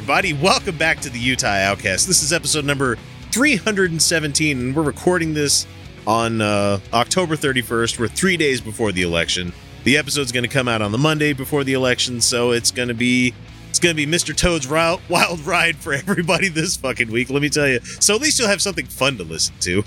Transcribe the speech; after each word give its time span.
Everybody, 0.00 0.32
welcome 0.32 0.78
back 0.78 0.98
to 0.98 1.10
the 1.10 1.18
Utah 1.18 1.46
Outcast. 1.46 2.06
This 2.06 2.22
is 2.22 2.32
episode 2.32 2.64
number 2.64 2.96
317, 3.32 4.58
and 4.58 4.74
we're 4.74 4.82
recording 4.82 5.34
this 5.34 5.66
on 6.06 6.40
uh, 6.40 6.80
October 6.94 7.36
31st. 7.36 7.98
We're 7.98 8.08
three 8.08 8.38
days 8.38 8.62
before 8.62 8.92
the 8.92 9.02
election. 9.02 9.52
The 9.84 9.98
episode's 9.98 10.32
going 10.32 10.44
to 10.44 10.48
come 10.48 10.68
out 10.68 10.80
on 10.80 10.90
the 10.90 10.96
Monday 10.96 11.34
before 11.34 11.64
the 11.64 11.74
election, 11.74 12.22
so 12.22 12.52
it's 12.52 12.70
going 12.70 12.88
to 12.88 12.94
be 12.94 13.34
it's 13.68 13.78
going 13.78 13.94
to 13.94 14.06
be 14.06 14.10
Mr. 14.10 14.34
Toad's 14.34 14.66
wild, 14.66 15.02
ride 15.44 15.76
for 15.76 15.92
everybody 15.92 16.48
this 16.48 16.78
fucking 16.78 17.10
week. 17.10 17.28
Let 17.28 17.42
me 17.42 17.50
tell 17.50 17.68
you. 17.68 17.80
So 17.80 18.14
at 18.14 18.22
least 18.22 18.38
you'll 18.38 18.48
have 18.48 18.62
something 18.62 18.86
fun 18.86 19.18
to 19.18 19.24
listen 19.24 19.54
to. 19.60 19.84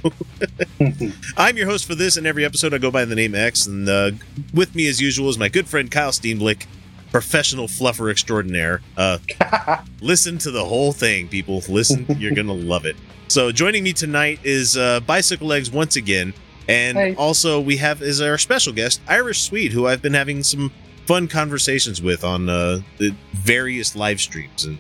I'm 1.38 1.58
your 1.58 1.66
host 1.66 1.86
for 1.86 1.96
this 1.96 2.18
and 2.18 2.28
every 2.28 2.46
episode. 2.46 2.76
I 2.76 2.78
go 2.78 2.92
by 2.92 3.06
the 3.06 3.16
name 3.16 3.34
X, 3.34 3.66
and 3.66 3.90
uh, 3.90 4.12
with 4.54 4.76
me 4.76 4.88
as 4.88 5.02
usual 5.02 5.30
is 5.30 5.40
my 5.40 5.50
good 5.50 5.68
friend 5.68 5.90
Kyle 5.90 6.12
Steenblick, 6.12 6.68
professional 7.14 7.68
fluffer 7.68 8.12
extraordinaire. 8.12 8.82
Uh, 8.98 9.18
listen 10.02 10.38
to 10.40 10.52
the 10.52 10.66
whole 10.66 10.92
thing, 10.92 11.30
people. 11.30 11.64
Listen, 11.70 12.06
you're 12.20 12.34
gonna 12.34 12.52
love 12.74 12.86
it. 12.86 12.98
So 13.30 13.54
joining 13.54 13.84
me 13.84 13.94
tonight 13.94 14.40
is 14.44 14.76
uh, 14.76 15.00
Bicycle 15.02 15.48
Legs 15.48 15.72
once 15.72 15.96
again, 15.96 16.34
and 16.68 16.98
Hey. 16.98 17.16
also 17.16 17.62
we 17.62 17.78
have 17.78 18.02
is 18.02 18.20
our 18.20 18.38
special 18.38 18.74
guest 18.74 19.00
Irish 19.08 19.42
Sweet, 19.44 19.72
who 19.72 19.88
I've 19.88 20.02
been 20.02 20.14
having 20.14 20.44
some 20.44 20.72
fun 21.06 21.28
conversations 21.28 22.02
with 22.02 22.24
on 22.26 22.50
uh, 22.50 22.82
the 22.98 23.16
various 23.34 23.96
live 23.96 24.20
streams. 24.20 24.66
And 24.66 24.78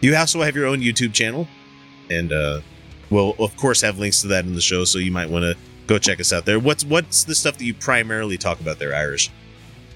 you 0.00 0.14
also 0.14 0.42
have 0.42 0.54
your 0.54 0.66
own 0.66 0.80
YouTube 0.80 1.12
channel, 1.14 1.48
and 2.10 2.32
uh, 2.32 2.60
we'll 3.10 3.34
of 3.38 3.56
course 3.56 3.80
have 3.80 3.98
links 3.98 4.20
to 4.20 4.28
that 4.28 4.44
in 4.44 4.54
the 4.54 4.60
show, 4.60 4.84
so 4.84 4.98
you 4.98 5.10
might 5.10 5.30
want 5.30 5.42
to 5.44 5.56
go 5.86 5.98
check 5.98 6.20
us 6.20 6.32
out 6.32 6.44
there. 6.44 6.58
What's 6.60 6.84
what's 6.84 7.24
the 7.24 7.34
stuff 7.34 7.56
that 7.58 7.64
you 7.64 7.72
primarily 7.74 8.36
talk 8.36 8.60
about 8.60 8.78
there, 8.78 8.94
Irish? 8.94 9.30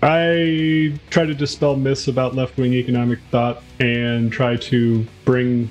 I 0.02 0.98
try 1.10 1.26
to 1.26 1.34
dispel 1.34 1.76
myths 1.76 2.08
about 2.08 2.34
left 2.34 2.56
wing 2.56 2.72
economic 2.72 3.18
thought 3.30 3.62
and 3.80 4.32
try 4.32 4.56
to 4.56 5.06
bring 5.24 5.68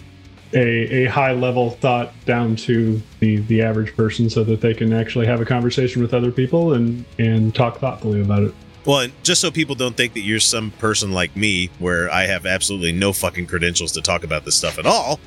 a, 0.54 1.06
a 1.06 1.06
high 1.06 1.34
level 1.34 1.72
thought 1.72 2.14
down 2.26 2.56
to 2.56 3.02
the, 3.20 3.38
the 3.38 3.62
average 3.62 3.96
person 3.96 4.30
so 4.30 4.44
that 4.44 4.62
they 4.62 4.74
can 4.74 4.94
actually 4.94 5.26
have 5.26 5.42
a 5.42 5.46
conversation 5.46 6.02
with 6.02 6.14
other 6.14 6.32
people 6.32 6.74
and, 6.74 7.06
and 7.18 7.54
talk 7.56 7.80
thoughtfully 7.80 8.22
about 8.22 8.44
it. 8.44 8.54
Well, 8.86 9.00
and 9.00 9.14
just 9.24 9.42
so 9.42 9.52
people 9.52 9.76
don't 9.76 9.96
think 9.96 10.14
that 10.14 10.22
you're 10.22 10.40
some 10.40 10.72
person 10.72 11.12
like 11.12 11.36
me, 11.36 11.70
where 11.80 12.10
I 12.12 12.26
have 12.26 12.46
absolutely 12.46 12.92
no 12.92 13.14
fucking 13.14 13.48
credentials 13.48 13.92
to 13.94 14.02
talk 14.02 14.24
about 14.24 14.46
this 14.46 14.56
stuff 14.56 14.80
at 14.80 14.86
all. 14.86 15.20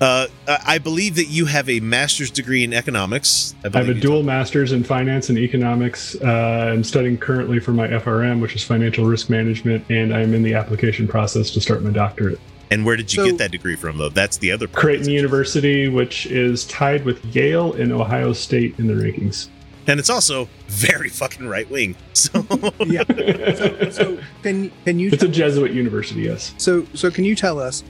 Uh, 0.00 0.26
I 0.46 0.58
I 0.66 0.78
believe 0.78 1.14
that 1.16 1.26
you 1.28 1.46
have 1.46 1.68
a 1.70 1.80
master's 1.80 2.30
degree 2.30 2.62
in 2.64 2.72
economics. 2.74 3.54
I 3.64 3.76
have 3.78 3.88
a 3.88 3.94
you 3.94 4.00
dual 4.00 4.22
master's 4.22 4.72
in 4.72 4.84
finance 4.84 5.28
and 5.30 5.38
economics. 5.38 6.14
Uh, 6.22 6.70
I'm 6.72 6.84
studying 6.84 7.16
currently 7.16 7.60
for 7.60 7.72
my 7.72 7.88
FRM, 7.88 8.40
which 8.40 8.54
is 8.54 8.62
financial 8.62 9.06
risk 9.06 9.30
management, 9.30 9.84
and 9.88 10.14
I'm 10.14 10.34
in 10.34 10.42
the 10.42 10.52
application 10.54 11.08
process 11.08 11.50
to 11.52 11.60
start 11.60 11.82
my 11.82 11.90
doctorate. 11.90 12.38
And 12.70 12.84
where 12.84 12.96
did 12.96 13.12
you 13.12 13.22
So- 13.22 13.26
get 13.30 13.38
that 13.38 13.52
degree 13.52 13.76
from, 13.76 13.96
though? 13.96 14.08
That's 14.08 14.36
the 14.38 14.50
other 14.50 14.66
part. 14.68 14.82
Creighton 14.84 15.08
University, 15.08 15.88
which 15.88 16.26
is 16.26 16.64
tied 16.64 17.04
with 17.04 17.24
Yale 17.34 17.72
and 17.74 17.92
Ohio 17.92 18.32
State 18.32 18.74
in 18.78 18.88
the 18.88 18.94
rankings. 18.94 19.48
and 19.88 20.00
it's 20.00 20.10
also 20.10 20.48
very 20.66 21.08
fucking 21.08 21.46
right 21.48 21.70
wing. 21.70 21.94
So 22.12 22.44
yeah. 22.86 23.04
So, 23.54 23.90
so 23.90 24.18
can 24.42 24.72
can 24.84 24.98
you 24.98 25.10
It's 25.12 25.22
a 25.22 25.28
Jesuit 25.28 25.70
university, 25.72 26.22
yes. 26.22 26.52
so 26.58 26.84
so 26.92 27.08
can 27.10 27.24
you 27.24 27.36
tell 27.36 27.60
us 27.60 27.84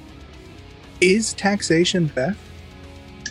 is 1.01 1.35
taxation 1.35 2.09
theft? 2.09 2.39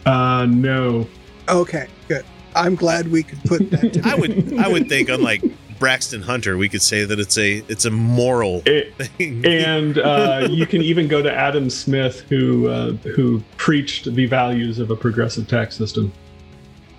Uh, 0.06 0.46
no. 0.50 1.08
Okay, 1.50 1.88
good. 2.08 2.26
I'm 2.56 2.76
glad 2.76 3.08
we 3.12 3.24
could 3.24 3.44
put 3.44 3.70
that. 3.72 3.94
To 3.94 4.02
I 4.10 4.16
would 4.16 4.58
I 4.60 4.68
would 4.68 4.88
think, 4.90 5.10
unlike 5.10 5.44
Braxton 5.80 6.22
Hunter, 6.22 6.58
we 6.58 6.70
could 6.70 6.82
say 6.82 7.04
that 7.06 7.20
it's 7.20 7.38
a 7.38 7.58
it's 7.68 7.86
a 7.86 7.92
moral 7.92 8.62
It, 8.66 8.96
thing. 8.96 9.46
and 9.46 9.98
uh, 9.98 10.48
you 10.50 10.66
can 10.66 10.82
even 10.82 11.08
go 11.08 11.22
to 11.22 11.32
Adam 11.34 11.70
Smith, 11.70 12.22
who 12.30 12.68
uh, 12.70 12.92
who 13.16 13.44
preached 13.58 14.14
the 14.16 14.26
values 14.26 14.80
of 14.80 14.90
a 14.92 14.96
progressive 14.96 15.48
tax 15.48 15.76
system. 15.76 16.12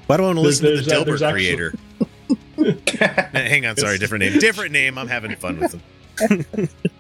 Why 0.08 0.18
do 0.18 0.24
I 0.24 0.26
want 0.26 0.38
to 0.38 0.42
There's- 0.42 0.62
listen 0.62 0.76
to 0.76 0.82
the 0.82 0.82
there's- 0.82 0.92
uh, 0.92 1.04
Dilbert 1.04 1.06
there's 1.06 1.22
actually- 1.22 1.56
creator? 1.56 3.28
Hang 3.32 3.66
on, 3.66 3.76
sorry, 3.76 3.98
different 3.98 4.24
name. 4.24 4.38
Different 4.38 4.72
name. 4.72 4.98
I'm 4.98 5.08
having 5.08 5.34
fun 5.36 5.58
with 5.60 5.74
him. 5.74 6.68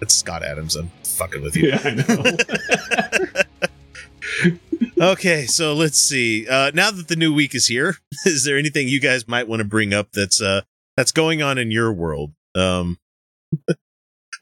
It's 0.00 0.14
Scott 0.14 0.42
Adams. 0.42 0.76
I'm 0.76 0.90
fucking 1.04 1.42
with 1.42 1.56
you. 1.56 1.68
Yeah, 1.68 1.80
I 1.84 1.90
know. 1.94 3.42
Okay, 5.00 5.46
so 5.46 5.74
let's 5.74 5.98
see. 5.98 6.48
Uh, 6.48 6.72
now 6.74 6.90
that 6.90 7.06
the 7.06 7.14
new 7.14 7.32
week 7.32 7.54
is 7.54 7.66
here, 7.68 7.96
is 8.26 8.44
there 8.44 8.58
anything 8.58 8.88
you 8.88 9.00
guys 9.00 9.28
might 9.28 9.46
want 9.46 9.60
to 9.60 9.64
bring 9.64 9.94
up 9.94 10.10
that's 10.12 10.42
uh 10.42 10.62
that's 10.96 11.12
going 11.12 11.40
on 11.40 11.56
in 11.56 11.70
your 11.70 11.92
world? 11.92 12.32
Um, 12.56 12.98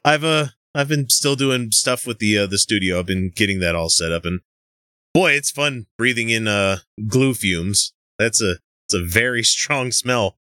I've 0.05 0.23
uh 0.23 0.47
I've 0.73 0.87
been 0.87 1.09
still 1.09 1.35
doing 1.35 1.71
stuff 1.71 2.07
with 2.07 2.17
the 2.19 2.39
uh, 2.39 2.47
the 2.47 2.57
studio. 2.57 2.97
I've 2.97 3.05
been 3.05 3.29
getting 3.29 3.59
that 3.59 3.75
all 3.75 3.89
set 3.89 4.11
up, 4.11 4.25
and 4.25 4.41
boy, 5.13 5.33
it's 5.33 5.51
fun 5.51 5.85
breathing 5.97 6.29
in 6.29 6.47
uh 6.47 6.77
glue 7.07 7.35
fumes. 7.35 7.93
That's 8.17 8.41
a 8.41 8.57
it's 8.87 8.95
a 8.95 9.03
very 9.05 9.43
strong 9.43 9.91
smell. 9.91 10.37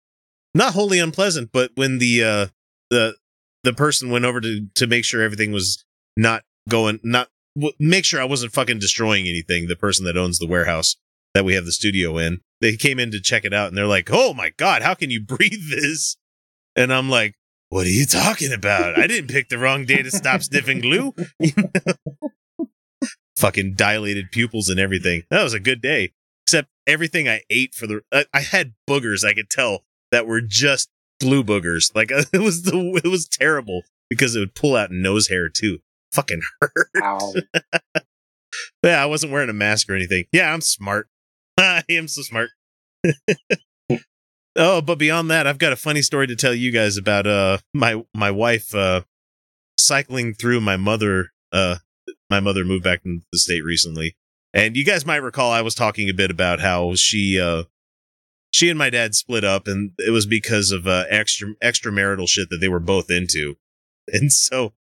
Not 0.53 0.73
wholly 0.73 0.99
unpleasant, 0.99 1.49
but 1.51 1.71
when 1.73 1.97
the 1.97 2.23
uh 2.23 2.47
the 2.91 3.15
the 3.63 3.73
person 3.73 4.09
went 4.09 4.25
over 4.25 4.41
to 4.41 4.67
to 4.75 4.87
make 4.87 5.05
sure 5.05 5.21
everything 5.21 5.51
was 5.51 5.83
not 6.17 6.43
going 6.69 6.99
not 7.03 7.29
w- 7.55 7.73
make 7.79 8.05
sure 8.05 8.21
I 8.21 8.25
wasn't 8.25 8.53
fucking 8.53 8.79
destroying 8.79 9.27
anything. 9.27 9.67
The 9.67 9.75
person 9.75 10.05
that 10.05 10.17
owns 10.17 10.39
the 10.39 10.47
warehouse 10.47 10.95
that 11.33 11.45
we 11.45 11.55
have 11.55 11.65
the 11.65 11.71
studio 11.71 12.17
in, 12.17 12.41
they 12.61 12.75
came 12.75 12.99
in 12.99 13.11
to 13.11 13.21
check 13.21 13.45
it 13.45 13.53
out, 13.53 13.69
and 13.69 13.77
they're 13.77 13.87
like, 13.87 14.09
"Oh 14.11 14.33
my 14.33 14.51
god, 14.57 14.81
how 14.81 14.93
can 14.93 15.09
you 15.09 15.21
breathe 15.25 15.69
this?" 15.69 16.17
And 16.75 16.93
I'm 16.93 17.09
like, 17.09 17.35
"What 17.69 17.85
are 17.85 17.91
you 17.91 18.05
talking 18.05 18.53
about? 18.53 18.97
I 18.97 19.07
didn't 19.07 19.29
pick 19.29 19.49
the 19.49 19.57
wrong 19.57 19.85
day 19.85 20.01
to 20.01 20.11
stop 20.11 20.43
sniffing 20.43 20.81
glue." 20.81 21.13
fucking 23.37 23.73
dilated 23.75 24.31
pupils 24.31 24.69
and 24.69 24.79
everything. 24.79 25.23
That 25.29 25.43
was 25.43 25.53
a 25.53 25.59
good 25.59 25.81
day. 25.81 26.13
Except 26.45 26.67
everything 26.85 27.29
I 27.29 27.41
ate 27.49 27.73
for 27.73 27.87
the, 27.87 28.01
I 28.33 28.41
had 28.41 28.73
boogers. 28.87 29.25
I 29.25 29.33
could 29.33 29.49
tell 29.49 29.85
that 30.11 30.27
were 30.27 30.41
just 30.41 30.89
glue 31.23 31.43
boogers. 31.43 31.93
Like 31.95 32.11
it 32.33 32.41
was 32.41 32.63
the, 32.63 33.01
it 33.03 33.07
was 33.07 33.27
terrible 33.27 33.83
because 34.09 34.35
it 34.35 34.39
would 34.39 34.55
pull 34.55 34.75
out 34.75 34.91
nose 34.91 35.27
hair 35.27 35.49
too. 35.49 35.79
Fucking 36.11 36.41
hurt. 36.61 37.45
Yeah, 38.83 39.01
I 39.01 39.07
wasn't 39.07 39.33
wearing 39.33 39.49
a 39.49 39.53
mask 39.53 39.89
or 39.89 39.95
anything. 39.95 40.25
Yeah, 40.31 40.53
I'm 40.53 40.61
smart. 40.61 41.07
I 41.57 41.83
am 41.89 42.07
so 42.07 42.21
smart. 42.21 42.51
oh, 44.55 44.81
but 44.81 44.99
beyond 44.99 45.31
that, 45.31 45.47
I've 45.47 45.57
got 45.57 45.73
a 45.73 45.77
funny 45.77 46.01
story 46.01 46.27
to 46.27 46.35
tell 46.35 46.53
you 46.53 46.71
guys 46.71 46.97
about 46.97 47.25
uh 47.25 47.57
my 47.73 48.03
my 48.13 48.29
wife 48.29 48.75
uh 48.75 49.01
cycling 49.77 50.33
through 50.33 50.61
my 50.61 50.77
mother 50.77 51.31
uh 51.51 51.77
my 52.29 52.39
mother 52.39 52.63
moved 52.63 52.83
back 52.83 53.01
into 53.05 53.25
the 53.31 53.39
state 53.39 53.63
recently. 53.63 54.15
And 54.53 54.77
you 54.77 54.85
guys 54.85 55.05
might 55.05 55.17
recall 55.17 55.51
I 55.51 55.61
was 55.61 55.73
talking 55.73 56.09
a 56.09 56.13
bit 56.13 56.29
about 56.29 56.59
how 56.59 56.93
she 56.95 57.39
uh 57.39 57.63
she 58.53 58.69
and 58.69 58.77
my 58.77 58.89
dad 58.89 59.15
split 59.15 59.43
up 59.43 59.67
and 59.67 59.91
it 59.97 60.11
was 60.11 60.25
because 60.25 60.71
of 60.71 60.87
uh 60.87 61.03
extra 61.09 61.53
extramarital 61.61 62.29
shit 62.29 62.49
that 62.49 62.59
they 62.59 62.69
were 62.69 62.79
both 62.79 63.09
into. 63.09 63.55
And 64.11 64.33
so 64.33 64.73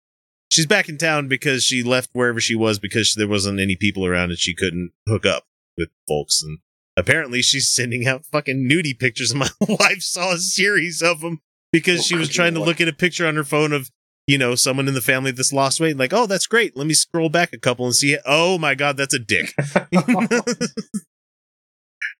she's 0.50 0.66
back 0.66 0.90
in 0.90 0.98
town 0.98 1.28
because 1.28 1.64
she 1.64 1.84
left 1.84 2.10
wherever 2.14 2.40
she 2.40 2.56
was 2.56 2.80
because 2.80 3.14
there 3.16 3.28
wasn't 3.28 3.60
any 3.60 3.76
people 3.76 4.04
around 4.04 4.32
and 4.32 4.40
she 4.40 4.56
couldn't 4.56 4.94
hook 5.08 5.28
up 5.28 5.44
with 5.78 5.90
folks 6.08 6.42
and 6.42 6.58
apparently 6.98 7.44
she's 7.44 7.72
sending 7.72 8.08
out 8.08 8.26
fucking 8.26 8.68
nudie 8.68 8.98
pictures 8.98 9.30
and 9.30 9.42
my 9.42 9.50
wife 9.68 10.02
saw 10.02 10.34
a 10.34 10.40
series 10.40 11.04
of 11.04 11.22
them 11.22 11.40
because 11.72 12.04
she 12.04 12.16
was 12.16 12.30
trying 12.30 12.56
to 12.56 12.60
look 12.60 12.82
at 12.82 12.88
a 12.88 12.94
picture 12.94 13.28
on 13.28 13.36
her 13.36 13.44
phone 13.44 13.74
of 13.74 13.92
you 14.28 14.38
know 14.38 14.56
someone 14.56 14.88
in 14.88 14.94
the 14.94 15.02
family 15.02 15.32
that's 15.32 15.54
lost 15.54 15.80
weight. 15.80 15.98
Like, 15.98 16.14
oh, 16.14 16.26
that's 16.26 16.48
great. 16.48 16.76
Let 16.78 16.88
me 16.88 16.94
scroll 16.94 17.30
back 17.30 17.54
a 17.54 17.60
couple 17.60 17.86
and 17.86 17.96
see. 17.96 18.18
Oh 18.26 18.58
my 18.58 18.76
god, 18.76 18.98
that's 18.98 19.14
a 19.14 19.20
dick, 19.20 19.54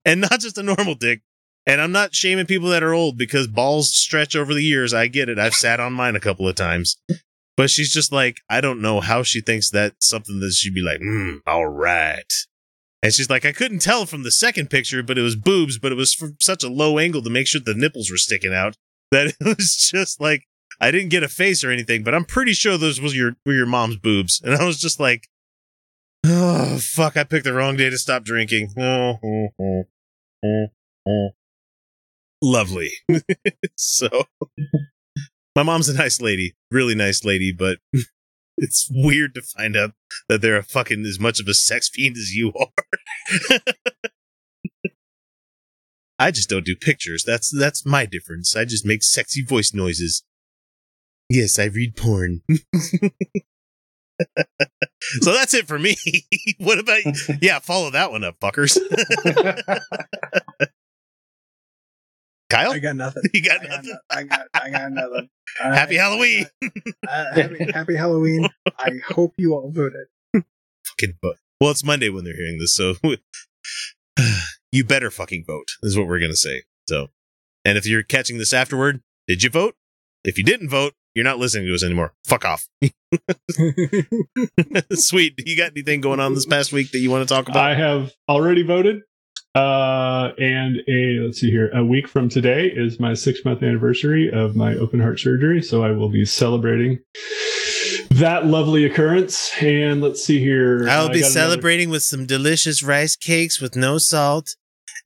and 0.04 0.20
not 0.20 0.40
just 0.40 0.58
a 0.58 0.62
normal 0.62 0.94
dick. 0.94 1.22
And 1.66 1.80
I'm 1.80 1.92
not 1.92 2.14
shaming 2.14 2.46
people 2.46 2.68
that 2.70 2.82
are 2.82 2.92
old 2.92 3.16
because 3.16 3.46
balls 3.46 3.94
stretch 3.94 4.34
over 4.34 4.52
the 4.52 4.64
years. 4.64 4.92
I 4.92 5.06
get 5.06 5.28
it. 5.28 5.38
I've 5.38 5.54
sat 5.54 5.80
on 5.80 5.92
mine 5.92 6.16
a 6.16 6.20
couple 6.20 6.48
of 6.48 6.56
times. 6.56 6.96
But 7.56 7.70
she's 7.70 7.92
just 7.92 8.12
like, 8.12 8.38
I 8.48 8.60
don't 8.60 8.80
know 8.80 9.00
how 9.00 9.22
she 9.22 9.40
thinks 9.40 9.70
that's 9.70 10.08
something 10.08 10.40
that 10.40 10.52
she'd 10.52 10.74
be 10.74 10.82
like, 10.82 11.00
mm, 11.00 11.40
all 11.46 11.66
right. 11.66 12.32
And 13.02 13.12
she's 13.12 13.28
like, 13.28 13.44
I 13.44 13.52
couldn't 13.52 13.80
tell 13.80 14.06
from 14.06 14.22
the 14.22 14.30
second 14.30 14.70
picture, 14.70 15.02
but 15.02 15.18
it 15.18 15.22
was 15.22 15.36
boobs, 15.36 15.78
but 15.78 15.92
it 15.92 15.96
was 15.96 16.14
from 16.14 16.36
such 16.40 16.64
a 16.64 16.68
low 16.68 16.98
angle 16.98 17.22
to 17.22 17.30
make 17.30 17.46
sure 17.46 17.60
the 17.60 17.74
nipples 17.74 18.10
were 18.10 18.16
sticking 18.16 18.54
out 18.54 18.76
that 19.10 19.34
it 19.40 19.58
was 19.58 19.76
just 19.76 20.20
like, 20.20 20.44
I 20.80 20.90
didn't 20.90 21.10
get 21.10 21.22
a 21.22 21.28
face 21.28 21.62
or 21.62 21.70
anything, 21.70 22.02
but 22.02 22.14
I'm 22.14 22.24
pretty 22.24 22.54
sure 22.54 22.76
those 22.76 23.00
was 23.00 23.16
your 23.16 23.36
were 23.46 23.52
your 23.52 23.66
mom's 23.66 23.96
boobs. 23.96 24.40
And 24.42 24.54
I 24.54 24.64
was 24.64 24.80
just 24.80 24.98
like, 24.98 25.28
oh 26.24 26.78
fuck, 26.78 27.16
I 27.16 27.24
picked 27.24 27.44
the 27.44 27.52
wrong 27.52 27.76
day 27.76 27.90
to 27.90 27.98
stop 27.98 28.24
drinking. 28.24 28.72
Lovely. 32.42 32.90
so 33.76 34.08
my 35.54 35.62
mom's 35.62 35.88
a 35.88 35.94
nice 35.94 36.20
lady, 36.20 36.56
really 36.72 36.96
nice 36.96 37.24
lady, 37.24 37.52
but 37.52 37.78
it's 38.58 38.88
weird 38.90 39.34
to 39.34 39.42
find 39.42 39.76
out 39.76 39.92
that 40.28 40.42
they're 40.42 40.56
a 40.56 40.62
fucking 40.64 41.04
as 41.06 41.20
much 41.20 41.38
of 41.40 41.46
a 41.46 41.54
sex 41.54 41.88
fiend 41.88 42.16
as 42.16 42.34
you 42.34 42.52
are. 42.54 42.66
I 46.18 46.32
just 46.32 46.48
don't 46.48 46.64
do 46.64 46.74
pictures. 46.76 47.24
That's 47.24 47.50
that's 47.56 47.86
my 47.86 48.06
difference. 48.06 48.56
I 48.56 48.64
just 48.64 48.86
make 48.86 49.02
sexy 49.02 49.44
voice 49.44 49.72
noises. 49.72 50.22
Yes, 51.28 51.58
I 51.58 51.64
read 51.64 51.96
porn. 51.96 52.42
so 55.20 55.32
that's 55.32 55.54
it 55.54 55.66
for 55.66 55.78
me. 55.78 55.96
what 56.58 56.78
about 56.78 57.04
you? 57.04 57.12
Yeah, 57.40 57.58
follow 57.58 57.90
that 57.90 58.12
one 58.12 58.22
up, 58.24 58.38
fuckers. 58.40 58.78
Kyle? 62.52 62.72
I 62.72 62.78
got 62.78 62.96
nothing. 62.96 63.22
You 63.34 63.42
got 63.42 63.60
I 63.60 63.66
got, 63.66 63.70
nothing? 63.70 63.90
no- 63.90 63.98
I 64.16 64.22
got, 64.24 64.46
I 64.54 64.70
got 64.70 64.92
nothing. 64.92 65.28
All 65.64 65.72
Happy 65.72 65.96
right. 65.96 66.02
Halloween. 66.02 66.46
Uh, 67.08 67.34
happy, 67.34 67.72
happy 67.72 67.96
Halloween. 67.96 68.48
I 68.78 68.92
hope 69.08 69.34
you 69.36 69.54
all 69.54 69.70
voted. 69.70 70.06
Fucking 70.32 71.14
vote. 71.20 71.36
Well, 71.60 71.70
it's 71.72 71.84
Monday 71.84 72.08
when 72.08 72.24
they're 72.24 72.36
hearing 72.36 72.58
this, 72.58 72.74
so 72.74 72.94
you 74.72 74.84
better 74.84 75.10
fucking 75.10 75.44
vote, 75.46 75.66
is 75.82 75.96
what 75.98 76.06
we're 76.06 76.20
going 76.20 76.30
to 76.30 76.36
say. 76.36 76.62
So, 76.88 77.08
and 77.64 77.76
if 77.76 77.86
you're 77.86 78.02
catching 78.02 78.38
this 78.38 78.52
afterward, 78.54 79.02
did 79.26 79.42
you 79.42 79.50
vote? 79.50 79.74
If 80.24 80.38
you 80.38 80.44
didn't 80.44 80.70
vote, 80.70 80.94
you're 81.14 81.24
not 81.24 81.38
listening 81.38 81.66
to 81.66 81.74
us 81.74 81.82
anymore. 81.84 82.14
Fuck 82.26 82.44
off. 82.46 82.66
Sweet. 84.94 85.34
You 85.44 85.56
got 85.56 85.72
anything 85.72 86.00
going 86.00 86.20
on 86.20 86.34
this 86.34 86.46
past 86.46 86.72
week 86.72 86.92
that 86.92 86.98
you 87.00 87.10
want 87.10 87.28
to 87.28 87.34
talk 87.34 87.48
about? 87.48 87.62
I 87.62 87.74
have 87.74 88.12
already 88.28 88.62
voted. 88.62 89.02
Uh, 89.54 90.32
and 90.38 90.78
a 90.88 91.18
let's 91.20 91.40
see 91.40 91.50
here. 91.50 91.70
A 91.74 91.84
week 91.84 92.08
from 92.08 92.28
today 92.28 92.68
is 92.68 92.98
my 92.98 93.12
six 93.12 93.44
month 93.44 93.62
anniversary 93.62 94.30
of 94.30 94.56
my 94.56 94.74
open 94.76 95.00
heart 95.00 95.20
surgery, 95.20 95.62
so 95.62 95.84
I 95.84 95.90
will 95.90 96.08
be 96.08 96.24
celebrating 96.24 97.00
that 98.12 98.46
lovely 98.46 98.84
occurrence. 98.84 99.50
And 99.60 100.00
let's 100.00 100.24
see 100.24 100.38
here. 100.38 100.88
I'll 100.88 101.08
be 101.08 101.20
got 101.20 101.30
another- 101.30 101.30
celebrating 101.30 101.90
with 101.90 102.02
some 102.02 102.24
delicious 102.26 102.82
rice 102.82 103.14
cakes 103.14 103.60
with 103.60 103.76
no 103.76 103.98
salt. 103.98 104.56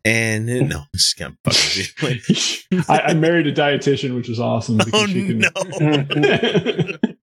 And 0.04 0.46
no, 0.46 0.78
I'm 0.78 0.86
just 0.94 1.18
of 1.18 1.34
fucking 1.44 1.86
with 2.00 2.70
you. 2.70 2.82
I, 2.88 3.00
I 3.00 3.14
married 3.14 3.48
a 3.48 3.52
dietitian, 3.52 4.14
which 4.14 4.28
is 4.28 4.38
awesome. 4.38 4.76
because 4.84 4.92
oh 4.94 5.06
she 5.08 5.26
can- 5.26 5.38
no. 5.40 6.98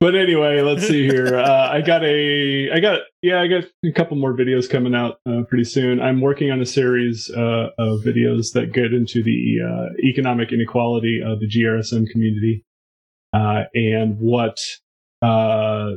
but 0.00 0.14
anyway, 0.14 0.60
let's 0.62 0.86
see 0.86 1.06
here. 1.06 1.36
Uh, 1.38 1.68
I 1.70 1.80
got 1.80 2.04
a, 2.04 2.70
I 2.72 2.80
got, 2.80 3.00
yeah, 3.22 3.40
I 3.40 3.48
got 3.48 3.64
a 3.84 3.92
couple 3.92 4.16
more 4.16 4.34
videos 4.34 4.68
coming 4.68 4.94
out 4.94 5.20
uh, 5.26 5.42
pretty 5.48 5.64
soon. 5.64 6.00
I'm 6.00 6.20
working 6.20 6.50
on 6.50 6.60
a 6.60 6.66
series 6.66 7.30
uh, 7.30 7.70
of 7.78 8.00
videos 8.00 8.52
that 8.52 8.72
get 8.72 8.92
into 8.92 9.22
the 9.22 9.58
uh, 9.64 10.06
economic 10.06 10.52
inequality 10.52 11.20
of 11.24 11.40
the 11.40 11.48
GRSM 11.48 12.08
community 12.10 12.64
uh, 13.32 13.64
and 13.74 14.18
what 14.18 14.58
uh, 15.22 15.92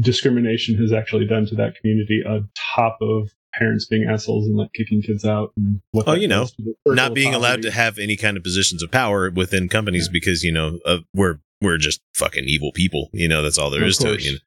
discrimination 0.00 0.76
has 0.78 0.92
actually 0.92 1.26
done 1.26 1.46
to 1.46 1.54
that 1.56 1.74
community, 1.76 2.22
on 2.26 2.48
top 2.76 2.98
of 3.00 3.30
parents 3.54 3.86
being 3.86 4.08
assholes 4.08 4.46
and 4.46 4.56
like 4.56 4.72
kicking 4.74 5.02
kids 5.02 5.24
out. 5.24 5.52
And 5.56 5.80
what 5.92 6.08
Oh, 6.08 6.14
you 6.14 6.28
know, 6.28 6.42
does 6.42 6.52
to 6.52 6.62
the 6.62 6.74
circle 6.86 6.96
not 6.96 7.14
being 7.14 7.34
allowed 7.34 7.62
to 7.62 7.70
have 7.70 7.98
any 7.98 8.16
kind 8.16 8.36
of 8.36 8.42
positions 8.42 8.82
of 8.82 8.90
power 8.90 9.30
within 9.30 9.68
companies 9.68 10.08
because 10.08 10.42
you 10.42 10.52
know 10.52 10.78
uh, 10.86 10.98
we're 11.14 11.40
we're 11.60 11.78
just 11.78 12.00
fucking 12.14 12.44
evil 12.46 12.72
people. 12.72 13.08
You 13.12 13.28
know 13.28 13.42
that's 13.42 13.58
all 13.58 13.70
there 13.70 13.82
Of 13.82 13.88
is 13.88 13.98
to 13.98 14.14
it. 14.14 14.24
You 14.24 14.32
know? 14.32 14.38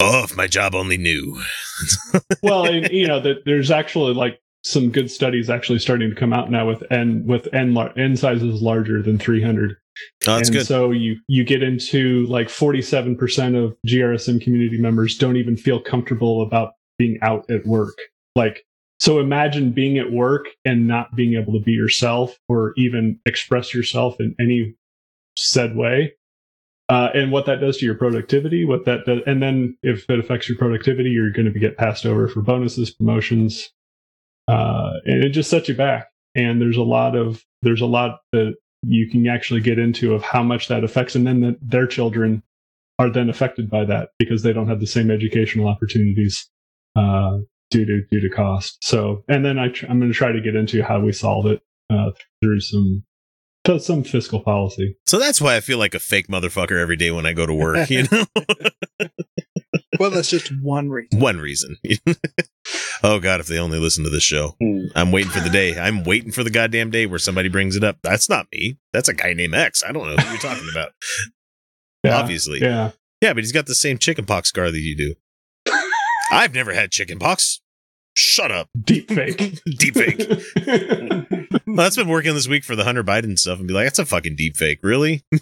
Oh, 0.00 0.24
if 0.24 0.36
my 0.36 0.46
job 0.46 0.74
only 0.74 0.96
knew. 0.96 1.40
well, 2.42 2.64
and, 2.66 2.88
you 2.90 3.06
know 3.06 3.20
that 3.20 3.44
there's 3.44 3.70
actually 3.70 4.14
like 4.14 4.40
some 4.64 4.90
good 4.90 5.10
studies 5.10 5.50
actually 5.50 5.78
starting 5.78 6.10
to 6.10 6.16
come 6.16 6.32
out 6.32 6.50
now 6.50 6.66
with 6.66 6.82
n 6.90 7.24
with 7.26 7.52
n 7.52 7.74
lar- 7.74 7.96
n 7.98 8.16
sizes 8.16 8.62
larger 8.62 9.02
than 9.02 9.18
300. 9.18 9.76
Oh, 10.26 10.36
that's 10.36 10.48
and 10.48 10.58
good. 10.58 10.66
so 10.66 10.90
you 10.90 11.16
you 11.26 11.44
get 11.44 11.62
into 11.62 12.26
like 12.26 12.48
47% 12.48 13.64
of 13.64 13.76
GRSM 13.86 14.40
community 14.40 14.78
members 14.80 15.16
don't 15.16 15.36
even 15.36 15.56
feel 15.56 15.80
comfortable 15.80 16.42
about 16.42 16.72
being 16.98 17.18
out 17.22 17.50
at 17.50 17.66
work. 17.66 17.96
Like 18.36 18.64
so 19.00 19.20
imagine 19.20 19.72
being 19.72 19.98
at 19.98 20.10
work 20.12 20.46
and 20.64 20.86
not 20.86 21.14
being 21.14 21.34
able 21.34 21.52
to 21.52 21.60
be 21.60 21.72
yourself 21.72 22.36
or 22.48 22.72
even 22.76 23.18
express 23.26 23.72
yourself 23.72 24.16
in 24.20 24.34
any 24.40 24.74
said 25.36 25.76
way. 25.76 26.14
Uh, 26.88 27.10
and 27.12 27.30
what 27.30 27.44
that 27.44 27.60
does 27.60 27.76
to 27.76 27.84
your 27.84 27.94
productivity, 27.94 28.64
what 28.64 28.86
that 28.86 29.04
does, 29.04 29.20
and 29.26 29.42
then 29.42 29.76
if 29.82 30.08
it 30.08 30.18
affects 30.18 30.48
your 30.48 30.56
productivity, 30.56 31.10
you're 31.10 31.30
going 31.30 31.52
to 31.52 31.58
get 31.58 31.76
passed 31.76 32.06
over 32.06 32.28
for 32.28 32.40
bonuses, 32.40 32.90
promotions, 32.90 33.70
uh, 34.48 34.92
and 35.04 35.22
it 35.22 35.30
just 35.30 35.50
sets 35.50 35.68
you 35.68 35.74
back. 35.74 36.08
And 36.34 36.62
there's 36.62 36.78
a 36.78 36.82
lot 36.82 37.14
of 37.14 37.44
there's 37.60 37.82
a 37.82 37.86
lot 37.86 38.20
that 38.32 38.54
you 38.82 39.10
can 39.10 39.26
actually 39.26 39.60
get 39.60 39.78
into 39.78 40.14
of 40.14 40.22
how 40.22 40.42
much 40.42 40.68
that 40.68 40.82
affects, 40.82 41.14
and 41.14 41.26
then 41.26 41.40
that 41.42 41.58
their 41.60 41.86
children 41.86 42.42
are 42.98 43.10
then 43.10 43.28
affected 43.28 43.68
by 43.68 43.84
that 43.84 44.10
because 44.18 44.42
they 44.42 44.52
don't 44.52 44.68
have 44.68 44.80
the 44.80 44.86
same 44.86 45.10
educational 45.10 45.68
opportunities 45.68 46.48
uh, 46.96 47.38
due 47.70 47.84
to 47.84 48.02
due 48.10 48.20
to 48.20 48.34
cost. 48.34 48.78
So, 48.82 49.24
and 49.28 49.44
then 49.44 49.58
I 49.58 49.66
I'm 49.88 49.98
going 49.98 50.10
to 50.10 50.16
try 50.16 50.32
to 50.32 50.40
get 50.40 50.56
into 50.56 50.82
how 50.82 51.00
we 51.00 51.12
solve 51.12 51.46
it 51.46 51.60
uh, 51.90 52.12
through 52.40 52.60
some 52.60 53.04
some 53.78 54.02
fiscal 54.02 54.40
policy. 54.40 54.96
so 55.06 55.18
that's 55.18 55.40
why 55.42 55.54
I 55.56 55.60
feel 55.60 55.76
like 55.78 55.94
a 55.94 55.98
fake 55.98 56.28
motherfucker 56.28 56.80
every 56.80 56.96
day 56.96 57.10
when 57.10 57.26
I 57.26 57.32
go 57.34 57.44
to 57.46 57.52
work. 57.54 57.90
You 57.90 58.04
know, 58.10 58.24
Well, 59.98 60.10
that's 60.10 60.30
just 60.30 60.52
one 60.62 60.90
reason. 60.90 61.18
one 61.20 61.38
reason. 61.38 61.76
oh 63.02 63.18
God, 63.18 63.40
if 63.40 63.46
they 63.46 63.58
only 63.58 63.78
listen 63.78 64.04
to 64.04 64.10
this 64.10 64.22
show. 64.22 64.54
Hmm. 64.62 64.86
I'm 64.94 65.10
waiting 65.12 65.30
for 65.30 65.40
the 65.40 65.50
day. 65.50 65.78
I'm 65.78 66.04
waiting 66.04 66.30
for 66.30 66.44
the 66.44 66.50
goddamn 66.50 66.90
day 66.90 67.04
where 67.06 67.18
somebody 67.18 67.48
brings 67.48 67.74
it 67.76 67.82
up. 67.84 67.98
That's 68.02 68.28
not 68.28 68.46
me. 68.52 68.78
That's 68.92 69.08
a 69.08 69.14
guy 69.14 69.32
named 69.34 69.54
X. 69.54 69.82
I 69.82 69.90
don't 69.92 70.06
know 70.06 70.16
who 70.16 70.30
you're 70.30 70.38
talking 70.40 70.68
about. 70.70 70.92
Yeah, 72.04 72.16
Obviously. 72.16 72.60
Yeah. 72.60 72.92
yeah. 73.20 73.32
but 73.34 73.42
he's 73.42 73.50
got 73.50 73.66
the 73.66 73.74
same 73.74 73.98
chickenpox 73.98 74.50
scar 74.50 74.70
that 74.70 74.78
you 74.78 74.96
do. 74.96 75.14
I've 76.30 76.54
never 76.54 76.72
had 76.72 76.92
chickenpox. 76.92 77.60
Shut 78.14 78.52
up. 78.52 78.68
Deep 78.80 79.08
fake. 79.10 79.58
Deep 79.78 79.94
fake. 79.94 81.36
Well, 81.68 81.84
that's 81.84 81.96
been 81.96 82.08
working 82.08 82.34
this 82.34 82.48
week 82.48 82.64
for 82.64 82.74
the 82.74 82.84
Hunter 82.84 83.04
Biden 83.04 83.38
stuff 83.38 83.58
and 83.58 83.68
be 83.68 83.74
like, 83.74 83.84
that's 83.84 83.98
a 83.98 84.06
fucking 84.06 84.36
deep 84.36 84.56
fake. 84.56 84.78
Really? 84.82 85.22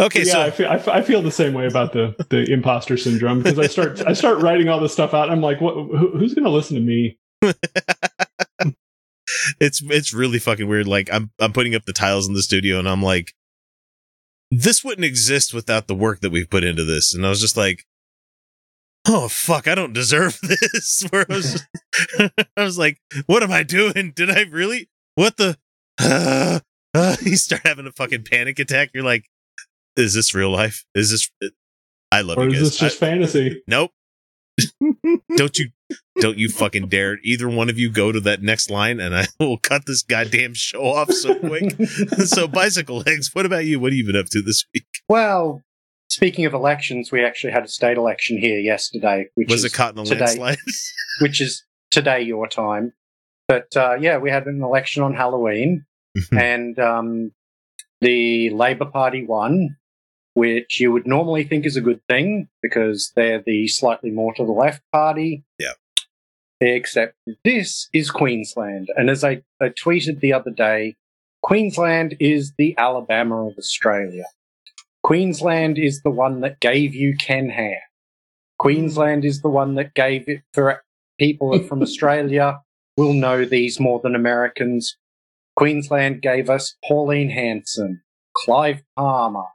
okay, 0.00 0.22
yeah, 0.22 0.32
so 0.32 0.40
I, 0.40 0.50
feel, 0.50 0.68
I, 0.68 0.76
f- 0.76 0.88
I 0.88 1.02
feel 1.02 1.20
the 1.20 1.30
same 1.30 1.52
way 1.52 1.66
about 1.66 1.92
the 1.92 2.14
the 2.30 2.50
imposter 2.50 2.96
syndrome 2.96 3.42
because 3.42 3.58
I 3.58 3.66
start 3.66 4.00
I 4.06 4.14
start 4.14 4.38
writing 4.38 4.70
all 4.70 4.80
this 4.80 4.94
stuff 4.94 5.12
out. 5.12 5.24
And 5.24 5.32
I'm 5.32 5.42
like, 5.42 5.60
what? 5.60 5.74
Who, 5.74 6.12
who's 6.16 6.32
going 6.32 6.44
to 6.44 6.50
listen 6.50 6.76
to 6.76 6.82
me? 6.82 7.18
it's 9.60 9.82
it's 9.82 10.14
really 10.14 10.38
fucking 10.38 10.66
weird. 10.66 10.88
Like 10.88 11.12
I'm 11.12 11.30
I'm 11.38 11.52
putting 11.52 11.74
up 11.74 11.84
the 11.84 11.92
tiles 11.92 12.26
in 12.26 12.32
the 12.32 12.42
studio 12.42 12.78
and 12.78 12.88
I'm 12.88 13.02
like, 13.02 13.34
this 14.50 14.82
wouldn't 14.82 15.04
exist 15.04 15.52
without 15.52 15.86
the 15.86 15.94
work 15.94 16.20
that 16.20 16.30
we've 16.30 16.48
put 16.48 16.64
into 16.64 16.84
this. 16.84 17.14
And 17.14 17.26
I 17.26 17.28
was 17.28 17.42
just 17.42 17.58
like, 17.58 17.84
oh 19.06 19.28
fuck, 19.28 19.66
I 19.68 19.74
don't 19.74 19.92
deserve 19.92 20.38
this. 20.42 21.04
Where 21.10 21.26
I 21.30 21.34
was, 21.34 21.66
I 22.56 22.62
was 22.62 22.78
like, 22.78 22.98
what 23.26 23.42
am 23.42 23.50
I 23.52 23.62
doing? 23.62 24.12
Did 24.14 24.30
I 24.30 24.42
really? 24.42 24.88
What 25.14 25.36
the? 25.36 25.56
Uh, 26.02 26.60
uh, 26.94 27.16
you 27.22 27.36
start 27.36 27.60
having 27.66 27.86
a 27.86 27.92
fucking 27.92 28.24
panic 28.24 28.58
attack. 28.58 28.90
You're 28.94 29.04
like, 29.04 29.26
is 29.96 30.14
this 30.14 30.34
real 30.34 30.50
life? 30.50 30.84
Is 30.94 31.10
this? 31.10 31.30
I 32.10 32.22
love 32.22 32.38
Or 32.38 32.44
you 32.44 32.52
is 32.52 32.54
guys. 32.58 32.62
this 32.70 32.78
just 32.78 33.02
I- 33.02 33.06
fantasy? 33.06 33.62
Nope. 33.68 33.92
don't 35.36 35.58
you 35.58 35.68
don't 36.20 36.36
you 36.38 36.48
fucking 36.50 36.88
dare 36.88 37.18
either 37.22 37.48
one 37.48 37.68
of 37.70 37.78
you 37.78 37.90
go 37.90 38.12
to 38.12 38.20
that 38.20 38.42
next 38.42 38.70
line 38.70 39.00
and 39.00 39.14
I 39.16 39.26
will 39.38 39.56
cut 39.58 39.82
this 39.86 40.02
goddamn 40.02 40.54
show 40.54 40.82
off 40.82 41.10
so 41.12 41.34
quick. 41.38 41.74
so 42.26 42.46
bicycle 42.48 42.98
legs, 43.06 43.30
what 43.34 43.46
about 43.46 43.64
you? 43.64 43.78
What 43.80 43.92
have 43.92 43.96
you 43.98 44.06
been 44.06 44.16
up 44.16 44.26
to 44.30 44.42
this 44.42 44.64
week? 44.74 44.86
Well, 45.08 45.62
speaking 46.10 46.44
of 46.44 46.52
elections, 46.52 47.10
we 47.10 47.24
actually 47.24 47.52
had 47.52 47.64
a 47.64 47.68
state 47.68 47.96
election 47.96 48.38
here 48.38 48.58
yesterday, 48.58 49.28
which 49.34 49.48
Was 49.48 49.64
is 49.64 49.72
it 49.72 49.76
caught 49.76 49.94
in 49.94 50.00
a 50.00 50.04
today. 50.04 50.20
landslide? 50.20 50.58
which 51.20 51.40
is 51.40 51.64
today 51.90 52.20
your 52.20 52.46
time. 52.46 52.92
But 53.48 53.74
uh, 53.76 53.94
yeah, 53.98 54.18
we 54.18 54.30
had 54.30 54.46
an 54.46 54.62
election 54.62 55.02
on 55.02 55.14
Halloween, 55.14 55.84
and 56.32 56.78
um, 56.78 57.32
the 58.00 58.50
Labor 58.50 58.84
Party 58.86 59.24
won, 59.24 59.76
which 60.34 60.80
you 60.80 60.92
would 60.92 61.06
normally 61.06 61.44
think 61.44 61.66
is 61.66 61.76
a 61.76 61.80
good 61.80 62.00
thing 62.08 62.48
because 62.62 63.12
they're 63.16 63.42
the 63.44 63.66
slightly 63.68 64.10
more 64.10 64.32
to 64.34 64.44
the 64.44 64.52
left 64.52 64.82
party. 64.92 65.44
Yeah. 65.58 65.72
Except 66.60 67.14
this 67.42 67.88
is 67.92 68.10
Queensland. 68.10 68.88
And 68.94 69.08
as 69.08 69.24
I, 69.24 69.42
I 69.60 69.70
tweeted 69.70 70.20
the 70.20 70.34
other 70.34 70.50
day, 70.50 70.96
Queensland 71.42 72.16
is 72.20 72.52
the 72.58 72.74
Alabama 72.76 73.46
of 73.48 73.54
Australia. 73.56 74.24
Queensland 75.10 75.76
is 75.76 76.02
the 76.02 76.10
one 76.10 76.40
that 76.42 76.60
gave 76.60 76.94
you 76.94 77.16
Ken 77.16 77.48
Ham. 77.48 77.80
Queensland 78.60 79.24
is 79.24 79.42
the 79.42 79.48
one 79.48 79.74
that 79.74 79.92
gave 79.92 80.28
it 80.28 80.42
for 80.54 80.84
people 81.18 81.58
from 81.64 81.82
Australia 81.82 82.60
will 82.96 83.12
know 83.12 83.44
these 83.44 83.80
more 83.80 83.98
than 83.98 84.14
Americans. 84.14 84.96
Queensland 85.56 86.22
gave 86.22 86.48
us 86.48 86.76
Pauline 86.86 87.28
Hanson, 87.28 88.02
Clive 88.36 88.84
Palmer, 88.96 89.46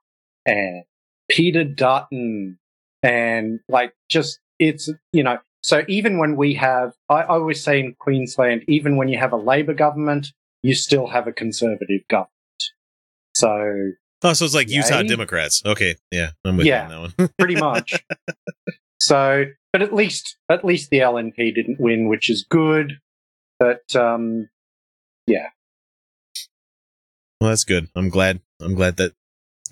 and 0.46 0.84
Peter 1.32 1.64
Dutton, 1.64 2.60
and 3.02 3.62
like 3.70 3.94
just 4.10 4.42
it's 4.60 4.90
you 5.14 5.24
know. 5.24 5.38
So 5.64 5.86
even 5.88 6.18
when 6.18 6.36
we 6.36 6.56
have, 6.56 6.96
I, 7.08 7.22
I 7.22 7.28
always 7.28 7.64
say 7.64 7.80
in 7.80 7.96
Queensland, 7.98 8.66
even 8.68 8.98
when 8.98 9.08
you 9.08 9.20
have 9.20 9.32
a 9.32 9.38
Labor 9.38 9.74
government, 9.74 10.34
you 10.64 10.76
still 10.76 11.08
have 11.08 11.28
a 11.28 11.32
Conservative 11.32 12.02
government. 12.10 12.30
So 13.36 13.94
Oh, 14.26 14.34
so 14.34 14.44
it's 14.46 14.56
like 14.56 14.70
Utah 14.70 15.00
Yay. 15.02 15.08
Democrats. 15.08 15.62
Okay, 15.66 15.96
yeah, 16.12 16.32
I'm 16.44 16.58
with 16.58 16.66
Yeah. 16.66 16.88
you 16.90 16.96
on 16.96 17.12
that 17.18 17.20
one. 17.20 17.30
pretty 17.40 17.56
much. 17.56 18.04
so, 19.00 19.46
but 19.72 19.82
at 19.82 19.94
least 19.94 20.38
at 20.50 20.66
least 20.66 20.90
the 20.90 20.98
LNP 21.00 21.36
didn't 21.54 21.80
win, 21.80 22.08
which 22.08 22.30
is 22.30 22.46
good. 22.50 22.94
But 23.60 23.96
um, 23.96 24.50
yeah. 25.28 25.50
well, 27.40 27.52
that's 27.52 27.64
good. 27.64 27.88
I'm 27.96 28.10
glad. 28.10 28.42
I'm 28.60 28.74
glad 28.76 28.98
that 28.98 29.14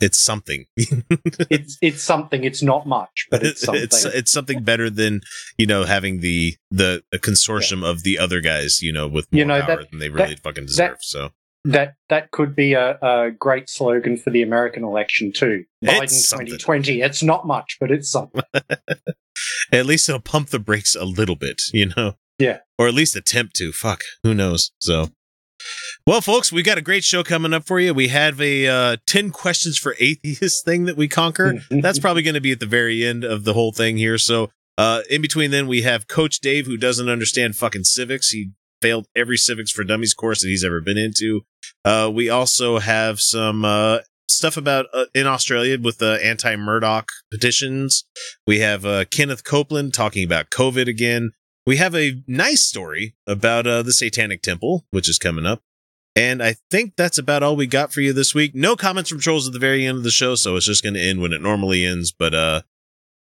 it's 0.02 0.20
something. 0.20 0.66
it's 0.78 1.78
it's 1.82 2.04
something. 2.04 2.44
It's 2.44 2.62
not 2.62 2.86
much, 2.86 3.28
but 3.32 3.44
it's 3.44 3.62
something. 3.62 3.84
it's 3.84 4.06
it's 4.06 4.32
something 4.32 4.64
better 4.64 4.90
than 4.90 5.22
you 5.58 5.66
know 5.66 5.84
having 5.86 6.20
the 6.20 6.56
the 6.72 7.04
a 7.14 7.18
consortium 7.18 7.84
of 7.84 8.04
the 8.04 8.20
other 8.20 8.40
guys 8.42 8.82
you 8.82 8.92
know 8.94 9.08
with 9.08 9.32
more 9.32 9.40
You 9.40 9.46
know, 9.46 9.62
power 9.62 9.78
that- 9.78 9.92
than 9.92 10.00
they 10.00 10.10
really 10.10 10.36
fucking 10.36 10.66
deserve. 10.66 10.98
so 11.02 11.32
that 11.66 11.96
that 12.10 12.32
could 12.32 12.56
be 12.56 12.74
a, 12.74 12.98
a 13.02 13.32
great 13.32 13.70
slogan 13.70 14.18
for 14.18 14.30
the 14.30 14.42
American 14.42 14.84
election 14.84 15.32
too. 15.34 15.64
Biden 15.84 16.04
It's 16.04 16.28
something. 16.28 16.48
2020. 16.48 17.02
It's 17.02 17.24
not 17.24 17.48
much, 17.48 17.78
but 17.80 17.92
it's 17.92 18.10
something. 18.10 18.42
at 19.72 19.86
least 19.86 20.10
it'll 20.10 20.22
pump 20.22 20.50
the 20.50 20.60
brakes 20.60 20.96
a 20.96 21.06
little 21.06 21.36
bit, 21.36 21.62
you 21.74 21.92
know. 21.96 22.16
Yeah. 22.40 22.60
or 22.78 22.88
at 22.88 22.94
least 22.94 23.16
attempt 23.16 23.56
to. 23.58 23.72
Fuck, 23.72 24.04
who 24.24 24.34
knows? 24.34 24.72
So. 24.80 25.10
Well, 26.06 26.20
folks, 26.20 26.52
we 26.52 26.62
got 26.62 26.78
a 26.78 26.82
great 26.82 27.06
show 27.06 27.24
coming 27.24 27.54
up 27.54 27.66
for 27.66 27.80
you. 27.80 27.94
We 27.94 28.10
have 28.10 28.42
a 28.42 28.68
uh, 28.68 28.98
10 29.08 29.32
questions 29.32 29.78
for 29.78 29.96
atheists 30.00 30.62
thing 30.66 30.86
that 30.86 30.98
we 30.98 31.08
conquer. 31.08 31.64
That's 31.70 32.00
probably 32.00 32.24
going 32.24 32.34
to 32.34 32.42
be 32.42 32.52
at 32.52 32.60
the 32.60 32.66
very 32.66 33.06
end 33.06 33.24
of 33.24 33.46
the 33.46 33.54
whole 33.54 33.72
thing 33.72 33.98
here. 33.98 34.18
So, 34.18 34.50
uh, 34.78 35.02
in 35.10 35.22
between 35.22 35.52
then, 35.52 35.68
we 35.68 35.84
have 35.84 36.08
Coach 36.08 36.40
Dave, 36.40 36.66
who 36.66 36.76
doesn't 36.76 37.08
understand 37.08 37.56
fucking 37.56 37.84
civics. 37.86 38.32
He 38.32 38.52
failed 38.84 39.08
every 39.16 39.38
civics 39.38 39.72
for 39.72 39.86
dummies 39.86 40.14
course 40.14 40.42
that 40.42 40.50
he's 40.50 40.66
ever 40.66 40.82
been 40.82 40.98
into. 40.98 41.46
Uh, 41.86 42.12
we 42.14 42.30
also 42.30 42.80
have 42.80 43.22
some 43.22 43.64
uh, 43.64 44.00
stuff 44.28 44.58
about 44.58 44.88
uh, 44.94 45.06
in 45.16 45.26
Australia 45.26 45.78
with 45.82 46.00
the 46.00 46.20
anti 46.22 46.56
Murdoch 46.58 47.08
petitions. 47.32 48.04
We 48.46 48.60
have 48.60 48.86
uh, 48.86 49.06
Kenneth 49.06 49.46
Copeland 49.46 49.94
talking 49.94 50.26
about 50.26 50.50
COVID 50.50 50.88
again. 50.88 51.32
We 51.66 51.78
have 51.78 51.96
a 51.96 52.22
nice 52.28 52.66
story 52.66 53.16
about 53.26 53.66
uh, 53.66 53.84
the 53.84 53.94
Satanic 53.94 54.42
Temple, 54.42 54.86
which 54.92 55.10
is 55.10 55.18
coming 55.18 55.46
up. 55.46 55.62
And 56.14 56.44
I 56.44 56.58
think 56.70 56.94
that's 56.98 57.18
about 57.18 57.42
all 57.42 57.56
we 57.56 57.66
got 57.66 57.94
for 57.94 58.02
you 58.02 58.12
this 58.12 58.36
week. 58.36 58.54
No 58.54 58.76
comments 58.76 59.10
from 59.10 59.20
trolls 59.22 59.48
at 59.48 59.54
the 59.54 59.60
very 59.60 59.86
end 59.86 59.98
of 59.98 60.04
the 60.04 60.12
show, 60.12 60.36
so 60.36 60.58
it's 60.58 60.66
just 60.66 60.84
going 60.84 60.94
to 60.94 61.02
end 61.02 61.22
when 61.22 61.32
it 61.32 61.42
normally 61.42 61.86
ends. 61.86 62.12
But 62.12 62.36
uh, 62.36 62.62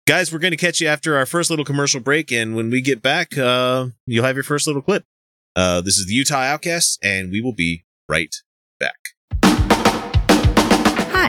guys, 0.07 0.33
we're 0.33 0.39
going 0.39 0.53
to 0.53 0.57
catch 0.57 0.81
you 0.81 0.87
after 0.87 1.17
our 1.17 1.27
first 1.27 1.51
little 1.51 1.65
commercial 1.65 2.01
break, 2.01 2.31
and 2.31 2.55
when 2.55 2.71
we 2.71 2.81
get 2.81 3.03
back, 3.03 3.35
you'll 3.35 4.25
have 4.25 4.37
your 4.37 4.45
first 4.45 4.69
little 4.69 4.81
clip. 4.81 5.05
Uh, 5.57 5.81
this 5.81 5.99
is 5.99 6.07
the 6.07 6.15
Utah 6.15 6.43
Outcasts, 6.43 6.99
and 7.03 7.31
we 7.31 7.41
will 7.41 7.55
be 7.55 7.85
right. 8.09 8.35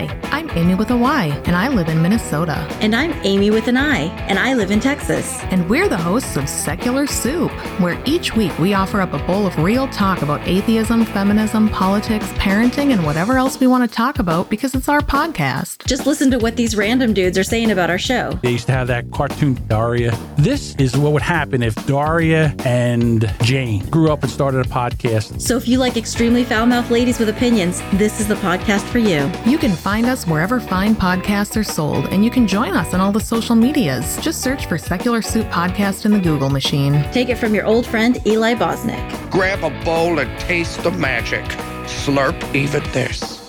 Hi, 0.02 0.20
I'm 0.32 0.50
Amy 0.52 0.74
with 0.74 0.90
a 0.90 0.98
Y, 0.98 1.26
and 1.46 1.56
I 1.56 1.68
live 1.68 1.88
in 1.88 2.02
Minnesota. 2.02 2.56
And 2.82 2.96
I'm 2.96 3.14
Amy 3.24 3.52
with 3.52 3.68
an 3.68 3.78
I, 3.78 4.06
and 4.28 4.40
I 4.40 4.56
live 4.56 4.72
in 4.72 4.80
Texas. 4.80 5.40
And 5.52 5.70
we're 5.70 5.88
the 5.88 5.98
hosts 5.98 6.38
of 6.38 6.50
Secular 6.50 7.06
Soup, 7.06 7.52
where 7.80 8.02
each 8.06 8.36
week 8.36 8.58
we 8.58 8.74
offer 8.74 9.00
up 9.00 9.14
a 9.14 9.20
bowl 9.28 9.46
of 9.46 9.56
real 9.60 9.88
talk 9.90 10.24
about 10.24 10.42
atheism, 10.48 11.06
feminism, 11.06 11.70
politics, 11.70 12.26
parenting, 12.34 12.92
and 12.92 13.06
whatever 13.06 13.38
else 13.38 13.60
we 13.60 13.68
want 13.68 13.88
to 13.88 13.96
talk 13.96 14.18
about 14.18 14.50
because 14.50 14.74
it's 14.74 14.90
our 14.90 15.02
podcast. 15.02 15.86
Just 15.86 16.08
listen 16.08 16.32
to 16.32 16.40
what 16.40 16.56
these 16.56 16.76
random 16.76 17.14
dudes 17.14 17.38
are 17.38 17.44
saying 17.44 17.70
about 17.70 17.92
our 17.92 18.00
show. 18.00 18.40
They 18.42 18.52
used 18.52 18.66
to 18.68 18.74
have 18.74 18.88
that 18.88 19.12
cartoon 19.12 19.54
Daria. 19.68 20.18
This 20.38 20.74
is 20.78 20.98
what 20.98 21.14
would 21.14 21.22
happen 21.22 21.62
if 21.62 21.76
Daria 21.86 22.56
and 22.66 23.32
Jane 23.44 23.88
grew 23.92 24.12
up 24.12 24.24
and 24.24 24.32
started 24.32 24.66
a 24.66 24.70
podcast. 24.70 25.40
So 25.42 25.58
if 25.58 25.68
you 25.68 25.78
like 25.78 25.96
extremely 25.96 26.44
foul 26.44 26.66
mouthed 26.66 26.90
ladies 26.90 27.20
with 27.20 27.30
opinions, 27.30 27.82
this 27.94 28.20
is 28.20 28.28
the 28.28 28.36
podcast 28.36 28.82
for 28.88 28.98
you. 28.98 29.32
You 29.46 29.60
can 29.60 29.72
find 29.72 29.91
us 29.92 30.26
wherever 30.26 30.62
fine 30.62 30.96
podcasts 30.96 31.58
are 31.58 31.66
sold, 31.66 32.06
and 32.14 32.24
you 32.24 32.32
can 32.32 32.48
join 32.48 32.74
us 32.74 32.94
on 32.94 33.02
all 33.02 33.12
the 33.12 33.20
social 33.20 33.58
medias. 33.58 34.18
Just 34.22 34.42
search 34.42 34.66
for 34.66 34.78
Secular 34.78 35.22
Soup 35.22 35.46
Podcast 35.48 36.06
in 36.06 36.14
the 36.14 36.20
Google 36.20 36.50
machine. 36.50 37.04
Take 37.12 37.28
it 37.28 37.38
from 37.38 37.54
your 37.54 37.66
old 37.66 37.86
friend 37.86 38.26
Eli 38.26 38.56
Bosnick. 38.56 39.30
Grab 39.30 39.66
a 39.66 39.84
bowl 39.84 40.20
and 40.20 40.40
taste 40.40 40.82
the 40.84 40.92
magic. 40.92 41.44
Slurp 41.84 42.42
even 42.56 42.82
this. 42.94 43.20
This 43.20 43.41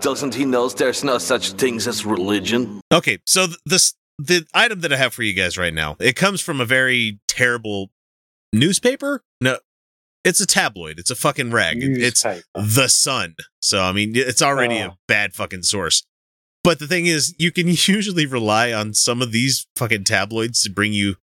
Doesn't 0.00 0.34
he 0.34 0.44
know 0.44 0.68
there's 0.68 1.04
no 1.04 1.18
such 1.18 1.52
things 1.52 1.86
as 1.86 2.04
religion? 2.06 2.80
Okay, 2.92 3.18
so 3.26 3.46
th- 3.46 3.58
this 3.66 3.94
the 4.18 4.46
item 4.54 4.80
that 4.80 4.92
I 4.92 4.96
have 4.96 5.14
for 5.14 5.22
you 5.22 5.32
guys 5.34 5.56
right 5.56 5.72
now, 5.72 5.96
it 5.98 6.14
comes 6.16 6.40
from 6.40 6.60
a 6.60 6.64
very 6.64 7.20
terrible 7.28 7.90
newspaper. 8.52 9.22
No, 9.40 9.58
it's 10.24 10.40
a 10.40 10.46
tabloid. 10.46 10.98
It's 10.98 11.10
a 11.10 11.14
fucking 11.16 11.50
rag. 11.52 11.82
It- 11.82 12.02
It's 12.02 12.22
the 12.54 12.88
Sun. 12.88 13.36
So 13.60 13.82
I 13.82 13.92
mean, 13.92 14.12
it's 14.16 14.42
already 14.42 14.78
Oh. 14.80 14.86
a 14.86 14.98
bad 15.08 15.34
fucking 15.34 15.62
source. 15.64 16.02
But 16.62 16.78
the 16.78 16.86
thing 16.86 17.06
is, 17.06 17.34
you 17.38 17.50
can 17.52 17.66
usually 17.68 18.26
rely 18.26 18.72
on 18.72 18.92
some 18.94 19.22
of 19.22 19.32
these 19.32 19.66
fucking 19.76 20.04
tabloids 20.04 20.60
to 20.62 20.70
bring 20.70 20.92
you 20.92 21.16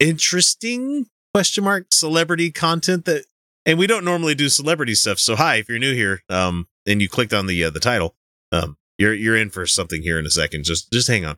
interesting 0.00 1.06
question 1.32 1.64
mark 1.64 1.86
celebrity 1.90 2.50
content 2.50 3.04
that 3.06 3.24
and 3.66 3.78
we 3.78 3.86
don't 3.86 4.04
normally 4.04 4.34
do 4.34 4.48
celebrity 4.48 4.94
stuff. 4.94 5.18
So 5.18 5.36
hi, 5.36 5.56
if 5.56 5.68
you're 5.68 5.78
new 5.78 5.94
here, 5.94 6.22
um, 6.28 6.66
and 6.86 7.00
you 7.02 7.08
clicked 7.08 7.32
on 7.32 7.46
the 7.46 7.64
uh, 7.64 7.70
the 7.70 7.80
title, 7.80 8.14
um, 8.52 8.76
you're 8.98 9.14
you're 9.14 9.36
in 9.36 9.50
for 9.50 9.66
something 9.66 10.02
here 10.02 10.18
in 10.18 10.26
a 10.26 10.30
second. 10.30 10.64
Just 10.64 10.92
just 10.92 11.08
hang 11.08 11.24
on. 11.24 11.36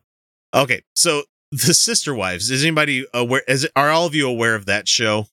Okay, 0.53 0.81
so 0.95 1.23
the 1.51 1.73
Sister 1.73 2.13
Wives. 2.13 2.49
Is 2.51 2.63
anybody 2.63 3.05
aware? 3.13 3.43
Is 3.47 3.67
are 3.75 3.89
all 3.89 4.05
of 4.05 4.15
you 4.15 4.27
aware 4.27 4.55
of 4.55 4.65
that 4.65 4.87
show? 4.87 5.27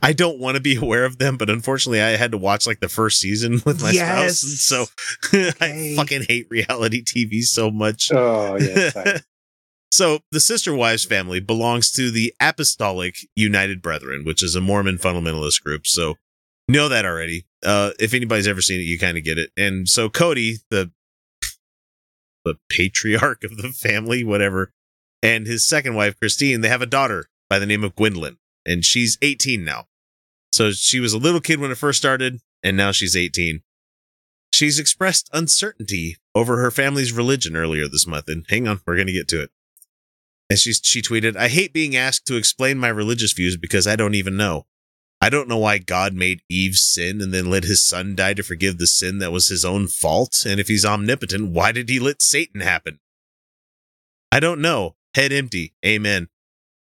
I 0.00 0.12
don't 0.12 0.38
want 0.38 0.54
to 0.56 0.60
be 0.60 0.76
aware 0.80 1.04
of 1.04 1.18
them, 1.18 1.36
but 1.36 1.50
unfortunately, 1.50 2.00
I 2.00 2.10
had 2.16 2.30
to 2.32 2.38
watch 2.38 2.66
like 2.66 2.80
the 2.80 2.88
first 2.88 3.18
season 3.20 3.60
with 3.66 3.82
my 3.82 3.90
Yes. 3.90 4.38
spouse, 4.40 4.60
so 4.60 4.86
I 5.60 5.94
fucking 5.96 6.24
hate 6.28 6.46
reality 6.50 7.02
TV 7.02 7.42
so 7.42 7.70
much. 7.70 8.10
Oh 8.12 8.56
yes. 8.60 8.96
I- 8.96 9.20
So 9.90 10.20
the 10.30 10.38
Sister 10.40 10.74
Wives 10.74 11.04
family 11.06 11.40
belongs 11.40 11.90
to 11.92 12.10
the 12.10 12.34
Apostolic 12.40 13.16
United 13.34 13.80
Brethren, 13.80 14.22
which 14.24 14.42
is 14.42 14.54
a 14.54 14.60
Mormon 14.60 14.98
fundamentalist 14.98 15.62
group. 15.62 15.86
So 15.86 16.16
know 16.68 16.88
that 16.90 17.06
already. 17.06 17.46
Uh, 17.64 17.90
if 17.98 18.14
anybody's 18.14 18.46
ever 18.46 18.60
seen 18.60 18.80
it, 18.80 18.84
you 18.84 18.98
kind 18.98 19.18
of 19.18 19.24
get 19.24 19.38
it. 19.38 19.50
And 19.56 19.88
so 19.88 20.08
Kody, 20.08 20.58
the 20.70 20.90
the 22.44 22.56
patriarch 22.70 23.44
of 23.44 23.56
the 23.56 23.68
family, 23.68 24.24
whatever, 24.24 24.72
and 25.22 25.46
his 25.46 25.66
second 25.66 25.94
wife 25.94 26.18
Christine, 26.18 26.60
they 26.60 26.68
have 26.68 26.82
a 26.82 26.86
daughter 26.86 27.28
by 27.50 27.58
the 27.58 27.66
name 27.66 27.84
of 27.84 27.96
Gwendolyn, 27.96 28.38
and 28.64 28.84
she's 28.84 29.18
18 29.22 29.64
now. 29.64 29.86
So 30.52 30.70
she 30.70 31.00
was 31.00 31.12
a 31.12 31.18
little 31.18 31.40
kid 31.40 31.60
when 31.60 31.70
it 31.70 31.76
first 31.76 31.98
started, 31.98 32.40
and 32.62 32.76
now 32.76 32.92
she's 32.92 33.16
18. 33.16 33.62
She's 34.52 34.78
expressed 34.78 35.28
uncertainty 35.32 36.16
over 36.34 36.56
her 36.58 36.70
family's 36.70 37.12
religion 37.12 37.54
earlier 37.56 37.86
this 37.86 38.06
month, 38.06 38.24
and 38.28 38.46
hang 38.48 38.66
on, 38.66 38.80
we're 38.86 38.96
gonna 38.96 39.12
get 39.12 39.28
to 39.28 39.42
it. 39.42 39.50
And 40.48 40.58
she 40.58 40.72
she 40.72 41.02
tweeted, 41.02 41.36
"I 41.36 41.48
hate 41.48 41.72
being 41.72 41.94
asked 41.94 42.26
to 42.26 42.36
explain 42.36 42.78
my 42.78 42.88
religious 42.88 43.32
views 43.32 43.56
because 43.56 43.86
I 43.86 43.96
don't 43.96 44.14
even 44.14 44.36
know. 44.36 44.66
I 45.20 45.30
don't 45.30 45.48
know 45.48 45.58
why 45.58 45.78
God 45.78 46.14
made 46.14 46.42
Eve 46.48 46.76
sin 46.76 47.20
and 47.20 47.34
then 47.34 47.50
let 47.50 47.64
his 47.64 47.84
son 47.84 48.14
die 48.14 48.34
to 48.34 48.42
forgive 48.42 48.78
the 48.78 48.86
sin 48.86 49.18
that 49.18 49.32
was 49.32 49.48
his 49.48 49.64
own 49.64 49.88
fault. 49.88 50.44
And 50.46 50.60
if 50.60 50.68
he's 50.68 50.84
omnipotent, 50.84 51.50
why 51.50 51.72
did 51.72 51.88
he 51.88 51.98
let 51.98 52.22
Satan 52.22 52.60
happen? 52.60 53.00
I 54.30 54.38
don't 54.40 54.60
know. 54.60 54.94
Head 55.14 55.32
empty. 55.32 55.74
Amen." 55.84 56.28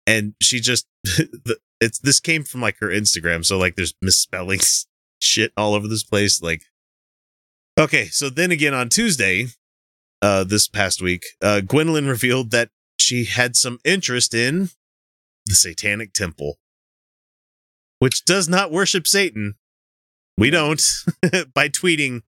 And 0.06 0.35
she 0.40 0.61
just, 0.61 0.87
it's 1.80 1.99
this 1.99 2.21
came 2.21 2.45
from 2.45 2.61
like 2.61 2.78
her 2.78 2.88
Instagram, 2.88 3.45
so 3.45 3.59
like 3.59 3.76
there's 3.76 3.95
misspelling 4.00 4.61
shit 5.21 5.52
all 5.56 5.75
over 5.75 5.88
this 5.88 6.04
place. 6.04 6.42
Like, 6.42 6.62
okay, 7.78 8.06
so 8.06 8.30
then 8.30 8.50
again 8.50 8.75
on 8.75 8.88
Tuesday, 8.88 9.49
uh, 10.23 10.45
this 10.45 10.68
past 10.68 11.02
week, 11.02 11.25
uh, 11.42 11.61
Gwendolyn 11.61 12.06
revealed 12.06 12.50
that 12.50 12.71
she 12.99 13.25
had 13.25 13.56
some 13.56 13.78
interest 13.85 14.35
in 14.35 14.71
the 15.45 15.54
Satanic 15.54 16.12
Temple, 16.12 16.59
which 17.98 18.24
does 18.24 18.48
not 18.48 18.72
worship 18.72 19.06
Satan. 19.06 19.54
We 20.38 20.50
don't 20.50 20.82
by 21.54 21.68
tweeting, 21.68 22.22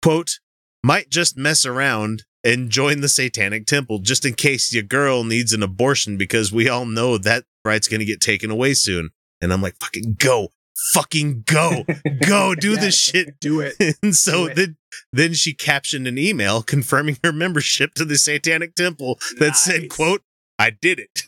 quote, 0.00 0.38
might 0.82 1.10
just 1.10 1.36
mess 1.36 1.66
around 1.66 2.24
and 2.44 2.70
join 2.70 3.00
the 3.00 3.08
Satanic 3.08 3.66
Temple 3.66 4.00
just 4.00 4.24
in 4.24 4.34
case 4.34 4.72
your 4.72 4.82
girl 4.82 5.24
needs 5.24 5.52
an 5.52 5.62
abortion 5.62 6.16
because 6.16 6.52
we 6.52 6.68
all 6.68 6.86
know 6.86 7.18
that 7.18 7.44
right's 7.64 7.88
going 7.88 8.00
to 8.00 8.06
get 8.06 8.20
taken 8.20 8.50
away 8.50 8.74
soon. 8.74 9.10
And 9.40 9.52
I'm 9.52 9.62
like, 9.62 9.76
fucking 9.80 10.16
go, 10.18 10.48
fucking 10.92 11.44
go, 11.46 11.84
go 12.26 12.54
do 12.54 12.76
this 12.76 12.96
shit. 12.98 13.38
Do 13.40 13.60
it. 13.60 13.74
And 14.02 14.14
so 14.14 14.46
it. 14.46 14.56
then, 14.56 14.76
then 15.12 15.34
she 15.34 15.54
captioned 15.54 16.06
an 16.06 16.18
email 16.18 16.62
confirming 16.62 17.18
her 17.24 17.32
membership 17.32 17.94
to 17.94 18.04
the 18.04 18.18
Satanic 18.18 18.74
Temple 18.74 19.18
that 19.38 19.56
said, 19.56 19.88
quote, 19.88 20.22
I 20.58 20.70
did 20.70 21.00
it. 21.00 21.22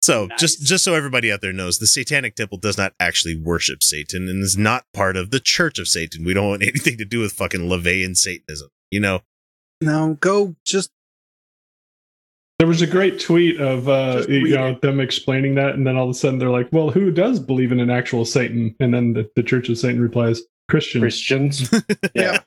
So 0.00 0.28
just 0.38 0.62
just 0.64 0.84
so 0.84 0.94
everybody 0.94 1.30
out 1.32 1.40
there 1.40 1.52
knows, 1.52 1.78
the 1.78 1.86
Satanic 1.86 2.34
Temple 2.36 2.58
does 2.58 2.78
not 2.78 2.94
actually 3.00 3.36
worship 3.36 3.82
Satan 3.82 4.28
and 4.28 4.42
is 4.42 4.56
not 4.56 4.84
part 4.94 5.16
of 5.16 5.30
the 5.30 5.40
Church 5.40 5.78
of 5.78 5.88
Satan. 5.88 6.24
We 6.24 6.34
don't 6.34 6.48
want 6.48 6.62
anything 6.66 6.96
to 6.98 7.04
do 7.04 7.20
with 7.20 7.32
fucking 7.32 7.62
LaVeyan 7.62 8.16
Satanism. 8.16 8.68
You 8.90 9.00
know, 9.00 9.20
No, 9.80 10.16
go 10.20 10.54
just 10.64 10.90
There 12.58 12.68
was 12.68 12.80
a 12.80 12.86
great 12.86 13.20
tweet 13.20 13.60
of 13.60 13.88
uh, 13.88 14.24
you 14.28 14.54
know 14.54 14.68
it. 14.68 14.82
them 14.82 15.00
explaining 15.00 15.56
that, 15.56 15.74
and 15.74 15.86
then 15.86 15.96
all 15.96 16.04
of 16.04 16.10
a 16.10 16.14
sudden 16.14 16.38
they're 16.38 16.48
like, 16.48 16.68
"Well, 16.72 16.90
who 16.90 17.10
does 17.10 17.40
believe 17.40 17.72
in 17.72 17.80
an 17.80 17.90
actual 17.90 18.24
Satan?" 18.24 18.74
And 18.80 18.94
then 18.94 19.12
the, 19.14 19.28
the 19.36 19.42
Church 19.42 19.68
of 19.68 19.78
Satan 19.78 20.00
replies, 20.00 20.42
"Christians." 20.68 21.02
Christians. 21.02 21.74
Yeah. 22.14 22.38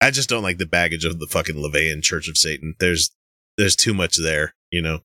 I 0.00 0.10
just 0.10 0.28
don't 0.28 0.42
like 0.42 0.58
the 0.58 0.66
baggage 0.66 1.04
of 1.04 1.20
the 1.20 1.28
fucking 1.28 1.54
LaVeyan 1.54 2.02
Church 2.02 2.28
of 2.28 2.36
Satan. 2.36 2.74
There's 2.80 3.10
there's 3.56 3.76
too 3.76 3.94
much 3.94 4.16
there, 4.16 4.54
you 4.70 4.82
know. 4.82 5.00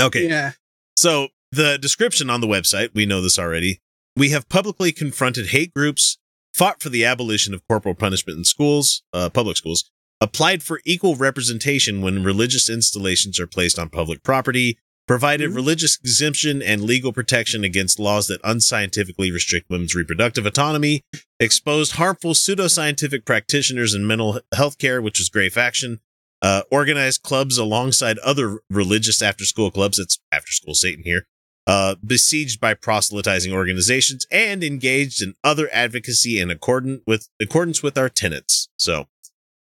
Okay. 0.00 0.28
yeah. 0.28 0.52
So 0.96 1.28
the 1.52 1.78
description 1.78 2.30
on 2.30 2.40
the 2.40 2.46
website, 2.46 2.90
we 2.94 3.06
know 3.06 3.20
this 3.20 3.38
already. 3.38 3.80
We 4.16 4.30
have 4.30 4.48
publicly 4.48 4.92
confronted 4.92 5.48
hate 5.48 5.74
groups, 5.74 6.18
fought 6.54 6.82
for 6.82 6.88
the 6.88 7.04
abolition 7.04 7.54
of 7.54 7.66
corporal 7.68 7.94
punishment 7.94 8.38
in 8.38 8.44
schools, 8.44 9.02
uh, 9.12 9.28
public 9.28 9.56
schools, 9.56 9.90
applied 10.20 10.62
for 10.62 10.80
equal 10.84 11.16
representation 11.16 12.00
when 12.00 12.24
religious 12.24 12.70
installations 12.70 13.38
are 13.38 13.46
placed 13.46 13.78
on 13.78 13.90
public 13.90 14.22
property, 14.22 14.78
provided 15.06 15.50
religious 15.50 15.98
exemption 15.98 16.62
and 16.62 16.82
legal 16.82 17.12
protection 17.12 17.62
against 17.62 17.98
laws 17.98 18.26
that 18.26 18.40
unscientifically 18.42 19.30
restrict 19.30 19.70
women's 19.70 19.94
reproductive 19.94 20.46
autonomy, 20.46 21.02
exposed 21.38 21.92
harmful 21.92 22.32
pseudoscientific 22.32 23.24
practitioners 23.24 23.94
in 23.94 24.06
mental 24.06 24.40
health 24.54 24.78
care, 24.78 25.00
which 25.00 25.18
was 25.18 25.28
grave 25.28 25.56
action, 25.56 26.00
uh, 26.46 26.62
organized 26.70 27.24
clubs 27.24 27.58
alongside 27.58 28.18
other 28.20 28.60
religious 28.70 29.20
after 29.20 29.44
school 29.44 29.72
clubs. 29.72 29.98
It's 29.98 30.20
after 30.30 30.52
school 30.52 30.74
Satan 30.74 31.02
here. 31.02 31.26
Uh, 31.66 31.96
besieged 32.06 32.60
by 32.60 32.72
proselytizing 32.72 33.52
organizations 33.52 34.24
and 34.30 34.62
engaged 34.62 35.20
in 35.20 35.34
other 35.42 35.68
advocacy 35.72 36.38
in 36.38 36.48
accordance 36.48 37.00
with 37.04 37.28
accordance 37.42 37.82
with 37.82 37.98
our 37.98 38.08
tenets. 38.08 38.68
So 38.78 39.08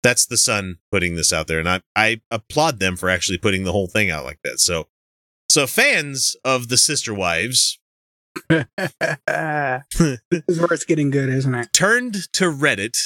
that's 0.04 0.24
the 0.24 0.36
Sun 0.36 0.78
putting 0.92 1.16
this 1.16 1.32
out 1.32 1.48
there, 1.48 1.58
and 1.58 1.68
I 1.68 1.80
I 1.96 2.20
applaud 2.30 2.78
them 2.78 2.94
for 2.94 3.10
actually 3.10 3.38
putting 3.38 3.64
the 3.64 3.72
whole 3.72 3.88
thing 3.88 4.12
out 4.12 4.24
like 4.24 4.38
that. 4.44 4.60
So 4.60 4.86
so 5.48 5.66
fans 5.66 6.36
of 6.44 6.68
the 6.68 6.78
sister 6.78 7.12
wives 7.12 7.80
this 8.48 8.64
is 10.46 10.60
where 10.60 10.72
it's 10.72 10.84
getting 10.84 11.10
good, 11.10 11.28
isn't 11.28 11.54
it? 11.56 11.72
turned 11.72 12.32
to 12.34 12.44
Reddit, 12.44 12.96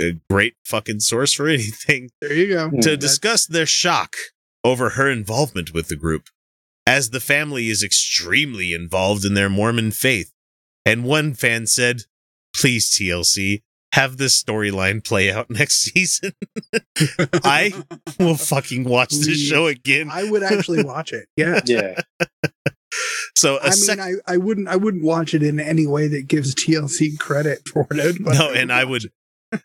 a 0.00 0.12
great 0.30 0.54
fucking 0.64 1.00
source 1.00 1.32
for 1.32 1.48
anything, 1.48 2.10
There 2.20 2.32
you 2.34 2.48
go. 2.48 2.68
Hmm. 2.70 2.80
to 2.80 2.90
That's- 2.90 2.98
discuss 3.00 3.46
their 3.46 3.66
shock 3.66 4.14
over 4.62 4.90
her 4.90 5.10
involvement 5.10 5.72
with 5.74 5.88
the 5.88 5.96
group, 5.96 6.28
as 6.86 7.10
the 7.10 7.20
family 7.20 7.68
is 7.68 7.82
extremely 7.82 8.72
involved 8.72 9.24
in 9.24 9.34
their 9.34 9.50
Mormon 9.50 9.90
faith. 9.90 10.32
And 10.86 11.04
one 11.04 11.34
fan 11.34 11.66
said, 11.66 12.02
Please, 12.56 12.88
TLC, 12.90 13.62
have 13.92 14.16
this 14.16 14.40
storyline 14.42 15.04
play 15.04 15.30
out 15.30 15.50
next 15.50 15.82
season. 15.82 16.32
I 17.44 17.72
will 18.18 18.36
fucking 18.36 18.84
watch 18.84 19.10
this 19.10 19.38
show 19.40 19.66
again. 19.66 20.08
I 20.10 20.30
would 20.30 20.42
actually 20.42 20.82
watch 20.84 21.12
it. 21.12 21.26
Yeah. 21.36 21.60
Yeah. 21.66 22.00
So, 23.36 23.56
a 23.56 23.60
I 23.62 23.64
mean, 23.66 23.72
sec- 23.72 23.98
I, 23.98 24.12
I 24.28 24.36
wouldn't 24.36 24.68
I 24.68 24.76
wouldn't 24.76 25.02
watch 25.02 25.34
it 25.34 25.42
in 25.42 25.58
any 25.58 25.86
way 25.86 26.06
that 26.08 26.28
gives 26.28 26.54
TLC 26.54 27.18
credit 27.18 27.66
for 27.68 27.86
it. 27.90 28.20
no, 28.20 28.52
and 28.52 28.72
I 28.72 28.84
would. 28.84 29.10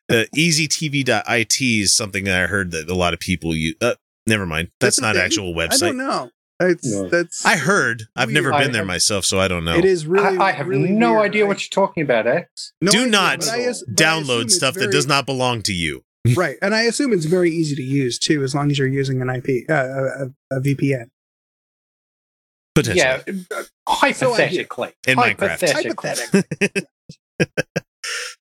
Uh, 0.10 0.26
EasyTV.it 0.36 1.62
is 1.62 1.96
something 1.96 2.24
that 2.26 2.44
I 2.44 2.48
heard 2.48 2.72
that 2.72 2.90
a 2.90 2.96
lot 2.96 3.14
of 3.14 3.20
people 3.20 3.56
use. 3.56 3.76
Uh, 3.82 3.96
never 4.28 4.46
mind. 4.46 4.70
That's, 4.80 4.98
That's 4.98 5.02
not 5.02 5.16
thing? 5.16 5.24
actual 5.26 5.60
I 5.60 5.68
website. 5.68 5.80
don't 5.80 5.98
know. 5.98 6.32
It's 6.62 6.86
No. 6.92 7.08
that's 7.08 7.46
I 7.46 7.56
heard. 7.56 8.04
I've 8.18 8.28
Weird. 8.28 8.34
never 8.34 8.52
been 8.52 8.70
I- 8.72 8.74
there 8.74 8.82
I- 8.82 8.86
myself, 8.86 9.24
so 9.26 9.40
I 9.40 9.48
don't 9.48 9.64
know. 9.64 9.76
it 9.78 9.86
is 9.86 10.06
really. 10.06 10.38
I, 10.38 10.48
I 10.48 10.52
have 10.52 10.68
really 10.68 10.90
no 10.92 11.14
weird. 11.14 11.26
idea 11.26 11.46
what 11.46 11.62
you're 11.62 11.70
talking 11.86 12.04
about, 12.04 12.28
X. 12.28 12.74
no 12.82 12.92
Do 12.92 12.98
idea, 13.00 13.12
not 13.12 13.40
but 13.40 13.48
as- 13.48 13.50
but 13.50 13.56
I 13.56 13.62
assume 13.70 13.96
Download 13.96 14.44
it's 14.44 14.56
stuff 14.56 14.76
that 14.76 14.92
does 14.92 15.08
not 15.08 15.26
belong 15.26 15.62
to 15.64 15.74
you. 15.74 16.04
right, 16.36 16.58
and 16.62 16.76
I 16.76 16.82
assume 16.82 17.14
it's 17.14 17.24
very 17.26 17.50
easy 17.50 17.76
to 17.78 17.82
use 17.82 18.20
too, 18.20 18.44
as 18.44 18.54
long 18.54 18.70
as 18.72 18.78
you're 18.78 18.90
using 18.90 19.22
an 19.22 19.30
IP, 19.30 19.70
uh, 19.70 19.74
a, 19.74 20.58
a 20.58 20.60
VPN. 20.60 21.06
Potentially. 22.76 23.00
Yeah, 23.00 23.22
uh, 23.58 23.64
hypothetically. 23.88 24.92
In 25.08 25.18
Minecraft. 25.18 25.72
Hypothetically. 25.72 26.84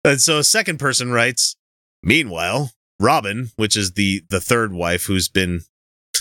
And 0.03 0.21
so 0.21 0.37
a 0.37 0.43
second 0.43 0.79
person 0.79 1.11
writes, 1.11 1.55
Meanwhile, 2.03 2.71
Robyn, 2.99 3.49
which 3.55 3.77
is 3.77 3.93
the 3.93 4.23
the 4.29 4.41
third 4.41 4.73
wife 4.73 5.05
who's 5.05 5.29
been 5.29 5.61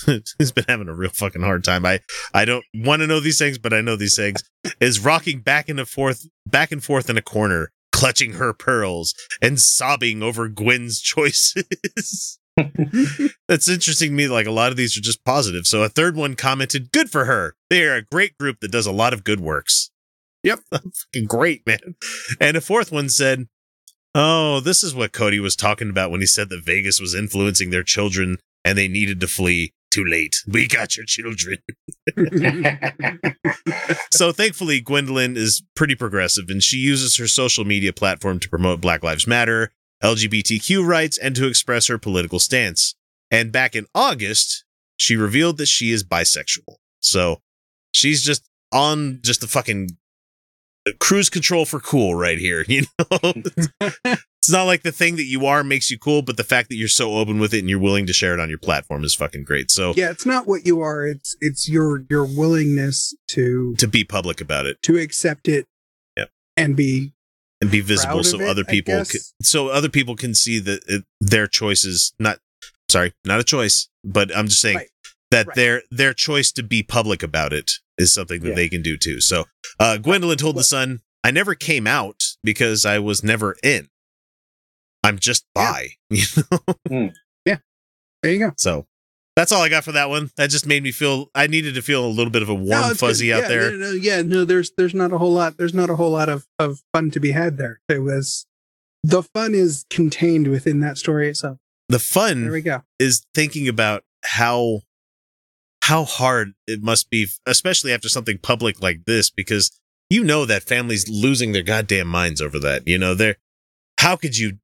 who's 0.07 0.53
been 0.53 0.65
having 0.69 0.89
a 0.89 0.95
real 0.95 1.11
fucking 1.11 1.43
hard 1.43 1.65
time. 1.65 1.85
I 1.85 2.01
I 2.33 2.45
don't 2.45 2.65
want 2.75 3.01
to 3.01 3.07
know 3.07 3.21
these 3.21 3.39
things, 3.39 3.59
but 3.59 3.73
I 3.73 3.81
know 3.81 3.97
these 3.97 4.17
things, 4.17 4.43
is 4.81 5.01
rocking 5.01 5.41
back 5.41 5.69
and 5.69 5.87
forth 5.89 6.27
back 6.47 6.73
and 6.73 6.83
forth 6.83 7.11
in 7.11 7.19
a 7.19 7.23
corner, 7.23 7.73
clutching 7.93 8.35
her 8.35 8.53
pearls 8.53 9.15
and 9.41 9.61
sobbing 9.61 10.23
over 10.23 10.49
Gwen's 10.49 11.01
choices. 11.03 12.39
That's 13.49 13.69
interesting 13.69 14.11
to 14.11 14.15
me. 14.15 14.29
Like 14.29 14.47
a 14.47 14.51
lot 14.53 14.71
of 14.71 14.77
these 14.77 14.97
are 14.97 15.01
just 15.01 15.25
positive. 15.25 15.67
So 15.67 15.83
a 15.83 15.89
third 15.89 16.17
one 16.17 16.37
commented, 16.37 16.93
"Good 16.93 17.11
for 17.11 17.25
her. 17.25 17.55
They 17.71 17.85
are 17.85 17.97
a 17.97 18.03
great 18.03 18.37
group 18.39 18.61
that 18.61 18.71
does 18.71 18.87
a 18.87 18.93
lot 18.93 19.13
of 19.13 19.25
good 19.25 19.41
works." 19.41 19.91
Yep. 20.45 20.61
fucking 20.71 21.27
great, 21.27 21.67
man. 21.67 21.95
And 22.41 22.57
a 22.57 22.61
fourth 22.61 22.91
one 22.91 23.09
said, 23.09 23.47
"Oh, 24.15 24.61
this 24.61 24.83
is 24.83 24.95
what 24.95 25.13
Kody 25.13 25.41
was 25.41 25.57
talking 25.57 25.91
about 25.91 26.11
when 26.11 26.21
he 26.21 26.27
said 26.27 26.49
that 26.51 26.65
Vegas 26.65 27.01
was 27.01 27.15
influencing 27.15 27.71
their 27.71 27.83
children 27.83 28.39
and 28.65 28.77
they 28.77 28.89
needed 28.89 29.21
to 29.21 29.27
flee. 29.27 29.73
Too 29.91 30.05
late. 30.07 30.37
We 30.47 30.67
got 30.67 30.97
your 30.97 31.05
children." 31.05 31.59
so 34.11 34.33
thankfully, 34.33 34.81
Gwendolyn 34.81 35.37
is 35.37 35.63
pretty 35.77 35.95
progressive 35.95 36.47
and 36.49 36.63
she 36.63 36.79
uses 36.79 37.19
her 37.19 37.29
social 37.29 37.67
media 37.67 37.93
platform 37.93 38.39
to 38.41 38.49
promote 38.49 38.81
Black 38.81 39.03
Lives 39.03 39.27
Matter, 39.27 39.71
LGBTQ 40.03 40.87
rights, 40.87 41.19
and 41.19 41.37
to 41.37 41.47
express 41.47 41.89
her 41.89 41.99
political 41.99 42.39
stance. 42.39 42.95
And 43.31 43.53
back 43.53 43.77
in 43.77 43.87
August, 43.95 44.65
she 44.97 45.17
revealed 45.17 45.59
that 45.59 45.67
she 45.67 45.91
is 45.91 46.05
bisexual. 46.05 46.77
So 47.01 47.41
she's 47.93 48.23
just 48.23 48.49
on 48.73 49.21
just 49.23 49.41
the 49.41 49.47
fucking 49.47 49.91
cruise 50.99 51.31
control 51.31 51.65
for 51.65 51.81
cool 51.81 52.15
right 52.15 52.39
here. 52.39 52.65
You 52.69 52.83
know, 52.99 53.33
it's 54.43 54.51
not 54.51 54.65
like 54.65 54.83
the 54.83 54.93
thing 54.93 55.17
that 55.17 55.25
you 55.25 55.47
are 55.47 55.63
makes 55.63 55.91
you 55.91 55.99
cool, 55.99 56.23
but 56.23 56.37
the 56.37 56.45
fact 56.45 56.69
that 56.71 56.77
you're 56.77 56.89
so 56.89 57.15
open 57.17 57.39
with 57.39 57.55
it 57.55 57.61
and 57.61 57.69
you're 57.69 57.79
willing 57.79 58.07
to 58.07 58.13
share 58.13 58.35
it 58.35 58.41
on 58.41 58.49
your 58.49 58.59
platform 58.59 59.05
is 59.05 59.15
fucking 59.15 59.45
great. 59.45 59.71
So 59.71 59.93
yeah, 59.97 60.11
it's 60.11 60.27
not 60.27 60.47
what 60.47 60.67
you 60.67 60.81
are. 60.81 61.07
It's 61.07 61.37
it's 61.41 61.69
your 61.69 62.05
your 62.11 62.25
willingness 62.25 63.15
to 63.29 63.75
to 63.77 63.87
be 63.87 64.05
public 64.05 64.41
about 64.41 64.67
it 64.67 64.81
to 64.83 64.97
accept 64.99 65.49
it. 65.49 65.67
Yep. 66.17 66.31
And 66.57 66.77
be 66.77 67.13
and 67.61 67.71
be 67.71 67.81
visible 67.81 68.25
so 68.25 68.41
it, 68.41 68.49
other 68.49 68.65
people 68.65 68.95
can, 69.05 69.21
so 69.43 69.69
other 69.69 69.89
people 69.89 70.17
can 70.17 70.35
see 70.35 70.59
that 70.59 70.83
it, 70.89 71.05
their 71.21 71.47
choices 71.47 72.13
not 72.19 72.39
sorry 72.91 73.13
not 73.25 73.39
a 73.39 73.45
choice 73.45 73.89
but 74.05 74.37
i'm 74.37 74.49
just 74.49 74.61
saying 74.61 74.79
Right. 74.79 74.89
that 75.31 75.47
Right. 75.47 75.55
their 75.55 75.83
their 75.91 76.13
choice 76.13 76.51
to 76.53 76.65
be 76.65 76.83
public 76.83 77.23
about 77.23 77.53
it 77.53 77.71
is 78.03 78.13
something 78.13 78.41
that 78.43 78.51
Yeah. 78.51 78.55
they 78.57 78.69
can 78.69 78.83
do 78.83 78.97
too 78.99 79.21
so 79.21 79.45
uh 79.81 79.97
gwendolyn 79.97 80.37
told 80.39 80.57
the 80.57 80.65
sun 80.65 81.01
i 81.25 81.31
never 81.31 81.55
came 81.55 81.87
out 81.87 82.23
because 82.45 82.85
i 82.85 82.99
was 82.99 83.23
never 83.25 83.57
in 83.63 83.89
i'm 85.05 85.19
just 85.19 85.45
by, 85.55 85.89
Yeah. 86.11 86.25
you 86.91 87.11
know 87.47 87.57
there 88.23 88.33
you 88.33 88.39
go. 88.39 88.53
so 88.57 88.87
that's 89.35 89.51
all 89.51 89.63
i 89.63 89.69
got 89.69 89.83
for 89.85 89.93
that 89.93 90.09
one 90.09 90.31
that 90.37 90.51
just 90.51 90.67
made 90.67 90.83
me 90.83 90.93
feel 90.93 91.29
i 91.35 91.47
needed 91.47 91.75
to 91.75 91.83
feel 91.83 92.05
a 92.05 92.09
little 92.09 92.31
bit 92.31 92.43
of 92.43 92.49
a 92.49 92.55
warm 92.55 92.69
No, 92.69 92.95
fuzzy 92.95 93.29
good. 93.29 93.45
out 93.45 93.49
there 93.49 93.71
No, 93.73 93.77
no, 93.77 93.91
yeah, 93.93 94.23
no, 94.23 94.45
there's 94.45 94.71
there's 94.77 94.95
not 94.95 95.13
a 95.13 95.19
whole 95.19 95.33
lot. 95.33 95.57
There's 95.57 95.75
not 95.75 95.91
a 95.91 95.97
whole 95.97 96.11
lot 96.11 96.29
of 96.29 96.47
of 96.59 96.81
fun 96.93 97.11
to 97.13 97.21
be 97.21 97.33
had 97.33 97.57
there. 97.59 97.81
It 97.89 98.01
was 98.03 98.47
the 99.03 99.23
fun 99.23 99.55
is 99.55 99.85
contained 99.91 100.47
within 100.49 100.79
that 100.81 100.97
story 100.99 101.29
itself. 101.29 101.59
the 101.89 101.99
fun 101.99 102.43
There 102.45 102.53
we 102.53 102.61
go. 102.63 102.83
is 103.01 103.27
thinking 103.35 103.67
about 103.67 104.05
how 104.25 104.83
how 105.83 106.05
hard 106.05 106.55
it 106.67 106.81
must 106.83 107.11
be, 107.11 107.27
especially 107.45 107.93
after 107.93 108.09
something 108.09 108.39
public 108.39 108.81
like 108.81 109.05
this, 109.05 109.31
because 109.31 109.71
you 110.09 110.23
know 110.23 110.47
that 110.47 110.63
families 110.63 111.09
losing 111.09 111.53
their 111.53 111.65
goddamn 111.65 112.07
minds 112.07 112.41
over 112.41 112.59
that. 112.61 112.87
You 112.87 112.99
know, 112.99 113.15
they're 113.15 113.37
how 113.99 114.17
could 114.17 114.39
you 114.39 114.59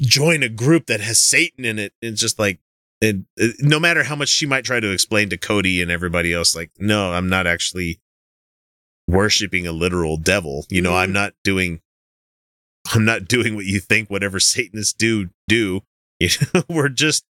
join 0.00 0.42
a 0.42 0.48
group 0.48 0.86
that 0.86 1.00
has 1.00 1.20
Satan 1.20 1.64
in 1.64 1.78
it? 1.78 1.92
It's 2.00 2.20
just 2.20 2.38
like 2.38 2.58
it, 3.02 3.16
it- 3.36 3.56
no 3.60 3.78
matter 3.78 4.04
how 4.04 4.16
much 4.16 4.30
she 4.30 4.46
might 4.46 4.64
try 4.64 4.80
to 4.80 4.92
explain 4.92 5.28
to 5.30 5.36
Kody 5.36 5.82
and 5.82 5.90
everybody 5.90 6.32
else, 6.32 6.56
like, 6.56 6.70
no, 6.78 7.12
I'm 7.12 7.28
not 7.28 7.46
actually 7.46 8.00
worshiping 9.06 9.66
a 9.66 9.72
literal 9.72 10.16
devil. 10.16 10.64
You 10.70 10.80
know, 10.80 10.96
I'm 10.96 11.08
mm-hmm. 11.08 11.14
not 11.14 11.34
doing 11.44 11.80
I'm 12.94 13.04
not 13.04 13.28
doing 13.28 13.54
what 13.54 13.66
you 13.66 13.78
think 13.78 14.08
whatever 14.08 14.40
Satanists 14.40 14.94
do 14.94 15.28
do. 15.48 15.82
You 16.22 16.28
know, 16.54 16.62
we're 16.68 16.88
just 16.88 17.24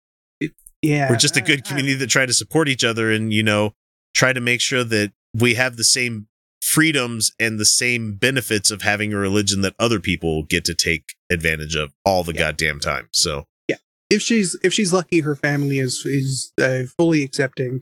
Yeah. 0.81 1.09
we're 1.09 1.17
just 1.17 1.37
a 1.37 1.41
good 1.41 1.63
community 1.63 1.93
that 1.95 2.09
try 2.09 2.25
to 2.25 2.33
support 2.33 2.67
each 2.67 2.83
other 2.83 3.11
and 3.11 3.31
you 3.31 3.43
know 3.43 3.73
try 4.15 4.33
to 4.33 4.41
make 4.41 4.61
sure 4.61 4.83
that 4.83 5.13
we 5.33 5.53
have 5.53 5.77
the 5.77 5.83
same 5.83 6.27
freedoms 6.61 7.31
and 7.39 7.59
the 7.59 7.65
same 7.65 8.13
benefits 8.15 8.69
of 8.71 8.81
having 8.81 9.13
a 9.13 9.17
religion 9.17 9.61
that 9.61 9.73
other 9.79 9.99
people 9.99 10.43
get 10.43 10.63
to 10.65 10.73
take 10.75 11.15
advantage 11.29 11.75
of 11.75 11.91
all 12.05 12.23
the 12.23 12.33
goddamn 12.33 12.79
time. 12.79 13.07
So 13.11 13.45
Yeah. 13.67 13.77
if 14.09 14.21
she's 14.21 14.57
if 14.63 14.73
she's 14.73 14.91
lucky, 14.93 15.21
her 15.21 15.35
family 15.35 15.79
is 15.79 16.05
is 16.05 16.51
uh, 16.61 16.83
fully 16.97 17.23
accepting. 17.23 17.81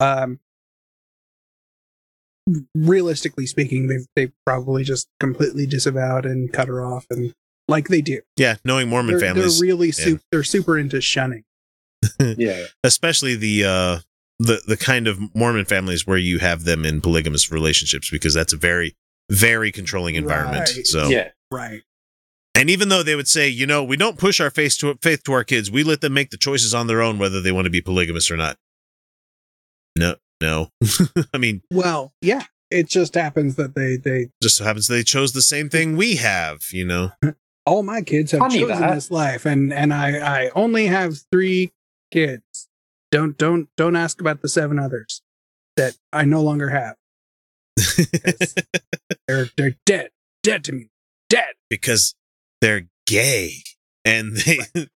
Um, 0.00 0.40
realistically 2.74 3.46
speaking, 3.46 3.88
they 3.88 3.98
they 4.16 4.32
probably 4.46 4.84
just 4.84 5.08
completely 5.20 5.66
disavowed 5.66 6.26
and 6.26 6.52
cut 6.52 6.68
her 6.68 6.84
off, 6.84 7.06
and 7.10 7.34
like 7.68 7.88
they 7.88 8.00
do. 8.02 8.20
yeah, 8.36 8.56
knowing 8.64 8.88
Mormon 8.88 9.12
They're, 9.18 9.20
families, 9.34 9.60
they're 9.60 9.68
really 9.68 9.92
yeah. 9.98 10.16
they're 10.30 10.42
super 10.44 10.78
into 10.78 11.00
shunning. 11.00 11.44
Yeah. 12.38 12.64
especially 12.82 13.34
the 13.36 13.64
uh 13.64 13.98
the 14.38 14.60
the 14.66 14.76
kind 14.76 15.06
of 15.06 15.18
Mormon 15.34 15.64
families 15.64 16.06
where 16.06 16.18
you 16.18 16.38
have 16.40 16.64
them 16.64 16.84
in 16.84 17.00
polygamous 17.00 17.50
relationships 17.52 18.10
because 18.10 18.34
that's 18.34 18.52
a 18.52 18.56
very 18.56 18.94
very 19.30 19.70
controlling 19.72 20.16
environment. 20.16 20.70
Right. 20.76 20.86
So 20.86 21.08
Yeah. 21.08 21.30
Right. 21.50 21.82
And 22.56 22.70
even 22.70 22.88
though 22.88 23.02
they 23.02 23.16
would 23.16 23.26
say, 23.28 23.48
you 23.48 23.66
know, 23.66 23.82
we 23.82 23.96
don't 23.96 24.18
push 24.18 24.40
our 24.40 24.50
faith 24.50 24.76
to 24.78 24.96
faith 25.02 25.22
to 25.24 25.32
our 25.32 25.44
kids, 25.44 25.70
we 25.70 25.82
let 25.82 26.00
them 26.00 26.14
make 26.14 26.30
the 26.30 26.36
choices 26.36 26.72
on 26.74 26.86
their 26.86 27.02
own 27.02 27.18
whether 27.18 27.40
they 27.40 27.50
want 27.52 27.64
to 27.64 27.70
be 27.70 27.80
polygamous 27.80 28.30
or 28.30 28.36
not. 28.36 28.56
No, 29.96 30.16
no. 30.40 30.68
I 31.34 31.38
mean, 31.38 31.62
Well, 31.72 32.12
yeah. 32.20 32.44
It 32.70 32.88
just 32.88 33.14
happens 33.14 33.54
that 33.56 33.74
they 33.76 33.96
they 33.96 34.30
just 34.42 34.56
so 34.56 34.64
happens 34.64 34.88
they 34.88 35.04
chose 35.04 35.32
the 35.32 35.42
same 35.42 35.68
thing 35.68 35.96
we 35.96 36.16
have, 36.16 36.62
you 36.72 36.84
know. 36.84 37.12
all 37.66 37.82
my 37.84 38.02
kids 38.02 38.32
have 38.32 38.40
Funny 38.40 38.60
chosen 38.60 38.80
that. 38.80 38.94
this 38.94 39.10
life, 39.12 39.46
and 39.46 39.72
and 39.72 39.94
I 39.94 40.46
I 40.46 40.50
only 40.56 40.86
have 40.86 41.18
three 41.30 41.72
kids. 42.14 42.68
Don't 43.10 43.36
don't 43.36 43.68
don't 43.76 43.96
ask 43.96 44.20
about 44.20 44.40
the 44.40 44.48
seven 44.48 44.78
others 44.78 45.20
that 45.76 45.96
I 46.12 46.24
no 46.24 46.40
longer 46.42 46.70
have. 46.70 46.96
They're 49.26 49.48
they're 49.56 49.76
dead, 49.84 50.10
dead 50.42 50.62
to 50.64 50.72
me, 50.72 50.90
dead. 51.28 51.54
because 51.68 52.14
they're 52.60 52.88
gay 53.06 53.54
and 54.04 54.36
they 54.36 54.58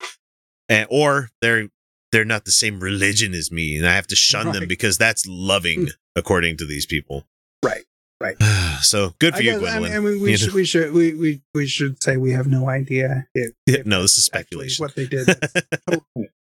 and, 0.69 0.87
or 0.91 1.31
they're 1.43 1.69
they're 2.13 2.25
not 2.25 2.45
the 2.45 2.53
same 2.53 2.79
religion 2.81 3.35
as 3.35 3.51
me 3.51 3.77
and 3.77 3.87
I 3.87 3.95
have 3.95 4.07
to 4.09 4.17
shun 4.17 4.53
them 4.53 4.67
because 4.69 4.97
that's 4.97 5.27
loving 5.27 5.83
hmm. 5.83 5.89
according 6.17 6.57
to 6.59 6.67
these 6.67 6.87
people. 6.87 7.25
Right, 7.65 7.85
right. 8.21 8.37
so 8.81 9.15
good 9.19 9.35
for 9.35 9.41
I 9.41 9.43
you, 9.45 9.51
guess- 9.53 9.59
I 9.59 9.79
Gwendolyn. 9.79 9.91
mean, 9.91 9.97
I 9.97 10.01
mean, 10.13 10.23
we 10.23 10.31
You 10.33 10.37
should 10.37 10.55
we 10.55 10.65
should 10.65 10.93
we, 10.93 11.15
we 11.15 11.43
we 11.55 11.67
should 11.67 12.03
say 12.03 12.17
we 12.17 12.33
have 12.33 12.47
no 12.47 12.69
idea 12.69 13.27
if, 13.35 13.53
Yeah, 13.67 13.79
if 13.81 13.87
no, 13.87 14.03
this 14.03 14.17
is 14.19 14.25
speculation. 14.25 14.83
what 14.85 14.95
they 14.95 15.07
did. 15.07 15.29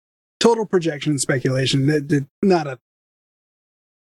total, 0.44 0.56
total 0.56 0.66
projection 0.66 1.12
and 1.14 1.22
speculation. 1.22 1.88
That 1.88 2.10
that- 2.10 2.28
not 2.42 2.68
a. 2.68 2.80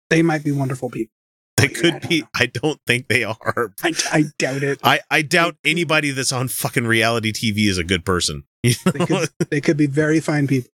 They 0.09 0.21
might 0.21 0.43
be 0.43 0.51
wonderful 0.51 0.89
people. 0.89 1.13
they 1.57 1.67
could 1.67 1.91
don't 2.01 2.09
be. 2.09 2.21
know. 2.21 2.27
I 2.35 2.45
don't 2.47 2.79
think 2.87 3.07
they 3.09 3.23
are. 3.23 3.73
I, 3.83 3.93
I 4.11 4.23
doubt 4.39 4.63
it. 4.63 4.79
I, 4.83 5.01
I 5.11 5.21
doubt 5.21 5.55
anybody 5.63 6.11
that's 6.11 6.31
on 6.31 6.47
fucking 6.47 6.85
reality 6.87 7.31
TV 7.31 7.69
is 7.69 7.77
a 7.77 7.83
good 7.83 8.05
person. 8.05 8.43
You 8.63 8.73
They 8.85 9.05
could, 9.05 9.29
they 9.51 9.61
could 9.61 9.77
be 9.77 9.87
very 9.87 10.19
fine 10.19 10.45
people. 10.47 10.69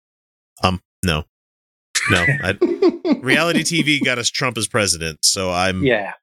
um, 0.63 0.81
no, 1.03 1.23
no. 2.09 2.25
I, 2.43 2.57
reality 3.21 3.63
TV 3.63 4.03
got 4.03 4.17
us 4.19 4.29
Trump 4.29 4.57
as 4.57 4.67
president, 4.69 5.25
so 5.25 5.51
I'm 5.51 5.83
Yeah. 5.83 6.13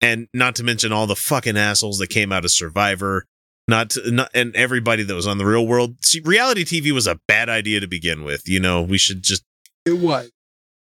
and 0.00 0.28
not 0.32 0.54
to 0.56 0.62
mention 0.62 0.92
all 0.92 1.06
the 1.08 1.16
fucking 1.16 1.56
assholes 1.56 1.98
that 1.98 2.10
came 2.10 2.30
out 2.30 2.44
of 2.44 2.52
Survivor, 2.52 3.24
not, 3.68 3.90
to, 3.90 4.10
not 4.10 4.30
and 4.34 4.54
everybody 4.56 5.02
that 5.02 5.14
was 5.14 5.26
on 5.26 5.38
the 5.38 5.46
Real 5.46 5.66
World. 5.66 5.96
See, 6.04 6.20
reality 6.24 6.64
TV 6.64 6.92
was 6.92 7.06
a 7.06 7.18
bad 7.28 7.48
idea 7.48 7.80
to 7.80 7.86
begin 7.86 8.24
with. 8.24 8.48
You 8.48 8.60
know, 8.60 8.82
we 8.82 8.98
should 8.98 9.22
just 9.22 9.44
It 9.86 9.98
was. 9.98 10.30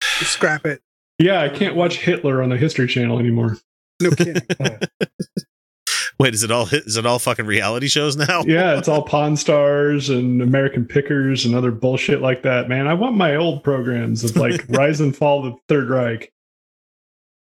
Scrap 0.01 0.65
it. 0.65 0.81
Yeah, 1.19 1.41
I 1.41 1.49
can't 1.49 1.75
watch 1.75 1.97
Hitler 1.97 2.41
on 2.43 2.49
the 2.49 2.57
History 2.57 2.87
Channel 2.87 3.19
anymore. 3.19 3.57
No 4.01 4.11
kidding. 4.11 4.41
wait. 6.19 6.33
Is 6.33 6.43
it 6.43 6.51
all 6.51 6.67
is 6.71 6.97
it 6.97 7.05
all 7.05 7.19
fucking 7.19 7.45
reality 7.45 7.87
shows 7.87 8.17
now? 8.17 8.43
Yeah, 8.45 8.77
it's 8.77 8.87
all 8.87 9.01
Pawn 9.07 9.37
Stars 9.37 10.09
and 10.09 10.41
American 10.41 10.85
Pickers 10.85 11.45
and 11.45 11.55
other 11.55 11.71
bullshit 11.71 12.21
like 12.21 12.43
that, 12.43 12.67
man. 12.67 12.87
I 12.87 12.93
want 12.93 13.15
my 13.15 13.35
old 13.35 13.63
programs 13.63 14.23
of 14.23 14.35
like 14.35 14.65
Rise 14.69 14.99
and 14.99 15.15
Fall 15.15 15.45
of 15.45 15.53
the 15.53 15.59
Third 15.69 15.89
Reich. 15.89 16.31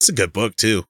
it's 0.02 0.10
a 0.10 0.14
good 0.14 0.34
book 0.34 0.56
too. 0.56 0.86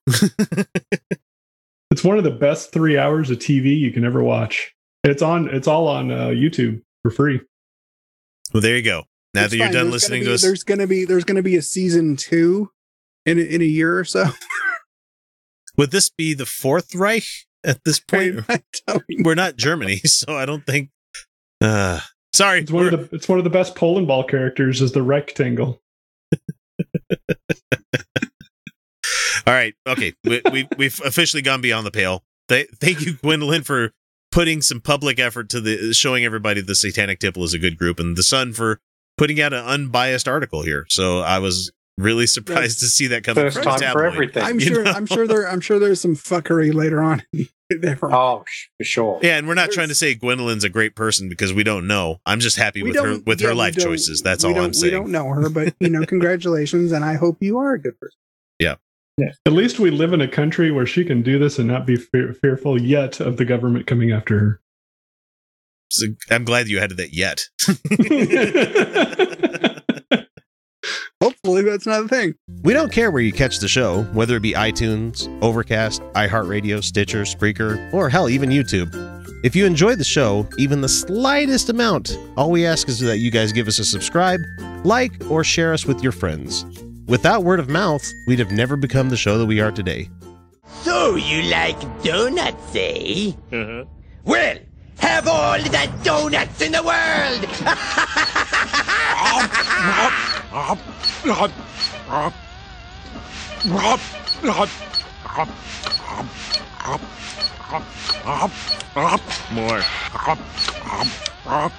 It's 1.90 2.04
one 2.04 2.18
of 2.18 2.24
the 2.24 2.30
best 2.30 2.72
three 2.72 2.96
hours 2.96 3.30
of 3.30 3.38
TV 3.38 3.76
you 3.78 3.92
can 3.92 4.04
ever 4.04 4.22
watch. 4.22 4.72
It's 5.04 5.22
on. 5.22 5.48
It's 5.48 5.66
all 5.66 5.88
on 5.88 6.10
uh, 6.10 6.28
YouTube 6.28 6.82
for 7.02 7.10
free. 7.10 7.40
well, 8.52 8.60
there 8.60 8.76
you 8.76 8.82
go. 8.82 9.04
Now 9.34 9.42
It's 9.44 9.50
that 9.52 9.56
you're 9.56 9.66
fine. 9.66 9.72
done 9.74 9.82
There's 9.90 9.92
listening 9.94 10.20
gonna 10.22 10.30
to 10.30 10.34
us, 10.34 10.42
there's 10.42 10.64
gonna 10.64 10.86
be 10.86 11.04
there's 11.04 11.24
gonna 11.24 11.42
be 11.42 11.56
a 11.56 11.62
season 11.62 12.16
two 12.16 12.70
in 13.26 13.38
a, 13.38 13.42
in 13.42 13.60
a 13.60 13.64
year 13.64 13.98
or 13.98 14.04
so. 14.04 14.26
would 15.76 15.90
this 15.90 16.10
be 16.10 16.34
the 16.34 16.46
Fourth 16.46 16.94
Reich 16.94 17.24
at 17.64 17.82
this 17.84 17.98
point? 18.00 18.44
I 18.48 18.62
don't 18.86 19.04
know. 19.08 19.22
We're 19.24 19.34
not 19.34 19.56
Germany, 19.56 19.96
so 20.04 20.36
I 20.36 20.46
don't 20.46 20.66
think. 20.66 20.90
Uh, 21.60 22.00
sorry, 22.32 22.60
It's 22.60 22.70
one 22.70 22.92
of 22.92 23.10
the. 23.10 23.16
It's 23.16 23.28
one 23.28 23.38
of 23.38 23.44
the 23.44 23.50
best 23.50 23.74
Poland 23.74 24.06
ball 24.06 24.24
characters. 24.24 24.80
Is 24.80 24.92
the 24.92 25.02
rectangle. 25.02 25.80
All 29.46 29.54
right. 29.54 29.74
Okay. 29.86 30.14
We, 30.24 30.42
we, 30.52 30.68
we've 30.76 31.00
officially 31.04 31.42
gone 31.42 31.60
beyond 31.60 31.86
the 31.86 31.90
pale. 31.90 32.24
Th- 32.48 32.68
thank 32.80 33.00
you, 33.00 33.14
Gwendolyn, 33.14 33.62
for 33.62 33.92
putting 34.30 34.62
some 34.62 34.80
public 34.80 35.18
effort 35.18 35.48
to 35.50 35.60
the 35.60 35.92
showing 35.92 36.24
everybody 36.24 36.60
the 36.60 36.74
Satanic 36.74 37.18
Temple 37.18 37.44
is 37.44 37.54
a 37.54 37.58
good 37.58 37.78
group, 37.78 37.98
and 37.98 38.16
the 38.16 38.22
Sun 38.22 38.52
for 38.52 38.80
putting 39.16 39.40
out 39.40 39.52
an 39.52 39.64
unbiased 39.64 40.28
article 40.28 40.62
here. 40.62 40.86
So 40.88 41.20
I 41.20 41.38
was 41.38 41.70
really 41.98 42.26
surprised 42.26 42.80
to 42.80 42.86
see 42.86 43.06
that 43.08 43.24
coming 43.24 43.44
First 43.44 43.58
from 43.58 43.64
time 43.64 43.80
the 43.80 43.92
for 43.92 44.04
everything. 44.04 44.42
I'm 44.42 44.58
sure. 44.58 44.82
know? 44.82 44.90
I'm 44.90 45.06
sure 45.06 45.26
there. 45.26 45.48
I'm 45.48 45.60
sure 45.60 45.78
there's 45.78 46.00
some 46.00 46.16
fuckery 46.16 46.72
later 46.72 47.02
on. 47.02 47.22
Oh, 48.02 48.42
for 48.78 48.84
sure. 48.84 49.20
Yeah, 49.22 49.38
and 49.38 49.46
we're 49.46 49.54
not 49.54 49.70
trying 49.70 49.90
to 49.90 49.94
say 49.94 50.16
Gwendolyn's 50.16 50.64
a 50.64 50.68
great 50.68 50.96
person 50.96 51.28
because 51.28 51.52
we 51.52 51.62
don't 51.62 51.86
know. 51.86 52.16
I'm 52.26 52.40
just 52.40 52.56
happy 52.56 52.82
with 52.82 52.96
her 52.96 53.20
with 53.24 53.40
yeah, 53.40 53.46
her 53.46 53.54
life 53.54 53.76
choices. 53.76 54.22
That's 54.22 54.42
all 54.42 54.58
I'm 54.58 54.72
saying. 54.72 54.92
We 54.92 54.98
don't 54.98 55.12
know 55.12 55.28
her, 55.28 55.48
but 55.48 55.76
you 55.78 55.88
know, 55.88 56.04
congratulations, 56.08 56.90
and 56.90 57.04
I 57.04 57.14
hope 57.14 57.36
you 57.38 57.58
are 57.58 57.74
a 57.74 57.80
good 57.80 57.96
person. 58.00 58.18
At 59.46 59.52
least 59.52 59.78
we 59.78 59.90
live 59.90 60.12
in 60.12 60.20
a 60.20 60.28
country 60.28 60.70
where 60.70 60.86
she 60.86 61.04
can 61.04 61.22
do 61.22 61.38
this 61.38 61.58
and 61.58 61.68
not 61.68 61.86
be 61.86 61.96
fear- 61.96 62.32
fearful 62.32 62.80
yet 62.80 63.20
of 63.20 63.36
the 63.36 63.44
government 63.44 63.86
coming 63.86 64.12
after 64.12 64.38
her. 64.38 64.60
So 65.90 66.06
I'm 66.30 66.44
glad 66.44 66.68
you 66.68 66.78
added 66.78 66.98
that 66.98 67.12
yet. 67.12 67.42
Hopefully, 71.22 71.62
that's 71.62 71.86
not 71.86 72.04
a 72.04 72.08
thing. 72.08 72.34
We 72.62 72.72
don't 72.72 72.92
care 72.92 73.10
where 73.10 73.20
you 73.20 73.32
catch 73.32 73.58
the 73.58 73.68
show, 73.68 74.04
whether 74.14 74.36
it 74.36 74.40
be 74.40 74.52
iTunes, 74.52 75.26
Overcast, 75.42 76.00
iHeartRadio, 76.14 76.82
Stitcher, 76.82 77.22
Spreaker, 77.22 77.92
or 77.92 78.08
hell, 78.08 78.28
even 78.28 78.50
YouTube. 78.50 78.94
If 79.44 79.56
you 79.56 79.66
enjoy 79.66 79.96
the 79.96 80.04
show, 80.04 80.48
even 80.58 80.80
the 80.80 80.88
slightest 80.88 81.68
amount, 81.68 82.16
all 82.36 82.50
we 82.50 82.64
ask 82.64 82.88
is 82.88 83.00
that 83.00 83.18
you 83.18 83.30
guys 83.30 83.52
give 83.52 83.68
us 83.68 83.78
a 83.78 83.84
subscribe, 83.84 84.40
like, 84.84 85.12
or 85.28 85.44
share 85.44 85.72
us 85.72 85.86
with 85.86 86.02
your 86.02 86.12
friends. 86.12 86.64
Without 87.06 87.44
word 87.44 87.60
of 87.60 87.68
mouth, 87.68 88.12
we'd 88.26 88.38
have 88.38 88.52
never 88.52 88.76
become 88.76 89.10
the 89.10 89.16
show 89.16 89.38
that 89.38 89.46
we 89.46 89.60
are 89.60 89.72
today. 89.72 90.08
So 90.82 91.16
you 91.16 91.42
like 91.50 91.78
donuts, 92.02 92.74
eh? 92.74 93.32
Uh-huh. 93.52 93.84
Well, 94.24 94.58
have 94.98 95.28
all 95.28 95.58
the 95.58 95.90
donuts 96.02 96.60
in 96.60 96.72
the 96.72 96.82
world! 96.82 97.46
More. 109.52 109.80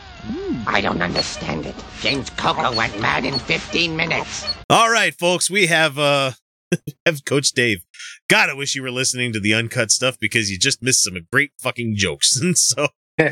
I 0.67 0.81
don't 0.81 1.01
understand 1.01 1.65
it. 1.65 1.75
James 2.01 2.29
Coco 2.31 2.75
went 2.75 2.99
mad 2.99 3.25
in 3.25 3.37
15 3.39 3.95
minutes. 3.95 4.45
All 4.69 4.91
right, 4.91 5.13
folks, 5.13 5.49
we 5.49 5.67
have 5.67 5.97
uh 5.97 6.31
have 7.05 7.25
Coach 7.25 7.51
Dave. 7.51 7.83
God, 8.29 8.49
I 8.49 8.53
wish 8.53 8.75
you 8.75 8.83
were 8.83 8.91
listening 8.91 9.33
to 9.33 9.39
the 9.39 9.53
uncut 9.53 9.91
stuff 9.91 10.17
because 10.19 10.49
you 10.49 10.57
just 10.57 10.81
missed 10.81 11.03
some 11.03 11.17
great 11.31 11.51
fucking 11.59 11.95
jokes. 11.95 12.39
And 12.39 12.57
so 12.57 12.89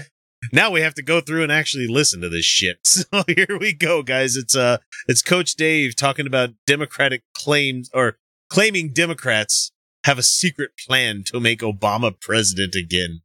now 0.53 0.71
we 0.71 0.81
have 0.81 0.93
to 0.95 1.03
go 1.03 1.21
through 1.21 1.43
and 1.43 1.51
actually 1.51 1.87
listen 1.87 2.21
to 2.21 2.29
this 2.29 2.45
shit. 2.45 2.79
So 2.85 3.23
here 3.27 3.57
we 3.59 3.73
go, 3.73 4.03
guys. 4.03 4.35
It's 4.35 4.55
uh, 4.55 4.77
it's 5.07 5.21
Coach 5.21 5.55
Dave 5.55 5.95
talking 5.95 6.27
about 6.27 6.51
Democratic 6.65 7.23
claims 7.33 7.89
or 7.93 8.17
claiming 8.49 8.91
Democrats 8.91 9.71
have 10.05 10.17
a 10.17 10.23
secret 10.23 10.71
plan 10.77 11.23
to 11.25 11.39
make 11.39 11.59
Obama 11.59 12.19
president 12.19 12.75
again. 12.75 13.21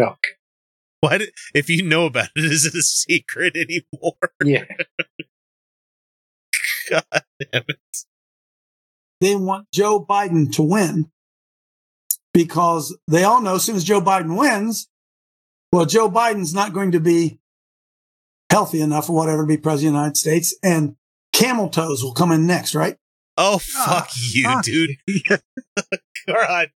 Yuck. 0.00 0.18
Why 1.04 1.18
did, 1.18 1.32
if 1.52 1.68
you 1.68 1.82
know 1.82 2.06
about 2.06 2.30
it, 2.34 2.44
is 2.50 2.64
it 2.64 2.74
a 2.74 2.80
secret 2.80 3.54
anymore? 3.56 4.16
Yeah. 4.42 4.64
God 6.90 7.04
damn 7.12 7.64
it. 7.68 7.78
They 9.20 9.36
want 9.36 9.70
Joe 9.70 10.02
Biden 10.02 10.50
to 10.52 10.62
win 10.62 11.10
because 12.32 12.96
they 13.06 13.22
all 13.22 13.42
know 13.42 13.56
as 13.56 13.64
soon 13.64 13.76
as 13.76 13.84
Joe 13.84 14.00
Biden 14.00 14.38
wins, 14.38 14.88
well, 15.72 15.84
Joe 15.84 16.10
Biden's 16.10 16.54
not 16.54 16.72
going 16.72 16.92
to 16.92 17.00
be 17.00 17.38
healthy 18.48 18.80
enough 18.80 19.10
or 19.10 19.16
whatever 19.16 19.42
to 19.42 19.46
be 19.46 19.58
president 19.58 19.88
of 19.88 19.92
the 19.92 19.98
United 19.98 20.16
States, 20.16 20.56
and 20.62 20.96
camel 21.34 21.68
toes 21.68 22.02
will 22.02 22.14
come 22.14 22.32
in 22.32 22.46
next, 22.46 22.74
right? 22.74 22.96
Oh 23.36 23.58
fuck 23.58 24.08
you, 24.32 24.44
fuck 24.44 24.64
dude. 24.64 24.96
God. 26.26 26.70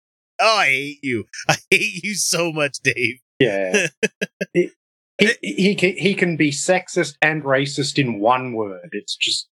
Oh, 0.41 0.57
I 0.57 0.67
hate 0.67 1.01
you. 1.03 1.27
I 1.47 1.57
hate 1.71 2.03
you 2.03 2.15
so 2.15 2.53
much, 2.53 2.79
Dave. 2.83 3.21
Yeah. 3.45 3.87
he, 4.53 4.71
he, 5.19 5.33
he, 5.41 5.75
can, 5.75 5.97
he 5.97 6.15
can 6.15 6.37
be 6.37 6.51
sexist 6.51 7.17
and 7.23 7.43
racist 7.43 7.99
in 7.99 8.21
one 8.21 8.53
word. 8.53 8.91
It's 8.93 9.17
just 9.17 9.49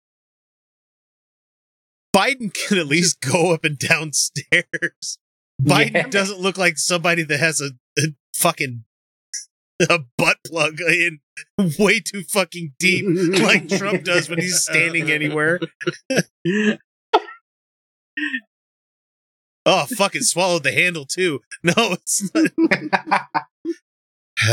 Biden 2.14 2.52
can 2.52 2.78
at 2.78 2.86
least 2.86 3.20
go 3.20 3.52
up 3.52 3.64
and 3.64 3.78
down 3.78 4.12
stairs. 4.12 5.18
Biden 5.62 5.94
Yeah. 5.94 6.08
doesn't 6.08 6.40
look 6.40 6.56
like 6.56 6.78
somebody 6.78 7.22
that 7.24 7.38
has 7.38 7.60
a, 7.60 7.70
a 7.98 8.14
fucking 8.34 8.84
a 9.88 10.00
butt 10.16 10.38
plug 10.46 10.80
in 10.80 11.20
way 11.78 12.00
too 12.00 12.22
fucking 12.24 12.74
deep 12.78 13.04
like 13.40 13.68
Trump 13.68 14.04
does 14.04 14.28
when 14.28 14.40
he's 14.40 14.62
standing 14.62 15.10
anywhere. 15.10 15.60
oh, 19.66 19.86
fucking 19.96 20.22
swallowed 20.22 20.64
the 20.64 20.72
handle 20.72 21.04
too. 21.06 21.40
No, 21.62 21.72
it's 21.76 22.30
not. 22.34 23.26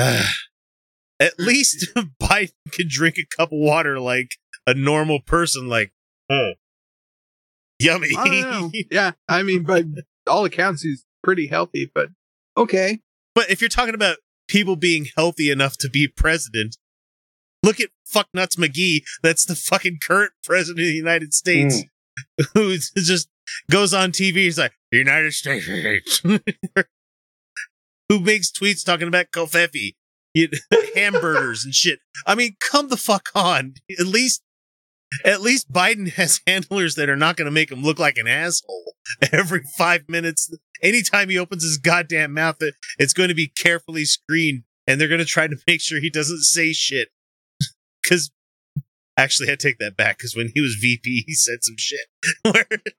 At 1.19 1.39
least 1.39 1.87
Biden 2.21 2.51
can 2.71 2.87
drink 2.89 3.17
a 3.17 3.25
cup 3.37 3.51
of 3.51 3.59
water 3.59 3.99
like 3.99 4.31
a 4.67 4.73
normal 4.73 5.21
person. 5.21 5.67
Like, 5.67 5.93
oh, 6.29 6.53
yummy. 7.79 8.09
I 8.17 8.71
yeah, 8.91 9.11
I 9.27 9.43
mean, 9.43 9.63
by 9.63 9.83
all 10.27 10.45
accounts, 10.45 10.81
he's 10.81 11.05
pretty 11.23 11.47
healthy, 11.47 11.89
but 11.93 12.09
okay. 12.57 12.99
But 13.33 13.49
if 13.49 13.61
you're 13.61 13.69
talking 13.69 13.95
about 13.95 14.17
people 14.47 14.75
being 14.75 15.07
healthy 15.15 15.49
enough 15.49 15.77
to 15.77 15.89
be 15.89 16.07
president, 16.07 16.77
look 17.63 17.79
at 17.79 17.89
fucknuts 18.07 18.57
McGee. 18.57 19.03
That's 19.23 19.45
the 19.45 19.55
fucking 19.55 19.99
current 20.05 20.31
president 20.43 20.81
of 20.81 20.87
the 20.87 20.93
United 20.93 21.33
States, 21.33 21.83
hmm. 22.37 22.43
who 22.53 22.77
just 22.77 23.29
goes 23.69 23.93
on 23.93 24.11
TV. 24.11 24.35
He's 24.35 24.57
like, 24.57 24.73
United 24.91 25.33
States, 25.33 26.21
who 28.09 28.19
makes 28.19 28.51
tweets 28.51 28.85
talking 28.85 29.07
about 29.07 29.31
covfefe, 29.31 29.95
hamburgers 30.95 31.63
and 31.65 31.73
shit. 31.73 31.99
I 32.25 32.35
mean, 32.35 32.55
come 32.59 32.89
the 32.89 32.97
fuck 32.97 33.29
on. 33.35 33.75
At 33.99 34.07
least, 34.07 34.41
at 35.23 35.41
least 35.41 35.71
Biden 35.71 36.11
has 36.13 36.41
handlers 36.47 36.95
that 36.95 37.09
are 37.09 37.15
not 37.15 37.37
going 37.37 37.45
to 37.45 37.51
make 37.51 37.71
him 37.71 37.83
look 37.83 37.99
like 37.99 38.17
an 38.17 38.27
asshole 38.27 38.93
every 39.31 39.61
five 39.77 40.09
minutes. 40.09 40.53
Anytime 40.81 41.29
he 41.29 41.37
opens 41.37 41.63
his 41.63 41.77
goddamn 41.77 42.33
mouth, 42.33 42.57
it- 42.61 42.75
it's 42.99 43.13
going 43.13 43.29
to 43.29 43.35
be 43.35 43.47
carefully 43.47 44.05
screened, 44.05 44.63
and 44.87 44.99
they're 44.99 45.07
going 45.07 45.19
to 45.19 45.25
try 45.25 45.47
to 45.47 45.55
make 45.67 45.81
sure 45.81 45.99
he 45.99 46.09
doesn't 46.09 46.41
say 46.43 46.73
shit. 46.73 47.09
Because 48.03 48.29
actually, 49.17 49.51
I 49.51 49.55
take 49.55 49.79
that 49.79 49.97
back. 49.97 50.19
Because 50.19 50.35
when 50.35 50.51
he 50.53 50.61
was 50.61 50.75
VP, 50.79 51.23
he 51.25 51.33
said 51.33 51.63
some 51.63 51.75
shit. 51.75 52.01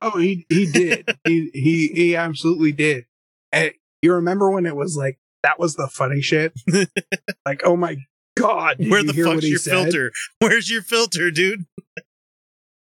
Oh, 0.03 0.19
he 0.19 0.47
he 0.49 0.67
did. 0.67 1.17
he 1.25 1.49
he 1.55 1.87
he 1.95 2.17
absolutely 2.17 2.73
did. 2.73 3.05
And 3.53 3.71
you 4.03 4.13
remember 4.15 4.51
when 4.51 4.67
it 4.67 4.77
was 4.77 4.97
like 4.97 5.19
that 5.43 5.59
was 5.59 5.75
the 5.77 5.89
funny 5.89 6.21
shit? 6.21 6.53
like, 7.47 7.63
oh 7.65 7.77
my 7.77 7.97
god, 8.37 8.77
where 8.89 9.03
the 9.03 9.13
fuck's 9.13 9.49
your 9.49 9.59
said? 9.59 9.71
filter? 9.71 10.13
Where's 10.41 10.71
your 10.71 10.83
filter, 10.83 11.31
dude? 11.31 11.65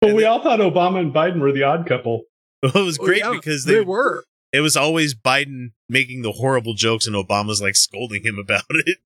But 0.01 0.13
we 0.15 0.25
all 0.25 0.41
thought 0.43 0.59
Obama 0.59 0.99
and 0.99 1.13
Biden 1.13 1.39
were 1.39 1.51
the 1.51 1.63
odd 1.63 1.85
couple. 1.87 2.23
Well, 2.63 2.77
it 2.77 2.85
was 2.85 2.97
Oh, 2.99 3.05
great 3.05 3.17
yeah, 3.19 3.31
because 3.33 3.65
they 3.65 3.73
they 3.75 3.81
were. 3.81 4.23
It 4.53 4.61
was 4.61 4.77
always 4.77 5.13
Biden 5.13 5.71
making 5.89 6.21
the 6.21 6.31
horrible 6.31 6.75
jokes 6.75 7.05
and 7.07 7.13
Obama's 7.15 7.61
like 7.61 7.75
scolding 7.75 8.23
him 8.23 8.37
about 8.39 8.63
it. 8.69 8.97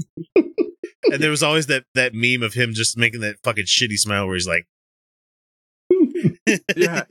and 1.12 1.24
there 1.24 1.32
was 1.32 1.42
always 1.42 1.66
that 1.66 1.86
that 1.96 2.14
meme 2.14 2.44
of 2.44 2.54
him 2.54 2.74
just 2.74 2.98
making 3.00 3.22
that 3.22 3.38
fucking 3.44 3.66
shitty 3.66 3.98
smile 3.98 4.28
where 4.28 4.36
he's 4.36 4.48
like, 4.48 4.68
Yeah. 6.76 7.04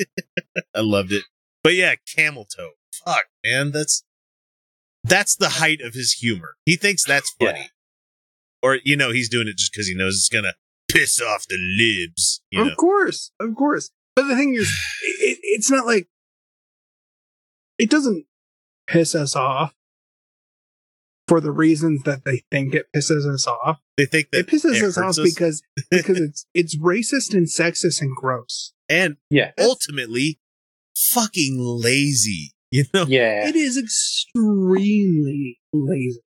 I 0.74 0.80
loved 0.80 1.12
it. 1.12 1.24
But 1.64 1.74
yeah, 1.74 1.94
camel 2.14 2.44
toe. 2.44 2.70
Fuck, 3.04 3.24
man, 3.44 3.72
that's 3.72 4.04
that's 5.06 5.36
the 5.36 5.48
height 5.48 5.80
of 5.80 5.94
his 5.94 6.12
humor. 6.12 6.56
He 6.64 6.76
thinks 6.76 7.04
that's 7.04 7.32
funny. 7.40 7.70
Or 8.62 8.78
you 8.84 8.96
know, 8.96 9.12
he's 9.12 9.28
doing 9.28 9.48
it 9.48 9.56
just 9.56 9.72
because 9.72 9.86
he 9.86 9.94
knows 9.94 10.14
it's 10.14 10.28
gonna 10.28 10.54
piss 10.90 11.20
off 11.20 11.46
the 11.48 11.58
libs. 11.78 12.40
You 12.50 12.64
know? 12.64 12.70
Of 12.70 12.76
course, 12.76 13.30
of 13.40 13.54
course. 13.54 13.90
But 14.14 14.24
the 14.28 14.36
thing 14.36 14.54
is, 14.54 14.68
it, 15.20 15.38
it's 15.42 15.70
not 15.70 15.86
like 15.86 16.08
it 17.78 17.90
doesn't 17.90 18.24
piss 18.86 19.14
us 19.14 19.36
off 19.36 19.74
for 21.28 21.40
the 21.40 21.50
reasons 21.50 22.02
that 22.04 22.24
they 22.24 22.42
think 22.50 22.74
it 22.74 22.86
pisses 22.94 23.26
us 23.32 23.46
off. 23.46 23.80
They 23.96 24.06
think 24.06 24.30
that 24.30 24.40
it 24.40 24.46
pisses 24.46 24.76
it 24.76 24.82
us 24.82 24.98
off 24.98 25.10
us. 25.10 25.20
because 25.20 25.62
because 25.90 26.20
it's 26.20 26.46
it's 26.54 26.76
racist 26.76 27.34
and 27.34 27.46
sexist 27.46 28.00
and 28.00 28.14
gross. 28.14 28.72
and 28.88 29.16
yeah, 29.30 29.52
ultimately 29.58 30.40
fucking 30.94 31.56
lazy. 31.58 32.54
You 32.76 32.84
know? 32.92 33.06
Yeah. 33.08 33.48
It 33.48 33.56
is 33.56 33.78
extremely 33.78 35.58
lazy. 35.72 36.20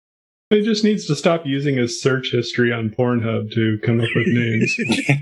He 0.50 0.62
just 0.62 0.84
needs 0.86 1.06
to 1.08 1.16
stop 1.16 1.46
using 1.46 1.76
his 1.76 2.02
search 2.02 2.30
history 2.32 2.72
on 2.72 2.90
Pornhub 2.90 3.52
to 3.52 3.78
come 3.84 4.00
up 4.00 4.08
with 4.16 4.28
names. 4.28 4.74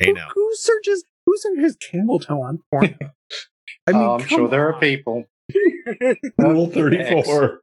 Hey 0.00 0.12
now. 0.12 0.28
Who 0.34 0.50
searches 0.54 1.04
who 1.26 1.36
searches 1.36 1.76
camel 1.76 2.18
toe 2.18 2.40
on 2.40 2.60
Pornhub? 2.72 3.10
I 3.86 3.92
mean, 3.92 4.00
Oh, 4.02 4.14
I'm 4.14 4.20
come 4.20 4.28
sure 4.28 4.48
there 4.48 4.66
are 4.70 4.80
people. 4.80 5.24
Rule 6.38 6.68
34. 6.70 7.60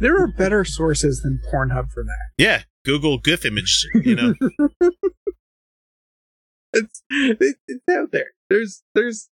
there 0.00 0.20
are 0.20 0.26
better 0.36 0.64
sources 0.64 1.20
than 1.22 1.40
Pornhub 1.52 1.90
for 1.92 2.02
that. 2.04 2.30
Yeah, 2.36 2.62
Google 2.84 3.18
GIF 3.18 3.44
image. 3.44 3.86
You 3.94 4.14
know, 4.16 4.34
It's 6.72 7.02
it's 7.10 7.88
out 7.90 8.12
there. 8.12 8.32
There's 8.50 8.82
there's 8.94 9.28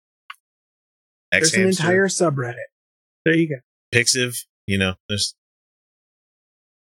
there's 1.32 1.54
an 1.54 1.68
entire 1.68 2.08
subreddit. 2.08 2.56
There 3.26 3.36
you 3.36 3.50
go. 3.50 3.56
Pixiv. 3.94 4.46
You 4.68 4.78
know, 4.78 4.96
there's 5.10 5.36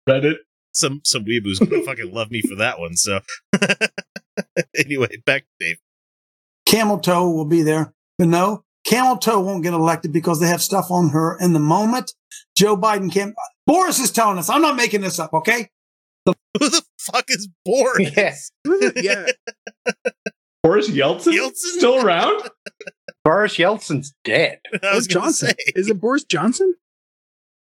Reddit. 0.08 0.36
some 0.74 1.02
some 1.04 1.26
weeboo's 1.26 1.60
gonna 1.60 1.82
fucking 1.86 2.13
love 2.13 2.32
me 2.32 2.41
for 2.41 2.56
that 2.56 2.80
one. 2.80 2.95
So 2.95 3.21
anyway, 4.78 5.17
back 5.26 5.43
to 5.43 5.65
Dave. 5.65 5.78
Camel 6.65 7.00
Toe 7.00 7.30
will 7.30 7.45
be 7.45 7.62
there. 7.62 7.93
But 8.17 8.28
no, 8.28 8.63
Camel 8.86 9.17
Toe 9.17 9.39
won't 9.41 9.63
get 9.63 9.74
elected 9.74 10.13
because 10.13 10.39
they 10.39 10.48
have 10.48 10.62
stuff 10.62 10.91
on 10.91 11.10
her. 11.10 11.38
In 11.39 11.54
the 11.54 11.60
moment, 11.60 12.13
Joe 12.56 12.78
Biden 12.78 13.12
can't. 13.12 13.36
Boris 13.65 14.00
is 14.00 14.12
telling 14.12 14.38
us. 14.38 14.50
I'm 14.50 14.62
not 14.62 14.76
making 14.76 15.02
this 15.02 15.19
up, 15.19 15.34
okay? 15.34 15.69
Who 16.60 16.70
the 16.70 16.84
fuck 17.00 17.26
is 17.30 17.48
Boris? 17.64 18.12
Yes. 18.16 18.52
yeah. 18.96 19.28
Boris 20.64 20.90
Yeltsin? 20.90 21.34
Yeltsin? 21.34 21.56
Still 21.56 22.04
around? 22.04 22.50
Boris 23.24 23.58
Yeltsin's 23.58 24.14
dead. 24.24 24.60
I 24.74 24.78
Boris 24.80 24.96
was 24.96 25.08
Johnson. 25.08 25.50
say, 25.50 25.56
Is 25.76 25.90
it 25.90 26.00
Boris 26.00 26.24
Johnson? 26.24 26.76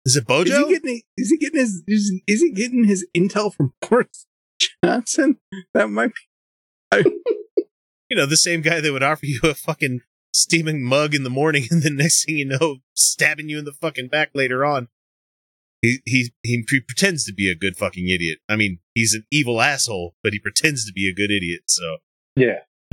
is 0.07 0.17
it 0.17 0.27
Bojo? 0.27 0.67
he 0.67 0.75
getting 0.75 1.03
is 1.17 1.31
he 1.31 1.37
getting 1.37 1.59
his 1.59 1.83
is, 1.89 2.21
is 2.29 2.41
he 2.41 2.53
getting 2.53 2.85
his 2.85 3.07
intel 3.17 3.53
from 3.53 3.73
Boris 3.83 4.27
Johnson? 4.85 5.39
That 5.75 5.91
might 5.91 6.13
be 6.15 6.21
you 8.11 8.17
know, 8.17 8.27
the 8.27 8.37
same 8.37 8.63
guy 8.63 8.81
that 8.81 8.93
would 8.93 9.03
offer 9.03 9.27
you 9.27 9.41
a 9.43 9.55
fucking 9.55 10.01
steaming 10.33 10.83
mug 10.83 11.15
in 11.15 11.23
the 11.23 11.31
morning, 11.31 11.67
and 11.71 11.83
then 11.83 11.97
next 11.97 12.25
thing 12.25 12.37
you 12.37 12.45
know, 12.47 12.77
stabbing 12.95 13.49
you 13.49 13.59
in 13.59 13.65
the 13.65 13.73
fucking 13.73 14.09
back 14.09 14.31
later 14.35 14.65
on. 14.65 14.89
He 15.83 15.99
he 16.05 16.33
he 16.43 16.63
pretends 16.87 17.25
to 17.25 17.33
be 17.35 17.51
a 17.51 17.55
good 17.55 17.77
fucking 17.77 18.09
idiot. 18.09 18.39
I 18.49 18.57
mean, 18.57 18.79
he's 18.95 19.15
an 19.15 19.25
evil 19.31 19.61
asshole, 19.61 20.15
but 20.23 20.33
he 20.33 20.39
pretends 20.39 20.85
to 20.87 20.93
be 20.93 21.09
a 21.09 21.15
good 21.15 21.31
idiot. 21.31 21.63
So 21.67 21.99
Yeah. 22.37 22.61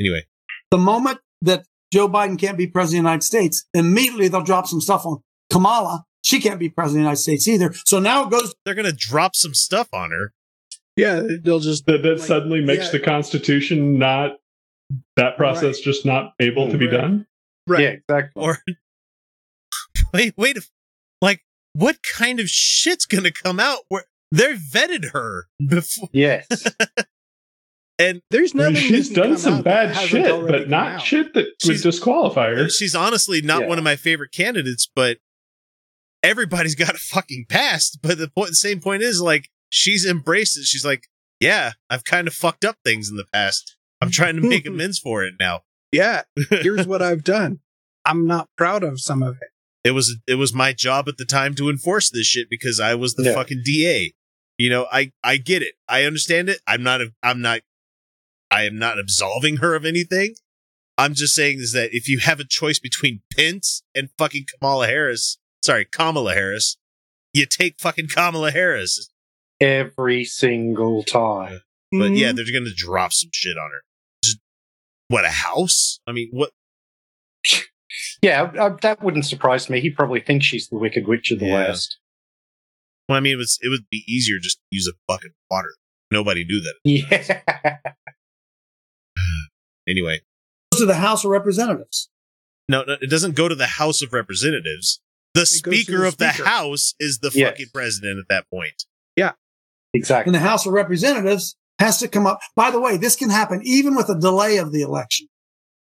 anyway, 0.00 0.24
The 0.70 0.78
moment 0.78 1.18
that 1.42 1.64
Joe 1.92 2.08
Biden 2.08 2.38
can't 2.38 2.58
be 2.58 2.66
president 2.66 3.00
of 3.00 3.04
the 3.04 3.08
United 3.10 3.22
States, 3.24 3.66
immediately 3.74 4.28
they'll 4.28 4.42
drop 4.42 4.66
some 4.66 4.80
stuff 4.80 5.04
on 5.06 5.22
Kamala. 5.50 6.04
She 6.22 6.40
can't 6.40 6.58
be 6.60 6.68
president 6.68 6.98
of 7.00 7.02
the 7.02 7.02
United 7.02 7.22
States 7.22 7.48
either. 7.48 7.72
So 7.86 7.98
now 8.00 8.24
it 8.24 8.30
goes. 8.30 8.54
they're 8.64 8.74
gonna 8.74 8.92
drop 8.92 9.34
some 9.36 9.54
stuff 9.54 9.88
on 9.92 10.10
her. 10.10 10.32
yeah, 10.96 11.22
they'll 11.42 11.60
just 11.60 11.86
That, 11.86 12.02
that 12.02 12.18
Like, 12.18 12.26
suddenly 12.26 12.60
makes 12.60 12.86
yeah. 12.86 12.92
the 12.92 13.00
Constitution 13.00 13.98
not, 13.98 14.36
that 15.16 15.36
process 15.36 15.78
just 15.80 16.04
not 16.04 16.34
able 16.40 16.70
to 16.70 16.76
be 16.76 16.86
Right. 16.86 17.00
done? 17.00 17.26
Right. 17.66 17.82
Yeah, 17.82 17.88
exactly. 17.90 18.42
Or 18.42 18.58
wait, 20.12 20.34
wait, 20.36 20.58
like 21.22 21.40
what 21.72 21.98
kind 22.02 22.40
of 22.40 22.48
shit's 22.48 23.06
gonna 23.06 23.30
come 23.32 23.60
out 23.60 23.80
where 23.88 24.04
they 24.32 24.54
vetted 24.54 25.10
her 25.12 25.46
before? 25.66 26.08
Yes. 26.12 26.46
and 27.98 28.22
there's 28.30 28.54
I 28.54 28.58
nothing. 28.58 28.76
she's 28.76 29.10
done 29.10 29.36
some 29.36 29.62
bad 29.62 29.94
shit, 29.96 30.46
but 30.46 30.68
not 30.68 30.86
out. 30.92 31.02
shit 31.02 31.34
that 31.34 31.44
would 31.44 31.62
She's- 31.62 31.82
disqualify 31.82 32.50
her. 32.54 32.68
She's 32.68 32.94
honestly 32.94 33.42
not 33.42 33.62
Yeah. 33.62 33.66
one 33.68 33.78
of 33.78 33.84
my 33.84 33.96
favorite 33.96 34.32
candidates, 34.32 34.88
but 34.94 35.18
everybody's 36.22 36.74
got 36.76 36.94
a 36.94 36.98
fucking 36.98 37.46
past. 37.48 37.98
But 38.02 38.18
the 38.18 38.28
point, 38.28 38.50
the 38.50 38.54
same 38.56 38.80
point 38.80 39.02
is 39.02 39.20
like 39.20 39.48
she's 39.68 40.06
embraced 40.06 40.56
it. 40.58 40.64
She's 40.64 40.84
like, 40.84 41.08
yeah, 41.40 41.72
I've 41.88 42.04
kind 42.04 42.26
of 42.28 42.34
fucked 42.34 42.64
up 42.64 42.76
things 42.84 43.08
in 43.10 43.16
the 43.16 43.26
past. 43.32 43.76
I'm 44.00 44.10
trying 44.10 44.36
to 44.36 44.42
make 44.42 44.66
amends 44.66 44.98
for 44.98 45.24
it 45.24 45.34
now. 45.38 45.60
Yeah, 45.92 46.22
here's 46.50 46.86
what 46.86 47.02
I've 47.02 47.24
done. 47.24 47.60
I'm 48.04 48.26
not 48.26 48.48
proud 48.56 48.82
of 48.84 49.00
some 49.00 49.22
of 49.22 49.36
it. 49.42 49.49
It 49.84 49.92
was 49.92 50.16
it 50.26 50.34
was 50.34 50.52
my 50.52 50.72
job 50.72 51.08
at 51.08 51.16
the 51.16 51.24
time 51.24 51.54
to 51.56 51.70
enforce 51.70 52.10
this 52.10 52.26
shit 52.26 52.48
because 52.50 52.78
I 52.80 52.94
was 52.94 53.14
the 53.14 53.24
Yeah. 53.24 53.34
fucking 53.34 53.62
DA. 53.64 54.12
You 54.58 54.68
know, 54.70 54.86
I 54.92 55.12
I 55.24 55.38
get 55.38 55.62
it. 55.62 55.74
I 55.88 56.04
understand 56.04 56.48
it. 56.50 56.60
I'm 56.66 56.82
not 56.82 57.00
a, 57.00 57.12
I'm 57.22 57.40
not 57.40 57.60
I 58.50 58.64
am 58.64 58.78
not 58.78 58.98
absolving 58.98 59.58
her 59.58 59.74
of 59.74 59.84
anything. 59.86 60.34
I'm 60.98 61.14
just 61.14 61.34
saying 61.34 61.60
is 61.60 61.72
that 61.72 61.90
if 61.94 62.08
you 62.08 62.18
have 62.18 62.40
a 62.40 62.44
choice 62.44 62.78
between 62.78 63.22
Pence 63.34 63.82
and 63.94 64.10
fucking 64.18 64.44
Kamala 64.58 64.86
Harris, 64.86 65.38
sorry, 65.64 65.86
Kamala 65.86 66.34
Harris, 66.34 66.76
you 67.32 67.46
take 67.46 67.80
fucking 67.80 68.08
Kamala 68.14 68.50
Harris. 68.50 69.08
Every 69.62 70.24
single 70.24 71.02
time. 71.04 71.60
But 71.90 72.10
yeah, 72.16 72.32
Mhm. 72.32 72.36
they're 72.36 72.52
going 72.52 72.64
to 72.66 72.74
drop 72.74 73.12
some 73.14 73.30
shit 73.32 73.56
on 73.56 73.70
her. 73.70 73.80
Just, 74.22 74.38
what 75.08 75.24
a 75.24 75.30
house? 75.30 76.00
I 76.06 76.12
mean, 76.12 76.28
what? 76.32 76.52
Yeah, 78.22 78.42
uh, 78.58 78.76
that 78.82 79.02
wouldn't 79.02 79.26
surprise 79.26 79.68
me. 79.70 79.80
He 79.80 79.90
probably 79.90 80.20
thinks 80.20 80.46
she's 80.46 80.68
the 80.68 80.78
Wicked 80.78 81.06
Witch 81.08 81.30
of 81.30 81.38
the 81.40 81.46
Yeah. 81.46 81.68
West. 81.68 81.98
Well, 83.08 83.16
I 83.18 83.20
mean, 83.20 83.32
it 83.34 83.36
was 83.36 83.58
it 83.62 83.68
would 83.68 83.86
be 83.90 84.04
easier 84.08 84.38
just 84.40 84.58
to 84.58 84.62
use 84.70 84.88
a 84.88 84.96
bucket 85.08 85.28
of 85.30 85.34
water. 85.50 85.70
Nobody 86.12 86.44
knew 86.44 86.60
that 86.62 86.74
Yeah. 86.84 87.78
anyway. 89.88 90.20
to 90.74 90.86
the 90.86 90.94
House 90.94 91.24
of 91.24 91.30
Representatives. 91.30 92.08
No, 92.68 92.84
no, 92.84 92.96
it 93.00 93.10
doesn't 93.10 93.34
go 93.34 93.48
to 93.48 93.54
the 93.54 93.66
House 93.66 94.00
of 94.02 94.12
Representatives. 94.12 95.00
The 95.34 95.40
to 95.40 95.46
Speaker 95.46 95.98
the 95.98 96.06
of 96.08 96.16
the 96.18 96.28
House 96.28 96.94
is 97.00 97.18
the 97.18 97.30
Yes. 97.34 97.50
fucking 97.50 97.66
president 97.74 98.18
at 98.20 98.28
that 98.28 98.44
point. 98.52 98.84
Yeah, 99.16 99.32
exactly. 99.92 100.30
And 100.30 100.34
the 100.34 100.48
House 100.48 100.66
of 100.66 100.72
Representatives 100.72 101.56
has 101.80 101.98
to 101.98 102.08
come 102.08 102.26
up. 102.26 102.38
By 102.56 102.70
the 102.70 102.80
way, 102.80 102.96
this 102.96 103.16
can 103.16 103.30
happen 103.30 103.60
even 103.64 103.94
with 103.96 104.08
a 104.08 104.18
delay 104.18 104.56
of 104.58 104.72
the 104.72 104.82
election. 104.82 105.26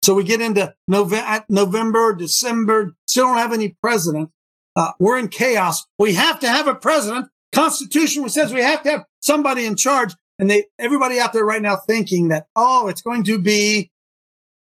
So 0.03 0.13
we 0.13 0.23
get 0.23 0.41
into 0.41 0.73
November, 0.87 1.45
November, 1.49 2.15
December, 2.15 2.95
still 3.05 3.25
don't 3.27 3.37
have 3.37 3.53
any 3.53 3.75
president. 3.81 4.29
Uh, 4.75 4.91
we're 4.99 5.17
in 5.19 5.27
chaos. 5.27 5.85
We 5.97 6.13
have 6.13 6.39
to 6.39 6.47
have 6.49 6.67
a 6.67 6.75
president. 6.75 7.27
Constitution 7.51 8.27
says 8.29 8.53
we 8.53 8.61
have 8.61 8.83
to 8.83 8.91
have 8.91 9.05
somebody 9.19 9.65
in 9.65 9.75
charge. 9.75 10.13
And 10.37 10.49
they, 10.49 10.65
everybody 10.79 11.19
out 11.19 11.33
there 11.33 11.43
right 11.43 11.61
now 11.61 11.75
thinking 11.75 12.29
that, 12.29 12.45
oh, 12.55 12.87
it's 12.87 13.01
going 13.01 13.23
to 13.25 13.39
be 13.41 13.91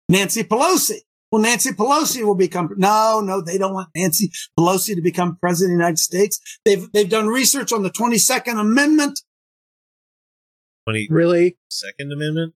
Nancy 0.08 0.44
Pelosi. 0.44 0.98
Well, 1.32 1.42
Nancy 1.42 1.70
Pelosi 1.70 2.22
will 2.24 2.36
become, 2.36 2.70
no, 2.76 3.20
no, 3.20 3.40
they 3.40 3.58
don't 3.58 3.74
want 3.74 3.88
Nancy 3.96 4.30
Pelosi 4.56 4.94
to 4.94 5.00
become 5.02 5.36
president 5.40 5.72
of 5.72 5.78
the 5.78 5.82
United 5.82 5.98
States. 5.98 6.38
They've, 6.64 6.86
they've 6.92 7.08
done 7.08 7.26
research 7.26 7.72
on 7.72 7.82
the 7.82 7.90
22nd 7.90 8.60
Amendment. 8.60 9.18
Twenty 10.86 11.08
Really? 11.10 11.56
second 11.70 12.12
Amendment. 12.12 12.54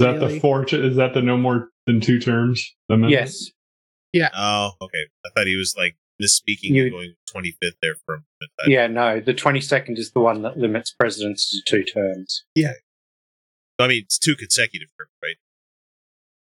Is 0.00 0.06
that 0.06 0.16
Really? 0.16 0.34
the 0.34 0.40
four? 0.40 0.64
Is 0.64 0.96
that 0.96 1.14
the 1.14 1.22
no 1.22 1.36
more 1.36 1.68
than 1.86 2.00
two 2.00 2.18
terms? 2.20 2.74
amendment? 2.88 3.12
Yes. 3.12 3.50
Yeah. 4.12 4.30
Oh, 4.36 4.70
okay. 4.80 4.98
I 5.24 5.28
thought 5.34 5.46
he 5.46 5.56
was 5.56 5.74
like 5.76 5.96
misspeaking 6.22 6.74
You- 6.74 6.82
and 6.84 6.92
going 6.92 7.14
twenty 7.30 7.56
fifth 7.62 7.76
there 7.82 7.94
for 8.06 8.14
a 8.14 8.18
minute. 8.40 8.52
Yeah, 8.68 8.86
no, 8.86 9.20
the 9.20 9.34
22nd 9.34 9.98
is 9.98 10.12
the 10.12 10.20
one 10.20 10.42
that 10.42 10.56
limits 10.56 10.92
presidents 10.98 11.50
to 11.50 11.62
two 11.66 11.84
terms. 11.84 12.44
Yeah. 12.54 12.72
I 13.78 13.88
mean, 13.88 14.02
it's 14.04 14.18
two 14.18 14.34
consecutive 14.36 14.88
terms, 14.98 15.10
right? 15.22 15.36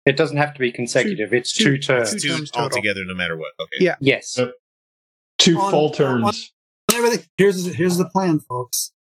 It 0.05 0.17
doesn't 0.17 0.37
have 0.37 0.55
to 0.55 0.61
be 0.61 0.71
consecutive, 0.71 1.35
it's 1.35 1.53
two, 1.53 1.65
two- 1.77 1.79
terms. 1.79 2.13
It's 2.13 2.23
Two 2.23 2.29
two 2.29 2.37
terms 2.37 2.51
total. 2.53 2.65
altogether, 2.67 3.01
no 3.05 3.15
matter 3.15 3.37
what. 3.37 3.53
Okay. 3.61 3.79
Yeah. 3.85 3.97
Yes. 4.01 4.37
Yep. 4.39 4.53
Two 5.39 5.59
On- 5.59 5.71
full 5.73 5.87
on- 5.89 5.93
terms. 5.93 6.53
everything. 6.95 7.27
Here's 7.37 7.75
here's 7.75 7.97
the 7.99 8.09
plan, 8.09 8.39
folks. 8.39 8.93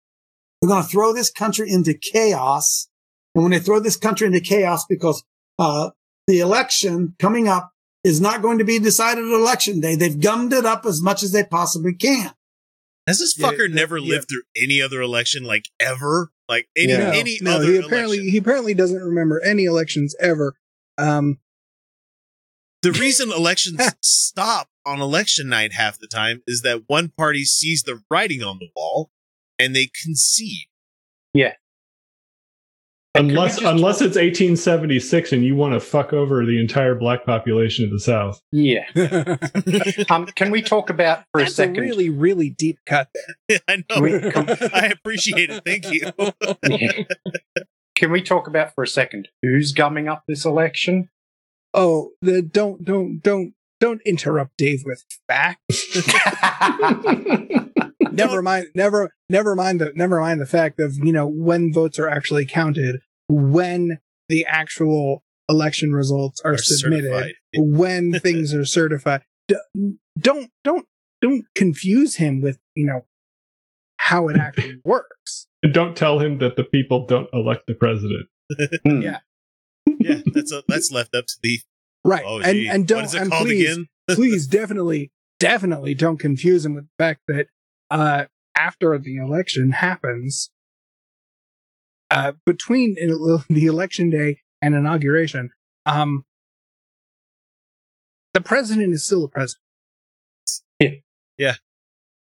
We're 0.62 0.68
going 0.70 0.82
to 0.82 0.88
throw 0.88 1.12
this 1.12 1.30
country 1.30 1.70
into 1.70 1.92
chaos, 1.92 2.88
and 3.34 3.44
when 3.44 3.52
they 3.52 3.58
throw 3.58 3.78
this 3.80 3.98
country 3.98 4.26
into 4.26 4.40
chaos, 4.40 4.86
because 4.88 5.22
uh, 5.58 5.90
the 6.26 6.40
election 6.40 7.14
coming 7.18 7.48
up 7.48 7.72
is 8.02 8.20
not 8.20 8.42
going 8.42 8.58
to 8.58 8.64
be 8.64 8.78
decided 8.78 9.24
at 9.24 9.30
election 9.30 9.80
day. 9.80 9.94
They've 9.96 10.18
gummed 10.20 10.52
it 10.52 10.64
up 10.66 10.84
as 10.86 11.00
much 11.00 11.22
as 11.22 11.32
they 11.32 11.44
possibly 11.44 11.94
can. 11.94 12.32
Has 13.06 13.18
this 13.18 13.38
Yeah, 13.38 13.48
fucker 13.50 13.68
yeah, 13.68 13.74
never 13.74 13.96
yeah. 13.98 14.08
lived 14.10 14.28
through 14.28 14.42
any 14.56 14.80
other 14.80 15.00
election, 15.00 15.44
like 15.44 15.64
ever? 15.80 16.30
Like 16.48 16.68
any 16.76 16.92
Yeah. 16.92 17.12
any 17.14 17.38
no, 17.40 17.56
other 17.56 17.66
he 17.72 17.76
apparently 17.78 18.16
election? 18.18 18.32
he 18.32 18.38
apparently 18.38 18.74
doesn't 18.74 19.02
remember 19.02 19.42
any 19.42 19.64
elections 19.64 20.14
ever. 20.20 20.54
Um, 20.98 21.38
The 22.82 22.92
reason 22.92 23.30
elections 23.32 23.80
stop 24.02 24.68
on 24.84 25.00
election 25.00 25.48
night 25.48 25.72
half 25.72 25.98
the 25.98 26.06
time 26.06 26.42
is 26.46 26.60
that 26.62 26.84
one 26.86 27.08
party 27.08 27.44
sees 27.44 27.82
the 27.82 28.02
writing 28.10 28.42
on 28.42 28.58
the 28.58 28.68
wall 28.76 29.10
and 29.58 29.74
they 29.74 29.88
concede. 30.02 30.66
And 31.34 31.42
can 31.42 31.50
we 31.52 31.63
Unless 33.16 33.60
just 33.60 33.62
unless 33.72 33.98
talk- 34.00 34.08
it's 34.08 34.16
1876 34.16 35.32
and 35.32 35.44
you 35.44 35.54
want 35.54 35.72
to 35.74 35.80
fuck 35.80 36.12
over 36.12 36.44
the 36.44 36.60
entire 36.60 36.96
black 36.96 37.24
population 37.24 37.84
of 37.84 37.90
the 37.92 38.00
South. 38.00 38.40
Yeah. 38.50 38.84
um, 40.10 40.26
can 40.34 40.50
we 40.50 40.62
talk 40.62 40.90
about 40.90 41.22
for 41.30 41.40
that's 41.40 41.52
a 41.52 41.54
second? 41.54 41.76
really 41.76 42.10
really 42.10 42.50
deep 42.50 42.80
cut 42.86 43.08
there. 43.48 43.60
I 43.68 43.84
know. 43.88 44.00
We- 44.00 44.18
come- 44.32 44.46
I 44.48 44.86
appreciate 44.92 45.48
it. 45.50 45.64
Thank 45.64 45.90
you. 45.92 47.06
Can 47.94 48.10
we 48.10 48.20
talk 48.20 48.48
about 48.48 48.74
for 48.74 48.82
a 48.82 48.88
second 48.88 49.28
who's 49.42 49.72
gumming 49.72 50.08
up 50.08 50.24
this 50.26 50.44
election? 50.44 51.08
Oh, 51.72 52.10
the 52.20 52.42
don't 52.42 52.84
don't 52.84 53.20
don't 53.22 53.54
don't 53.78 54.00
interrupt 54.04 54.56
Dave 54.56 54.82
with 54.84 55.04
facts. 55.28 55.98
Never 58.16 58.42
mind 58.42 58.66
never 58.74 59.10
never 59.28 59.54
mind 59.54 59.80
the 59.80 59.92
never 59.94 60.20
mind 60.20 60.40
the 60.40 60.46
fact 60.46 60.80
of 60.80 60.96
you 61.02 61.12
know 61.12 61.26
when 61.26 61.72
votes 61.72 61.98
are 61.98 62.08
actually 62.08 62.46
counted 62.46 63.00
when 63.28 63.98
the 64.28 64.44
actual 64.46 65.22
election 65.48 65.92
results 65.92 66.40
are, 66.42 66.52
Are 66.54 66.58
submitted 66.58 67.10
certified. 67.10 67.32
when 67.54 68.12
things 68.20 68.54
are 68.54 68.64
certified 68.64 69.22
D- 69.48 69.56
don't 70.18 70.50
don't 70.62 70.86
don't 71.20 71.44
confuse 71.54 72.16
him 72.16 72.40
with 72.40 72.58
you 72.74 72.86
know 72.86 73.04
how 73.98 74.28
it 74.28 74.36
actually 74.36 74.80
works 74.84 75.46
And 75.62 75.72
don't 75.72 75.96
tell 75.96 76.18
him 76.18 76.38
that 76.38 76.56
the 76.56 76.64
people 76.64 77.06
don't 77.06 77.28
elect 77.32 77.66
the 77.66 77.74
president. 77.74 78.26
Hmm. 78.86 79.00
Yeah. 79.00 79.18
Yeah, 79.98 80.20
that's 80.34 80.52
a, 80.52 80.62
that's 80.68 80.90
left 80.92 81.14
up 81.14 81.24
to 81.26 81.34
the. 81.42 81.60
right 82.04 82.22
Oh, 82.26 82.40
and 82.40 82.58
and 82.68 82.86
don't 82.86 82.98
what 82.98 83.04
is 83.06 83.14
it 83.14 83.22
and 83.22 83.30
called 83.30 83.46
please 83.46 83.70
again? 83.72 83.86
please 84.10 84.46
definitely 84.46 85.10
definitely 85.40 85.94
don't 85.94 86.18
confuse 86.18 86.64
him 86.66 86.74
with 86.74 86.84
the 86.84 86.90
fact 86.98 87.20
that 87.28 87.46
uh 87.90 88.24
after 88.56 88.98
the 88.98 89.16
election 89.16 89.72
happens 89.72 90.50
uh 92.10 92.32
between 92.46 92.94
the 93.48 93.66
election 93.66 94.10
day 94.10 94.38
and 94.62 94.74
inauguration 94.74 95.50
um 95.86 96.24
the 98.32 98.40
president 98.40 98.92
is 98.92 99.04
still 99.04 99.24
a 99.24 99.28
president 99.28 99.60
Yeah. 100.80 100.88
yeah. 101.38 101.54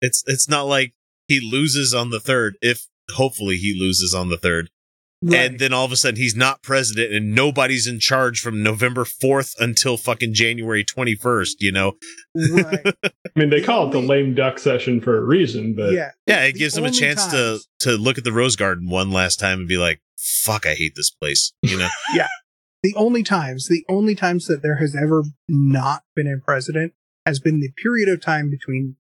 It's 0.00 0.22
it's 0.26 0.48
not 0.48 0.62
like 0.62 0.92
he 1.26 1.40
loses 1.40 1.92
on 1.92 2.10
the 2.10 2.20
third. 2.20 2.56
If 2.62 2.86
hopefully 3.14 3.56
he 3.56 3.76
loses 3.78 4.14
on 4.14 4.28
the 4.28 4.36
third, 4.36 4.70
and 5.22 5.58
then 5.58 5.72
all 5.72 5.84
of 5.84 5.92
a 5.92 5.96
sudden 5.96 6.16
he's 6.16 6.36
not 6.36 6.62
president 6.62 7.12
and 7.12 7.34
nobody's 7.34 7.86
in 7.86 7.98
charge 7.98 8.40
from 8.40 8.62
November 8.62 9.04
fourth 9.04 9.54
until 9.58 9.96
fucking 9.96 10.32
January 10.34 10.84
twenty 10.84 11.14
first. 11.14 11.60
You 11.60 11.72
know, 11.72 11.92
right 12.52 12.86
I 13.04 13.10
mean, 13.34 13.50
they 13.50 13.60
call 13.60 13.88
it 13.88 13.92
the 13.92 14.00
lame 14.00 14.34
duck 14.34 14.58
session 14.58 15.00
for 15.00 15.16
a 15.18 15.22
reason, 15.24 15.74
but 15.74 15.92
yeah 15.92 16.10
yeah, 16.26 16.44
it 16.44 16.52
The 16.52 16.58
gives 16.60 16.76
him 16.76 16.84
a 16.84 16.90
chance 16.90 17.26
times- 17.26 17.66
to 17.80 17.90
to 17.90 17.96
look 17.96 18.18
at 18.18 18.24
the 18.24 18.32
Rose 18.32 18.56
Garden 18.56 18.88
one 18.88 19.10
last 19.10 19.40
time 19.40 19.60
and 19.60 19.68
be 19.68 19.76
like, 19.78 20.00
"Fuck, 20.16 20.66
I 20.66 20.74
hate 20.74 20.92
this 20.94 21.10
place." 21.10 21.52
You 21.62 21.78
know, 21.78 21.88
yeah. 22.14 22.28
the 22.82 22.94
only 22.96 23.22
times 23.22 23.66
the 23.68 23.84
only 23.88 24.14
times 24.14 24.46
that 24.46 24.62
there 24.62 24.76
has 24.76 24.94
ever 24.94 25.24
not 25.48 26.02
been 26.14 26.26
a 26.32 26.38
president 26.44 26.92
has 27.26 27.40
been 27.40 27.60
the 27.60 27.70
period 27.82 28.08
of 28.08 28.20
time 28.20 28.50
between 28.50 28.96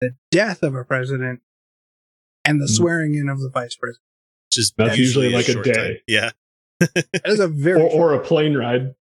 the 0.00 0.10
death 0.30 0.62
of 0.62 0.74
a 0.74 0.84
president 0.84 1.40
and 2.44 2.60
the 2.60 2.66
Mm. 2.66 2.76
swearing 2.76 3.14
in 3.14 3.28
of 3.28 3.40
the 3.40 3.50
vice 3.50 3.74
president 3.74 4.02
which 4.48 4.58
is 4.58 4.72
That's 4.76 4.98
usually 4.98 5.30
like 5.30 5.48
a 5.48 5.52
short 5.52 5.64
day. 5.64 5.72
time. 5.72 5.96
Yeah, 6.06 6.30
that 6.80 7.22
is 7.26 7.40
a 7.40 7.48
very 7.48 7.80
or, 7.80 7.88
or 7.88 8.14
a 8.14 8.20
plane 8.20 8.56
ride. 8.56 8.94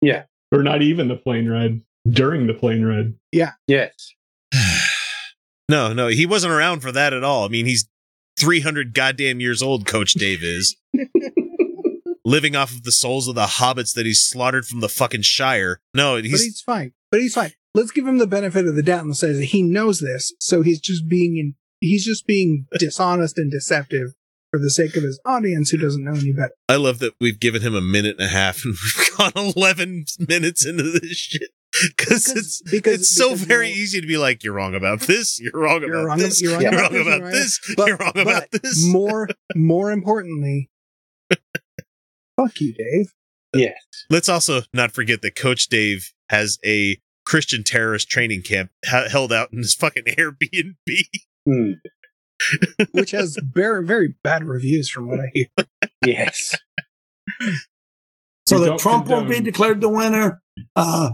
Yeah. 0.00 0.24
Or 0.52 0.62
not 0.62 0.82
even 0.82 1.08
the 1.08 1.16
plane 1.16 1.48
ride. 1.48 1.80
During 2.08 2.46
the 2.46 2.54
plane 2.54 2.84
ride. 2.84 3.14
Yeah. 3.32 3.52
Yes. 3.66 4.12
no, 5.68 5.92
no, 5.92 6.08
he 6.08 6.26
wasn't 6.26 6.52
around 6.52 6.80
for 6.80 6.92
that 6.92 7.12
at 7.12 7.24
all. 7.24 7.44
I 7.44 7.48
mean, 7.48 7.66
he's 7.66 7.88
three 8.38 8.60
hundred 8.60 8.94
goddamn 8.94 9.40
years 9.40 9.62
old. 9.62 9.86
Coach 9.86 10.12
Dave 10.14 10.42
is. 10.42 10.76
living 12.24 12.56
off 12.56 12.72
of 12.72 12.82
the 12.82 12.92
souls 12.92 13.28
of 13.28 13.36
the 13.36 13.46
hobbits 13.46 13.94
that 13.94 14.04
he's 14.04 14.20
slaughtered 14.20 14.66
from 14.66 14.80
the 14.80 14.88
fucking 14.88 15.22
Shire. 15.22 15.80
No, 15.94 16.16
but 16.16 16.24
he's 16.24 16.44
he's 16.44 16.60
fine. 16.60 16.92
But 17.10 17.20
he's 17.20 17.34
fine. 17.34 17.52
Let's 17.74 17.92
give 17.92 18.06
him 18.06 18.18
the 18.18 18.26
benefit 18.26 18.66
of 18.66 18.74
the 18.74 18.82
doubt 18.82 19.04
and 19.04 19.16
say 19.16 19.32
that 19.32 19.44
he 19.44 19.62
knows 19.62 20.00
this, 20.00 20.32
so 20.40 20.62
he's 20.62 20.80
just 20.80 21.08
being 21.08 21.36
in, 21.36 21.54
he's 21.80 22.04
just 22.04 22.26
being 22.26 22.66
dishonest 22.78 23.38
and 23.38 23.50
deceptive 23.50 24.14
for 24.56 24.62
the 24.62 24.70
sake 24.70 24.96
of 24.96 25.02
his 25.02 25.20
audience 25.26 25.68
who 25.70 25.76
doesn't 25.76 26.02
know 26.02 26.12
any 26.14 26.32
better. 26.32 26.52
I 26.68 26.76
love 26.76 26.98
that 27.00 27.12
we've 27.20 27.38
given 27.38 27.60
him 27.60 27.74
a 27.74 27.80
minute 27.82 28.16
and 28.18 28.26
a 28.26 28.30
half 28.30 28.64
and 28.64 28.74
we've 28.98 29.16
gone 29.18 29.52
11 29.54 30.06
minutes 30.28 30.64
into 30.64 30.82
this 30.82 31.16
shit. 31.16 31.50
Cause 31.98 32.30
it's, 32.34 32.62
because 32.70 33.00
it's 33.00 33.10
so 33.10 33.28
because, 33.30 33.40
you 33.42 33.46
very 33.46 33.68
know, 33.68 33.74
easy 33.74 34.00
to 34.00 34.06
be 34.06 34.16
like, 34.16 34.42
you're 34.42 34.54
wrong 34.54 34.74
about 34.74 35.00
this, 35.00 35.38
you're 35.38 35.52
wrong 35.60 35.82
You're 35.82 35.92
about 35.94 36.06
wrong, 36.06 36.18
this, 36.18 36.40
you're 36.40 36.52
wrong 36.52 36.62
you're 36.62 36.72
about 36.72 36.90
wrong 36.90 36.92
this, 36.92 37.06
about 37.06 37.18
you're 37.20 37.30
this, 37.32 37.74
But- 37.76 37.86
you're 37.88 37.96
wrong 37.98 38.12
about 38.16 38.50
this. 38.50 38.88
More, 38.90 39.28
more 39.54 39.92
importantly, 39.92 40.70
fuck 42.36 42.58
you, 42.60 42.72
Dave. 42.72 43.12
Yes. 43.54 43.74
Let's 44.08 44.30
also 44.30 44.62
not 44.72 44.92
forget 44.92 45.20
that 45.20 45.36
Coach 45.36 45.68
Dave 45.68 46.12
has 46.30 46.58
a 46.64 46.98
Christian 47.26 47.62
terrorist 47.62 48.08
training 48.08 48.42
camp 48.42 48.70
ha- 48.86 49.08
held 49.10 49.32
out 49.32 49.52
in 49.52 49.58
his 49.58 49.74
fucking 49.74 50.04
Airbnb. 50.16 50.74
Hmm. 51.46 51.72
Which 52.92 53.10
has 53.12 53.38
very, 53.42 53.84
very 53.84 54.14
bad 54.22 54.44
reviews 54.44 54.88
from 54.88 55.08
what 55.08 55.20
I 55.20 55.30
hear. 55.32 55.46
Yes. 56.04 56.54
So 58.46 58.56
We 58.56 58.62
that 58.62 58.66
don't 58.68 58.80
Trump 58.80 59.06
won't 59.08 59.28
be 59.28 59.40
declared 59.40 59.80
the 59.80 59.88
winner. 59.88 60.42
Uh, 60.74 61.10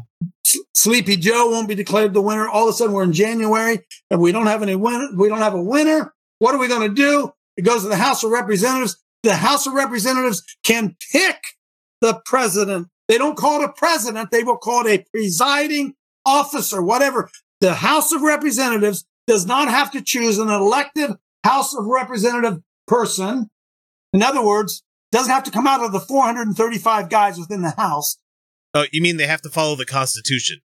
Sleepy 0.74 1.16
Joe 1.16 1.50
won't 1.50 1.68
be 1.68 1.74
declared 1.74 2.12
the 2.12 2.20
winner. 2.20 2.48
All 2.48 2.68
of 2.68 2.74
a 2.74 2.76
sudden, 2.76 2.94
we're 2.94 3.04
in 3.04 3.12
January 3.12 3.80
and 4.10 4.20
we 4.20 4.32
don't 4.32 4.46
have 4.46 4.62
any 4.62 4.76
winner. 4.76 5.08
We 5.16 5.28
don't 5.28 5.38
have 5.38 5.54
a 5.54 5.62
winner. 5.62 6.12
What 6.40 6.54
are 6.54 6.58
we 6.58 6.68
going 6.68 6.88
to 6.88 6.94
do? 6.94 7.32
It 7.56 7.62
goes 7.62 7.82
to 7.82 7.88
the 7.88 7.96
House 7.96 8.22
of 8.24 8.30
Representatives. 8.30 8.96
The 9.22 9.36
House 9.36 9.66
of 9.66 9.74
Representatives 9.74 10.42
can 10.64 10.96
pick 11.12 11.36
the 12.00 12.20
president. 12.24 12.88
They 13.08 13.18
don't 13.18 13.36
call 13.36 13.62
it 13.62 13.64
a 13.64 13.72
president. 13.72 14.30
They 14.30 14.42
will 14.42 14.56
call 14.56 14.86
it 14.86 15.00
a 15.00 15.04
presiding 15.10 15.94
officer, 16.26 16.82
whatever. 16.82 17.30
The 17.60 17.74
House 17.74 18.12
of 18.12 18.22
Representatives 18.22 19.04
does 19.26 19.46
not 19.46 19.68
have 19.68 19.90
to 19.92 20.02
choose 20.02 20.38
an 20.38 20.48
elected 20.48 21.10
House 21.44 21.74
of 21.74 21.84
Representative 21.86 22.60
person. 22.86 23.50
In 24.12 24.22
other 24.22 24.44
words, 24.44 24.82
doesn't 25.10 25.32
have 25.32 25.44
to 25.44 25.50
come 25.50 25.66
out 25.66 25.84
of 25.84 25.92
the 25.92 26.00
435 26.00 27.08
guys 27.08 27.38
within 27.38 27.62
the 27.62 27.70
House. 27.76 28.18
Oh, 28.74 28.86
you 28.92 29.02
mean 29.02 29.16
they 29.16 29.26
have 29.26 29.42
to 29.42 29.50
follow 29.50 29.76
the 29.76 29.84
Constitution? 29.84 30.60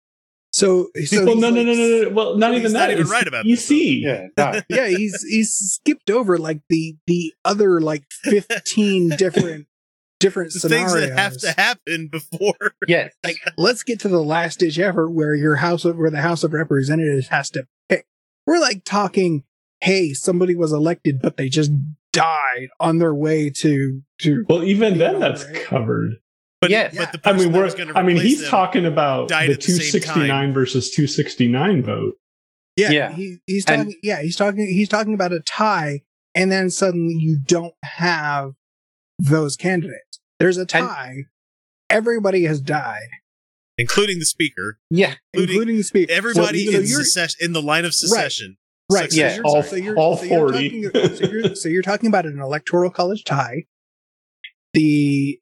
So, 0.52 0.88
so 1.06 1.24
well, 1.24 1.36
no, 1.36 1.48
no, 1.50 1.62
like- 1.62 1.66
no, 1.66 1.72
no, 1.74 2.02
no. 2.02 2.08
Well, 2.10 2.36
not 2.36 2.50
He's 2.52 2.60
even 2.60 2.72
not 2.72 2.78
that. 2.80 2.90
even 2.90 3.02
It's 3.02 3.10
right 3.10 3.26
about 3.26 3.46
EC. 3.46 3.70
Yeah. 3.70 4.26
No. 4.36 4.60
yeah, 4.68 4.88
he's 4.88 5.22
he's 5.22 5.54
skipped 5.54 6.10
over 6.10 6.36
like 6.36 6.60
the 6.68 6.96
the 7.06 7.32
other 7.44 7.80
like 7.80 8.04
fifteen 8.10 9.08
different 9.16 9.66
different 10.20 10.52
The 10.52 10.60
scenarios. 10.60 10.92
things 10.92 11.08
that 11.08 11.18
have 11.18 11.36
to 11.38 11.52
happen 11.52 12.08
before. 12.08 12.74
Yes. 12.86 13.14
like 13.24 13.36
let's 13.56 13.82
get 13.82 14.00
to 14.00 14.08
the 14.08 14.22
last 14.22 14.58
ditch 14.58 14.78
effort 14.78 15.10
where 15.10 15.34
your 15.34 15.56
house 15.56 15.84
of 15.86 15.96
where 15.96 16.10
the 16.10 16.20
House 16.20 16.44
of 16.44 16.52
Representatives 16.52 17.28
has 17.28 17.48
to 17.50 17.66
pick. 17.88 18.04
We're 18.46 18.60
like 18.60 18.84
talking, 18.84 19.44
hey, 19.80 20.12
somebody 20.12 20.54
was 20.54 20.72
elected, 20.72 21.20
but 21.22 21.36
they 21.36 21.48
just 21.48 21.70
died 22.12 22.68
on 22.80 22.98
their 22.98 23.14
way 23.14 23.50
to 23.50 24.02
to. 24.22 24.44
Well, 24.48 24.64
even 24.64 24.98
then, 24.98 25.14
Yeah, 25.14 25.18
that's 25.20 25.44
right. 25.46 25.64
covered. 25.64 26.14
But, 26.60 26.70
yeah, 26.70 26.90
but 26.96 27.12
the 27.12 27.20
I 27.28 27.32
mean, 27.32 27.52
we're. 27.52 27.64
was 27.64 27.74
I 27.96 28.02
mean, 28.02 28.16
he's 28.16 28.48
talking 28.48 28.86
about 28.86 29.28
died 29.28 29.48
the 29.48 29.54
at 29.54 29.60
the 29.60 29.66
269 29.66 30.52
versus 30.52 30.90
269 30.92 31.82
vote. 31.82 32.14
Yeah, 32.76 32.90
Yeah. 32.90 33.12
He, 33.12 33.38
he's 33.46 33.64
And- 33.66 33.82
talking. 33.86 33.98
yeah, 34.02 34.22
he's 34.22 34.36
talking. 34.36 34.66
He's 34.68 34.88
talking 34.88 35.12
about 35.14 35.32
a 35.32 35.40
tie, 35.40 36.02
and 36.36 36.52
then 36.52 36.70
suddenly 36.70 37.14
you 37.14 37.38
don't 37.44 37.74
have 37.82 38.52
those 39.18 39.56
candidates. 39.56 40.20
There's 40.38 40.56
a 40.56 40.64
tie. 40.64 41.24
Everybody 41.90 42.44
has 42.44 42.60
died, 42.60 43.08
including 43.78 44.18
the 44.18 44.24
speaker, 44.26 44.78
Yeah. 44.90 45.14
including, 45.32 45.54
including 45.54 45.76
the 45.78 45.82
speaker. 45.84 46.12
everybody 46.12 46.66
So 46.66 46.78
in 46.78 46.86
secession 46.86 47.38
in 47.40 47.52
the 47.52 47.62
line 47.62 47.84
of 47.84 47.94
secession. 47.94 48.56
Right. 48.90 49.10
So 49.10 49.20
Yeah, 49.20 49.36
you're, 49.36 49.44
all- 49.44 49.62
so 49.62 49.76
you're, 49.76 49.96
all 49.98 50.16
so 50.16 50.24
you're 50.24 50.38
40. 50.52 50.82
Talking, 50.90 51.16
so, 51.16 51.24
you're, 51.26 51.54
so 51.54 51.68
you're 51.68 51.82
talking 51.82 52.08
about 52.08 52.26
an 52.26 52.40
electoral 52.40 52.90
college 52.90 53.24
tie. 53.24 53.64
The 54.74 55.38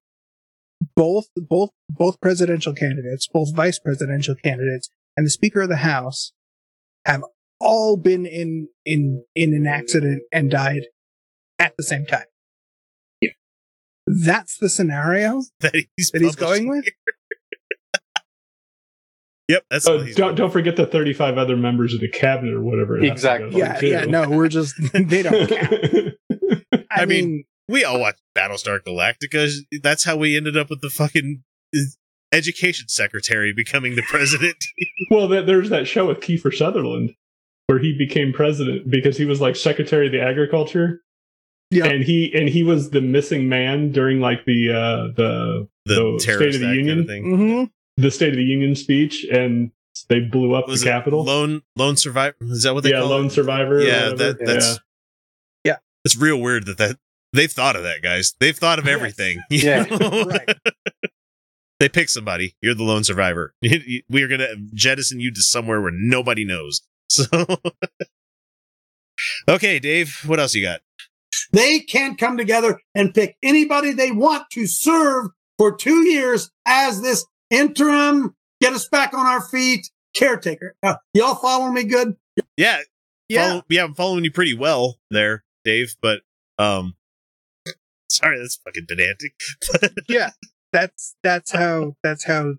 both 0.96 1.26
both 1.36 1.70
both 1.88 2.20
presidential 2.20 2.72
candidates, 2.72 3.28
both 3.32 3.54
vice 3.54 3.78
presidential 3.78 4.34
candidates, 4.34 4.88
and 5.16 5.26
the 5.26 5.30
Speaker 5.30 5.62
of 5.62 5.68
the 5.68 5.76
House 5.76 6.32
have 7.04 7.22
all 7.60 7.96
been 7.96 8.26
in 8.26 8.68
in 8.84 9.24
in 9.34 9.54
an 9.54 9.66
accident 9.66 10.22
and 10.32 10.50
died 10.50 10.84
at 11.58 11.76
the 11.76 11.82
same 11.82 12.06
time. 12.06 12.24
Yeah. 13.20 13.30
That's 14.06 14.56
the 14.58 14.68
scenario 14.68 15.42
that 15.60 15.74
he's 15.96 16.10
that 16.12 16.22
he's 16.22 16.36
going 16.36 16.68
with. 16.68 16.84
Yep, 19.50 19.64
that's 19.70 19.86
Oh, 19.88 20.04
don't 20.14 20.34
don't 20.36 20.50
forget 20.52 20.76
the 20.76 20.86
35 20.86 21.36
other 21.38 21.56
members 21.56 21.92
of 21.94 22.00
the 22.00 22.08
cabinet 22.08 22.54
or 22.54 22.60
whatever. 22.62 22.98
it 22.98 23.08
has 23.08 23.20
to 23.22 23.26
go 23.26 23.34
Exactly. 23.46 23.58
Yeah, 23.58 23.72
too. 23.80 23.86
yeah. 23.88 24.04
No, 24.04 24.28
we're 24.28 24.48
just 24.48 24.74
they 24.92 25.22
don't 25.22 25.48
count. 25.48 26.14
I, 26.90 27.02
I 27.02 27.04
mean, 27.06 27.26
mean, 27.30 27.44
We 27.68 27.84
all 27.84 27.98
watched 28.00 28.20
Battlestar 28.36 28.78
Galactica. 28.80 29.50
That's 29.82 30.04
how 30.04 30.16
we 30.16 30.36
ended 30.36 30.56
up 30.56 30.70
with 30.70 30.80
the 30.80 30.90
fucking 30.90 31.42
education 32.32 32.88
secretary 32.88 33.52
becoming 33.52 33.96
the 33.96 34.02
president. 34.02 34.56
well, 35.10 35.28
th- 35.28 35.46
there's 35.46 35.70
that 35.70 35.86
show 35.86 36.06
with 36.06 36.20
Kiefer 36.20 36.54
Sutherland 36.54 37.14
where 37.66 37.78
he 37.78 37.96
became 37.96 38.32
president 38.32 38.90
because 38.90 39.16
he 39.16 39.24
was 39.24 39.40
like 39.40 39.56
Secretary 39.56 40.06
of 40.06 40.12
the 40.12 40.20
Agriculture. 40.20 41.00
Yeah. 41.72 41.86
and 41.86 42.02
he 42.02 42.32
and 42.34 42.48
he 42.48 42.64
was 42.64 42.90
the 42.90 43.00
missing 43.00 43.48
man 43.48 43.92
during 43.92 44.18
like 44.20 44.44
the 44.44 44.72
uh 44.72 45.12
the 45.16 45.68
The, 45.86 46.14
The 46.14 46.18
State 46.20 46.54
of 46.56 46.60
the 46.60 46.74
Union? 46.74 46.86
kind 46.86 47.00
of 47.00 47.06
thing. 47.06 47.70
The 48.00 48.10
State 48.10 48.30
of 48.30 48.36
the 48.36 48.42
Union 48.44 48.74
speech, 48.74 49.24
and 49.30 49.70
they 50.08 50.20
blew 50.20 50.54
up 50.54 50.66
Was 50.68 50.82
the 50.82 50.88
it 50.88 50.92
Capitol. 50.92 51.24
Lone 51.24 51.62
Lone 51.76 51.96
Survivor? 51.96 52.36
Is 52.40 52.62
that 52.62 52.74
what 52.74 52.82
they 52.84 52.90
yeah, 52.90 53.00
call 53.00 53.08
lone 53.10 53.26
it? 53.26 53.30
survivor. 53.30 53.80
Yeah, 53.82 54.10
that 54.14 54.38
that's 54.44 54.78
Yeah. 55.64 55.76
It's 56.04 56.16
real 56.16 56.40
weird 56.40 56.66
that 56.66 56.78
that 56.78 56.96
they've 57.32 57.50
thought 57.50 57.76
of 57.76 57.82
that, 57.82 58.02
guys. 58.02 58.34
They've 58.40 58.56
thought 58.56 58.78
of 58.78 58.86
everything. 58.88 59.42
you 59.50 59.58
Yeah. 59.60 59.84
right. 60.24 60.56
they 61.80 61.88
pick 61.88 62.08
somebody. 62.08 62.56
You're 62.62 62.74
the 62.74 62.84
lone 62.84 63.04
survivor. 63.04 63.54
We 64.08 64.22
are 64.22 64.28
gonna 64.28 64.56
jettison 64.74 65.20
you 65.20 65.32
to 65.32 65.42
somewhere 65.42 65.80
where 65.80 65.92
nobody 65.94 66.44
knows. 66.44 66.82
So, 67.08 67.24
okay, 69.48 69.78
Dave, 69.80 70.22
what 70.26 70.38
else 70.40 70.54
you 70.54 70.62
got? 70.62 70.80
They 71.52 71.80
can't 71.80 72.18
come 72.18 72.36
together 72.36 72.80
and 72.94 73.12
pick 73.14 73.36
anybody 73.42 73.92
they 73.92 74.10
want 74.12 74.44
to 74.52 74.66
serve 74.66 75.26
for 75.58 75.74
two 75.76 76.08
years 76.08 76.50
as 76.66 77.02
this 77.02 77.24
interim, 77.50 78.34
get 78.60 78.72
us 78.72 78.88
back 78.88 79.14
on 79.14 79.26
our 79.26 79.40
feet 79.42 79.90
caretaker. 80.14 80.74
Now, 80.82 80.98
y'all 81.14 81.34
follow 81.34 81.70
me 81.70 81.84
good? 81.84 82.16
Yeah, 82.56 82.80
Yeah. 83.28 83.48
follow, 83.48 83.62
yeah, 83.68 83.84
I'm 83.84 83.94
following 83.94 84.24
you 84.24 84.30
pretty 84.32 84.54
well 84.54 84.98
there, 85.10 85.44
Dave. 85.64 85.94
But 86.02 86.20
um, 86.58 86.94
sorry, 88.08 88.38
that's 88.38 88.56
fucking 88.56 88.86
pedantic. 88.88 89.34
yeah 90.08 90.30
that's 90.72 91.16
that's 91.24 91.50
how 91.50 91.96
that's 92.02 92.24
how 92.24 92.54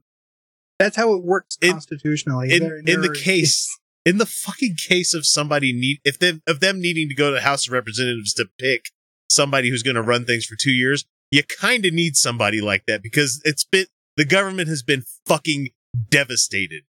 that's 0.79 0.97
how 0.97 1.13
it 1.13 1.23
works 1.23 1.57
In- 1.61 1.71
constitutionally 1.73 2.51
in 2.53 2.59
There- 2.63 2.77
in 2.85 3.01
the 3.01 3.13
case 3.13 3.69
in 4.05 4.17
the 4.17 4.25
fucking 4.25 4.75
case 4.89 5.13
of 5.13 5.25
somebody 5.25 5.71
need 5.71 5.99
if 6.03 6.19
them 6.19 6.41
of 6.47 6.59
them 6.59 6.81
needing 6.81 7.07
to 7.07 7.15
go 7.15 7.29
to 7.29 7.35
the 7.35 7.41
House 7.41 7.67
of 7.67 7.73
Representatives 7.73 8.33
to 8.33 8.47
pick 8.59 8.87
somebody 9.29 9.69
who's 9.69 9.83
going 9.83 9.95
to 9.95 10.01
run 10.01 10.25
things 10.25 10.43
for 10.45 10.55
two 10.59 10.71
years, 10.71 11.05
you 11.31 11.41
kind 11.43 11.85
of 11.85 11.93
need 11.93 12.17
somebody 12.17 12.59
like 12.59 12.83
that 12.87 13.01
because 13.01 13.41
it's 13.45 13.63
been 13.63 13.85
the 14.17 14.25
government 14.25 14.67
has 14.67 14.83
been 14.83 15.03
fucking 15.25 15.69
devastated. 16.09 16.83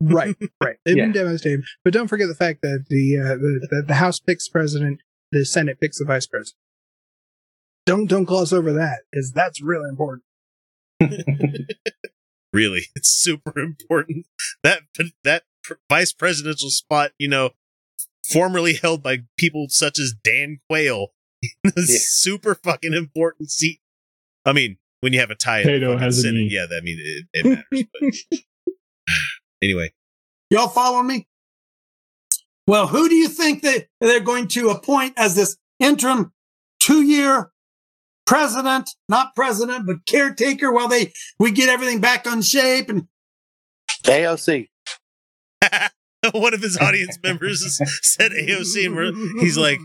Right 0.00 0.34
right 0.60 0.76
they've 0.84 0.96
been 0.96 1.12
devastated 1.12 1.62
but 1.84 1.92
don't 1.92 2.08
forget 2.08 2.26
the 2.26 2.34
fact 2.34 2.62
that 2.62 2.86
the 2.88 3.16
uh 3.16 3.36
the, 3.36 3.68
the, 3.70 3.82
the 3.86 3.94
house 3.94 4.18
picks 4.18 4.48
president 4.48 5.00
the 5.30 5.44
senate 5.44 5.80
picks 5.80 6.00
the 6.00 6.04
vice 6.04 6.26
president 6.26 6.56
don't 7.86 8.06
don't 8.06 8.24
gloss 8.24 8.52
over 8.52 8.72
that 8.72 9.02
because 9.12 9.30
that's 9.30 9.62
really 9.62 9.88
important 9.88 10.24
really, 12.52 12.82
it's 12.96 13.08
super 13.08 13.58
important 13.58 14.26
that 14.62 14.82
that 15.24 15.44
pr- 15.62 15.74
vice 15.88 16.12
presidential 16.12 16.70
spot, 16.70 17.12
you 17.18 17.28
know, 17.28 17.50
formerly 18.28 18.74
held 18.74 19.02
by 19.02 19.18
people 19.36 19.66
such 19.68 19.98
as 19.98 20.14
Dan 20.22 20.58
Quayle, 20.68 21.08
is 21.42 21.52
Yeah. 21.90 21.98
super 22.00 22.54
fucking 22.54 22.94
important 22.94 23.50
seat. 23.50 23.80
I 24.44 24.52
mean, 24.52 24.78
when 25.00 25.12
you 25.12 25.20
have 25.20 25.30
a 25.30 25.34
tie 25.34 25.62
Tato 25.62 25.96
has 25.96 26.24
a 26.24 26.32
knee. 26.32 26.48
yeah, 26.50 26.66
that 26.68 26.76
I 26.76 26.84
mean 26.84 26.98
it, 27.00 27.26
it 27.32 27.64
matters. 27.70 28.24
but 28.30 28.40
anyway, 29.62 29.90
Y'all 30.50 30.68
follow 30.68 31.02
me? 31.02 31.26
Well, 32.66 32.86
who 32.86 33.08
do 33.08 33.14
you 33.14 33.28
think 33.28 33.62
that 33.62 33.86
they're 34.00 34.20
going 34.20 34.48
to 34.48 34.70
appoint 34.70 35.14
as 35.16 35.34
this 35.34 35.56
interim 35.78 36.32
two 36.80 37.02
year 37.02 37.50
president, 38.26 38.90
not 39.08 39.34
president, 39.34 39.86
but 39.86 40.04
caretaker 40.06 40.72
while 40.72 40.88
they, 40.88 41.12
we 41.38 41.50
get 41.50 41.68
everything 41.68 42.00
back 42.00 42.26
on 42.26 42.42
shape 42.42 42.88
and 42.90 43.08
AOC. 44.04 44.68
one 46.32 46.54
of 46.54 46.60
his 46.60 46.76
audience 46.78 47.18
members 47.22 47.80
said 48.02 48.32
AOC, 48.32 48.86
and 48.86 49.40
he's 49.40 49.56
like, 49.56 49.80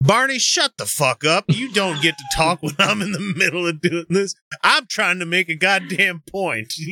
Barney, 0.00 0.38
shut 0.38 0.72
the 0.76 0.86
fuck 0.86 1.24
up. 1.24 1.46
You 1.48 1.72
don't 1.72 2.00
get 2.02 2.16
to 2.18 2.24
talk 2.36 2.62
when 2.62 2.74
I'm 2.78 3.02
in 3.02 3.12
the 3.12 3.34
middle 3.36 3.66
of 3.66 3.80
doing 3.80 4.06
this. 4.10 4.34
I'm 4.62 4.86
trying 4.86 5.18
to 5.18 5.26
make 5.26 5.48
a 5.48 5.54
goddamn 5.56 6.22
point. 6.30 6.72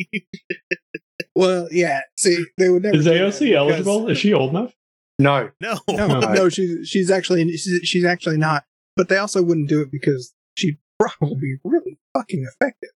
Well, 1.36 1.68
yeah. 1.72 2.00
See, 2.16 2.44
they 2.58 2.68
would 2.68 2.82
never. 2.84 2.96
Is 2.96 3.04
do 3.04 3.10
that 3.10 3.20
AOC 3.20 3.38
because- 3.40 3.54
eligible? 3.56 4.08
Is 4.08 4.18
she 4.18 4.32
old 4.32 4.50
enough? 4.50 4.72
No. 5.18 5.50
no. 5.60 5.78
No, 5.88 6.06
No. 6.20 6.32
no, 6.32 6.48
she's 6.48 6.88
she's 6.88 7.10
actually 7.10 7.48
she's, 7.56 7.80
she's 7.84 8.04
actually 8.04 8.36
not. 8.36 8.64
But 8.96 9.08
they 9.08 9.16
also 9.16 9.42
wouldn't 9.42 9.68
do 9.68 9.80
it 9.80 9.90
because 9.90 10.32
she'd 10.56 10.78
probably 10.98 11.34
be 11.40 11.56
really 11.64 11.98
fucking 12.16 12.46
effective. 12.52 12.90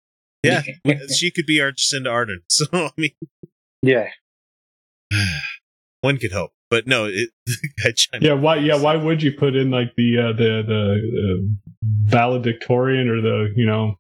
Yeah, 0.43 0.63
she 1.17 1.31
could 1.31 1.47
be 1.47 1.61
our 1.61 1.71
Jacinda 1.73 2.07
Ardern. 2.07 2.43
So 2.49 2.67
I 2.73 2.91
mean, 2.97 3.13
Yeah. 3.83 4.09
one 6.05 6.19
could 6.19 6.33
hope, 6.33 6.53
but 6.71 6.87
no. 6.87 7.07
It, 7.07 7.31
Yeah, 8.21 8.35
why? 8.35 8.57
Yeah, 8.57 8.77
why 8.77 8.97
would 9.05 9.23
you 9.23 9.33
put 9.33 9.57
in 9.57 9.71
like 9.71 9.95
the 9.97 10.19
uh, 10.19 10.33
the 10.37 10.63
the 10.67 10.83
uh, 11.25 11.87
valedictorian 12.09 13.09
or 13.09 13.21
the 13.21 13.53
you 13.57 13.67
know 13.67 13.97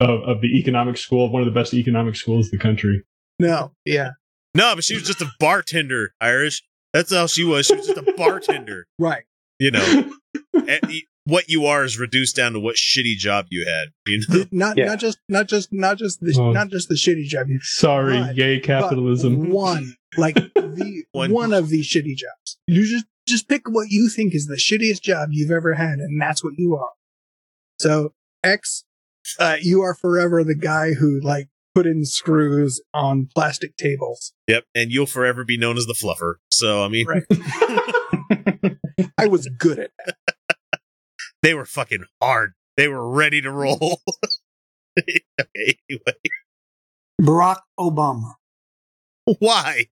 of, 0.00 0.22
of 0.22 0.40
the 0.40 0.48
economic 0.58 0.96
school, 0.96 1.30
one 1.30 1.42
of 1.42 1.46
the 1.46 1.52
best 1.60 1.74
economic 1.74 2.16
schools 2.16 2.46
in 2.50 2.58
the 2.58 2.62
country? 2.62 3.02
No, 3.38 3.72
yeah, 3.84 4.10
No, 4.54 4.74
but 4.74 4.84
she 4.84 4.94
was 4.94 5.04
just 5.04 5.20
a 5.22 5.30
bartender, 5.40 6.12
Irish. 6.20 6.62
That's 6.92 7.12
all 7.12 7.26
she 7.26 7.44
was. 7.44 7.66
She 7.66 7.74
was 7.74 7.86
just 7.86 7.98
a 7.98 8.12
bartender. 8.16 8.86
right. 8.98 9.24
You 9.58 9.70
know, 9.72 10.10
And 10.54 10.80
y- 10.84 11.02
what 11.24 11.48
you 11.48 11.66
are 11.66 11.84
is 11.84 11.98
reduced 11.98 12.34
down 12.36 12.52
to 12.54 12.60
what 12.60 12.76
shitty 12.76 13.16
job 13.16 13.46
you 13.50 13.64
had. 13.66 13.88
You 14.06 14.22
know, 14.28 14.44
Not 14.52 14.76
Yeah. 14.78 14.86
not 14.86 14.98
just 14.98 15.18
not 15.28 15.48
just 15.48 15.68
not 15.72 15.98
just 15.98 16.20
the 16.20 16.34
Oh. 16.38 16.52
not 16.52 16.68
just 16.70 16.88
the 16.88 16.94
shitty 16.94 17.24
job. 17.24 17.48
you- 17.48 17.60
Sorry, 17.62 18.18
But- 18.18 18.36
yay 18.36 18.58
capitalism. 18.60 19.50
One 19.50 19.94
like 20.16 20.34
the 20.34 21.04
One. 21.12 21.30
one. 21.32 21.52
of 21.52 21.68
these 21.68 21.86
shitty 21.88 22.16
jobs. 22.16 22.58
You 22.66 22.84
just 22.86 23.04
just 23.28 23.48
pick 23.48 23.68
what 23.68 23.88
you 23.90 24.08
think 24.08 24.34
is 24.34 24.46
the 24.46 24.56
shittiest 24.56 25.02
job 25.02 25.28
you've 25.32 25.50
ever 25.52 25.74
had, 25.74 25.98
and 25.98 26.20
that's 26.20 26.42
what 26.42 26.54
you 26.56 26.74
are. 26.74 26.90
So 27.78 28.12
X, 28.42 28.84
uh, 29.38 29.56
you 29.60 29.82
are 29.82 29.94
forever 29.94 30.42
the 30.42 30.54
guy 30.56 30.94
who 30.94 31.20
like 31.20 31.48
put 31.74 31.86
in 31.86 32.04
screws 32.04 32.80
on 32.92 33.28
plastic 33.34 33.76
tables. 33.76 34.32
yep. 34.48 34.64
And 34.74 34.90
you'll 34.90 35.06
forever 35.06 35.44
be 35.44 35.56
known 35.56 35.76
as 35.76 35.86
the 35.86 35.92
fluffer. 35.94 36.34
So 36.50 36.82
I 36.84 36.88
mean, 36.88 37.06
Right. 37.06 37.22
I 39.18 39.26
was 39.26 39.48
good 39.58 39.78
at 39.78 39.90
that. 40.06 40.16
They 41.42 41.54
were 41.54 41.64
fucking 41.64 42.04
hard. 42.20 42.52
They 42.76 42.88
were 42.88 43.08
ready 43.10 43.40
to 43.42 43.50
roll. 43.50 44.00
anyway, 44.96 46.14
Barack 47.20 47.60
Obama. 47.78 48.34
why? 49.38 49.86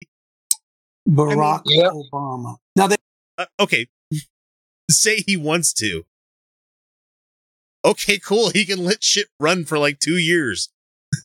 Barack 1.08 1.62
Yep. 1.66 1.92
Obama. 1.92 2.56
Now 2.76 2.86
they 2.88 2.96
Uh, 3.38 3.46
okay, 3.60 3.88
say 4.90 5.22
he 5.26 5.36
wants 5.36 5.72
to. 5.74 6.04
Okay, 7.84 8.18
cool. 8.18 8.50
He 8.50 8.64
can 8.64 8.82
let 8.82 9.02
shit 9.04 9.26
run 9.38 9.64
for 9.64 9.78
like 9.78 9.98
two 9.98 10.16
years. 10.16 10.70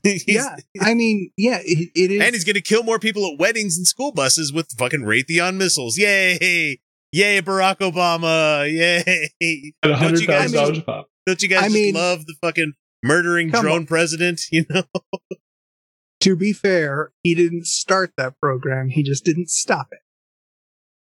Yeah, 0.03 0.55
I 0.80 0.93
mean, 0.93 1.32
yeah, 1.36 1.59
it, 1.63 1.89
it 1.95 2.11
is. 2.11 2.22
And 2.22 2.36
he's 2.36 2.43
gonna 2.43 2.61
kill 2.61 2.84
more 2.84 2.99
people 2.99 3.26
at 3.26 3.39
weddings 3.39 3.76
and 3.76 3.88
school 3.88 4.11
buses 4.11 4.53
with 4.53 4.72
fucking 4.78 5.01
Raytheon 5.01 5.55
missiles. 5.55 5.97
Yay! 5.97 6.80
Yay, 7.12 7.41
Barack 7.41 7.78
Obama! 7.80 8.72
Yay! 8.72 9.74
Don't 9.82 10.20
you 10.22 10.28
guys 10.28 10.51
thousand 10.51 10.53
dollars 10.57 10.78
a 10.78 10.82
pop. 10.82 11.10
Don't 11.26 11.41
you 11.41 11.49
guys 11.49 11.60
I 11.60 11.64
just 11.66 11.74
mean- 11.76 11.95
love 11.95 12.26
the 12.26 12.36
fucking 12.41 12.74
murdering 13.03 13.49
drone 13.49 13.66
on. 13.72 13.86
president? 13.86 14.41
You 14.51 14.66
know, 14.70 14.84
to 16.22 16.36
be 16.36 16.53
fair, 16.53 17.12
he 17.24 17.34
didn't 17.34 17.66
start 17.66 18.14
that 18.18 18.39
program. 18.39 18.89
He 18.89 19.01
just 19.03 19.26
didn't 19.26 19.49
stop 19.49 19.88
it. 19.91 19.99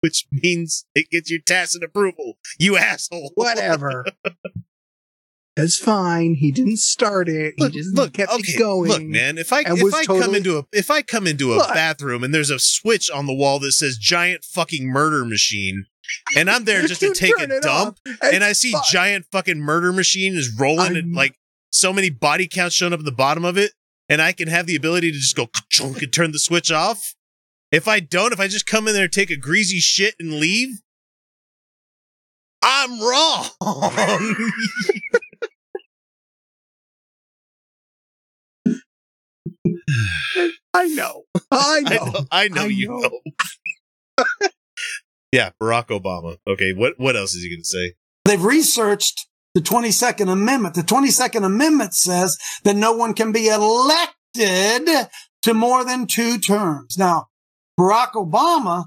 which 0.02 0.26
means 0.32 0.86
it 0.96 1.10
gets 1.10 1.30
your 1.30 1.42
tacit 1.46 1.84
approval. 1.84 2.38
You 2.60 2.78
asshole. 2.78 3.32
Whatever. 3.36 4.06
That's 5.58 5.78
fine. 5.80 6.36
He 6.36 6.52
didn't 6.52 6.78
start 6.78 7.28
it. 7.28 7.56
He 7.58 7.64
Look, 7.64 7.74
just 7.74 7.96
look, 7.96 8.14
kept 8.14 8.32
okay, 8.32 8.44
it 8.54 8.60
going. 8.60 8.92
look, 8.92 9.02
man. 9.02 9.40
If 9.40 9.52
I 9.52 9.62
if 9.62 9.82
was 9.82 9.92
I 9.92 10.06
come 10.06 10.36
into 10.36 10.60
a 10.60 10.66
if 10.72 10.92
I 10.92 11.02
come 11.02 11.26
into 11.26 11.52
a 11.54 11.58
Look. 11.58 11.70
bathroom 11.74 12.24
and 12.24 12.32
there's 12.32 12.52
a 12.52 12.60
switch 12.60 13.10
on 13.10 13.26
the 13.26 13.34
wall 13.34 13.58
that 13.60 13.72
says 13.72 13.98
giant 13.98 14.44
fucking 14.46 14.86
murder 14.88 15.26
machine, 15.26 15.88
and 16.36 16.50
I'm 16.50 16.66
there 16.66 16.82
just 16.88 17.02
to 17.02 17.14
take 17.14 17.38
a 17.40 17.48
dump, 17.60 18.00
off, 18.08 18.18
and 18.22 18.44
I 18.44 18.54
see 18.54 18.72
fine. 18.72 18.82
giant 18.92 19.26
fucking 19.32 19.60
murder 19.60 19.92
machine 19.94 20.36
is 20.36 20.56
rolling 20.60 20.96
and 20.96 20.98
I'm- 20.98 21.14
like 21.14 21.36
so 21.72 21.92
many 21.94 22.10
body 22.10 22.48
counts 22.48 22.76
showing 22.76 22.94
up 22.94 23.00
at 23.00 23.06
the 23.06 23.12
bottom 23.12 23.44
of 23.46 23.58
it, 23.58 23.72
and 24.10 24.22
I 24.22 24.32
can 24.32 24.48
have 24.48 24.66
the 24.68 24.76
ability 24.76 25.12
to 25.12 25.18
just 25.18 25.36
go 25.36 25.50
chunk 25.70 26.02
and 26.02 26.12
turn 26.14 26.32
the 26.32 26.40
switch 26.40 26.72
off. 26.72 27.14
If 27.72 27.88
I 27.88 28.00
don't, 28.00 28.32
if 28.32 28.40
I 28.40 28.48
just 28.48 28.66
come 28.66 28.88
in 28.88 28.94
there, 28.94 29.08
take 29.10 29.30
a 29.30 29.36
greasy 29.38 29.80
shit 29.80 30.16
and 30.20 30.40
leave, 30.40 30.78
I'm 32.64 33.00
wrong. 33.02 33.46
I 40.74 40.88
know. 40.88 41.24
I 41.52 41.82
know. 41.82 41.90
I 41.92 41.96
know, 41.98 42.26
I 42.32 42.48
know 42.50 42.62
I 42.64 42.66
you 42.68 42.88
know. 44.18 44.26
know. 45.32 45.40
yeah, 45.40 45.50
Barack 45.62 45.88
Obama. 45.88 46.38
Okay, 46.48 46.74
what 46.74 46.94
what 46.98 47.16
else 47.16 47.34
is 47.34 47.44
he 47.44 47.50
going 47.50 47.62
to 47.62 47.68
say? 47.68 47.96
they've 48.28 48.44
researched 48.44 49.28
the 49.56 49.62
22nd 49.62 50.30
Amendment. 50.32 50.76
The 50.76 50.82
22nd 50.82 51.44
Amendment 51.44 51.96
says 51.96 52.38
that 52.64 52.76
no 52.76 52.94
one 52.94 53.14
can 53.14 53.32
be 53.32 53.48
elected 53.48 55.10
to 55.42 55.54
more 55.54 55.84
than 55.84 56.06
two 56.06 56.38
terms. 56.38 56.98
Now, 56.98 57.28
Barack 57.80 58.12
Obama 58.12 58.86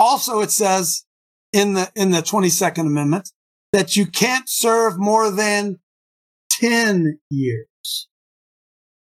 also 0.00 0.40
it 0.40 0.50
says 0.50 1.04
in 1.52 1.74
the 1.74 1.90
in 1.94 2.10
the 2.10 2.22
22nd 2.22 2.86
Amendment 2.86 3.30
that 3.72 3.96
you 3.96 4.06
can't 4.06 4.48
serve 4.48 4.98
more 4.98 5.30
than 5.30 5.78
10 6.60 7.18
years. 7.30 8.08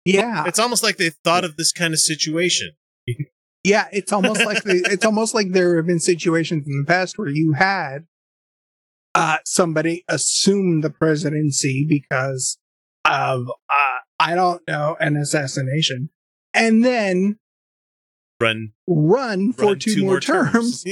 Yeah. 0.05 0.43
It's 0.47 0.59
almost 0.59 0.83
like 0.83 0.97
they 0.97 1.11
thought 1.23 1.43
of 1.43 1.57
this 1.57 1.71
kind 1.71 1.93
of 1.93 1.99
situation. 1.99 2.71
Yeah, 3.63 3.87
it's 3.93 4.11
almost 4.11 4.43
like 4.45 4.63
the, 4.63 4.83
it's 4.91 5.05
almost 5.05 5.33
like 5.33 5.51
there 5.51 5.77
have 5.77 5.87
been 5.87 5.99
situations 5.99 6.67
in 6.67 6.79
the 6.79 6.85
past 6.85 7.17
where 7.17 7.29
you 7.29 7.53
had 7.53 8.05
uh, 9.15 9.37
somebody 9.45 10.03
assume 10.07 10.81
the 10.81 10.89
presidency 10.89 11.85
because 11.87 12.57
of 13.05 13.47
uh, 13.49 13.97
I 14.19 14.35
don't 14.35 14.61
know 14.67 14.97
an 14.99 15.15
assassination, 15.17 16.09
and 16.53 16.83
then 16.83 17.39
Run, 18.41 18.73
run 18.87 19.53
for 19.53 19.67
run 19.67 19.79
two, 19.79 20.03
more, 20.03 20.19
terms, 20.19 20.83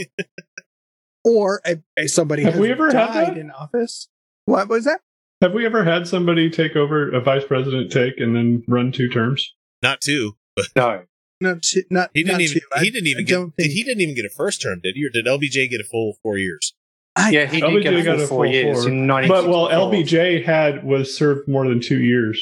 or 1.26 1.62
a, 1.66 1.78
a 1.98 2.08
somebody 2.08 2.44
Have 2.44 2.54
has 2.54 2.62
we 2.62 2.72
ever 2.72 2.86
had 2.86 2.94
died 2.94 3.28
that? 3.32 3.38
in 3.38 3.52
office. 3.52 4.08
What 4.46 4.70
was 4.70 4.86
that? 4.86 5.02
Have 5.42 5.54
we 5.54 5.66
ever 5.66 5.84
had 5.84 6.08
somebody 6.08 6.50
take 6.50 6.76
over 6.76 7.10
a 7.12 7.20
vice 7.20 7.44
president 7.44 7.92
take 7.92 8.20
and 8.20 8.36
then 8.36 8.64
run 8.68 8.92
two 8.92 9.10
terms? 9.10 9.54
not 9.82 10.00
two, 10.00 10.38
but 10.56 10.66
No. 10.76 11.04
No, 11.42 11.58
two, 11.62 11.82
not 11.90 12.12
he 12.14 12.22
didn't 12.24 12.34
not 12.34 12.42
even 12.42 12.54
two. 12.54 12.68
He 12.80 12.90
didn't 12.92 13.08
even 13.08 13.24
I 13.24 13.26
get 13.26 13.34
don't 13.36 13.56
think- 13.56 13.72
he 13.72 13.84
didn't 13.84 14.02
even 14.02 14.16
get 14.16 14.26
a 14.26 14.30
first 14.30 14.62
term, 14.62 14.80
did 14.84 14.96
he? 14.96 15.06
Or 15.06 15.10
did 15.10 15.26
LBJ 15.26 15.70
get 15.70 15.82
a 15.82 15.84
full 15.84 16.18
four 16.22 16.38
years? 16.38 16.74
I- 17.16 17.32
Yeah, 17.32 17.46
he 17.48 17.60
did 17.60 17.70
LBJ 17.70 17.84
get 17.84 17.94
a 17.96 18.04
got 18.04 18.18
full 18.20 18.28
four 18.28 18.46
years 18.46 18.86
four. 18.86 19.28
But 19.28 19.48
well, 19.50 19.68
LBJ 19.70 20.46
had 20.46 20.84
was 20.86 21.16
served 21.18 21.48
more 21.48 21.68
than 21.68 21.82
two 21.82 22.00
years. 22.02 22.42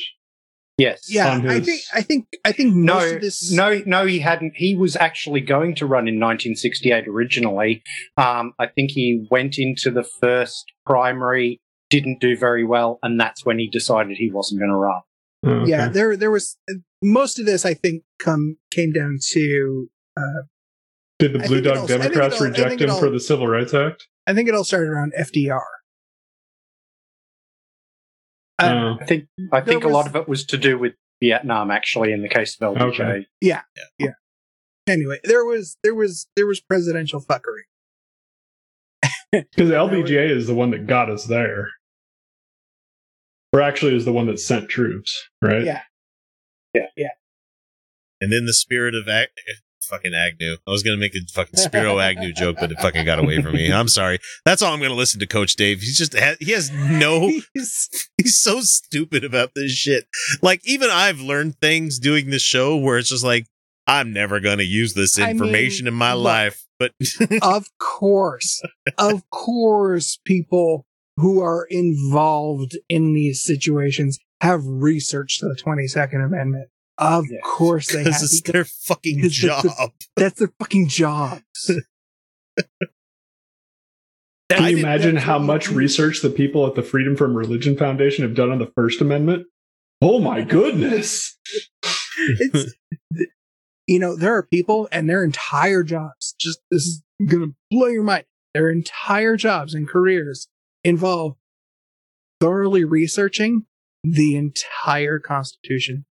Yes. 0.78 1.12
yeah, 1.14 1.32
on 1.34 1.50
I 1.50 1.60
think 1.60 1.82
I 1.93 2.02
think 2.02 2.28
I 2.45 2.52
think 2.54 2.74
most 2.74 3.10
No, 3.10 3.16
of 3.16 3.22
this. 3.22 3.52
no, 3.52 3.82
no, 3.86 4.06
he 4.06 4.20
hadn't. 4.20 4.54
He 4.56 4.76
was 4.76 4.95
actually 4.95 5.41
going 5.41 5.76
to 5.76 5.86
run 5.86 6.08
in 6.08 6.16
1968 6.20 7.06
originally. 7.08 7.84
Um, 8.16 8.54
I 8.60 8.68
think 8.68 8.91
he 8.91 9.26
went 9.30 9.58
into 9.58 9.91
the 9.91 10.04
first 10.04 10.72
primary, 10.86 11.60
didn't 11.89 12.22
do 12.22 12.38
very 12.38 12.64
well, 12.64 12.97
and 13.04 13.20
that's 13.20 13.45
when 13.45 13.60
he 13.60 13.68
decided 13.70 14.16
he 14.18 14.32
wasn't 14.32 14.62
going 14.62 14.72
to 14.72 14.78
run. 14.78 15.02
Oh, 15.45 15.49
okay. 15.61 15.69
yeah 15.71 15.87
there 15.87 16.17
there 16.17 16.31
was 16.31 16.57
most 17.01 17.39
of 17.39 17.45
this 17.45 17.65
i 17.65 17.73
think 17.73 18.03
come 18.19 18.57
came 18.71 18.91
down 18.91 19.17
to 19.31 19.89
uh 20.17 20.21
Did 21.19 21.33
the 21.33 21.39
Blue 21.39 21.61
Dog 21.61 21.77
all- 21.77 21.83
I 21.83 21.87
think 21.87 21.99
it 22.01 22.03
Democrats 22.03 22.41
all- 22.41 22.47
reject 22.47 22.69
think 22.69 22.81
him 22.81 22.89
all- 22.91 22.99
for 22.99 23.09
the 23.09 23.19
Civil 23.21 23.47
Rights 23.47 23.73
Act? 23.73 24.07
i 24.27 24.33
think 24.33 24.49
it 24.49 24.55
all 24.55 24.63
started 24.65 24.89
around 24.89 25.13
fdr 25.17 25.59
Uh, 28.61 28.65
Oh. 28.73 28.97
I 29.01 29.05
think 29.05 29.25
I 29.53 29.61
think 29.61 29.81
There 29.83 29.89
a 29.91 29.93
lot 29.93 30.07
of 30.07 30.15
it 30.15 30.27
was 30.27 30.45
to 30.47 30.57
do 30.57 30.77
with 30.77 30.93
Vietnam, 31.21 31.71
actually, 31.71 32.11
in 32.11 32.21
the 32.21 32.29
case 32.29 32.57
of 32.59 32.75
LBJ. 32.75 32.99
Okay. 32.99 33.25
yeah 33.41 33.61
yeah 33.97 34.13
anyway 34.87 35.19
there 35.23 35.45
was 35.45 35.77
there 35.83 35.95
was 35.95 36.27
there 36.35 36.45
was 36.47 36.59
presidential 36.59 37.21
fuckery 37.21 37.63
Because 39.31 39.69
LBJ 39.69 40.29
is 40.29 40.47
the 40.47 40.55
one 40.55 40.71
that 40.71 40.87
got 40.87 41.09
us 41.09 41.25
there. 41.25 41.69
Or 43.54 43.62
actually 43.62 43.95
is 43.95 44.06
the 44.06 44.14
one 44.14 44.28
that 44.28 44.39
sent 44.39 44.70
troops, 44.70 45.28
right? 45.41 45.64
yeah 45.64 45.82
Yeah. 46.74 46.88
Yeah. 46.95 47.08
And 48.22 48.32
then 48.32 48.45
the 48.45 48.54
spirit 48.54 48.95
of 48.95 49.08
Ag- 49.08 49.30
fucking 49.82 50.14
Agnew. 50.14 50.58
I 50.68 50.72
was 50.72 50.84
gonna 50.84 50.97
make 50.97 51.16
a 51.16 51.20
fucking 51.34 51.56
Spiro 51.58 52.00
Agnew 52.00 52.32
joke, 52.32 52.58
but 52.60 52.72
it 52.72 52.80
fucking 52.80 53.06
got 53.06 53.18
away 53.20 53.41
from 53.41 53.54
me. 53.54 53.72
I'm 53.74 53.88
sorry. 53.88 54.20
That's 54.45 54.62
all 54.62 54.74
I'm 54.74 54.82
gonna 54.82 54.93
listen 54.93 55.20
to 55.22 55.26
Coach 55.28 55.56
Dave. 55.56 55.82
He's 55.82 55.97
just 55.97 56.14
he 56.39 56.52
has 56.52 56.70
no 56.72 57.30
he's 57.54 58.38
so 58.39 58.62
stupid 58.62 59.24
about 59.24 59.52
this 59.56 59.72
shit. 59.72 60.06
Like 60.41 60.62
even 60.64 60.89
I've 60.91 61.20
learned 61.20 61.56
things 61.60 61.97
doing 62.00 62.30
this 62.30 62.43
show 62.43 62.78
where 62.78 62.97
it's 63.00 63.10
just 63.10 63.24
like 63.24 63.47
I'm 63.88 64.14
never 64.14 64.39
gonna 64.39 64.64
use 64.64 64.93
this 64.93 65.18
I 65.18 65.22
mean, 65.22 65.30
information 65.32 65.88
in 65.88 65.93
my 65.95 66.14
look. 66.14 66.26
life. 66.26 66.66
But 66.78 66.91
of 67.41 67.66
course 67.80 68.62
of 68.97 69.28
course 69.32 70.20
people 70.24 70.86
who 71.20 71.41
are 71.41 71.65
involved 71.70 72.78
in 72.89 73.13
these 73.13 73.41
situations 73.41 74.20
have 74.41 74.61
researched 74.65 75.41
the 75.41 75.55
22nd 75.63 76.26
Amendment. 76.26 76.70
Of 76.97 77.26
course 77.43 77.88
they 77.91 77.99
have. 77.99 78.05
Because 78.05 78.24
it's 78.24 78.41
their 78.41 78.65
fucking 78.65 79.20
It's 79.24 79.41
the- 79.41 79.47
job. 79.47 79.63
the- 79.63 79.91
that's 80.17 80.39
their 80.39 80.51
fucking 80.59 80.88
jobs. 80.89 81.72
Can 84.49 84.63
you 84.72 84.78
imagine 84.80 85.15
how 85.15 85.38
much 85.38 85.70
research 85.70 86.22
the 86.22 86.30
people 86.30 86.65
at 86.65 86.74
the 86.76 86.82
Freedom 86.82 87.15
from 87.15 87.36
Religion 87.36 87.78
Foundation 87.78 88.24
have 88.24 88.34
done 88.36 88.49
on 88.51 88.57
the 88.57 88.72
First 88.76 88.99
Amendment? 88.99 89.45
Oh 90.01 90.20
my 90.20 90.41
goodness. 90.45 91.38
it's 92.17 92.74
you 93.88 93.99
know 93.99 94.15
there 94.15 94.34
are 94.36 94.43
people 94.43 94.88
and 94.91 95.09
their 95.09 95.24
entire 95.24 95.84
jobs 95.84 96.36
just 96.39 96.59
this 96.72 96.84
is 96.84 97.03
gonna 97.26 97.47
blow 97.72 97.88
your 97.88 98.03
mind 98.03 98.26
their 98.53 98.70
entire 98.70 99.36
jobs 99.38 99.74
and 99.74 99.88
careers 99.88 100.47
involve 100.84 101.36
thoroughly 102.39 102.84
researching 102.84 103.65
the 104.03 104.36
entire 104.36 105.19
constitution 105.19 106.05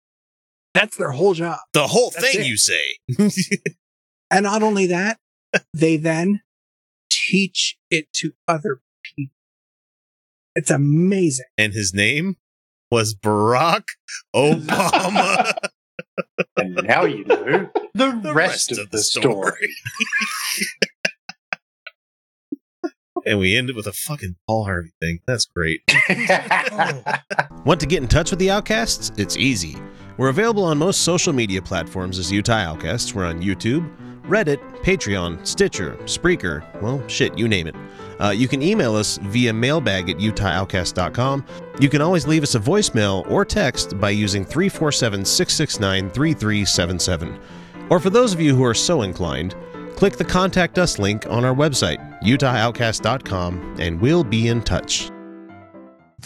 that's 0.75 0.97
their 0.97 1.13
whole 1.13 1.35
job 1.35 1.59
The 1.73 1.87
whole 1.87 2.11
That's 2.11 2.33
thing, 2.33 2.41
it. 2.41 2.47
you 2.47 2.57
say. 2.57 2.97
and 4.31 4.43
not 4.43 4.63
only 4.63 4.87
that 4.87 5.19
they 5.73 5.97
then 5.97 6.41
teach 7.11 7.79
it 7.91 8.13
to 8.13 8.33
other 8.49 8.81
people 9.05 9.35
it's 10.57 10.71
amazing 10.71 11.47
and 11.57 11.73
his 11.73 11.95
name 11.95 12.37
was 12.91 13.15
Barack 13.15 13.85
Obama. 14.35 15.53
And 16.57 16.75
now 16.85 17.05
you 17.05 17.25
know 17.25 17.69
the, 17.95 18.33
rest, 18.35 18.71
of, 18.79 18.91
the 18.91 18.99
story. 18.99 19.69
And 23.27 23.39
we 23.39 23.57
ended 23.57 23.77
with 23.77 23.87
a 23.87 23.93
fucking 23.93 24.37
Paul 24.47 24.65
Harvey 24.65 24.93
thing. 25.01 25.21
That's 25.27 25.47
great. 25.47 25.81
Want 27.65 27.81
to 27.81 27.87
get 27.87 28.03
in 28.03 28.09
touch 28.09 28.31
with 28.31 28.39
the 28.39 28.51
Outcasts? 28.51 29.13
It's 29.17 29.37
easy. 29.37 29.77
We're 30.17 30.29
available 30.29 30.65
on 30.65 30.79
most 30.79 31.01
social 31.01 31.33
media 31.33 31.61
platforms 31.61 32.19
as 32.19 32.31
Utah 32.31 32.55
Outcasts. 32.55 33.15
We're 33.15 33.25
on 33.25 33.43
YouTube, 33.43 33.91
Reddit, 34.23 34.59
Patreon, 34.83 35.47
Stitcher, 35.47 35.97
Spreaker, 36.05 36.63
well, 36.81 37.07
shit, 37.09 37.37
you 37.37 37.49
name 37.49 37.67
it. 37.67 37.75
Uh, 38.21 38.31
you 38.31 38.47
can 38.47 38.63
email 38.63 38.95
us 38.95 39.19
via 39.19 39.53
mailbag 39.53 40.09
at 40.09 40.19
utahoutcast.com. 40.19 41.45
You 41.81 41.89
can 41.89 42.01
always 42.01 42.27
leave 42.27 42.43
us 42.43 42.55
a 42.55 42.61
voicemail 42.61 43.29
or 43.31 43.45
text 43.45 43.99
by 43.99 44.11
using 44.11 44.45
347 44.45 45.25
669 45.25 46.11
3377. 46.11 47.41
Or 47.91 48.01
for 48.01 48.11
those 48.11 48.33
of 48.33 48.41
you 48.41 48.55
who 48.55 48.65
are 48.65 48.75
so 48.75 49.03
inclined, 49.03 49.55
click 49.97 50.17
the 50.17 50.25
Contact 50.25 50.79
Us 50.79 50.99
link 50.99 51.27
on 51.29 51.45
our 51.45 51.55
website, 51.55 51.99
utahoutcast.com, 52.23 53.77
and 53.79 54.01
we'll 54.01 54.25
be 54.25 54.49
in 54.49 54.63
touch. 54.63 55.11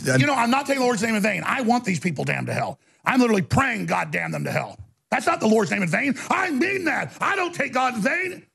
You 0.05 0.27
know, 0.27 0.35
I'm 0.35 0.51
not 0.51 0.67
taking 0.67 0.81
the 0.81 0.87
Lord's 0.87 1.03
name 1.03 1.15
in 1.15 1.23
vain. 1.23 1.43
I 1.45 1.61
want 1.63 1.85
these 1.85 1.99
people 2.01 2.25
damned 2.25 2.47
to 2.47 2.53
hell. 2.53 2.79
I'm 3.05 3.21
literally 3.21 3.43
praying 3.43 3.87
God 3.87 4.11
damn 4.11 4.31
them 4.31 4.45
to 4.45 4.51
hell. 4.53 4.79
That's 5.11 5.27
not 5.27 5.41
the 5.41 5.49
Lord's 5.49 5.71
name 5.71 5.83
in 5.83 5.89
vain. 5.89 6.15
I 6.31 6.51
mean 6.51 6.85
that. 6.85 7.17
I 7.21 7.35
don't 7.35 7.55
take 7.55 7.73
God 7.73 7.95
in 7.97 8.01
vain. 8.03 8.47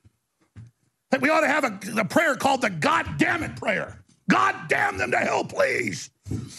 We 1.19 1.29
ought 1.29 1.41
to 1.41 1.47
have 1.47 1.63
a, 1.63 2.01
a 2.01 2.05
prayer 2.05 2.35
called 2.35 2.61
the 2.61 2.69
God 2.69 3.17
damn 3.17 3.43
it 3.43 3.55
prayer. 3.55 4.03
God 4.29 4.55
damn 4.67 4.97
them 4.97 5.11
to 5.11 5.17
hell, 5.17 5.43
please. 5.43 6.09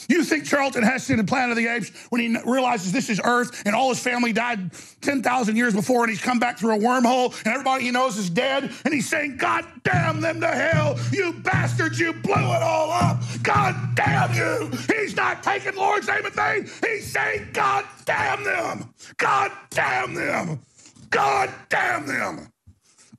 You 0.08 0.22
think 0.24 0.44
Charlton 0.44 0.82
Heston 0.82 1.18
in 1.18 1.26
Planet 1.26 1.52
of 1.52 1.56
the 1.56 1.66
Apes, 1.66 1.90
when 2.10 2.20
he 2.20 2.36
realizes 2.44 2.92
this 2.92 3.08
is 3.08 3.20
Earth 3.24 3.62
and 3.64 3.74
all 3.74 3.88
his 3.88 3.98
family 3.98 4.32
died 4.32 4.70
10,000 5.00 5.56
years 5.56 5.74
before 5.74 6.02
and 6.02 6.10
he's 6.10 6.20
come 6.20 6.38
back 6.38 6.58
through 6.58 6.74
a 6.74 6.78
wormhole 6.78 7.36
and 7.44 7.46
everybody 7.48 7.84
he 7.84 7.90
knows 7.90 8.18
is 8.18 8.28
dead 8.28 8.70
and 8.84 8.92
he's 8.92 9.08
saying, 9.08 9.38
God 9.38 9.64
damn 9.82 10.20
them 10.20 10.40
to 10.40 10.48
hell, 10.48 10.98
you 11.12 11.32
bastards, 11.32 11.98
you 11.98 12.12
blew 12.12 12.34
it 12.34 12.62
all 12.62 12.90
up. 12.90 13.22
God 13.42 13.74
damn 13.94 14.34
you. 14.34 14.70
He's 14.94 15.16
not 15.16 15.42
taking 15.42 15.74
Lord's 15.74 16.08
name 16.08 16.26
in 16.26 16.32
vain. 16.32 16.68
He's 16.82 17.10
saying, 17.10 17.48
God 17.54 17.86
damn 18.04 18.44
them. 18.44 18.92
God 19.16 19.50
damn 19.70 20.14
them. 20.14 20.60
God 21.08 21.50
damn 21.70 22.06
them. 22.06 22.48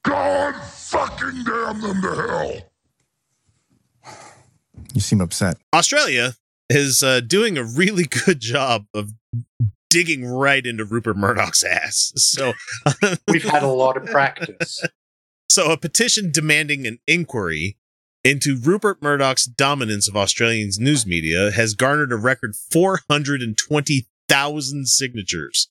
God 0.04 0.56
fucking 0.64 1.43
damn 1.43 1.82
them 1.82 2.02
to 2.02 2.16
hell. 2.16 2.62
You 4.96 5.02
seem 5.02 5.20
upset. 5.20 5.58
Australia 5.74 6.36
is 6.70 7.04
uh, 7.04 7.20
doing 7.20 7.58
a 7.58 7.64
really 7.64 8.06
good 8.26 8.39
job 8.39 8.86
of 8.93 9.12
digging 9.89 10.26
right 10.26 10.66
into 10.66 10.86
Rupert 10.86 11.18
Murdoch's 11.18 11.64
ass. 11.64 12.14
So 12.16 12.54
We've 13.28 13.43
had 13.43 13.62
a 13.62 13.68
lot 13.68 13.98
of 13.98 14.06
practice. 14.06 14.82
So 15.50 15.70
a 15.72 15.78
petition 15.78 16.32
demanding 16.32 16.88
an 16.88 17.00
inquiry 17.08 17.78
into 18.24 18.58
Rupert 18.58 19.02
Murdoch's 19.02 19.43
dominance 19.46 20.08
of 20.08 20.16
Australians 20.16 20.80
news 20.80 21.06
media 21.06 21.52
has 21.52 21.74
garnered 21.76 22.14
a 22.14 22.18
record 22.18 22.56
420,000 22.56 24.88
signatures, 24.88 25.70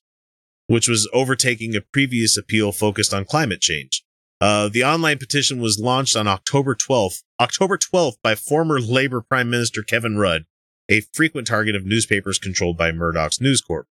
which 0.67 0.87
was 0.87 1.09
overtaking 1.15 1.75
a 1.75 1.81
previous 1.81 2.37
appeal 2.37 2.73
focused 2.73 3.15
on 3.15 3.25
climate 3.25 3.63
change. 3.63 4.04
Uh, 4.45 4.69
the 4.69 4.85
online 4.85 5.17
petition 5.17 5.59
was 5.59 5.81
launched 5.81 6.15
on 6.15 6.29
October 6.29 6.75
12th, 6.75 7.23
October 7.41 7.79
12th 7.79 8.17
by 8.23 8.35
former 8.35 8.79
Labor 8.79 9.23
Prime 9.23 9.49
Minister 9.49 9.83
Kevin 9.83 10.19
Rudd, 10.19 10.45
a 10.87 11.01
frequent 11.15 11.47
target 11.47 11.75
of 11.75 11.87
newspapers 11.87 12.39
controlled 12.39 12.77
by 12.77 12.93
Murdoch's 12.93 13.41
News 13.41 13.63
Corp. 13.63 13.87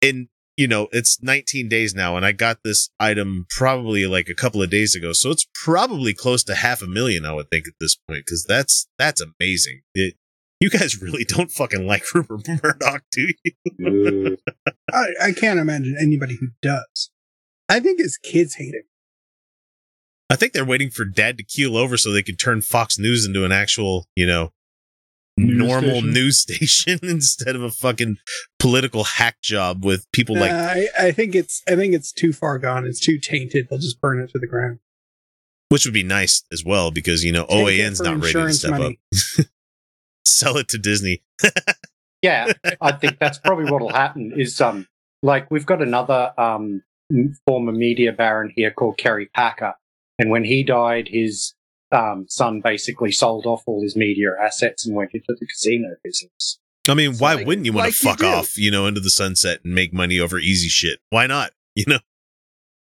In 0.00 0.30
you 0.56 0.66
know, 0.66 0.88
it's 0.90 1.22
19 1.22 1.68
days 1.68 1.94
now, 1.94 2.16
and 2.16 2.26
I 2.26 2.32
got 2.32 2.64
this 2.64 2.90
item 2.98 3.46
probably 3.50 4.04
like 4.04 4.28
a 4.28 4.34
couple 4.34 4.60
of 4.60 4.70
days 4.70 4.96
ago, 4.96 5.12
so 5.12 5.30
it's 5.30 5.46
probably 5.54 6.12
close 6.12 6.42
to 6.44 6.56
half 6.56 6.82
a 6.82 6.88
million, 6.88 7.24
I 7.24 7.34
would 7.34 7.50
think, 7.50 7.68
at 7.68 7.74
this 7.78 7.94
point, 7.94 8.24
because 8.26 8.44
that's 8.48 8.88
that's 8.98 9.22
amazing. 9.22 9.82
It, 9.94 10.14
you 10.58 10.70
guys 10.70 11.00
really 11.00 11.22
don't 11.24 11.52
fucking 11.52 11.86
like 11.86 12.02
Rupert 12.12 12.48
Murdoch, 12.48 13.04
do 13.12 13.28
you? 13.44 14.36
I, 14.92 15.06
I 15.22 15.32
can't 15.32 15.60
imagine 15.60 15.96
anybody 16.00 16.36
who 16.40 16.48
does 16.60 17.10
i 17.66 17.80
think 17.80 17.98
his 17.98 18.18
kids 18.18 18.56
hate 18.56 18.74
him 18.74 18.82
I 20.34 20.36
think 20.36 20.52
they're 20.52 20.64
waiting 20.64 20.90
for 20.90 21.04
Dad 21.04 21.38
to 21.38 21.44
keel 21.44 21.76
over 21.76 21.96
so 21.96 22.10
they 22.10 22.20
can 22.24 22.34
turn 22.34 22.60
Fox 22.60 22.98
News 22.98 23.24
into 23.24 23.44
an 23.44 23.52
actual, 23.52 24.08
you 24.16 24.26
know, 24.26 24.50
News 25.36 25.56
normal 25.56 25.90
station? 26.00 26.12
news 26.12 26.38
station 26.40 26.98
instead 27.04 27.54
of 27.54 27.62
a 27.62 27.70
fucking 27.70 28.16
political 28.58 29.04
hack 29.04 29.40
job 29.42 29.84
with 29.84 30.10
people 30.10 30.36
like 30.36 30.50
Uh, 30.50 30.54
I, 30.54 30.88
I 30.98 31.12
think 31.12 31.36
it's 31.36 31.62
I 31.68 31.76
think 31.76 31.94
it's 31.94 32.10
too 32.10 32.32
far 32.32 32.58
gone. 32.58 32.84
It's 32.84 32.98
too 32.98 33.18
tainted. 33.20 33.68
They'll 33.70 33.78
just 33.78 34.00
burn 34.00 34.20
it 34.20 34.30
to 34.30 34.40
the 34.40 34.48
ground. 34.48 34.80
which 35.68 35.84
would 35.84 35.94
be 35.94 36.02
nice 36.02 36.42
as 36.52 36.64
well 36.64 36.90
because 36.90 37.22
you 37.24 37.30
know 37.30 37.46
Take 37.46 37.66
OAN's 37.66 38.00
not 38.00 38.20
ready 38.20 38.32
to 38.32 38.52
step 38.52 38.70
money. 38.72 38.98
up. 39.38 39.46
Sell 40.26 40.56
it 40.56 40.66
to 40.68 40.78
Disney. 40.78 41.22
yeah, 42.22 42.52
I 42.80 42.90
think 42.92 43.18
that's 43.20 43.38
probably 43.38 43.70
what'll 43.70 43.92
happen. 43.92 44.32
Is 44.36 44.60
um, 44.60 44.88
like 45.22 45.48
we've 45.50 45.66
got 45.66 45.80
another 45.80 46.32
um 46.38 46.82
former 47.46 47.72
media 47.72 48.12
baron 48.12 48.52
here 48.54 48.70
called 48.70 48.98
Kerry 48.98 49.26
Packer, 49.34 49.74
and 50.18 50.30
when 50.30 50.44
he 50.44 50.62
died, 50.62 51.08
his 51.10 51.54
um 51.92 52.26
son 52.28 52.60
basically 52.60 53.12
sold 53.12 53.46
off 53.46 53.62
all 53.66 53.82
his 53.82 53.96
media 53.96 54.30
assets 54.40 54.86
and 54.86 54.94
went 54.96 55.10
into 55.14 55.34
the 55.38 55.46
casino 55.46 55.94
business. 56.02 56.58
I 56.88 56.94
mean, 56.94 57.16
why 57.16 57.36
wouldn't 57.36 57.64
you 57.64 57.72
want 57.72 57.86
like 57.86 57.94
to 57.94 58.04
fuck 58.04 58.18
do. 58.18 58.26
off, 58.26 58.58
you 58.58 58.70
know, 58.70 58.86
into 58.86 59.00
the 59.00 59.10
sunset 59.10 59.60
and 59.64 59.74
make 59.74 59.92
money 59.92 60.18
over 60.18 60.38
easy 60.38 60.68
shit? 60.68 60.98
Why 61.10 61.26
not? 61.26 61.52
You 61.76 61.86
know, 61.88 61.98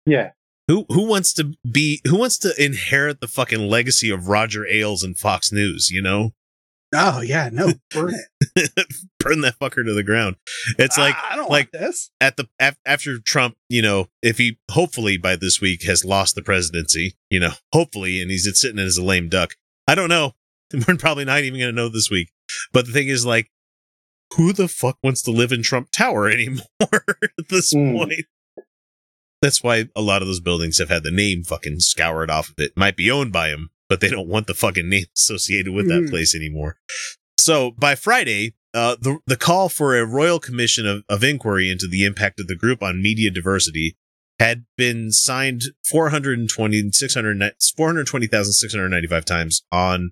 Yeah, 0.08 0.32
who 0.68 0.88
who 0.90 1.08
wants 1.08 1.32
to 1.34 1.54
be 1.70 2.02
who 2.06 2.18
wants 2.18 2.40
to 2.40 2.54
inherit 2.58 3.22
the 3.22 3.28
fucking 3.28 3.70
legacy 3.70 4.10
of 4.10 4.28
Roger 4.28 4.66
Ailes 4.66 5.04
and 5.04 5.16
Fox 5.16 5.52
News? 5.52 5.92
You 5.92 6.02
know, 6.02 6.32
Oh 6.94 7.22
yeah, 7.22 7.50
no, 7.52 7.74
burn 7.92 8.14
it. 8.56 8.88
burn 9.20 9.42
that 9.42 9.60
fucker 9.60 9.86
to 9.86 9.94
the 9.94 10.04
ground. 10.04 10.38
It's 10.80 10.98
like 10.98 11.16
I 11.24 11.36
don't 11.36 11.50
like 11.52 11.72
this. 11.72 12.10
at 12.20 12.36
the 12.38 12.48
af- 12.60 12.80
after 12.86 13.20
Trump, 13.20 13.56
you 13.70 13.82
know, 13.82 14.08
if 14.24 14.38
he 14.40 14.58
hopefully 14.72 15.18
by 15.18 15.36
this 15.36 15.62
week 15.62 15.84
has 15.86 16.04
lost 16.04 16.36
the 16.36 16.42
presidency, 16.42 17.16
you 17.30 17.40
know, 17.40 17.52
hopefully, 17.74 18.22
and 18.22 18.32
he's 18.32 18.50
sitting 18.60 18.80
as 18.80 18.98
a 18.98 19.04
lame 19.04 19.30
duck. 19.30 19.52
I 19.88 19.96
don't 19.96 20.10
know. 20.10 20.34
We're 20.88 20.96
probably 20.98 21.26
not 21.26 21.42
even 21.44 21.60
going 21.60 21.72
to 21.74 21.82
know 21.82 21.90
this 21.90 22.10
week. 22.10 22.30
But 22.74 22.86
the 22.88 22.92
thing 22.92 23.08
is, 23.08 23.26
like, 23.26 23.50
who 24.36 24.54
the 24.54 24.68
fuck 24.68 24.98
wants 25.04 25.22
to 25.24 25.32
live 25.32 25.52
in 25.52 25.62
Trump 25.64 25.90
Tower 25.92 26.28
anymore 26.30 26.64
at 26.82 27.50
this 27.50 27.72
Hmm. 27.72 27.94
point? 27.98 28.26
That's 29.42 29.64
why 29.64 29.86
a 29.96 30.02
lot 30.02 30.22
of 30.22 30.28
those 30.28 30.42
buildings 30.42 30.80
have 30.80 30.90
had 30.90 31.04
the 31.04 31.12
name 31.12 31.44
fucking 31.44 31.80
scoured 31.80 32.30
off 32.30 32.50
of 32.50 32.56
it. 32.58 32.72
Might 32.76 32.98
be 32.98 33.10
owned 33.10 33.32
by 33.32 33.50
him, 33.50 33.70
but 33.90 34.00
they 34.00 34.10
don't 34.10 34.28
want 34.30 34.48
the 34.48 34.54
fucking 34.54 34.88
name 34.88 35.06
associated 35.18 35.74
with 35.74 35.88
that 35.90 36.00
Hmm. 36.02 36.06
Mhm. 36.06 36.10
place 36.12 36.36
anymore. 36.36 36.78
So 37.38 37.72
by 37.72 37.96
Friday, 37.96 38.54
uh, 38.74 38.96
the 39.02 39.18
the 39.26 39.36
call 39.38 39.68
for 39.70 39.98
a 39.98 40.06
royal 40.06 40.40
commission 40.40 40.86
of, 40.86 41.04
of 41.10 41.24
inquiry 41.24 41.70
into 41.72 41.88
the 41.88 42.04
impact 42.06 42.40
of 42.40 42.48
the 42.48 42.56
group 42.56 42.84
on 42.84 43.02
media 43.02 43.32
diversity 43.32 43.96
had 44.40 44.66
been 44.78 45.12
signed 45.12 45.64
420 45.90 46.92
600 46.92 47.52
420,695 47.76 49.26
times 49.26 49.64
on 49.72 50.12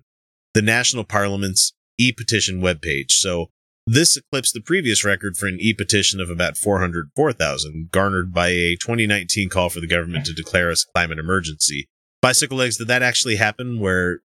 the 0.54 0.62
national 0.62 1.04
parliament's 1.04 1.72
e-petition 1.98 2.60
webpage. 2.60 3.12
So 3.12 3.50
this 3.86 4.16
eclipsed 4.16 4.54
the 4.54 4.60
previous 4.60 5.04
record 5.04 5.36
for 5.36 5.46
an 5.46 5.58
e-petition 5.60 6.20
of 6.20 6.28
about 6.30 6.56
404,000 6.58 7.88
garnered 7.90 8.32
by 8.34 8.48
a 8.48 8.76
2019 8.76 9.48
call 9.48 9.68
for 9.70 9.80
the 9.80 9.86
government 9.86 10.26
to 10.26 10.32
declare 10.34 10.70
a 10.70 10.74
climate 10.94 11.18
emergency. 11.18 11.88
Bicycle 12.20 12.58
legs, 12.58 12.76
did 12.76 12.88
that 12.88 13.02
actually 13.02 13.36
happen 13.36 13.80
where 13.80 14.20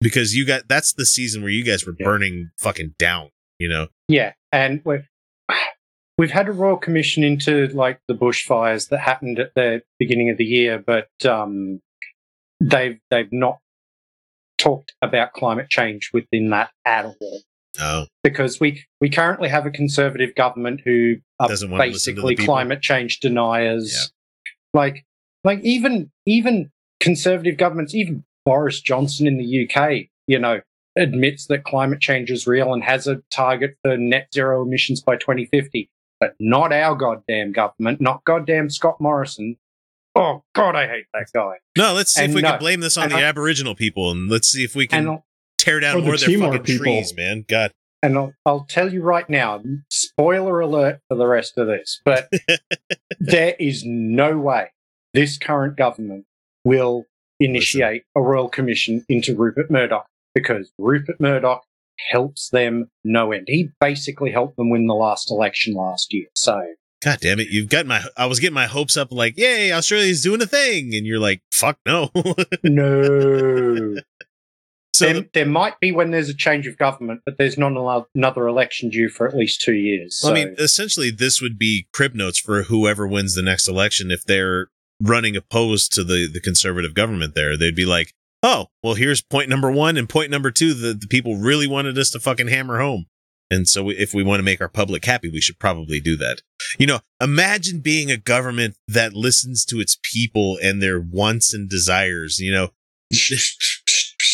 because 0.00 0.34
you 0.34 0.46
got 0.46 0.68
that's 0.68 0.92
the 0.92 1.06
season 1.06 1.42
where 1.42 1.50
you 1.50 1.64
guys 1.64 1.86
were 1.86 1.92
burning 1.92 2.50
fucking 2.58 2.94
down. 2.98 3.30
You 3.58 3.68
know, 3.68 3.88
Yeah, 4.08 4.32
and 4.52 4.82
we're, 4.84 5.06
we've 6.18 6.30
had 6.30 6.48
a 6.48 6.52
royal 6.52 6.76
commission 6.76 7.24
into 7.24 7.68
like 7.68 8.00
the 8.08 8.14
bushfires 8.14 8.88
that 8.90 9.00
happened 9.00 9.38
at 9.38 9.54
the 9.54 9.82
beginning 9.98 10.30
of 10.30 10.36
the 10.36 10.44
year, 10.44 10.82
but 10.84 11.08
um, 11.24 11.80
they've 12.60 12.98
they've 13.10 13.32
not 13.32 13.58
talked 14.58 14.94
about 15.02 15.32
climate 15.32 15.68
change 15.68 16.10
within 16.12 16.50
that 16.50 16.70
at 16.84 17.04
all. 17.04 17.40
Oh, 17.78 18.06
because 18.22 18.58
we 18.58 18.84
we 19.00 19.10
currently 19.10 19.48
have 19.48 19.66
a 19.66 19.70
conservative 19.70 20.34
government 20.34 20.80
who 20.84 21.16
are 21.38 21.48
Doesn't 21.48 21.70
want 21.70 21.82
to 21.82 21.88
to 21.88 21.92
basically 21.92 22.36
climate 22.36 22.82
change 22.82 23.20
deniers. 23.20 24.12
Like 24.72 25.04
like 25.44 25.60
even 25.62 26.10
even 26.26 26.70
conservative 27.00 27.56
governments, 27.56 27.94
even 27.94 28.24
Boris 28.44 28.80
Johnson 28.80 29.26
in 29.26 29.38
the 29.38 29.68
UK, 29.68 30.08
you 30.26 30.38
know, 30.38 30.60
admits 30.96 31.46
that 31.46 31.64
climate 31.64 32.00
change 32.00 32.30
is 32.30 32.46
real 32.46 32.72
and 32.72 32.82
has 32.82 33.06
a 33.06 33.20
target 33.30 33.76
for 33.82 33.96
net 33.96 34.28
zero 34.32 34.62
emissions 34.62 35.00
by 35.02 35.16
2050. 35.16 35.90
But 36.18 36.34
not 36.40 36.72
our 36.72 36.94
goddamn 36.94 37.52
government, 37.52 38.00
not 38.00 38.24
goddamn 38.24 38.70
Scott 38.70 39.00
Morrison. 39.00 39.56
Oh 40.14 40.44
God, 40.54 40.74
I 40.74 40.86
hate 40.88 41.04
that 41.12 41.26
guy. 41.34 41.56
no. 41.76 41.92
Let's 41.92 42.14
see 42.14 42.24
if 42.24 42.32
we 42.34 42.40
no. 42.40 42.52
can 42.52 42.58
blame 42.58 42.80
this 42.80 42.96
on 42.96 43.10
the 43.10 43.16
I- 43.16 43.24
Aboriginal 43.24 43.74
people, 43.74 44.10
and 44.10 44.30
let's 44.30 44.48
see 44.48 44.64
if 44.64 44.74
we 44.74 44.86
can 44.86 45.06
And- 45.06 45.18
tear 45.58 45.78
down 45.80 45.96
Or 45.96 46.00
the 46.00 46.06
more 46.06 46.14
of 46.14 46.20
their 46.20 46.28
Timor 46.30 46.46
fucking 46.52 46.62
people. 46.64 46.84
trees, 46.84 47.14
man. 47.14 47.44
God, 47.46 47.72
And 48.02 48.16
I'll, 48.16 48.32
I'll 48.46 48.64
tell 48.64 48.90
you 48.90 49.02
right 49.02 49.28
now, 49.28 49.62
spoiler 49.90 50.60
alert 50.60 51.00
for 51.08 51.16
the 51.18 51.26
rest 51.26 51.58
of 51.58 51.66
this, 51.66 52.00
but 52.04 52.30
there 53.20 53.54
is 53.58 53.82
no 53.84 54.38
way 54.38 54.70
this 55.12 55.36
current 55.36 55.76
government 55.76 56.24
will 56.66 57.04
initiate 57.38 58.02
a 58.16 58.20
royal 58.20 58.48
commission 58.48 59.04
into 59.08 59.36
Rupert 59.36 59.70
Murdoch 59.70 60.06
because 60.34 60.72
Rupert 60.78 61.20
Murdoch 61.20 61.62
helps 62.10 62.50
them 62.50 62.90
no 63.04 63.32
end. 63.32 63.46
He 63.48 63.70
basically 63.80 64.32
helped 64.32 64.56
them 64.56 64.70
win 64.70 64.86
the 64.86 64.94
last 64.94 65.30
election 65.30 65.74
last 65.74 66.12
year. 66.12 66.26
So 66.34 66.60
God 67.02 67.18
damn 67.20 67.38
it! 67.38 67.48
You've 67.50 67.68
got 67.68 67.86
my. 67.86 68.02
I 68.16 68.26
was 68.26 68.40
getting 68.40 68.54
my 68.54 68.66
hopes 68.66 68.96
up, 68.96 69.12
like, 69.12 69.36
yay, 69.36 69.72
Australia's 69.72 70.22
doing 70.22 70.42
a 70.42 70.46
thing, 70.46 70.94
and 70.94 71.06
you're 71.06 71.20
like, 71.20 71.42
fuck 71.52 71.78
no. 71.86 72.10
no. 72.64 73.96
So 74.94 75.12
there, 75.12 75.24
there 75.34 75.46
might 75.46 75.78
be 75.78 75.92
when 75.92 76.10
there's 76.10 76.30
a 76.30 76.34
change 76.34 76.66
of 76.66 76.78
government, 76.78 77.20
but 77.26 77.36
there's 77.36 77.58
not 77.58 77.72
another 78.14 78.48
election 78.48 78.88
due 78.88 79.10
for 79.10 79.28
at 79.28 79.36
least 79.36 79.60
two 79.60 79.74
years. 79.74 80.20
Well, 80.24 80.34
So. 80.34 80.40
I 80.40 80.44
mean, 80.44 80.54
essentially, 80.58 81.10
this 81.10 81.42
would 81.42 81.58
be 81.58 81.86
crib 81.92 82.14
notes 82.14 82.38
for 82.38 82.62
whoever 82.62 83.06
wins 83.06 83.34
the 83.34 83.42
next 83.42 83.68
election. 83.68 84.10
If 84.10 84.24
they're 84.24 84.68
running 85.02 85.36
opposed 85.36 85.92
to 85.94 86.04
the, 86.04 86.28
the 86.32 86.40
conservative 86.40 86.94
government 86.94 87.34
there, 87.34 87.56
they'd 87.56 87.74
be 87.74 87.84
like, 87.86 88.12
oh, 88.42 88.66
well, 88.82 88.94
here's 88.94 89.22
point 89.22 89.48
number 89.48 89.70
one 89.70 89.96
and 89.96 90.08
point 90.08 90.30
number 90.30 90.50
two 90.50 90.74
that 90.74 91.00
the 91.00 91.06
people 91.06 91.36
really 91.36 91.66
wanted 91.66 91.98
us 91.98 92.10
to 92.10 92.20
fucking 92.20 92.48
hammer 92.48 92.78
home. 92.80 93.06
And 93.50 93.68
so 93.68 93.84
we- 93.84 93.96
if 93.96 94.12
we 94.12 94.22
want 94.22 94.40
to 94.40 94.44
make 94.44 94.60
our 94.60 94.68
public 94.68 95.04
happy, 95.04 95.28
we 95.28 95.40
should 95.40 95.58
probably 95.58 96.00
do 96.00 96.16
that. 96.16 96.42
You 96.78 96.86
know, 96.86 97.00
imagine 97.20 97.80
being 97.80 98.10
a 98.10 98.16
government 98.16 98.76
that 98.88 99.12
listens 99.12 99.64
to 99.66 99.78
its 99.78 99.98
people 100.12 100.58
and 100.62 100.82
their 100.82 101.00
wants 101.00 101.54
and 101.54 101.68
desires, 101.68 102.38
you 102.40 102.52
know. 102.52 102.70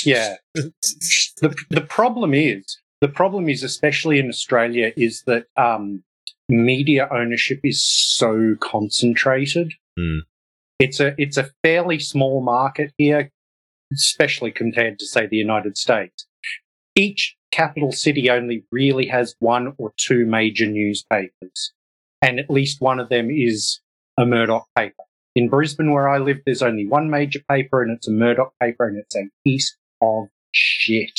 yeah. 0.05 0.37
the 0.55 1.55
the 1.71 1.81
problem 1.83 2.33
is 2.33 2.79
the 3.03 3.09
problem 3.09 3.49
is 3.49 3.63
especially 3.63 4.19
in 4.19 4.29
Australia 4.29 4.93
is 4.97 5.25
that 5.27 5.47
um, 5.57 6.03
media 6.49 7.09
ownership 7.13 7.61
is 7.65 7.85
so 7.85 8.55
concentrated. 8.61 9.73
Hmm. 9.99 10.21
It's 10.83 10.99
a 10.99 11.14
it's 11.16 11.37
a 11.37 11.49
fairly 11.62 12.01
small 12.01 12.43
market 12.43 12.93
here, 12.99 13.30
especially 13.93 14.51
compared 14.51 14.99
to 14.99 15.07
say 15.07 15.28
the 15.28 15.37
United 15.37 15.78
States. 15.78 16.26
Each 16.97 17.37
capital 17.53 17.93
city 17.93 18.28
only 18.28 18.64
really 18.72 19.07
has 19.07 19.37
one 19.39 19.74
or 19.78 19.93
two 19.97 20.26
major 20.26 20.66
newspapers, 20.66 21.72
and 22.20 22.41
at 22.41 22.51
least 22.51 22.80
one 22.80 22.99
of 22.99 23.11
them 23.11 23.30
is 23.30 23.80
a 24.18 24.26
Murdoch 24.26 24.66
paper. 24.76 25.05
In 25.37 25.49
Brisbane, 25.49 25.93
where 25.93 26.09
I 26.09 26.18
live, 26.18 26.39
there's 26.45 26.62
only 26.62 26.89
one 26.89 27.09
major 27.09 27.39
paper, 27.49 27.80
and 27.80 27.97
it's 27.97 28.09
a 28.09 28.12
Murdoch 28.12 28.53
paper, 28.61 28.89
and 28.89 28.99
it's 28.99 29.14
a 29.14 29.28
piece 29.45 29.76
of 30.01 30.24
shit. 30.51 31.18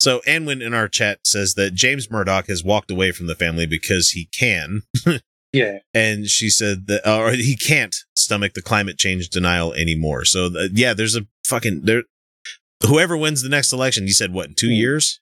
So 0.00 0.22
Anwin 0.26 0.62
in 0.62 0.72
our 0.72 0.88
chat 0.88 1.26
says 1.26 1.54
that 1.54 1.74
James 1.74 2.10
Murdoch 2.10 2.46
has 2.46 2.64
walked 2.64 2.90
away 2.90 3.12
from 3.12 3.26
the 3.26 3.34
family 3.34 3.66
because 3.66 4.12
he 4.12 4.30
can. 4.32 4.84
Yeah. 5.52 5.78
and 5.94 6.26
she 6.26 6.50
said 6.50 6.86
that 6.88 7.08
or 7.08 7.32
he 7.32 7.56
can't 7.56 7.94
stomach 8.14 8.52
the 8.54 8.62
climate 8.62 8.98
change 8.98 9.28
denial 9.30 9.72
anymore. 9.72 10.24
So 10.24 10.46
uh, 10.46 10.68
yeah, 10.72 10.92
there's 10.94 11.16
a 11.16 11.26
fucking 11.46 11.82
there. 11.84 12.02
Whoever 12.86 13.16
wins 13.16 13.42
the 13.42 13.48
next 13.48 13.72
election, 13.72 14.04
you 14.06 14.12
said 14.12 14.32
what 14.32 14.48
in 14.48 14.54
two 14.54 14.70
years? 14.70 15.20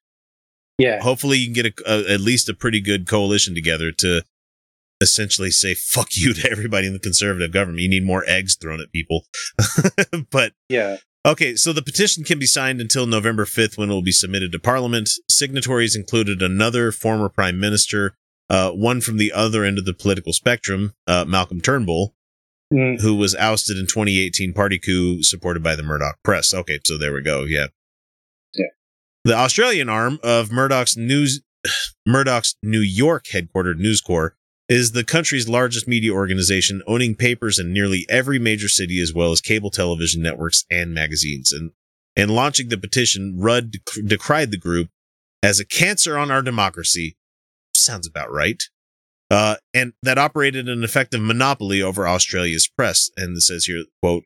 Yeah. 0.79 1.01
Hopefully, 1.03 1.39
you 1.39 1.47
can 1.47 1.55
get 1.55 1.67
a, 1.67 1.91
a, 1.91 2.15
at 2.15 2.21
least 2.21 2.49
a 2.49 2.55
pretty 2.55 2.81
good 2.81 3.07
coalition 3.09 3.55
together 3.55 3.93
to 3.99 4.23
essentially 5.01 5.51
say 5.51 5.75
"fuck 5.75 6.09
you" 6.17 6.35
to 6.35 6.51
everybody 6.51 6.87
in 6.87 6.93
the 6.93 6.99
conservative 6.99 7.53
government. 7.53 7.81
You 7.81 7.89
need 7.89 8.05
more 8.05 8.25
eggs 8.27 8.57
thrown 8.57 8.81
at 8.81 8.93
people, 8.93 9.25
but 10.31 10.53
Yeah. 10.69 10.97
Okay, 11.25 11.57
so 11.57 11.73
the 11.73 11.83
petition 11.83 12.23
can 12.23 12.39
be 12.39 12.47
signed 12.47 12.81
until 12.81 13.05
November 13.05 13.45
5th 13.45 13.77
when 13.77 13.91
it 13.91 13.93
will 13.93 14.01
be 14.01 14.13
submitted 14.13 14.53
to 14.53 14.61
Parliament. 14.61 15.09
Signatories 15.29 15.97
included 15.97 16.41
another 16.41 16.93
former 16.93 17.29
Prime 17.29 17.59
Minister, 17.59 18.15
uh, 18.51 18.71
one 18.71 19.01
from 19.01 19.17
the 19.17 19.33
other 19.33 19.65
end 19.65 19.79
of 19.79 19.85
the 19.85 19.95
political 19.95 20.33
spectrum, 20.33 20.95
uh, 21.07 21.25
Malcolm 21.27 21.61
Turnbull, 21.61 22.15
Mm. 22.73 23.01
who 23.01 23.15
was 23.15 23.33
ousted 23.37 23.77
in 23.77 23.87
2018 23.87 24.53
party 24.53 24.81
coup 24.81 25.23
supported 25.23 25.63
by 25.63 25.77
the 25.77 25.85
Murdoch 25.85 26.19
press. 26.25 26.53
Okay, 26.53 26.81
so 26.85 26.99
there 26.99 27.13
we 27.15 27.23
go. 27.23 27.45
Yeah. 27.45 27.67
Yeah. 28.55 28.67
The 29.25 29.35
Australian 29.37 29.89
arm 29.89 30.19
of 30.25 30.51
Murdoch's 30.51 30.97
news, 30.97 31.43
Murdoch's 32.07 32.57
New 32.65 32.81
York 32.81 33.27
headquartered 33.33 33.79
News 33.79 34.01
Corps 34.01 34.35
is 34.69 34.91
the 34.93 35.05
country's 35.05 35.49
largest 35.49 35.87
media 35.87 36.11
organization, 36.13 36.83
owning 36.89 37.15
papers 37.15 37.61
in 37.61 37.73
nearly 37.73 38.05
every 38.09 38.41
major 38.41 38.69
city 38.69 39.01
as 39.01 39.15
well 39.15 39.31
as 39.31 39.41
cable 39.41 39.71
television 39.71 40.21
networks 40.21 40.65
and 40.69 40.93
magazines. 40.93 41.53
And 41.53 41.71
in 42.17 42.31
launching 42.31 42.69
the 42.69 42.79
petition, 42.79 43.37
Rudd 43.39 43.71
dec- 43.75 44.09
decried 44.09 44.51
the 44.51 44.59
group 44.59 44.89
as 45.41 45.61
a 45.61 45.65
cancer 45.65 46.19
on 46.19 46.33
our 46.33 46.43
democracy. 46.43 47.17
Sounds 47.77 48.07
about 48.07 48.33
right. 48.33 48.63
Uh, 49.31 49.57
and 49.75 49.93
that 50.03 50.19
operated 50.19 50.69
an 50.69 50.85
effective 50.85 51.21
monopoly 51.21 51.83
over 51.83 52.07
Australia's 52.07 52.69
press. 52.69 53.11
And 53.17 53.37
it 53.37 53.41
says 53.41 53.65
here, 53.65 53.85
quote, 54.01 54.25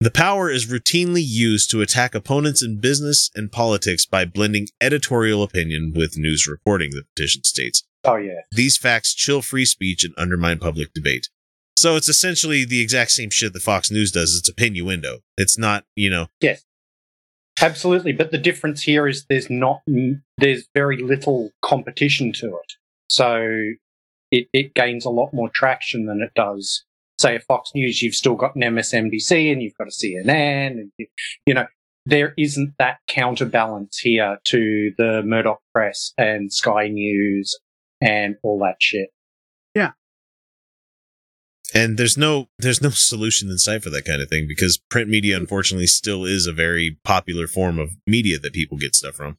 the 0.00 0.10
power 0.10 0.50
is 0.50 0.66
routinely 0.66 1.22
used 1.24 1.70
to 1.70 1.80
attack 1.80 2.14
opponents 2.14 2.60
in 2.60 2.80
business 2.80 3.30
and 3.36 3.52
politics 3.52 4.04
by 4.04 4.24
blending 4.24 4.66
editorial 4.80 5.44
opinion 5.44 5.92
with 5.94 6.18
news 6.18 6.48
reporting, 6.48 6.90
the 6.90 7.04
petition 7.14 7.44
states. 7.44 7.84
Oh 8.04 8.16
yeah. 8.16 8.40
These 8.50 8.76
facts 8.76 9.14
chill 9.14 9.42
free 9.42 9.64
speech 9.64 10.02
and 10.02 10.12
undermine 10.16 10.58
public 10.58 10.92
debate. 10.92 11.28
So 11.76 11.94
it's 11.94 12.08
essentially 12.08 12.64
the 12.64 12.80
exact 12.80 13.12
same 13.12 13.30
shit 13.30 13.52
that 13.52 13.62
Fox 13.62 13.92
News 13.92 14.10
does. 14.10 14.36
It's 14.36 14.48
a 14.48 14.52
pinuendo. 14.52 15.18
It's 15.36 15.56
not, 15.56 15.84
you 15.94 16.10
know, 16.10 16.26
Yes. 16.40 16.64
Absolutely, 17.60 18.12
but 18.12 18.30
the 18.30 18.38
difference 18.38 18.82
here 18.82 19.06
is 19.06 19.26
there's 19.28 19.50
not 19.50 19.82
there's 20.38 20.68
very 20.74 20.96
little 20.96 21.50
competition 21.60 22.32
to 22.32 22.46
it, 22.46 22.72
so 23.12 23.44
it, 24.30 24.46
it 24.54 24.74
gains 24.74 25.04
a 25.04 25.10
lot 25.10 25.34
more 25.34 25.50
traction 25.54 26.06
than 26.06 26.22
it 26.22 26.32
does. 26.34 26.84
Say, 27.20 27.34
at 27.34 27.44
Fox 27.44 27.70
News, 27.74 28.00
you've 28.00 28.14
still 28.14 28.34
got 28.36 28.56
an 28.56 28.62
MSNBC 28.62 29.52
and 29.52 29.62
you've 29.62 29.76
got 29.76 29.86
a 29.86 29.90
CNN, 29.90 30.68
and 30.80 30.90
you- 30.98 31.06
you 31.46 31.52
know 31.54 31.66
there 32.06 32.32
isn't 32.38 32.72
that 32.78 32.98
counterbalance 33.06 33.98
here 33.98 34.38
to 34.44 34.92
the 34.96 35.22
Murdoch 35.24 35.60
Press 35.74 36.12
and 36.16 36.52
Sky 36.52 36.88
News 36.88 37.54
and 38.00 38.36
all 38.42 38.58
that 38.60 38.76
shit. 38.80 39.10
Yeah. 39.74 39.92
And 41.74 41.96
there's 41.98 42.16
no 42.18 42.48
there's 42.58 42.82
no 42.82 42.90
solution 42.90 43.50
in 43.50 43.58
sight 43.58 43.82
for 43.82 43.90
that 43.90 44.04
kind 44.04 44.20
of 44.20 44.28
thing 44.28 44.46
because 44.48 44.80
print 44.90 45.08
media 45.10 45.36
unfortunately 45.36 45.86
still 45.86 46.24
is 46.24 46.46
a 46.46 46.52
very 46.52 46.98
popular 47.04 47.46
form 47.46 47.78
of 47.78 47.90
media 48.06 48.38
that 48.38 48.52
people 48.52 48.78
get 48.78 48.94
stuff 48.96 49.14
from 49.14 49.38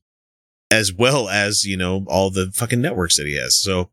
as 0.74 0.92
well 0.92 1.30
as 1.30 1.66
you 1.66 1.78
know 1.78 2.04
all 2.08 2.32
the 2.32 2.52
fucking 2.54 2.82
networks 2.82 3.18
that 3.18 3.28
he 3.28 3.40
has. 3.40 3.58
So 3.58 3.92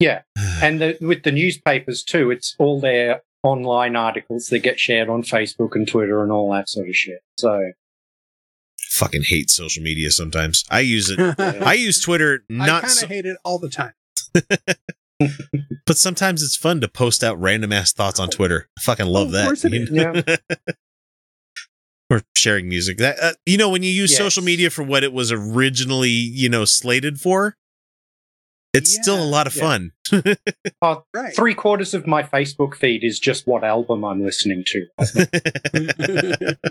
Yeah, 0.00 0.22
and 0.62 0.80
the, 0.80 0.96
with 1.00 1.22
the 1.22 1.32
newspapers 1.32 2.02
too, 2.02 2.30
it's 2.30 2.56
all 2.58 2.80
their 2.80 3.22
online 3.42 3.94
articles 3.94 4.48
that 4.48 4.60
get 4.60 4.80
shared 4.80 5.08
on 5.08 5.22
Facebook 5.22 5.74
and 5.74 5.86
Twitter 5.86 6.22
and 6.22 6.32
all 6.32 6.50
that 6.52 6.68
sort 6.68 6.88
of 6.88 6.96
shit. 6.96 7.20
So 7.38 7.72
fucking 8.78 9.24
hate 9.24 9.50
social 9.50 9.82
media 9.82 10.10
sometimes. 10.10 10.64
I 10.70 10.80
use 10.80 11.10
it. 11.10 11.20
I 11.38 11.74
use 11.74 12.00
twitter 12.00 12.44
I 12.50 12.54
not 12.66 12.82
kind 12.82 12.92
so, 12.92 13.04
of 13.04 13.10
hate 13.10 13.26
it 13.26 13.36
all 13.44 13.58
the 13.58 13.68
time. 13.68 13.92
but 15.86 15.96
sometimes 15.96 16.42
it's 16.42 16.56
fun 16.56 16.80
to 16.80 16.88
post 16.88 17.22
out 17.22 17.40
random 17.40 17.72
ass 17.72 17.92
thoughts 17.92 18.18
on 18.18 18.28
twitter. 18.30 18.68
I 18.78 18.82
fucking 18.82 19.06
love 19.06 19.28
Of 19.28 19.32
that 19.32 19.44
course 19.44 19.64
or 22.10 22.22
sharing 22.36 22.68
music 22.68 22.98
that 22.98 23.16
uh, 23.20 23.32
you 23.44 23.56
know 23.58 23.68
when 23.68 23.82
you 23.82 23.90
use 23.90 24.10
Yes. 24.12 24.18
social 24.18 24.42
media 24.42 24.70
for 24.70 24.82
what 24.82 25.02
it 25.04 25.12
was 25.12 25.32
originally 25.32 26.08
you 26.10 26.48
know 26.48 26.64
slated 26.64 27.20
for 27.20 27.56
It's 28.74 28.92
still 28.94 29.22
a 29.22 29.24
lot 29.24 29.46
of 29.46 29.56
Yeah. 29.56 29.62
fun. 29.62 29.92
Uh, 30.82 30.96
Three 31.34 31.54
quarters 31.54 31.94
of 31.94 32.06
my 32.06 32.22
Facebook 32.22 32.74
feed 32.76 33.02
is 33.02 33.18
just 33.18 33.46
what 33.46 33.64
album 33.64 34.04
I'm 34.04 34.22
listening 34.22 34.62
to. 34.66 34.86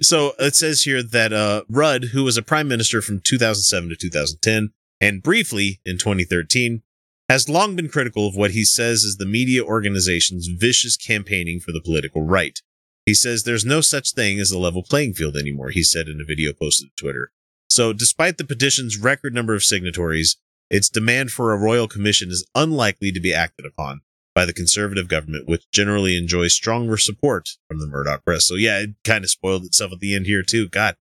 so 0.00 0.32
it 0.38 0.54
says 0.54 0.82
here 0.82 1.02
that 1.02 1.32
uh, 1.32 1.62
Rudd, 1.68 2.04
who 2.12 2.24
was 2.24 2.36
a 2.36 2.42
prime 2.42 2.66
minister 2.68 3.00
from 3.02 3.20
2007 3.20 3.90
to 3.90 3.96
2010, 3.96 4.72
and 5.00 5.22
briefly 5.22 5.80
in 5.84 5.98
2013, 5.98 6.82
has 7.28 7.48
long 7.48 7.76
been 7.76 7.88
critical 7.88 8.26
of 8.26 8.34
what 8.36 8.52
he 8.52 8.64
says 8.64 9.04
is 9.04 9.16
the 9.18 9.26
media 9.26 9.62
organization's 9.62 10.46
vicious 10.48 10.96
campaigning 10.96 11.60
for 11.60 11.72
the 11.72 11.80
political 11.82 12.22
right. 12.22 12.60
He 13.06 13.14
says 13.14 13.42
there's 13.42 13.64
no 13.64 13.80
such 13.80 14.12
thing 14.12 14.40
as 14.40 14.50
a 14.50 14.58
level 14.58 14.82
playing 14.82 15.14
field 15.14 15.36
anymore, 15.36 15.70
he 15.70 15.82
said 15.82 16.08
in 16.08 16.20
a 16.20 16.24
video 16.24 16.52
posted 16.52 16.88
to 16.88 17.02
Twitter. 17.02 17.30
So, 17.68 17.92
despite 17.92 18.38
the 18.38 18.44
petition's 18.44 18.98
record 18.98 19.34
number 19.34 19.54
of 19.54 19.64
signatories, 19.64 20.36
its 20.70 20.88
demand 20.88 21.30
for 21.30 21.52
a 21.52 21.58
royal 21.58 21.88
commission 21.88 22.30
is 22.30 22.46
unlikely 22.54 23.12
to 23.12 23.20
be 23.20 23.34
acted 23.34 23.66
upon 23.66 24.00
by 24.34 24.44
the 24.44 24.52
conservative 24.52 25.08
government, 25.08 25.48
which 25.48 25.70
generally 25.70 26.16
enjoys 26.16 26.54
stronger 26.54 26.96
support 26.96 27.50
from 27.68 27.78
the 27.78 27.86
Murdoch 27.86 28.24
press. 28.24 28.46
So, 28.46 28.54
yeah, 28.54 28.80
it 28.80 28.90
kind 29.04 29.24
of 29.24 29.30
spoiled 29.30 29.64
itself 29.64 29.92
at 29.92 30.00
the 30.00 30.14
end 30.14 30.26
here, 30.26 30.42
too. 30.42 30.68
God. 30.68 30.96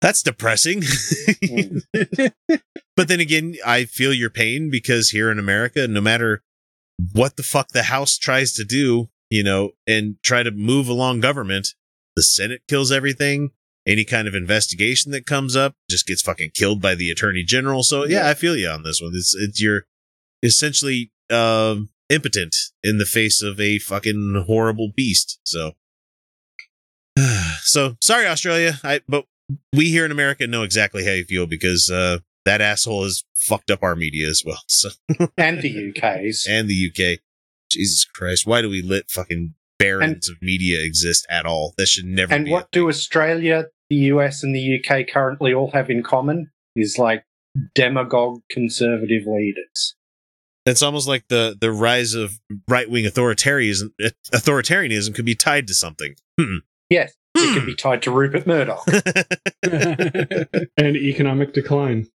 That's 0.00 0.22
depressing. 0.22 0.80
but 2.96 3.08
then 3.08 3.20
again, 3.20 3.56
I 3.64 3.86
feel 3.86 4.12
your 4.12 4.28
pain 4.28 4.70
because 4.70 5.10
here 5.10 5.30
in 5.30 5.38
America, 5.38 5.88
no 5.88 6.02
matter 6.02 6.42
what 7.12 7.36
the 7.36 7.42
fuck 7.42 7.68
the 7.68 7.84
House 7.84 8.18
tries 8.18 8.52
to 8.54 8.64
do, 8.64 9.08
you 9.34 9.42
know, 9.42 9.72
and 9.84 10.14
try 10.22 10.44
to 10.44 10.52
move 10.52 10.86
along 10.88 11.18
government, 11.18 11.74
the 12.14 12.22
Senate 12.22 12.62
kills 12.68 12.92
everything. 12.92 13.50
Any 13.84 14.04
kind 14.04 14.28
of 14.28 14.34
investigation 14.34 15.10
that 15.10 15.26
comes 15.26 15.56
up 15.56 15.74
just 15.90 16.06
gets 16.06 16.22
fucking 16.22 16.52
killed 16.54 16.80
by 16.80 16.94
the 16.94 17.10
Attorney 17.10 17.42
General. 17.42 17.82
So 17.82 18.04
yeah, 18.04 18.28
I 18.28 18.34
feel 18.34 18.56
you 18.56 18.68
on 18.68 18.84
this 18.84 19.02
one. 19.02 19.10
It's 19.12 19.34
it's 19.34 19.60
you're 19.60 19.86
essentially 20.44 21.10
um 21.30 21.88
impotent 22.08 22.54
in 22.84 22.98
the 22.98 23.04
face 23.06 23.42
of 23.42 23.58
a 23.58 23.80
fucking 23.80 24.44
horrible 24.46 24.92
beast. 24.94 25.40
So 25.44 25.72
so 27.62 27.96
sorry, 28.00 28.28
Australia. 28.28 28.78
I 28.84 29.00
but 29.08 29.26
we 29.74 29.90
here 29.90 30.04
in 30.04 30.12
America 30.12 30.46
know 30.46 30.62
exactly 30.62 31.04
how 31.04 31.10
you 31.10 31.24
feel 31.24 31.46
because 31.46 31.90
uh 31.90 32.18
that 32.44 32.60
asshole 32.60 33.02
has 33.02 33.24
fucked 33.34 33.70
up 33.70 33.82
our 33.82 33.96
media 33.96 34.28
as 34.28 34.44
well. 34.46 34.62
So 34.68 34.90
and 35.36 35.60
the 35.60 35.90
UK's. 35.90 36.46
and 36.48 36.68
the 36.68 36.90
UK. 36.90 37.18
Jesus 37.74 38.04
Christ, 38.04 38.46
why 38.46 38.62
do 38.62 38.68
we 38.68 38.82
let 38.82 39.10
fucking 39.10 39.54
barons 39.78 40.28
of 40.28 40.36
media 40.40 40.82
exist 40.82 41.26
at 41.30 41.46
all? 41.46 41.74
That 41.76 41.86
should 41.86 42.06
never 42.06 42.30
be. 42.30 42.34
And 42.34 42.44
be. 42.46 42.50
what 42.50 42.70
do 42.72 42.88
Australia, 42.88 43.66
the 43.90 43.96
US, 43.96 44.42
and 44.42 44.54
the 44.54 44.80
UK 44.80 45.06
currently 45.06 45.52
all 45.52 45.70
have 45.72 45.90
in 45.90 46.02
common 46.02 46.50
is 46.74 46.98
like 46.98 47.24
demagogue 47.74 48.40
conservative 48.50 49.26
leaders. 49.26 49.94
it's 50.66 50.82
almost 50.82 51.06
like 51.06 51.28
the 51.28 51.56
the 51.60 51.70
rise 51.70 52.14
of 52.14 52.40
right 52.68 52.90
wing 52.90 53.04
authoritarianism. 53.04 53.90
Authoritarianism 54.32 55.14
could 55.14 55.24
be 55.24 55.34
tied 55.34 55.66
to 55.68 55.74
something. 55.74 56.14
Hmm. 56.40 56.58
Yes, 56.90 57.14
it 57.34 57.54
could 57.54 57.66
be 57.66 57.74
tied 57.74 58.02
to 58.02 58.10
Rupert 58.10 58.46
Murdoch. 58.46 58.84
and 60.76 60.96
economic 60.96 61.52
decline. 61.52 62.08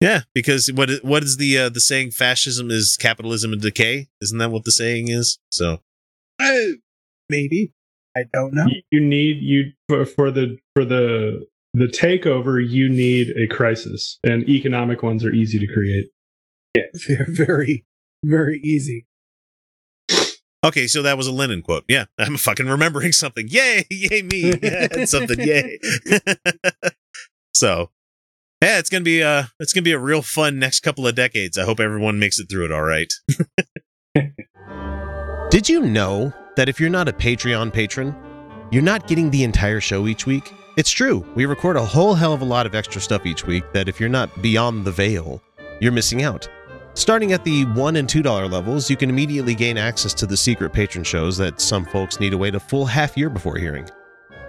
Yeah, 0.00 0.22
because 0.34 0.70
what 0.72 0.90
is, 0.90 1.02
what 1.02 1.22
is 1.22 1.36
the 1.38 1.56
uh, 1.58 1.68
the 1.70 1.80
saying? 1.80 2.10
Fascism 2.10 2.70
is 2.70 2.96
capitalism 3.00 3.52
in 3.52 3.60
decay. 3.60 4.08
Isn't 4.20 4.38
that 4.38 4.50
what 4.50 4.64
the 4.64 4.70
saying 4.72 5.08
is? 5.08 5.38
So 5.50 5.78
Uh, 6.40 6.74
maybe. 7.30 7.72
I 8.16 8.24
don't 8.32 8.52
know. 8.54 8.66
You- 8.68 8.82
You 8.90 9.00
need 9.00 9.38
you 9.42 9.72
for, 9.88 10.04
for 10.04 10.30
the 10.30 10.58
for 10.74 10.84
the 10.84 11.46
the 11.72 11.86
takeover. 11.86 12.64
You 12.64 12.88
need 12.88 13.30
a 13.36 13.46
crisis, 13.46 14.18
and 14.24 14.48
economic 14.48 15.02
ones 15.02 15.24
are 15.24 15.32
easy 15.32 15.58
to 15.58 15.66
create. 15.66 16.06
Yeah, 16.76 16.82
they're 17.08 17.26
very, 17.28 17.84
very 18.24 18.60
easy. 18.62 19.06
okay, 20.64 20.86
so 20.86 21.02
that 21.02 21.16
was 21.16 21.26
a 21.26 21.32
Lenin 21.32 21.62
quote. 21.62 21.84
Yeah, 21.88 22.04
I'm 22.18 22.36
fucking 22.36 22.66
remembering 22.68 23.12
something. 23.12 23.46
Yay, 23.48 23.84
yay 23.90 24.22
me. 24.22 24.54
Yeah, 24.62 25.04
something. 25.06 25.40
Yay. 25.40 25.78
so 27.54 27.90
yeah, 28.64 28.78
it's 28.78 28.88
gonna 28.88 29.04
be 29.04 29.22
uh 29.22 29.44
it's 29.60 29.72
gonna 29.72 29.82
be 29.82 29.92
a 29.92 29.98
real 29.98 30.22
fun 30.22 30.58
next 30.58 30.80
couple 30.80 31.06
of 31.06 31.14
decades. 31.14 31.58
I 31.58 31.64
hope 31.64 31.80
everyone 31.80 32.18
makes 32.18 32.38
it 32.38 32.48
through 32.50 32.66
it 32.66 32.72
all 32.72 32.82
right. 32.82 33.12
Did 35.50 35.68
you 35.68 35.80
know 35.80 36.32
that 36.56 36.68
if 36.68 36.80
you're 36.80 36.90
not 36.90 37.08
a 37.08 37.12
Patreon 37.12 37.72
patron, 37.72 38.14
you're 38.70 38.82
not 38.82 39.06
getting 39.06 39.30
the 39.30 39.44
entire 39.44 39.80
show 39.80 40.06
each 40.08 40.26
week? 40.26 40.52
It's 40.76 40.90
true. 40.90 41.24
We 41.36 41.46
record 41.46 41.76
a 41.76 41.84
whole 41.84 42.14
hell 42.14 42.32
of 42.32 42.40
a 42.40 42.44
lot 42.46 42.66
of 42.66 42.74
extra 42.74 43.00
stuff 43.00 43.26
each 43.26 43.46
week 43.46 43.64
that 43.72 43.88
if 43.88 44.00
you're 44.00 44.08
not 44.08 44.42
beyond 44.42 44.84
the 44.84 44.90
veil, 44.90 45.40
you're 45.80 45.92
missing 45.92 46.22
out. 46.22 46.48
Starting 46.94 47.32
at 47.32 47.44
the 47.44 47.64
$1 47.66 47.98
and 47.98 48.08
$2 48.08 48.50
levels, 48.50 48.90
you 48.90 48.96
can 48.96 49.10
immediately 49.10 49.54
gain 49.54 49.76
access 49.76 50.14
to 50.14 50.26
the 50.26 50.36
secret 50.36 50.72
patron 50.72 51.04
shows 51.04 51.36
that 51.36 51.60
some 51.60 51.84
folks 51.84 52.18
need 52.18 52.30
to 52.30 52.38
wait 52.38 52.54
a 52.54 52.60
full 52.60 52.86
half 52.86 53.16
year 53.16 53.28
before 53.28 53.56
hearing. 53.56 53.88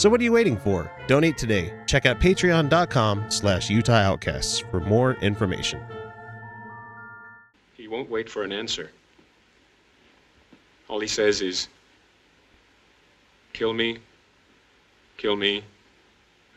So 0.00 0.08
what 0.08 0.18
are 0.18 0.24
you 0.24 0.32
waiting 0.32 0.56
for? 0.56 0.90
Donate 1.08 1.36
today. 1.36 1.74
Check 1.84 2.06
out 2.06 2.20
patreon.com 2.20 3.30
slash 3.30 3.68
Utah 3.68 4.00
Outcasts 4.00 4.58
for 4.70 4.80
more 4.80 5.12
information. 5.16 5.78
He 7.74 7.86
won't 7.86 8.08
wait 8.08 8.30
for 8.30 8.42
an 8.42 8.50
answer. 8.50 8.90
All 10.88 11.00
he 11.00 11.06
says 11.06 11.42
is, 11.42 11.68
kill 13.52 13.74
me, 13.74 13.98
kill 15.18 15.36
me, 15.36 15.62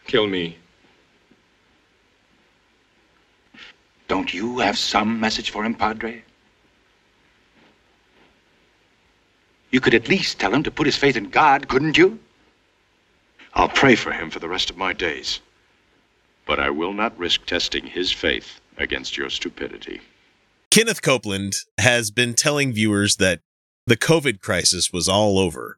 kill 0.08 0.26
me. 0.26 0.58
Don't 4.08 4.34
you 4.34 4.60
have 4.60 4.78
some 4.78 5.20
message 5.20 5.50
for 5.50 5.66
him, 5.66 5.76
Padre? 5.76 6.24
You 9.72 9.82
could 9.82 9.96
at 9.96 10.08
least 10.08 10.40
tell 10.40 10.54
him 10.54 10.64
to 10.64 10.72
put 10.72 10.86
his 10.86 10.96
faith 10.96 11.18
in 11.18 11.30
God, 11.30 11.68
couldn't 11.68 11.98
you? 11.98 12.20
I'll 13.56 13.70
pray 13.70 13.96
for 13.96 14.12
him 14.12 14.30
for 14.30 14.40
the 14.40 14.50
rest 14.50 14.70
of 14.70 14.78
my 14.78 14.94
days. 14.94 15.40
But 16.46 16.60
I 16.60 16.70
will 16.72 16.94
not 16.94 17.18
risk 17.18 17.46
testing 17.46 17.86
his 17.88 18.12
faith 18.12 18.60
against 18.78 19.16
your 19.18 19.30
stupidity. 19.30 20.02
Kenneth 20.72 21.02
Copeland 21.02 21.54
has 21.80 22.12
been 22.12 22.34
telling 22.34 22.74
viewers 22.74 23.18
that 23.18 23.42
the 23.88 23.96
COVID 23.96 24.40
crisis 24.42 24.92
was 24.92 25.08
all 25.08 25.38
over 25.40 25.78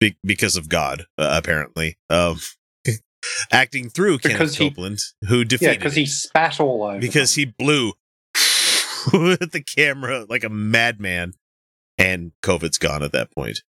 be- 0.00 0.16
because 0.24 0.56
of 0.56 0.68
God, 0.68 1.04
uh, 1.18 1.28
apparently. 1.40 1.96
Um, 2.08 2.38
acting 3.52 3.90
through 3.90 4.16
Because 4.18 4.32
Kenneth 4.38 4.56
he- 4.56 4.68
Copeland, 4.70 4.98
who 5.28 5.44
defeated. 5.44 5.72
yeah, 5.72 5.76
because 5.78 5.94
he 5.94 6.06
spat 6.06 6.58
all 6.58 6.82
over. 6.84 6.98
because 6.98 7.34
he 7.34 7.44
blew 7.44 7.92
with 9.12 9.50
the 9.52 9.62
camera 9.76 10.24
like 10.28 10.42
a 10.42 10.48
madman, 10.48 11.34
and 11.98 12.32
COVID's 12.42 12.78
gone 12.78 13.02
at 13.02 13.12
that 13.12 13.30
point. 13.30 13.60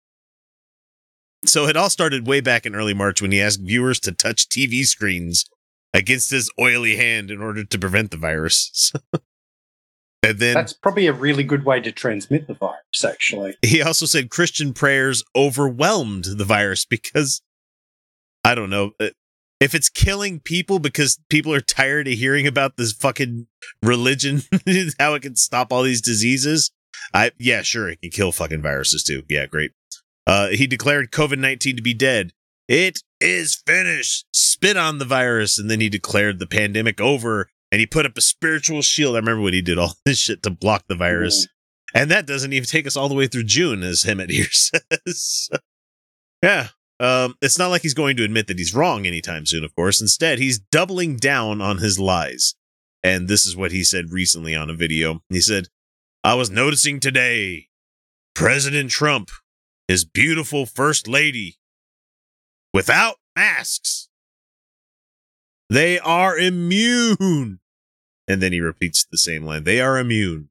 So 1.45 1.67
it 1.67 1.75
all 1.75 1.89
started 1.89 2.27
way 2.27 2.41
back 2.41 2.65
in 2.65 2.75
early 2.75 2.93
March 2.93 3.21
when 3.21 3.31
he 3.31 3.41
asked 3.41 3.61
viewers 3.61 3.99
to 4.01 4.11
touch 4.11 4.47
TV 4.47 4.85
screens 4.85 5.45
against 5.93 6.31
his 6.31 6.51
oily 6.59 6.95
hand 6.95 7.31
in 7.31 7.41
order 7.41 7.63
to 7.63 7.79
prevent 7.79 8.11
the 8.11 8.17
virus. 8.17 8.93
and 10.23 10.39
then 10.39 10.53
That's 10.53 10.73
probably 10.73 11.07
a 11.07 11.13
really 11.13 11.43
good 11.43 11.65
way 11.65 11.79
to 11.81 11.91
transmit 11.91 12.47
the 12.47 12.53
virus, 12.53 13.03
actually. 13.03 13.55
he 13.61 13.81
also 13.81 14.05
said 14.05 14.29
Christian 14.29 14.73
prayers 14.73 15.23
overwhelmed 15.35 16.25
the 16.25 16.45
virus 16.45 16.85
because 16.85 17.41
I 18.43 18.55
don't 18.55 18.69
know 18.69 18.91
uh, 18.99 19.09
if 19.59 19.75
it's 19.75 19.89
killing 19.89 20.39
people 20.39 20.79
because 20.79 21.19
people 21.29 21.53
are 21.53 21.61
tired 21.61 22.07
of 22.07 22.15
hearing 22.15 22.47
about 22.47 22.77
this 22.77 22.91
fucking 22.91 23.47
religion, 23.83 24.41
how 24.99 25.13
it 25.13 25.21
can 25.21 25.35
stop 25.35 25.71
all 25.71 25.83
these 25.83 26.01
diseases. 26.01 26.71
I 27.13 27.31
yeah, 27.37 27.61
sure, 27.61 27.89
it 27.89 28.01
can 28.01 28.11
kill 28.11 28.31
fucking 28.31 28.61
viruses 28.61 29.03
too. 29.03 29.23
Yeah, 29.29 29.45
great. 29.45 29.71
Uh, 30.27 30.49
he 30.49 30.67
declared 30.67 31.11
COVID 31.11 31.39
nineteen 31.39 31.75
to 31.75 31.81
be 31.81 31.93
dead. 31.93 32.31
It 32.67 32.99
is 33.19 33.61
finished. 33.65 34.25
Spit 34.33 34.77
on 34.77 34.97
the 34.97 35.05
virus, 35.05 35.59
and 35.59 35.69
then 35.69 35.81
he 35.81 35.89
declared 35.89 36.39
the 36.39 36.47
pandemic 36.47 37.01
over. 37.01 37.49
And 37.71 37.79
he 37.79 37.85
put 37.85 38.05
up 38.05 38.17
a 38.17 38.21
spiritual 38.21 38.81
shield. 38.81 39.15
I 39.15 39.19
remember 39.19 39.41
when 39.41 39.53
he 39.53 39.61
did 39.61 39.77
all 39.77 39.93
this 40.05 40.17
shit 40.17 40.43
to 40.43 40.49
block 40.49 40.85
the 40.87 40.95
virus. 40.95 41.47
And 41.93 42.09
that 42.11 42.25
doesn't 42.25 42.53
even 42.53 42.65
take 42.65 42.87
us 42.87 42.95
all 42.95 43.09
the 43.09 43.15
way 43.15 43.27
through 43.27 43.43
June, 43.43 43.83
as 43.83 44.03
Hemet 44.03 44.29
here 44.29 44.45
says. 44.51 45.49
yeah. 46.41 46.67
Um, 46.99 47.35
it's 47.41 47.57
not 47.57 47.69
like 47.69 47.81
he's 47.81 47.95
going 47.95 48.15
to 48.17 48.23
admit 48.23 48.47
that 48.47 48.59
he's 48.59 48.75
wrong 48.75 49.07
anytime 49.07 49.45
soon, 49.45 49.63
of 49.63 49.75
course. 49.75 49.99
Instead, 49.99 50.37
he's 50.37 50.59
doubling 50.59 51.17
down 51.17 51.59
on 51.59 51.79
his 51.79 51.99
lies. 51.99 52.55
And 53.03 53.27
this 53.27 53.45
is 53.45 53.55
what 53.57 53.71
he 53.71 53.83
said 53.83 54.11
recently 54.11 54.55
on 54.55 54.69
a 54.69 54.75
video. 54.75 55.21
He 55.29 55.41
said, 55.41 55.67
I 56.23 56.35
was 56.35 56.51
noticing 56.51 56.99
today 56.99 57.69
President 58.35 58.91
Trump, 58.91 59.31
his 59.91 60.05
beautiful 60.05 60.65
first 60.65 61.05
lady, 61.05 61.57
without 62.73 63.17
masks. 63.35 64.07
They 65.69 65.99
are 65.99 66.37
immune. 66.37 67.59
And 68.25 68.41
then 68.41 68.53
he 68.53 68.61
repeats 68.61 69.05
the 69.11 69.17
same 69.17 69.43
line. 69.43 69.65
They 69.65 69.81
are 69.81 69.97
immune. 69.97 70.49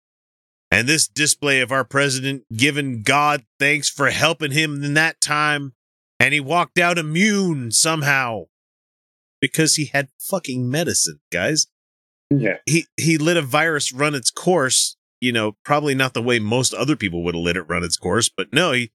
And 0.71 0.87
this 0.87 1.09
display 1.09 1.63
of 1.63 1.73
our 1.73 1.85
president 1.85 2.45
giving 2.55 3.01
God 3.01 3.47
thanks 3.59 3.89
for 3.89 4.11
helping 4.11 4.51
him 4.51 4.85
in 4.85 4.93
that 4.95 5.23
time, 5.23 5.73
and 6.19 6.35
he 6.35 6.41
walked 6.41 6.79
out 6.79 6.99
immune 6.99 7.73
somehow 7.73 8.45
because 9.41 9.77
he 9.77 9.87
had 9.87 10.11
fucking 10.19 10.71
medicine, 10.71 11.21
guys. 11.33 11.67
Yeah. 12.29 12.59
He 12.67 12.85
he 12.99 13.17
let 13.17 13.39
a 13.39 13.43
virus 13.43 13.91
run 13.91 14.15
its 14.15 14.31
course, 14.31 14.99
you 15.19 15.33
know, 15.33 15.57
probably 15.65 15.95
not 15.95 16.13
the 16.13 16.23
way 16.23 16.39
most 16.39 16.75
other 16.75 16.95
people 16.95 17.25
would 17.25 17.35
have 17.35 17.43
let 17.43 17.57
it 17.57 17.63
run 17.63 17.83
its 17.83 17.97
course, 17.97 18.29
but 18.29 18.53
no, 18.53 18.73
he 18.73 18.93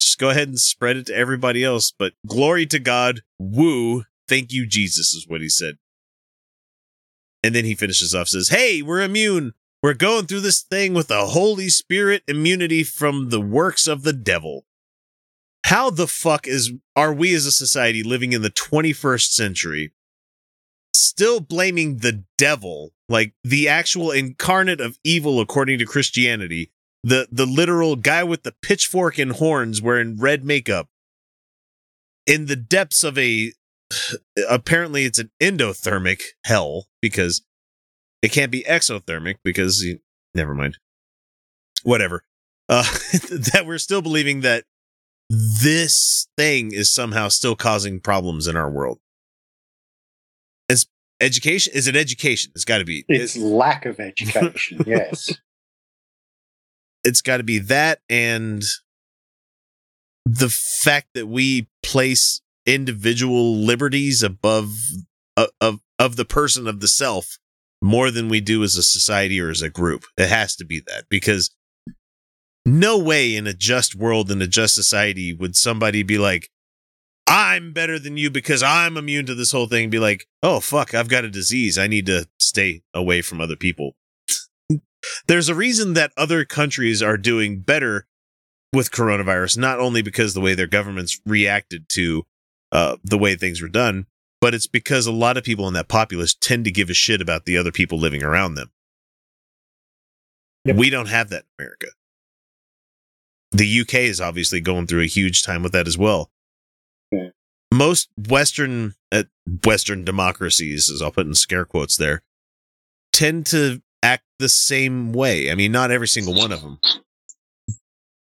just 0.00 0.18
go 0.18 0.30
ahead 0.30 0.48
and 0.48 0.58
spread 0.58 0.96
it 0.96 1.06
to 1.06 1.14
everybody 1.14 1.64
else. 1.64 1.92
But 1.96 2.14
glory 2.26 2.66
to 2.66 2.78
God, 2.78 3.22
woo, 3.38 4.04
thank 4.28 4.52
you, 4.52 4.66
Jesus, 4.66 5.14
is 5.14 5.26
what 5.28 5.40
he 5.40 5.48
said. 5.48 5.78
And 7.42 7.54
then 7.54 7.64
he 7.64 7.74
finishes 7.74 8.14
off, 8.14 8.28
says, 8.28 8.48
Hey, 8.48 8.82
we're 8.82 9.02
immune. 9.02 9.52
We're 9.82 9.94
going 9.94 10.26
through 10.26 10.40
this 10.40 10.62
thing 10.62 10.92
with 10.92 11.06
the 11.06 11.26
Holy 11.26 11.68
Spirit 11.68 12.24
immunity 12.26 12.82
from 12.82 13.28
the 13.28 13.40
works 13.40 13.86
of 13.86 14.02
the 14.02 14.12
devil. 14.12 14.64
How 15.66 15.90
the 15.90 16.08
fuck 16.08 16.48
is 16.48 16.72
are 16.96 17.12
we 17.12 17.34
as 17.34 17.46
a 17.46 17.52
society 17.52 18.02
living 18.02 18.32
in 18.32 18.42
the 18.42 18.50
21st 18.50 19.30
century 19.30 19.92
still 21.18 21.40
blaming 21.40 21.96
the 21.96 22.24
devil, 22.36 22.92
like 23.08 23.34
the 23.42 23.68
actual 23.68 24.10
incarnate 24.10 24.80
of 24.80 24.98
evil 25.02 25.40
according 25.40 25.78
to 25.78 25.84
Christianity, 25.84 26.70
the 27.02 27.28
the 27.30 27.46
literal 27.46 27.96
guy 27.96 28.24
with 28.24 28.42
the 28.42 28.54
pitchfork 28.62 29.18
and 29.18 29.32
horns 29.32 29.80
wearing 29.80 30.18
red 30.18 30.44
makeup 30.44 30.88
in 32.26 32.46
the 32.46 32.56
depths 32.56 33.02
of 33.02 33.16
a 33.18 33.52
apparently 34.48 35.04
it's 35.04 35.18
an 35.18 35.30
endothermic 35.40 36.20
hell 36.44 36.86
because 37.00 37.42
it 38.22 38.32
can't 38.32 38.52
be 38.52 38.64
exothermic 38.64 39.36
because 39.44 39.82
you, 39.82 40.00
never 40.34 40.54
mind. 40.54 40.78
Whatever. 41.82 42.24
Uh, 42.68 42.82
that 43.12 43.64
we're 43.66 43.78
still 43.78 44.02
believing 44.02 44.40
that 44.40 44.64
this 45.30 46.26
thing 46.36 46.72
is 46.72 46.92
somehow 46.92 47.28
still 47.28 47.54
causing 47.54 48.00
problems 48.00 48.46
in 48.46 48.56
our 48.56 48.70
world. 48.70 48.98
It's 50.68 50.86
education. 51.20 51.72
Is 51.74 51.86
it 51.86 51.96
education? 51.96 52.52
It's 52.54 52.64
got 52.64 52.78
to 52.78 52.84
be. 52.84 53.04
It's 53.08 53.36
lack 53.36 53.86
of 53.86 54.00
education. 54.00 54.82
yes. 54.86 55.38
It's 57.08 57.22
got 57.22 57.38
to 57.38 57.42
be 57.42 57.58
that 57.58 58.00
and 58.08 58.62
the 60.26 60.50
fact 60.50 61.08
that 61.14 61.26
we 61.26 61.68
place 61.82 62.42
individual 62.66 63.56
liberties 63.56 64.22
above 64.22 64.74
uh, 65.36 65.46
of 65.60 65.80
of 65.98 66.16
the 66.16 66.24
person 66.24 66.68
of 66.68 66.80
the 66.80 66.88
self 66.88 67.38
more 67.80 68.10
than 68.10 68.28
we 68.28 68.40
do 68.40 68.62
as 68.62 68.76
a 68.76 68.82
society 68.82 69.40
or 69.40 69.50
as 69.50 69.62
a 69.62 69.70
group. 69.70 70.04
It 70.16 70.28
has 70.28 70.54
to 70.56 70.64
be 70.64 70.80
that 70.86 71.04
because 71.08 71.50
no 72.66 72.98
way 72.98 73.34
in 73.34 73.46
a 73.46 73.54
just 73.54 73.94
world 73.94 74.30
in 74.30 74.42
a 74.42 74.46
just 74.46 74.74
society 74.74 75.32
would 75.32 75.56
somebody 75.56 76.02
be 76.02 76.18
like, 76.18 76.50
I'm 77.26 77.72
better 77.72 77.98
than 77.98 78.16
you 78.16 78.30
because 78.30 78.62
I'm 78.62 78.96
immune 78.96 79.26
to 79.26 79.34
this 79.34 79.52
whole 79.52 79.66
thing. 79.66 79.90
Be 79.90 79.98
like, 79.98 80.26
oh, 80.42 80.60
fuck, 80.60 80.94
I've 80.94 81.08
got 81.08 81.24
a 81.24 81.30
disease. 81.30 81.78
I 81.78 81.86
need 81.86 82.06
to 82.06 82.26
stay 82.38 82.82
away 82.92 83.22
from 83.22 83.40
other 83.40 83.56
people. 83.56 83.96
There's 85.26 85.48
a 85.48 85.54
reason 85.54 85.94
that 85.94 86.12
other 86.16 86.44
countries 86.44 87.02
are 87.02 87.16
doing 87.16 87.60
better 87.60 88.06
with 88.72 88.90
coronavirus, 88.90 89.58
not 89.58 89.78
only 89.78 90.02
because 90.02 90.34
the 90.34 90.40
way 90.40 90.54
their 90.54 90.66
governments 90.66 91.20
reacted 91.24 91.88
to 91.90 92.24
uh, 92.72 92.96
the 93.02 93.18
way 93.18 93.34
things 93.34 93.62
were 93.62 93.68
done, 93.68 94.06
but 94.40 94.54
it's 94.54 94.66
because 94.66 95.06
a 95.06 95.12
lot 95.12 95.36
of 95.36 95.44
people 95.44 95.66
in 95.66 95.74
that 95.74 95.88
populace 95.88 96.34
tend 96.34 96.64
to 96.64 96.70
give 96.70 96.90
a 96.90 96.94
shit 96.94 97.20
about 97.20 97.44
the 97.44 97.56
other 97.56 97.72
people 97.72 97.98
living 97.98 98.22
around 98.22 98.54
them. 98.54 98.70
We 100.64 100.90
don't 100.90 101.08
have 101.08 101.30
that 101.30 101.44
in 101.58 101.64
America. 101.64 101.86
The 103.52 103.80
UK 103.80 103.94
is 103.94 104.20
obviously 104.20 104.60
going 104.60 104.86
through 104.86 105.02
a 105.02 105.06
huge 105.06 105.42
time 105.42 105.62
with 105.62 105.72
that 105.72 105.86
as 105.86 105.96
well. 105.96 106.30
Yeah. 107.10 107.30
Most 107.72 108.10
Western 108.28 108.94
uh, 109.10 109.24
Western 109.64 110.04
democracies, 110.04 110.90
as 110.90 111.00
I'll 111.00 111.10
put 111.10 111.26
in 111.26 111.34
scare 111.34 111.64
quotes 111.64 111.96
there, 111.96 112.22
tend 113.12 113.46
to 113.46 113.82
the 114.38 114.48
same 114.48 115.12
way. 115.12 115.50
I 115.50 115.54
mean, 115.54 115.72
not 115.72 115.90
every 115.90 116.08
single 116.08 116.34
one 116.34 116.52
of 116.52 116.62
them, 116.62 116.78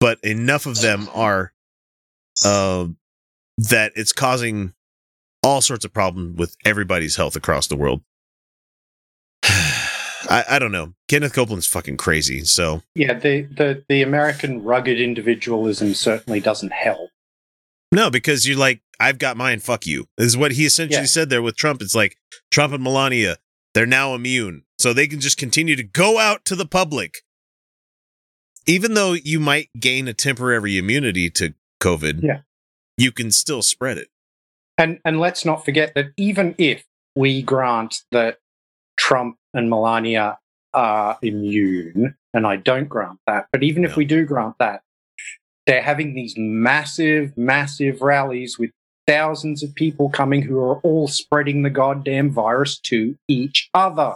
but 0.00 0.18
enough 0.22 0.66
of 0.66 0.80
them 0.80 1.08
are 1.14 1.52
uh, 2.44 2.86
that 3.58 3.92
it's 3.96 4.12
causing 4.12 4.72
all 5.42 5.60
sorts 5.60 5.84
of 5.84 5.92
problems 5.92 6.38
with 6.38 6.56
everybody's 6.64 7.16
health 7.16 7.36
across 7.36 7.66
the 7.66 7.76
world. 7.76 8.02
I, 9.44 10.44
I 10.50 10.58
don't 10.58 10.72
know. 10.72 10.94
Kenneth 11.08 11.34
Copeland's 11.34 11.66
fucking 11.66 11.96
crazy. 11.98 12.44
So 12.44 12.82
Yeah, 12.94 13.12
the, 13.14 13.42
the, 13.42 13.84
the 13.88 14.02
American 14.02 14.62
rugged 14.64 15.00
individualism 15.00 15.94
certainly 15.94 16.40
doesn't 16.40 16.72
help. 16.72 17.10
no, 17.92 18.10
because 18.10 18.48
you're 18.48 18.58
like, 18.58 18.80
I've 18.98 19.18
got 19.18 19.36
mine. 19.36 19.60
Fuck 19.60 19.86
you. 19.86 20.06
This 20.16 20.28
is 20.28 20.36
what 20.36 20.52
he 20.52 20.64
essentially 20.64 21.02
Yeah. 21.02 21.06
said 21.06 21.28
there 21.28 21.42
with 21.42 21.56
Trump. 21.56 21.82
It's 21.82 21.94
like 21.94 22.16
Trump 22.50 22.72
and 22.72 22.82
Melania, 22.82 23.36
they're 23.74 23.86
now 23.86 24.14
immune, 24.14 24.62
so 24.78 24.92
they 24.92 25.06
can 25.06 25.20
just 25.20 25.36
continue 25.36 25.76
to 25.76 25.82
go 25.82 26.18
out 26.18 26.44
to 26.46 26.56
the 26.56 26.66
public. 26.66 27.16
Even 28.66 28.94
though 28.94 29.12
you 29.12 29.38
might 29.40 29.68
gain 29.78 30.08
a 30.08 30.14
temporary 30.14 30.78
immunity 30.78 31.28
to 31.30 31.54
COVID, 31.82 32.22
Yeah. 32.22 32.40
you 32.96 33.12
can 33.12 33.30
still 33.30 33.62
spread 33.62 33.98
it. 33.98 34.08
And 34.78 34.98
and 35.04 35.20
let's 35.20 35.44
not 35.44 35.64
forget 35.64 35.94
that 35.94 36.06
even 36.16 36.54
if 36.58 36.84
we 37.14 37.42
grant 37.42 37.96
that 38.10 38.38
Trump 38.96 39.36
and 39.52 39.68
Melania 39.68 40.38
are 40.72 41.18
immune, 41.22 42.16
and 42.32 42.46
I 42.46 42.56
don't 42.56 42.88
grant 42.88 43.18
that, 43.26 43.46
but 43.52 43.62
even 43.62 43.84
if 43.84 43.96
we 43.96 44.04
do 44.04 44.24
grant 44.24 44.56
that, 44.58 44.82
they're 45.66 45.82
having 45.82 46.14
these 46.14 46.34
massive, 46.36 47.36
massive 47.36 48.02
rallies 48.02 48.58
with 48.58 48.70
thousands 49.06 49.62
of 49.62 49.74
people 49.74 50.08
coming 50.08 50.42
who 50.42 50.58
are 50.58 50.78
all 50.80 51.08
spreading 51.08 51.62
the 51.62 51.70
goddamn 51.70 52.30
virus 52.30 52.78
to 52.78 53.16
each 53.28 53.68
other. 53.74 54.14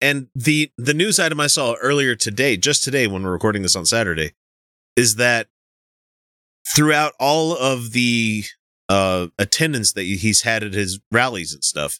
And 0.00 0.28
the 0.34 0.70
the 0.78 0.94
news 0.94 1.18
item 1.20 1.40
I 1.40 1.46
saw 1.46 1.74
earlier 1.82 2.14
today, 2.16 2.56
just 2.56 2.82
today 2.82 3.06
when 3.06 3.22
we're 3.22 3.32
recording 3.32 3.62
this 3.62 3.76
on 3.76 3.84
Saturday, 3.84 4.32
is 4.96 5.16
that 5.16 5.48
throughout 6.74 7.12
all 7.20 7.56
of 7.56 7.92
the 7.92 8.44
uh 8.88 9.26
attendance 9.38 9.92
that 9.92 10.02
he's 10.04 10.42
had 10.42 10.62
at 10.62 10.72
his 10.74 11.00
rallies 11.12 11.52
and 11.52 11.62
stuff 11.64 11.98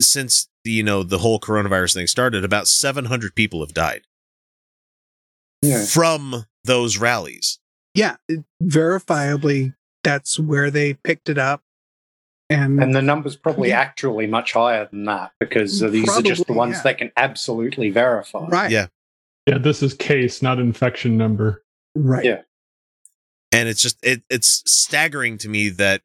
since 0.00 0.48
you 0.64 0.82
know 0.82 1.02
the 1.02 1.18
whole 1.18 1.40
coronavirus 1.40 1.94
thing 1.94 2.06
started 2.06 2.44
about 2.44 2.68
700 2.68 3.34
people 3.34 3.60
have 3.60 3.74
died 3.74 4.02
Yeah. 5.62 5.84
from 5.86 6.44
those 6.64 6.98
rallies 6.98 7.58
Yeah, 7.94 8.16
verifiably, 8.62 9.74
that's 10.02 10.38
where 10.38 10.70
they 10.70 10.94
picked 10.94 11.28
it 11.28 11.38
up. 11.38 11.62
And, 12.50 12.82
And 12.82 12.94
the 12.94 13.02
number's 13.02 13.36
probably 13.36 13.72
actually 13.72 14.26
much 14.26 14.54
higher 14.54 14.88
than 14.90 15.04
that 15.04 15.32
because 15.38 15.82
uh, 15.82 15.88
these 15.88 16.08
are 16.08 16.22
just 16.22 16.46
the 16.46 16.54
ones 16.54 16.76
yeah. 16.76 16.82
they 16.82 16.94
can 16.94 17.12
absolutely 17.16 17.90
verify. 17.90 18.46
Right. 18.46 18.70
yeah 18.70 18.86
Yeah, 19.46 19.58
this 19.58 19.82
is 19.82 19.92
case, 19.92 20.40
not 20.40 20.58
infection 20.58 21.18
number. 21.18 21.62
right. 21.94 22.24
Yeah. 22.24 22.42
and 23.52 23.68
it's 23.68 23.82
just 23.82 23.98
it, 24.02 24.22
it's 24.30 24.62
staggering 24.70 25.36
to 25.38 25.48
me 25.48 25.68
that 25.68 26.02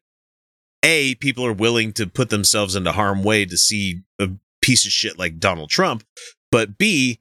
a 0.82 1.14
people 1.14 1.46
are 1.46 1.52
willing 1.52 1.94
to 1.94 2.06
put 2.06 2.28
themselves 2.28 2.76
into 2.76 2.92
harm 2.92 3.22
way 3.22 3.46
to 3.46 3.56
see 3.56 4.02
a 4.18 4.28
piece 4.60 4.84
of 4.84 4.92
shit 4.92 5.18
like 5.18 5.38
Donald 5.38 5.70
Trump, 5.70 6.04
but 6.52 6.76
b 6.76 7.20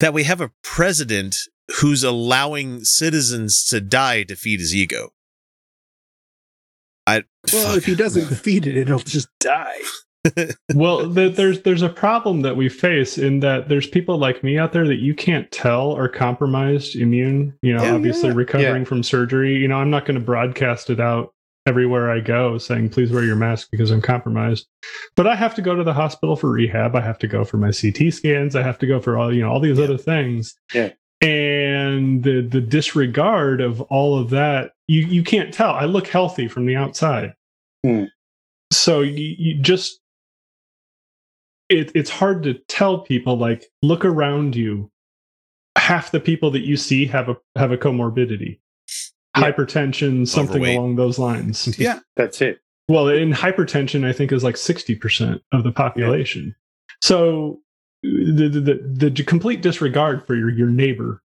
that 0.00 0.12
we 0.12 0.24
have 0.24 0.40
a 0.40 0.50
president 0.62 1.48
who's 1.80 2.04
allowing 2.04 2.84
citizens 2.84 3.64
to 3.64 3.80
die 3.80 4.24
to 4.24 4.36
feed 4.36 4.60
his 4.60 4.74
ego. 4.74 5.13
I 7.06 7.22
Well, 7.52 7.76
if 7.76 7.84
he 7.86 7.94
doesn't 7.94 8.26
feed 8.36 8.66
it, 8.66 8.76
it'll 8.76 8.98
just 8.98 9.28
die. 9.40 9.80
well, 10.74 11.12
th- 11.14 11.36
there's 11.36 11.60
there's 11.62 11.82
a 11.82 11.88
problem 11.90 12.40
that 12.42 12.56
we 12.56 12.68
face 12.70 13.18
in 13.18 13.40
that 13.40 13.68
there's 13.68 13.86
people 13.86 14.16
like 14.18 14.42
me 14.42 14.58
out 14.58 14.72
there 14.72 14.86
that 14.86 14.96
you 15.00 15.14
can't 15.14 15.50
tell 15.50 15.92
are 15.96 16.08
compromised 16.08 16.96
immune. 16.96 17.52
You 17.60 17.74
know, 17.74 17.82
Yeah. 17.84 17.94
obviously 17.94 18.30
Yeah. 18.30 18.34
recovering 18.36 18.82
Yeah. 18.82 18.88
from 18.88 19.02
surgery. 19.02 19.56
You 19.56 19.68
know, 19.68 19.76
I'm 19.76 19.90
not 19.90 20.06
going 20.06 20.18
to 20.18 20.24
broadcast 20.24 20.88
it 20.88 20.98
out 20.98 21.30
everywhere 21.66 22.10
I 22.10 22.20
go 22.20 22.56
saying 22.58 22.90
please 22.90 23.10
wear 23.10 23.24
your 23.24 23.36
mask 23.36 23.68
because 23.70 23.90
I'm 23.90 24.00
compromised. 24.02 24.66
But 25.16 25.26
I 25.26 25.34
have 25.34 25.54
to 25.56 25.62
go 25.62 25.74
to 25.74 25.84
the 25.84 25.94
hospital 25.94 26.36
for 26.36 26.50
rehab. 26.50 26.94
I 26.96 27.00
have 27.02 27.18
to 27.20 27.26
go 27.26 27.44
for 27.44 27.56
my 27.58 27.70
CT 27.70 28.10
scans. 28.12 28.56
I 28.56 28.62
have 28.62 28.78
to 28.78 28.86
go 28.86 29.00
for 29.00 29.18
all 29.18 29.30
you 29.32 29.42
know 29.42 29.50
all 29.50 29.60
these 29.60 29.78
other 29.80 29.98
things. 29.98 30.54
Yeah. 30.72 30.90
And 31.20 32.22
the 32.22 32.40
the 32.42 32.60
disregard 32.60 33.60
of 33.60 33.80
all 33.82 34.18
of 34.18 34.30
that, 34.30 34.72
you 34.86 35.06
you 35.06 35.22
can't 35.22 35.52
tell. 35.52 35.70
I 35.70 35.84
look 35.84 36.06
healthy 36.06 36.48
from 36.48 36.66
the 36.66 36.76
outside. 36.76 37.34
Hmm. 37.84 38.04
So 38.72 39.00
you, 39.00 39.34
you 39.38 39.60
just 39.60 40.00
it, 41.68 41.92
it's 41.94 42.10
hard 42.10 42.42
to 42.44 42.54
tell 42.68 42.98
people 42.98 43.36
like 43.36 43.66
look 43.82 44.04
around 44.04 44.56
you. 44.56 44.90
Half 45.76 46.12
the 46.12 46.20
people 46.20 46.50
that 46.52 46.64
you 46.64 46.76
see 46.76 47.04
have 47.06 47.28
a 47.28 47.36
have 47.56 47.72
a 47.72 47.76
comorbidity, 47.76 48.60
hypertension, 49.36 50.26
something 50.26 50.56
Overweight. 50.56 50.78
along 50.78 50.96
those 50.96 51.18
lines. 51.18 51.76
Yeah. 51.78 51.98
That's 52.16 52.40
it. 52.40 52.60
Well, 52.88 53.08
in 53.08 53.32
hypertension, 53.32 54.06
I 54.06 54.12
think 54.12 54.30
is 54.30 54.44
like 54.44 54.56
sixty 54.56 54.94
percent 54.94 55.42
of 55.52 55.64
the 55.64 55.72
population. 55.72 56.54
So 57.02 57.60
the, 58.02 58.48
the 58.48 58.60
the 58.60 59.10
the 59.10 59.24
complete 59.24 59.62
disregard 59.62 60.26
for 60.26 60.34
your 60.34 60.50
your 60.50 60.68
neighbor. 60.68 61.22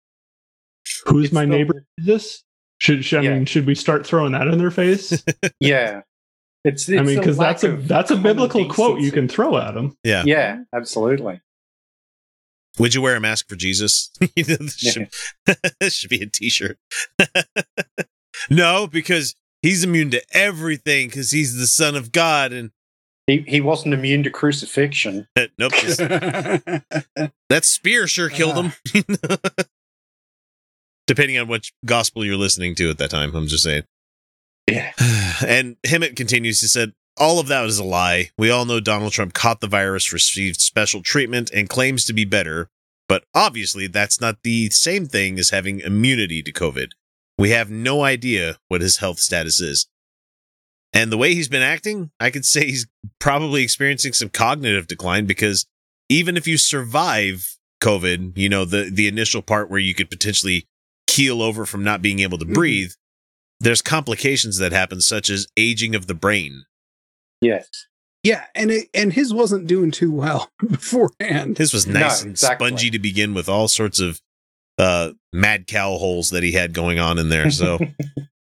Who's 1.07 1.33
my 1.33 1.45
neighbor? 1.45 1.85
Is 1.99 2.07
this? 2.07 2.45
Should, 2.83 3.05
should 3.05 3.25
I 3.25 3.29
mean 3.29 3.45
should 3.45 3.65
we 3.65 3.77
start 3.77 4.05
throwing 4.05 4.33
that 4.33 4.49
in 4.49 4.59
their 4.59 4.73
face? 4.73 5.23
Yeah. 5.61 6.01
It's, 6.65 6.89
I 6.89 7.03
mean, 7.03 7.17
because 7.19 7.39
that's 7.39 7.63
a 7.63 7.77
that's 7.77 8.11
a 8.11 8.15
common 8.15 8.23
biblical 8.23 8.69
quote 8.69 9.01
you 9.01 9.13
can 9.13 9.29
throw 9.29 9.57
at 9.57 9.75
them. 9.75 9.97
Yeah. 10.03 10.25
Yeah, 10.27 10.63
absolutely. 10.75 11.41
Would 12.81 12.95
you 12.95 13.03
wear 13.03 13.15
a 13.15 13.21
mask 13.21 13.49
for 13.49 13.55
Jesus? 13.55 14.11
This 14.35 14.77
should, 14.79 15.09
this 15.81 15.95
should 15.95 16.11
be 16.11 16.23
a 16.23 16.27
t-shirt. 16.27 16.79
no, 18.51 18.89
because 18.89 19.37
he's 19.61 19.85
immune 19.85 20.11
to 20.11 20.23
everything 20.33 21.07
because 21.07 21.31
he's 21.31 21.57
the 21.57 21.69
son 21.69 21.95
of 21.95 22.11
God 22.11 22.53
and 22.53 22.73
He 23.29 23.45
he 23.47 23.61
wasn't 23.61 23.95
immune 23.95 24.25
to 24.25 24.31
crucifixion. 24.31 25.29
nope. 25.57 25.73
that 27.49 27.63
spear 27.63 28.09
sure 28.09 28.29
killed 28.29 28.59
uh-huh. 28.59 28.71
him. 28.93 29.47
Depending 31.07 31.39
on 31.39 31.49
which 31.49 31.73
gospel 31.85 32.25
you're 32.25 32.37
listening 32.37 32.75
to 32.77 32.91
at 32.91 32.99
that 32.99 33.11
time, 33.11 33.35
I'm 33.35 33.47
just 33.47 33.65
saying. 33.65 33.85
Yeah. 34.69 34.93
And 35.45 35.77
Hemant 35.85 36.15
continues, 36.15 36.61
he 36.61 36.69
said, 36.69 36.93
all 37.17 37.41
of 37.41 37.49
that 37.49 37.65
is 37.65 37.79
a 37.79 37.85
lie. 37.85 38.31
We 38.39 38.51
all 38.51 38.65
know 38.65 38.81
Donald 38.81 39.13
Trump 39.13 39.35
caught 39.35 39.61
the 39.61 39.67
virus, 39.67 40.13
received 40.13 40.61
special 40.61 41.03
treatment, 41.03 41.51
and 41.51 41.69
claims 41.69 42.05
to 42.05 42.13
be 42.13 42.25
better. 42.25 42.69
But 43.09 43.25
obviously, 43.35 43.87
that's 43.87 44.21
not 44.21 44.43
the 44.43 44.71
same 44.71 45.07
thing 45.07 45.39
as 45.39 45.51
having 45.51 45.81
immunity 45.81 46.43
to 46.43 46.53
COVID. 46.53 46.93
We 47.39 47.51
have 47.51 47.71
no 47.71 48.05
idea 48.05 48.59
what 48.69 48.81
his 48.81 48.99
health 48.99 49.19
status 49.19 49.61
is. 49.61 49.89
And 50.93 51.11
the 51.11 51.19
way 51.19 51.35
he's 51.35 51.49
been 51.49 51.63
acting, 51.63 52.11
I 52.21 52.31
could 52.31 52.45
say 52.45 52.67
he's 52.67 52.87
probably 53.19 53.63
experiencing 53.63 54.13
some 54.13 54.29
cognitive 54.29 54.87
decline 54.87 55.27
because 55.27 55.67
even 56.09 56.37
if 56.37 56.47
you 56.47 56.59
survive 56.59 57.57
COVID, 57.83 58.37
you 58.37 58.49
know, 58.49 58.65
the, 58.65 58.91
the 58.93 59.09
initial 59.09 59.43
part 59.43 59.71
where 59.71 59.81
you 59.81 59.95
could 59.95 60.11
potentially 60.11 60.67
keel 61.13 61.43
over 61.43 61.67
from 61.67 61.85
not 61.85 62.01
being 62.01 62.21
able 62.21 62.39
to 62.39 62.45
breathe, 62.45 62.93
there's 63.61 63.83
complications 63.83 64.59
that 64.59 64.73
happen, 64.73 65.01
such 65.01 65.29
as 65.29 65.47
aging 65.57 65.95
of 65.95 66.07
the 66.07 66.15
brain. 66.15 66.65
Yes. 67.41 67.69
Yeah, 68.23 68.45
and 68.55 68.71
it, 68.71 68.89
and 68.95 69.13
his 69.13 69.35
wasn't 69.35 69.67
doing 69.67 69.91
too 69.91 70.13
well 70.13 70.51
beforehand. 70.59 71.59
His 71.59 71.73
was 71.73 71.87
nice 71.87 72.23
and 72.23 72.39
spongy 72.39 72.91
to 72.91 72.99
begin 72.99 73.35
with, 73.35 73.49
all 73.49 73.69
sorts 73.69 74.01
of 74.01 74.21
uh, 74.79 75.13
mad 75.33 75.67
cow 75.67 75.99
holes 75.99 76.31
that 76.31 76.43
he 76.43 76.53
had 76.53 76.73
going 76.73 76.99
on 76.99 77.19
in 77.19 77.29
there. 77.29 77.51
So 77.51 77.79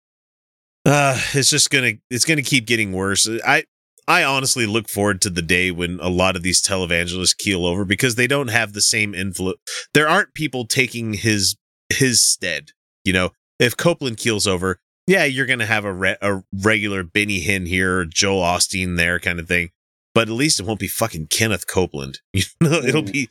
uh, 0.84 1.20
it's 1.34 1.50
just 1.50 1.70
gonna 1.70 1.92
it's 2.08 2.24
gonna 2.24 2.42
keep 2.42 2.66
getting 2.66 2.92
worse. 2.92 3.28
I 3.44 3.64
I 4.06 4.22
honestly 4.22 4.66
look 4.66 4.88
forward 4.88 5.20
to 5.22 5.30
the 5.30 5.42
day 5.42 5.70
when 5.70 5.98
a 6.00 6.08
lot 6.08 6.36
of 6.36 6.42
these 6.42 6.62
televangelists 6.62 7.36
keel 7.36 7.66
over 7.66 7.84
because 7.84 8.14
they 8.14 8.26
don't 8.26 8.48
have 8.48 8.74
the 8.74 8.80
same 8.80 9.14
influence. 9.14 9.58
There 9.92 10.08
aren't 10.08 10.34
people 10.34 10.66
taking 10.66 11.14
his 11.14 11.56
his 11.90 12.24
stead. 12.24 12.70
You 13.04 13.12
know, 13.12 13.30
if 13.58 13.76
Copeland 13.76 14.16
keels 14.16 14.46
over, 14.46 14.80
yeah, 15.06 15.24
you're 15.24 15.46
gonna 15.46 15.66
have 15.66 15.84
a 15.84 15.92
re- 15.92 16.16
a 16.22 16.42
regular 16.52 17.02
Benny 17.02 17.44
Hinn 17.44 17.66
here, 17.66 18.04
Joel 18.04 18.42
Osteen 18.42 18.96
there, 18.96 19.18
kind 19.18 19.38
of 19.38 19.48
thing. 19.48 19.70
But 20.14 20.28
at 20.28 20.34
least 20.34 20.60
it 20.60 20.66
won't 20.66 20.80
be 20.80 20.88
fucking 20.88 21.26
Kenneth 21.26 21.66
Copeland. 21.66 22.20
You 22.32 22.42
know, 22.60 22.78
it'll 22.78 23.02
be. 23.02 23.30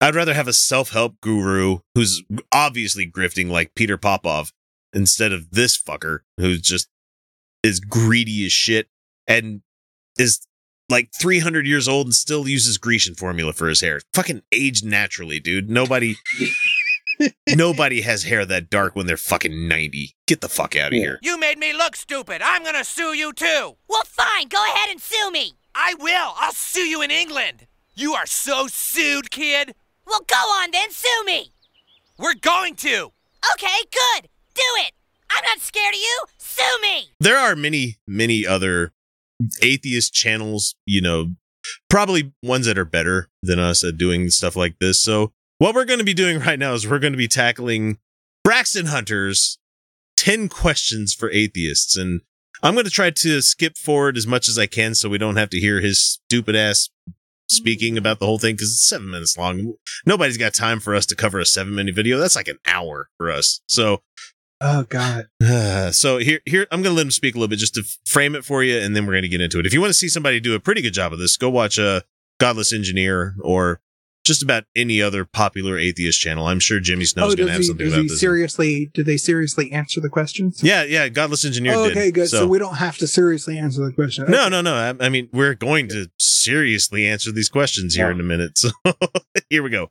I'd 0.00 0.14
rather 0.16 0.34
have 0.34 0.48
a 0.48 0.52
self 0.52 0.90
help 0.90 1.20
guru 1.20 1.78
who's 1.94 2.22
obviously 2.50 3.08
grifting 3.08 3.48
like 3.50 3.74
Peter 3.74 3.96
Popoff 3.96 4.52
instead 4.92 5.32
of 5.32 5.50
this 5.50 5.80
fucker 5.80 6.20
who's 6.38 6.60
just 6.60 6.88
is 7.62 7.78
greedy 7.80 8.44
as 8.44 8.52
shit 8.52 8.88
and 9.26 9.62
is 10.18 10.46
like 10.88 11.10
300 11.14 11.66
years 11.66 11.88
old 11.88 12.06
and 12.08 12.14
still 12.14 12.48
uses 12.48 12.78
Grecian 12.78 13.14
formula 13.14 13.52
for 13.52 13.68
his 13.68 13.80
hair. 13.80 14.00
Fucking 14.12 14.42
aged 14.52 14.84
naturally, 14.84 15.40
dude. 15.40 15.70
Nobody. 15.70 16.16
Nobody 17.48 18.02
has 18.02 18.24
hair 18.24 18.44
that 18.46 18.70
dark 18.70 18.96
when 18.96 19.06
they're 19.06 19.16
fucking 19.16 19.68
90. 19.68 20.14
Get 20.26 20.40
the 20.40 20.48
fuck 20.48 20.74
out 20.76 20.88
of 20.88 20.98
here. 20.98 21.18
You 21.22 21.38
made 21.38 21.58
me 21.58 21.72
look 21.72 21.96
stupid. 21.96 22.42
I'm 22.42 22.64
gonna 22.64 22.84
sue 22.84 23.14
you 23.14 23.32
too. 23.32 23.76
Well, 23.88 24.04
fine. 24.04 24.48
Go 24.48 24.64
ahead 24.64 24.90
and 24.90 25.00
sue 25.00 25.30
me. 25.30 25.52
I 25.74 25.94
will. 25.98 26.34
I'll 26.36 26.52
sue 26.52 26.86
you 26.86 27.02
in 27.02 27.10
England. 27.10 27.66
You 27.94 28.14
are 28.14 28.26
so 28.26 28.66
sued, 28.66 29.30
kid. 29.30 29.74
Well, 30.06 30.20
go 30.26 30.36
on 30.36 30.70
then. 30.70 30.90
Sue 30.90 31.24
me. 31.24 31.52
We're 32.18 32.34
going 32.34 32.74
to. 32.76 33.12
Okay, 33.54 33.78
good. 33.90 34.28
Do 34.54 34.62
it. 34.78 34.92
I'm 35.30 35.44
not 35.44 35.60
scared 35.60 35.94
of 35.94 36.00
you. 36.00 36.24
Sue 36.38 36.78
me. 36.82 37.10
There 37.20 37.38
are 37.38 37.56
many, 37.56 37.96
many 38.06 38.46
other 38.46 38.92
atheist 39.62 40.12
channels, 40.12 40.74
you 40.86 41.00
know, 41.00 41.34
probably 41.88 42.32
ones 42.42 42.66
that 42.66 42.78
are 42.78 42.84
better 42.84 43.28
than 43.42 43.58
us 43.58 43.82
at 43.84 43.96
doing 43.96 44.30
stuff 44.30 44.56
like 44.56 44.78
this. 44.78 45.02
So, 45.02 45.32
what 45.62 45.76
we're 45.76 45.84
going 45.84 46.00
to 46.00 46.04
be 46.04 46.12
doing 46.12 46.40
right 46.40 46.58
now 46.58 46.74
is 46.74 46.88
we're 46.88 46.98
going 46.98 47.12
to 47.12 47.16
be 47.16 47.28
tackling 47.28 47.98
Braxton 48.42 48.86
Hunter's 48.86 49.60
10 50.16 50.48
questions 50.48 51.14
for 51.14 51.30
atheists. 51.30 51.96
And 51.96 52.22
I'm 52.64 52.74
going 52.74 52.84
to 52.84 52.90
try 52.90 53.10
to 53.10 53.40
skip 53.40 53.76
forward 53.76 54.16
as 54.16 54.26
much 54.26 54.48
as 54.48 54.58
I 54.58 54.66
can 54.66 54.96
so 54.96 55.08
we 55.08 55.18
don't 55.18 55.36
have 55.36 55.50
to 55.50 55.60
hear 55.60 55.80
his 55.80 56.02
stupid 56.02 56.56
ass 56.56 56.90
speaking 57.48 57.96
about 57.96 58.18
the 58.18 58.26
whole 58.26 58.40
thing 58.40 58.56
because 58.56 58.70
it's 58.70 58.88
seven 58.88 59.08
minutes 59.08 59.38
long. 59.38 59.74
Nobody's 60.04 60.36
got 60.36 60.52
time 60.52 60.80
for 60.80 60.96
us 60.96 61.06
to 61.06 61.14
cover 61.14 61.38
a 61.38 61.46
seven 61.46 61.76
minute 61.76 61.94
video. 61.94 62.18
That's 62.18 62.34
like 62.34 62.48
an 62.48 62.58
hour 62.66 63.08
for 63.16 63.30
us. 63.30 63.60
So, 63.68 64.02
Oh 64.60 64.82
God. 64.88 65.28
so 65.94 66.18
here, 66.18 66.40
here, 66.44 66.66
I'm 66.72 66.82
going 66.82 66.92
to 66.92 66.96
let 66.96 67.06
him 67.06 67.12
speak 67.12 67.36
a 67.36 67.38
little 67.38 67.48
bit 67.48 67.60
just 67.60 67.74
to 67.74 67.84
frame 68.04 68.34
it 68.34 68.44
for 68.44 68.64
you, 68.64 68.78
and 68.78 68.96
then 68.96 69.06
we're 69.06 69.12
going 69.12 69.22
to 69.22 69.28
get 69.28 69.40
into 69.40 69.60
it. 69.60 69.66
If 69.66 69.72
you 69.72 69.80
want 69.80 69.90
to 69.90 69.98
see 69.98 70.08
somebody 70.08 70.40
do 70.40 70.56
a 70.56 70.60
pretty 70.60 70.82
good 70.82 70.94
job 70.94 71.12
of 71.12 71.20
this, 71.20 71.36
go 71.36 71.50
watch 71.50 71.78
uh, 71.78 72.00
Godless 72.40 72.72
Engineer 72.72 73.36
or 73.42 73.80
just 74.24 74.42
about 74.42 74.64
any 74.76 75.02
other 75.02 75.24
popular 75.24 75.78
atheist 75.78 76.20
channel. 76.20 76.46
I'm 76.46 76.60
sure 76.60 76.80
Jimmy 76.80 77.04
Snow's 77.04 77.32
oh, 77.32 77.36
going 77.36 77.46
to 77.48 77.52
have 77.52 77.60
he, 77.60 77.66
something 77.66 77.86
does 77.86 77.94
about 77.94 78.02
he 78.02 78.08
this. 78.08 78.20
seriously? 78.20 78.90
Do 78.94 79.02
they 79.02 79.16
seriously 79.16 79.72
answer 79.72 80.00
the 80.00 80.08
questions? 80.08 80.62
Yeah, 80.62 80.84
yeah, 80.84 81.08
Godless 81.08 81.44
Engineer 81.44 81.74
Oh, 81.74 81.88
did. 81.88 81.96
okay, 81.96 82.10
good. 82.10 82.28
So, 82.28 82.46
we 82.46 82.58
don't 82.58 82.76
have 82.76 82.98
to 82.98 83.06
seriously 83.06 83.58
answer 83.58 83.84
the 83.84 83.92
question. 83.92 84.26
No, 84.28 84.48
no, 84.48 84.60
no. 84.60 84.74
I, 84.74 85.06
I 85.06 85.08
mean, 85.08 85.28
we're 85.32 85.54
going 85.54 85.88
to 85.88 86.10
seriously 86.18 87.06
answer 87.06 87.32
these 87.32 87.48
questions 87.48 87.94
here 87.94 88.10
in 88.10 88.20
a 88.20 88.24
minute. 88.24 88.58
So 88.58 88.70
here 89.50 89.62
we 89.62 89.70
go. 89.70 89.90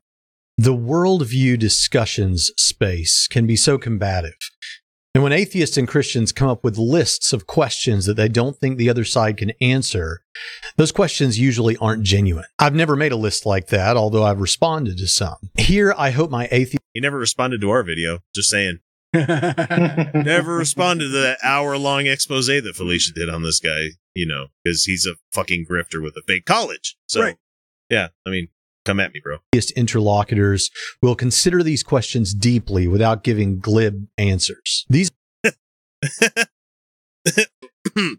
The 0.58 0.76
worldview 0.76 1.58
discussions 1.58 2.52
space 2.58 3.28
can 3.28 3.48
be 3.48 3.56
so 3.56 3.78
combative. 3.78 4.36
And 5.14 5.24
when 5.24 5.34
atheists 5.34 5.76
and 5.76 5.88
Christians 5.88 6.32
come 6.32 6.48
up 6.48 6.64
with 6.64 6.78
lists 6.78 7.34
of 7.34 7.46
questions 7.46 8.06
that 8.06 8.14
they 8.14 8.30
don't 8.30 8.56
think 8.58 8.78
the 8.78 8.90
other 8.90 9.04
side 9.04 9.36
can 9.36 9.52
answer, 9.60 10.22
those 10.78 10.94
questions 10.94 11.38
usually 11.38 11.76
aren't 11.78 12.04
genuine. 12.04 12.46
I've 12.58 12.76
never 12.76 12.96
made 12.96 13.12
a 13.12 13.18
list 13.18 13.46
like 13.46 13.68
that, 13.68 13.98
although 13.98 14.24
I've 14.24 14.40
responded 14.40 14.98
to 15.00 15.08
some. 15.08 15.36
Here, 15.58 15.94
I 15.98 16.12
hope 16.12 16.32
my 16.32 16.48
atheist. 16.50 16.80
He 16.94 17.02
never 17.02 17.18
responded 17.18 17.60
to 17.60 17.70
our 17.72 17.84
video. 17.84 18.20
Just 18.34 18.50
saying. 18.50 18.80
never 19.14 20.56
responded 20.56 21.06
to 21.12 21.22
that 21.22 21.38
hour 21.44 21.78
long 21.78 22.08
expose 22.08 22.48
that 22.48 22.74
Felicia 22.76 23.12
did 23.14 23.28
on 23.28 23.44
this 23.44 23.60
guy, 23.60 23.90
you 24.14 24.26
know, 24.26 24.48
because 24.64 24.86
he's 24.86 25.06
a 25.06 25.16
fucking 25.34 25.66
grifter 25.70 26.02
with 26.02 26.16
a 26.16 26.22
fake 26.26 26.46
college. 26.46 26.96
So, 27.08 27.22
Right. 27.22 27.36
yeah, 27.90 28.08
I 28.26 28.30
mean, 28.30 28.48
come 28.86 29.00
at 29.00 29.14
me, 29.14 29.22
bro. 29.24 29.38
interlocutors 29.76 30.70
will 31.02 31.16
consider 31.16 31.64
these 31.64 31.84
questions 31.84 32.34
deeply 32.34 32.88
without 32.88 33.24
giving 33.24 33.60
glib 33.60 34.08
answers. 34.18 34.86
These 34.90 35.12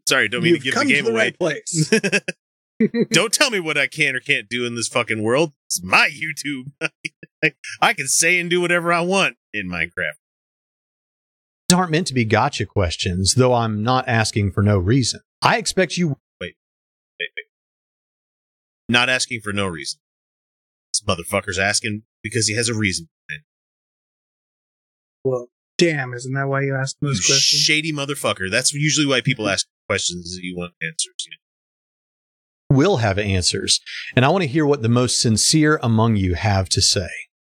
Sorry, 0.08 0.28
don't 0.28 0.42
mean 0.42 0.54
You've 0.54 0.58
to 0.60 0.64
give 0.64 0.74
come 0.74 0.86
the 0.86 0.92
to 0.92 0.96
game 0.96 1.04
the 1.04 1.10
away. 1.10 1.20
right 1.24 1.38
place. 1.38 1.90
don't 3.10 3.32
tell 3.32 3.50
me 3.50 3.60
what 3.60 3.78
I 3.78 3.86
can 3.86 4.14
or 4.14 4.20
can't 4.20 4.48
do 4.48 4.66
in 4.66 4.74
this 4.74 4.88
fucking 4.88 5.22
world. 5.22 5.52
It's 5.66 5.82
my 5.82 6.10
YouTube. 6.10 6.72
I 7.80 7.92
can 7.92 8.06
say 8.08 8.38
and 8.40 8.50
do 8.50 8.60
whatever 8.60 8.92
I 8.92 9.00
want 9.02 9.36
in 9.52 9.68
Minecraft. 9.68 10.18
These 11.68 11.76
aren't 11.78 11.90
meant 11.90 12.06
to 12.08 12.14
be 12.14 12.24
gotcha 12.24 12.66
questions, 12.66 13.34
though 13.34 13.54
I'm 13.54 13.82
not 13.82 14.06
asking 14.08 14.52
for 14.52 14.62
no 14.62 14.78
reason. 14.78 15.20
I 15.40 15.58
expect 15.58 15.96
you 15.96 16.08
Wait, 16.40 16.54
wait, 17.20 17.28
wait. 17.36 17.46
Not 18.88 19.08
asking 19.08 19.40
for 19.42 19.52
no 19.52 19.66
reason. 19.66 20.00
This 21.04 21.16
motherfucker's 21.16 21.58
asking 21.58 22.02
because 22.22 22.46
he 22.46 22.54
has 22.56 22.68
a 22.68 22.74
reason. 22.74 23.08
Well, 25.24 25.48
damn, 25.78 26.12
isn't 26.14 26.32
that 26.34 26.48
why 26.48 26.62
you 26.62 26.74
asked 26.74 26.96
those 27.00 27.18
You 27.18 27.32
questions? 27.34 27.62
shady 27.62 27.92
motherfucker. 27.92 28.50
That's 28.50 28.72
usually 28.72 29.06
why 29.06 29.20
people 29.20 29.48
ask 29.48 29.66
questions. 29.88 30.34
that 30.34 30.42
You 30.42 30.56
want 30.56 30.72
answers. 30.82 31.14
you 31.26 31.30
know? 32.70 32.76
will 32.76 32.96
have 32.98 33.18
answers, 33.18 33.80
and 34.16 34.24
I 34.24 34.30
want 34.30 34.42
to 34.42 34.48
hear 34.48 34.64
what 34.64 34.80
the 34.82 34.88
most 34.88 35.20
sincere 35.20 35.78
among 35.82 36.16
you 36.16 36.34
have 36.34 36.68
to 36.70 36.80
say. 36.80 37.08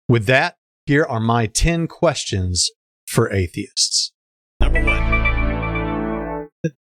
With 0.09 0.27
that, 0.27 0.55
here 0.87 1.05
are 1.05 1.19
my 1.21 1.47
10 1.47 1.89
questions 1.89 2.71
for 3.07 3.31
atheists. 3.33 4.13
Number 4.61 4.83
one. 4.85 6.49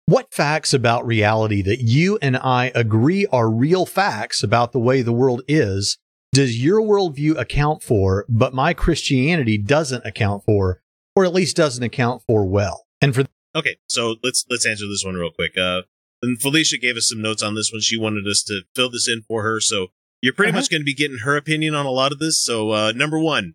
What 0.06 0.34
facts 0.34 0.74
about 0.74 1.06
reality 1.08 1.62
that 1.62 1.80
you 1.80 2.20
and 2.22 2.36
I 2.36 2.72
agree 2.76 3.26
are 3.28 3.50
real 3.50 3.86
facts 3.86 4.44
about 4.44 4.72
the 4.74 4.80
way 4.80 5.02
the 5.02 5.14
world 5.14 5.42
is 5.48 5.98
does 6.32 6.64
your 6.64 6.82
worldview 6.82 7.38
account 7.38 7.82
for, 7.84 8.26
but 8.30 8.54
my 8.54 8.74
Christianity 8.74 9.58
doesn't 9.58 10.06
account 10.06 10.44
for, 10.46 10.82
or 11.16 11.26
at 11.26 11.34
least 11.34 11.56
doesn't 11.56 11.84
account 11.84 12.22
for 12.28 12.46
well? 12.46 12.86
And 13.02 13.14
for 13.16 13.26
Okay, 13.56 13.78
so 13.88 14.16
let's 14.24 14.46
let's 14.50 14.66
answer 14.68 14.86
this 14.88 15.04
one 15.04 15.16
real 15.16 15.32
quick. 15.32 15.58
Uh, 15.58 15.82
and 16.22 16.40
Felicia 16.40 16.78
gave 16.78 16.96
us 16.98 17.10
some 17.10 17.22
notes 17.22 17.42
on 17.42 17.56
this 17.56 17.72
one. 17.72 17.82
She 17.82 17.98
wanted 17.98 18.28
us 18.30 18.44
to 18.44 18.62
fill 18.76 18.92
this 18.92 19.08
in 19.08 19.24
for 19.28 19.42
her. 19.44 19.60
So 19.60 19.88
you're 20.22 20.34
pretty 20.34 20.50
Uh-huh. 20.52 20.60
much 20.60 20.70
going 20.70 20.82
to 20.82 20.86
be 20.86 20.94
getting 20.94 21.20
her 21.20 21.36
opinion 21.36 21.74
on 21.74 21.86
a 21.86 21.92
lot 21.92 22.12
of 22.12 22.20
this. 22.20 22.40
So 22.44 22.72
uh, 22.72 22.92
number 22.92 23.18
one, 23.20 23.54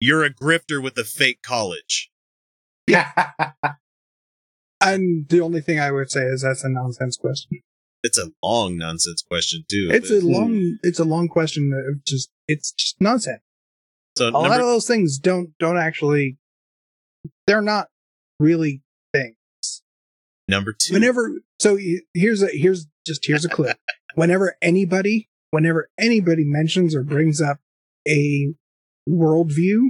you're 0.00 0.22
a 0.22 0.32
grifter 0.32 0.80
with 0.82 0.96
a 0.98 1.04
fake 1.04 1.42
college. 1.42 2.10
Yeah. 2.86 3.10
And 4.80 5.26
the 5.30 5.40
only 5.40 5.62
thing 5.62 5.80
I 5.80 5.90
would 5.90 6.10
say 6.10 6.22
is 6.24 6.42
that's 6.42 6.62
a 6.64 6.68
nonsense 6.68 7.16
question. 7.16 7.60
It's 8.04 8.18
a 8.18 8.30
long 8.42 8.76
nonsense 8.76 9.24
question 9.26 9.64
too. 9.68 9.88
It's 9.90 10.10
a 10.10 10.20
long, 10.20 10.78
it's 10.82 10.98
a 11.00 11.04
long 11.04 11.26
question 11.26 11.72
of 11.72 12.04
just, 12.04 12.30
it's 12.46 12.70
just 12.72 13.00
nonsense. 13.00 13.40
So 14.16 14.28
A 14.28 14.30
lot 14.30 14.60
of 14.60 14.66
those 14.66 14.86
things 14.86 15.18
don't, 15.18 15.56
don't 15.58 15.78
actually, 15.78 16.36
they're 17.46 17.62
not 17.62 17.88
really 18.38 18.82
things. 19.14 19.36
number 20.46 20.74
two. 20.78 20.92
Whenever, 20.92 21.40
so 21.58 21.78
here's 22.12 22.42
a, 22.42 22.48
here's 22.52 22.86
just, 23.06 23.24
here's 23.26 23.46
a 23.46 23.48
clip. 23.48 23.78
Whenever 24.14 24.56
anybody, 24.60 25.28
whenever 25.50 25.88
anybody 25.98 26.44
mentions 26.44 26.94
or 26.94 27.02
brings 27.02 27.40
up 27.40 27.58
a 28.06 28.52
worldview 29.08 29.88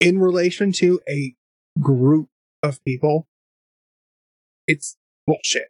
in 0.00 0.18
relation 0.20 0.70
to 0.72 1.00
a 1.08 1.34
group 1.80 2.28
of 2.62 2.82
people, 2.84 3.26
it's 4.66 4.96
bullshit. 5.26 5.68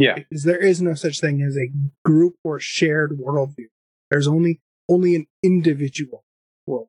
Yeah. 0.00 0.14
Because 0.14 0.44
there 0.44 0.58
is 0.58 0.80
no 0.80 0.94
such 0.94 1.20
thing 1.20 1.42
as 1.42 1.56
a 1.56 1.70
group 2.04 2.34
or 2.42 2.58
shared 2.58 3.18
worldview. 3.18 3.66
There's 4.10 4.26
only 4.26 4.60
only 4.88 5.14
an 5.14 5.26
individual 5.42 6.24
world. 6.66 6.88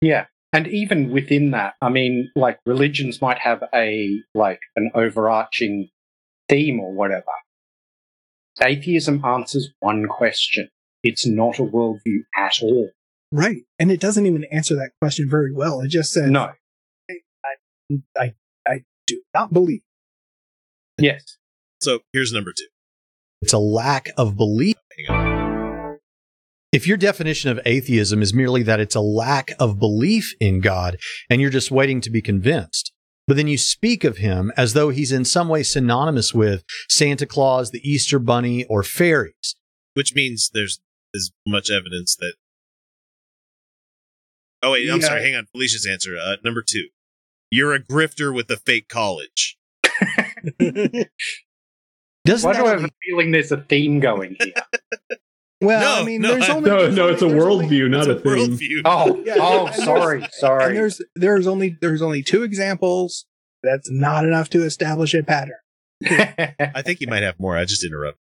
Yeah. 0.00 0.26
And 0.52 0.68
even 0.68 1.10
within 1.10 1.50
that, 1.50 1.74
I 1.82 1.88
mean, 1.90 2.30
like 2.36 2.60
religions 2.64 3.20
might 3.20 3.38
have 3.38 3.62
a, 3.74 4.20
like, 4.34 4.60
an 4.76 4.90
overarching 4.94 5.88
theme 6.48 6.80
or 6.80 6.94
whatever. 6.94 7.24
Atheism 8.62 9.22
answers 9.24 9.68
one 9.80 10.06
question. 10.06 10.70
It's 11.02 11.26
not 11.26 11.58
a 11.58 11.62
worldview 11.62 12.20
at 12.38 12.62
all. 12.62 12.90
Right. 13.32 13.62
And 13.78 13.90
it 13.90 14.00
doesn't 14.00 14.24
even 14.24 14.44
answer 14.44 14.76
that 14.76 14.92
question 15.00 15.28
very 15.28 15.52
well. 15.52 15.80
It 15.80 15.88
just 15.88 16.12
says 16.12 16.30
No. 16.30 16.52
I 17.10 18.00
I, 18.16 18.34
I 18.66 18.84
do 19.06 19.20
not 19.34 19.52
believe. 19.52 19.82
Yes. 20.96 21.36
So 21.80 22.00
here's 22.12 22.32
number 22.32 22.52
two. 22.56 22.66
it's 23.42 23.52
a 23.52 23.58
lack 23.58 24.10
of 24.16 24.36
belief. 24.36 24.76
If 26.72 26.86
your 26.86 26.96
definition 26.96 27.50
of 27.50 27.60
atheism 27.64 28.20
is 28.22 28.34
merely 28.34 28.62
that 28.64 28.80
it's 28.80 28.94
a 28.94 29.00
lack 29.00 29.52
of 29.58 29.78
belief 29.78 30.34
in 30.40 30.60
God 30.60 30.98
and 31.30 31.40
you're 31.40 31.50
just 31.50 31.70
waiting 31.70 32.00
to 32.02 32.10
be 32.10 32.20
convinced, 32.20 32.92
but 33.26 33.36
then 33.36 33.46
you 33.46 33.56
speak 33.58 34.04
of 34.04 34.18
him 34.18 34.52
as 34.56 34.72
though 34.74 34.90
he's 34.90 35.12
in 35.12 35.24
some 35.24 35.48
way 35.48 35.62
synonymous 35.62 36.34
with 36.34 36.64
Santa 36.90 37.24
Claus, 37.26 37.70
the 37.70 37.80
Easter 37.88 38.18
Bunny, 38.18 38.64
or 38.64 38.82
fairies, 38.82 39.54
which 39.94 40.14
means 40.14 40.50
there's 40.52 40.80
as 41.14 41.30
much 41.46 41.70
evidence 41.70 42.14
that. 42.16 42.34
Oh 44.62 44.72
wait, 44.72 44.90
I'm 44.90 45.00
Yeah. 45.00 45.06
sorry. 45.06 45.22
Hang 45.22 45.34
on. 45.36 45.46
Felicia's 45.52 45.86
answer. 45.90 46.16
Uh, 46.22 46.36
number 46.44 46.62
two, 46.66 46.88
you're 47.50 47.74
a 47.74 47.80
grifter 47.82 48.34
with 48.34 48.50
a 48.50 48.56
fake 48.56 48.88
college. 48.88 49.56
doesn't 52.26 52.48
Why 52.48 52.56
do 52.56 52.66
I 52.66 52.70
have 52.70 52.84
a 52.84 52.88
feeling 53.04 53.30
there's 53.30 53.52
a 53.52 53.58
theme 53.58 54.00
going 54.00 54.36
here? 54.40 54.52
Well, 55.62 55.80
No, 55.80 56.02
I 56.02 56.04
mean, 56.04 56.20
no, 56.20 56.32
there's 56.32 56.50
I- 56.50 56.54
only 56.54 56.68
No, 56.70 56.90
no, 56.90 57.08
it's 57.08 57.22
a 57.22 57.26
there's 57.28 57.42
only- 57.42 57.66
worldview, 57.66 57.88
not 57.88 58.06
a 58.08 58.16
a 58.16 58.46
theme. 58.46 58.82
Oh, 58.84 59.16
Yeah, 59.24 59.36
oh, 59.40 59.66
and 59.66 59.68
there's- 59.74 59.84
sorry, 59.84 60.22
And 60.22 60.32
sorry. 60.34 60.74
there's 60.74 61.00
there's 61.14 61.46
only 61.46 61.78
there's 61.80 62.02
only 62.02 62.22
two 62.22 62.42
examples. 62.42 63.24
That's 63.62 63.90
not 63.90 64.26
enough 64.26 64.50
to 64.50 64.64
establish 64.64 65.14
a 65.14 65.22
pattern. 65.22 65.56
I 66.04 66.82
think 66.82 67.00
you 67.00 67.06
might 67.08 67.22
have 67.22 67.40
more. 67.40 67.56
I 67.56 67.64
just 67.64 67.82
interrupted. 67.82 68.20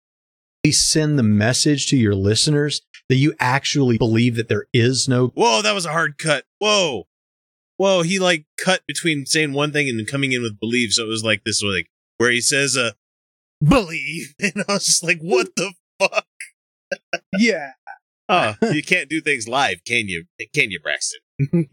least 0.66 0.92
send 0.92 1.18
the 1.18 1.24
message 1.24 1.88
to 1.88 1.98
your 1.98 2.16
listeners 2.16 2.82
that 3.08 3.16
you 3.16 3.34
actually 3.40 3.98
believe 3.98 4.36
that 4.36 4.50
there 4.50 4.66
is 4.74 5.08
no 5.08 5.28
Whoa, 5.30 5.62
that 5.62 5.74
was 5.74 5.86
a 5.86 5.92
hard 5.94 6.18
cut. 6.18 6.44
Whoa, 6.60 7.08
whoa. 7.78 8.02
He 8.02 8.20
like 8.20 8.46
cut 8.62 8.82
between 8.88 9.26
saying 9.26 9.54
one 9.54 9.72
thing 9.72 9.88
and 9.88 10.06
coming 10.06 10.34
in 10.34 10.42
with 10.42 10.60
believe. 10.60 10.92
So 10.92 11.04
it 11.06 11.08
was 11.08 11.24
like 11.24 11.44
this, 11.46 11.64
like 11.64 11.88
where 12.18 12.30
he 12.30 12.42
says, 12.42 12.76
"Uh, 12.76 12.92
believe," 13.64 14.34
and 14.40 14.64
I 14.68 14.74
was 14.74 14.86
just 14.86 15.04
like, 15.04 15.20
"What 15.22 15.56
the 15.56 15.74
fuck?" 16.00 16.26
Yeah. 17.38 17.72
Oh, 18.30 18.56
you 18.72 18.84
can't 18.84 19.10
do 19.10 19.20
things 19.22 19.48
live, 19.48 19.84
can 19.86 20.08
you? 20.08 20.26
Can 20.54 20.72
you, 20.72 20.80
Braxton? 20.80 21.20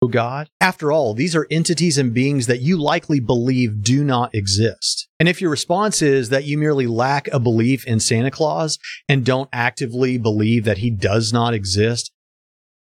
Oh, 0.00 0.06
God. 0.06 0.48
After 0.60 0.92
all, 0.92 1.12
these 1.12 1.34
are 1.34 1.48
entities 1.50 1.98
and 1.98 2.14
beings 2.14 2.46
that 2.46 2.60
you 2.60 2.80
likely 2.80 3.18
believe 3.18 3.82
do 3.82 4.04
not 4.04 4.32
exist. 4.32 5.08
And 5.18 5.28
if 5.28 5.40
your 5.40 5.50
response 5.50 6.02
is 6.02 6.28
that 6.28 6.44
you 6.44 6.56
merely 6.56 6.86
lack 6.86 7.26
a 7.32 7.40
belief 7.40 7.84
in 7.84 7.98
Santa 7.98 8.30
Claus 8.30 8.78
and 9.08 9.26
don't 9.26 9.48
actively 9.52 10.16
believe 10.16 10.64
that 10.66 10.78
he 10.78 10.90
does 10.90 11.32
not 11.32 11.52
exist, 11.52 12.12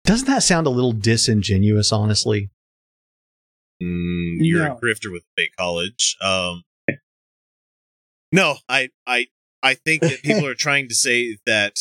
doesn't 0.04 0.26
that 0.26 0.42
sound 0.42 0.66
a 0.66 0.70
little 0.70 0.92
disingenuous, 0.92 1.90
honestly? 1.90 2.50
Mm, 3.82 4.36
you're 4.40 4.64
No. 4.68 4.72
a 4.72 4.78
grifter 4.78 5.10
with 5.10 5.22
a 5.22 5.40
fake 5.40 5.56
college. 5.58 6.16
Um, 6.20 6.64
no, 8.32 8.57
I, 8.69 8.89
I, 9.07 9.27
I 9.62 9.74
think 9.74 10.03
that 10.03 10.23
people 10.23 10.47
are 10.51 10.55
trying 10.55 10.89
to 10.89 10.94
say 10.94 11.39
that 11.47 11.77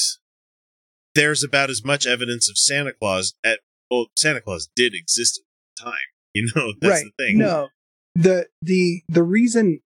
there's 1.14 1.44
about 1.44 1.70
as 1.70 1.84
much 1.84 2.06
evidence 2.06 2.50
of 2.50 2.58
Santa 2.58 2.94
Claus 2.94 3.34
at 3.44 3.60
well, 3.92 4.08
Santa 4.18 4.42
Claus 4.42 4.68
did 4.76 4.94
exist 4.94 5.40
at 5.40 5.86
the 5.86 5.92
time. 5.92 6.00
You 6.34 6.50
know, 6.56 6.74
that's 6.82 7.04
right. 7.04 7.12
the 7.18 7.24
thing. 7.26 7.38
No. 7.38 7.70
The 8.16 8.48
the 8.62 9.02
the 9.10 9.24
reason 9.24 9.82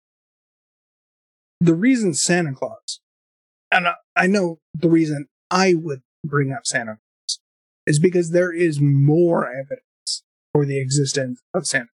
the 1.60 1.74
reason 1.76 2.14
Santa 2.14 2.54
Claus 2.54 3.00
and 3.72 3.88
I, 3.88 3.94
I 4.16 4.28
know 4.28 4.60
the 4.74 4.90
reason 4.90 5.28
I 5.50 5.74
would 5.76 6.02
bring 6.24 6.52
up 6.52 6.66
Santa 6.66 6.98
Claus 7.00 7.40
is 7.86 8.00
because 8.00 8.32
there 8.32 8.52
is 8.54 8.80
more 8.80 9.50
evidence 9.52 10.24
for 10.54 10.66
the 10.66 10.80
existence 10.80 11.42
of 11.54 11.66
Santa. 11.66 11.88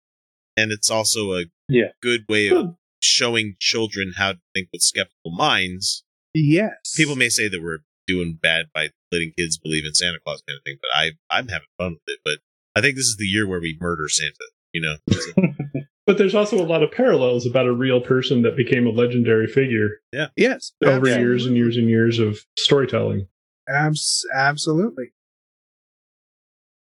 and 0.58 0.72
it's 0.72 0.90
also 0.90 1.34
a 1.34 1.46
Yeah. 1.68 1.92
good 2.02 2.26
way 2.28 2.48
of 2.50 2.76
showing 3.02 3.56
children 3.60 4.14
how 4.18 4.34
to 4.34 4.40
think 4.54 4.70
with 4.72 4.82
skeptical 4.82 5.32
minds. 5.32 6.04
Yes. 6.34 6.94
People 6.96 7.16
may 7.16 7.30
say 7.30 7.50
that 7.50 7.62
we're 7.62 7.80
doing 8.08 8.38
bad 8.42 8.68
by 8.74 8.90
letting 9.12 9.34
kids 9.38 9.58
believe 9.58 9.86
in 9.86 9.94
Santa 9.94 10.20
Claus 10.24 10.42
kind 10.48 10.58
of 10.58 10.64
thing, 10.64 10.78
but 10.82 10.90
I 10.96 11.12
I'm 11.30 11.48
having 11.50 11.68
fun 11.78 11.94
with 11.94 12.02
it. 12.08 12.20
But 12.24 12.40
I 12.76 12.82
think 12.82 12.96
this 12.96 13.06
is 13.06 13.18
the 13.18 13.26
year 13.26 13.48
where 13.48 13.60
we 13.60 13.78
murder 13.80 14.08
Santa. 14.08 14.36
You 14.74 14.82
know, 14.82 15.52
But 16.08 16.18
there's 16.18 16.36
also 16.36 16.58
a 16.58 16.66
lot 16.66 16.84
of 16.84 16.92
parallels 16.92 17.46
about 17.46 17.68
a 17.68 17.74
real 17.74 18.02
person 18.02 18.42
that 18.42 18.58
became 18.58 18.88
a 18.88 18.90
legendary 18.90 19.48
figure 19.48 20.02
yeah. 20.12 20.28
Yes. 20.36 20.74
over 20.84 21.08
years 21.08 21.46
and 21.46 21.56
years 21.56 21.78
and 21.78 21.88
years 21.88 22.20
of 22.20 22.40
storytelling. 22.58 23.28
Abs- 23.70 24.26
absolutely. 24.36 25.14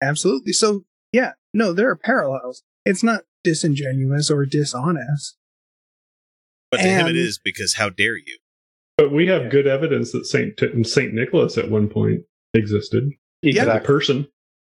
Absolutely. 0.01 0.53
So, 0.53 0.85
yeah, 1.11 1.33
no, 1.53 1.71
there 1.71 1.89
are 1.89 1.95
parallels. 1.95 2.63
It's 2.83 3.03
not 3.03 3.21
disingenuous 3.43 4.31
or 4.31 4.45
dishonest. 4.45 5.37
But 6.71 6.77
to 6.77 6.83
him 6.83 7.07
it 7.07 7.17
is 7.17 7.37
because 7.37 7.75
how 7.75 7.89
dare 7.89 8.15
you? 8.15 8.37
But 8.97 9.11
we 9.11 9.27
have 9.27 9.51
good 9.51 9.67
evidence 9.67 10.11
that 10.13 10.25
Saint 10.25 10.59
Saint 10.87 11.13
Nicholas 11.13 11.57
at 11.57 11.69
one 11.69 11.89
point 11.89 12.21
existed 12.53 13.05
as 13.05 13.11
a 13.43 13.47
Exactly. 13.49 13.87
person. 13.87 14.27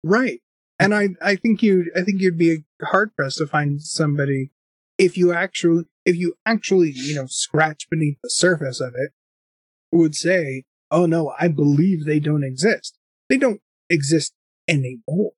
Right. 0.04 0.40
And 0.78 0.94
I, 0.94 1.08
I 1.22 1.36
think 1.36 1.62
you, 1.62 1.90
I 1.96 2.02
think 2.02 2.20
you'd 2.20 2.36
be 2.36 2.64
hard 2.82 3.16
pressed 3.16 3.38
to 3.38 3.46
find 3.46 3.80
somebody 3.82 4.50
if 4.98 5.16
you 5.16 5.32
actually, 5.32 5.84
if 6.04 6.16
you 6.16 6.34
actually, 6.44 6.90
you 6.94 7.14
know, 7.14 7.26
scratch 7.26 7.88
beneath 7.88 8.18
the 8.22 8.30
surface 8.30 8.80
of 8.80 8.94
it, 8.94 9.12
would 9.92 10.14
say, 10.14 10.64
"Oh 10.90 11.06
no, 11.06 11.32
I 11.40 11.48
believe 11.48 12.04
they 12.04 12.20
don't 12.20 12.44
exist. 12.44 12.98
They 13.28 13.38
don't 13.38 13.60
exist 13.88 14.34
anymore." 14.68 15.32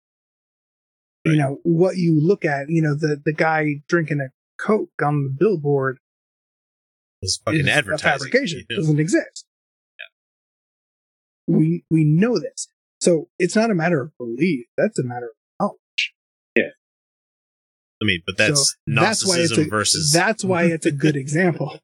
You 1.25 1.37
know 1.37 1.59
what 1.63 1.97
you 1.97 2.19
look 2.21 2.45
at, 2.45 2.71
you 2.71 2.81
know, 2.83 2.95
the 2.95 3.21
the 3.23 3.33
guy 3.33 3.83
drinking 3.89 4.21
a 4.21 4.31
coke 4.61 4.91
on 5.03 5.25
the 5.25 5.31
billboard 5.31 5.99
It's 5.99 5.99
fucking 5.99 6.08
is 7.23 7.41
a 7.47 7.51
advertising. 7.71 7.99
fabrication. 7.99 8.65
you 8.69 8.77
know? 8.77 8.83
Doesn't 8.83 9.01
exist. 9.01 9.45
We 11.47 11.85
we 11.91 12.05
know 12.05 12.39
this. 12.39 12.69
So 13.01 13.29
it's 13.39 13.57
not 13.57 13.71
a 13.71 13.75
matter 13.75 14.01
of 14.03 14.17
belief. 14.19 14.67
That's 14.77 14.99
a 14.99 15.05
matter 15.05 15.27
of 15.27 15.33
knowledge. 15.61 16.15
Yeah. 16.57 16.63
I 18.03 18.05
mean, 18.05 18.21
but 18.27 18.37
that's 18.37 18.71
So 18.71 18.77
that's 18.87 19.27
why 19.27 19.39
it's 19.39 19.57
a, 19.57 19.65
versus 19.65 20.13
that's 20.13 20.45
why 20.45 20.65
it's 20.65 20.87
a 20.87 20.93
good 20.93 21.17
example. 21.25 21.79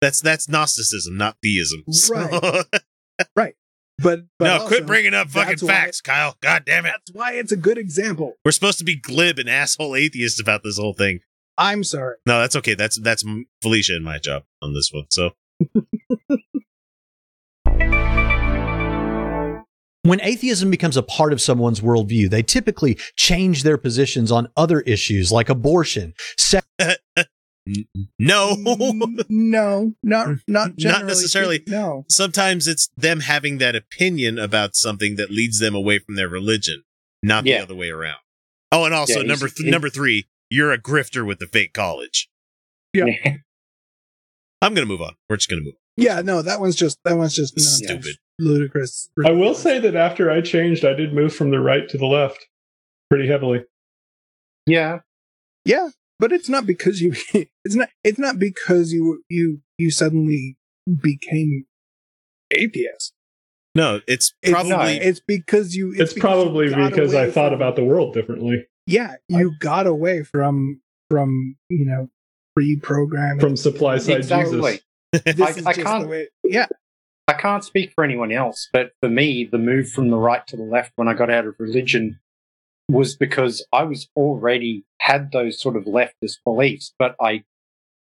that's 0.00 0.20
that's 0.20 0.48
Gnosticism, 0.48 1.16
not 1.16 1.36
theism. 1.42 1.84
So- 1.90 2.14
Right. 2.14 2.64
Right. 3.36 3.54
But, 4.02 4.20
but 4.38 4.44
no, 4.46 4.52
also, 4.54 4.68
quit 4.68 4.86
bringing 4.86 5.12
up 5.12 5.28
fucking 5.28 5.58
facts, 5.58 6.00
Kyle. 6.00 6.34
God 6.40 6.62
damn 6.64 6.86
it. 6.86 6.92
That's 6.92 7.12
why 7.12 7.32
it's 7.32 7.52
a 7.52 7.56
good 7.56 7.76
example. 7.76 8.32
We're 8.46 8.52
supposed 8.52 8.78
to 8.78 8.84
be 8.84 8.96
glib 8.96 9.38
and 9.38 9.46
asshole 9.46 9.94
atheists 9.94 10.40
about 10.40 10.62
this 10.64 10.78
whole 10.78 10.94
thing. 10.94 11.20
I'm 11.60 11.84
sorry. 11.84 12.16
No, 12.26 12.40
that's 12.40 12.56
okay. 12.56 12.74
That's 12.74 12.98
that's 12.98 13.22
Felicia 13.62 13.94
and 13.94 14.04
my 14.04 14.18
job 14.18 14.42
on 14.62 14.72
this 14.74 14.90
one. 14.92 15.04
So 15.10 15.30
When 20.02 20.20
atheism 20.22 20.70
becomes 20.70 20.96
a 20.96 21.02
part 21.02 21.32
of 21.32 21.40
someone's 21.42 21.80
worldview, 21.82 22.30
they 22.30 22.42
typically 22.42 22.94
change 23.16 23.62
their 23.62 23.76
positions 23.76 24.32
on 24.32 24.48
other 24.56 24.80
issues 24.80 25.30
like 25.30 25.50
abortion, 25.50 26.14
sex. 26.38 26.66
no, 28.18 28.56
no, 29.28 29.92
not 30.02 30.28
not 30.48 30.70
not 30.78 31.04
necessarily. 31.04 31.62
No, 31.68 32.06
Sometimes 32.08 32.66
it's 32.66 32.88
them 32.96 33.20
having 33.20 33.58
that 33.58 33.76
opinion 33.76 34.38
about 34.38 34.74
something 34.74 35.16
that 35.16 35.30
leads 35.30 35.60
them 35.60 35.74
away 35.74 35.98
from 35.98 36.16
their 36.16 36.28
religion, 36.28 36.82
not 37.22 37.44
Yeah. 37.44 37.58
the 37.58 37.62
other 37.64 37.74
way 37.76 37.90
around. 37.90 38.18
Oh, 38.72 38.86
and 38.86 38.94
also 38.94 39.20
Yeah, 39.20 39.26
number 39.26 39.48
th- 39.48 39.70
number 39.70 39.90
three, 39.90 40.26
you're 40.50 40.72
a 40.72 40.78
grifter 40.78 41.26
with 41.26 41.38
the 41.38 41.46
fake 41.46 41.72
college. 41.72 42.28
Yeah. 42.92 43.06
I'm 44.62 44.74
gonna 44.74 44.86
move 44.86 45.00
on. 45.00 45.14
We're 45.28 45.36
just 45.36 45.48
gonna 45.48 45.62
move. 45.62 45.74
yeah, 45.96 46.20
no. 46.20 46.42
That 46.42 46.60
one's 46.60 46.76
just 46.76 46.98
that 47.04 47.16
one's 47.16 47.34
just 47.34 47.56
nonsense. 47.56 47.78
Stupid. 48.04 48.16
ludicrous. 48.38 49.08
I 49.24 49.30
will 49.30 49.54
say 49.54 49.78
that 49.78 49.94
after 49.96 50.30
I 50.30 50.42
changed, 50.42 50.84
I 50.84 50.92
did 50.92 51.14
move 51.14 51.34
from 51.34 51.50
the 51.50 51.60
right 51.60 51.88
to 51.88 51.96
the 51.96 52.04
left 52.06 52.46
pretty 53.08 53.26
heavily. 53.28 53.60
Yeah. 54.66 54.98
Yeah, 55.64 55.88
but 56.18 56.32
it's 56.32 56.48
not 56.48 56.66
because 56.66 57.00
you. 57.00 57.14
It's 57.64 57.74
not. 57.74 57.90
It's 58.02 58.18
not 58.18 58.38
because 58.38 58.92
you 58.92 59.22
you 59.28 59.60
you 59.78 59.90
suddenly 59.90 60.56
became 61.00 61.66
atheist. 62.50 63.12
No, 63.74 64.00
it's 64.08 64.32
It's, 64.42 64.50
probably 64.52 64.96
it's 64.96 65.20
because 65.20 65.76
you. 65.76 65.90
It's, 65.96 66.12
because 66.14 66.20
probably 66.20 66.70
got 66.70 66.90
because 66.90 67.14
I 67.14 67.24
away 67.24 67.30
thought 67.30 67.50
from- 67.50 67.54
about 67.56 67.76
the 67.76 67.84
world 67.84 68.14
differently 68.14 68.66
Yeah, 68.86 69.16
you 69.28 69.52
got 69.58 69.86
away 69.86 70.22
from 70.22 70.80
from 71.08 71.56
you 71.68 71.84
know 71.84 72.08
pre-programming 72.56 73.40
from 73.40 73.56
supply 73.56 73.98
side 73.98 74.18
Exactly. 74.18 74.60
Jesus. 74.60 74.80
This 75.24 75.40
I, 75.40 75.50
is 75.50 75.66
I 75.66 75.72
can't. 75.72 76.04
the 76.04 76.08
way- 76.08 76.28
yeah, 76.44 76.66
I 77.26 77.32
can't 77.32 77.64
speak 77.64 77.92
for 77.94 78.04
anyone 78.04 78.30
else, 78.30 78.68
but 78.72 78.92
for 79.00 79.08
me, 79.08 79.48
the 79.50 79.58
move 79.58 79.88
from 79.88 80.10
the 80.10 80.16
right 80.16 80.46
to 80.46 80.56
the 80.56 80.62
left 80.62 80.92
when 80.96 81.08
I 81.08 81.14
got 81.14 81.30
out 81.30 81.46
of 81.46 81.56
religion 81.58 82.20
was 82.88 83.16
because 83.16 83.66
I 83.72 83.84
was 83.84 84.08
already 84.16 84.84
had 85.00 85.32
those 85.32 85.60
sort 85.60 85.76
of 85.76 85.84
leftist 85.84 86.38
beliefs, 86.44 86.94
but 86.98 87.16
I 87.20 87.44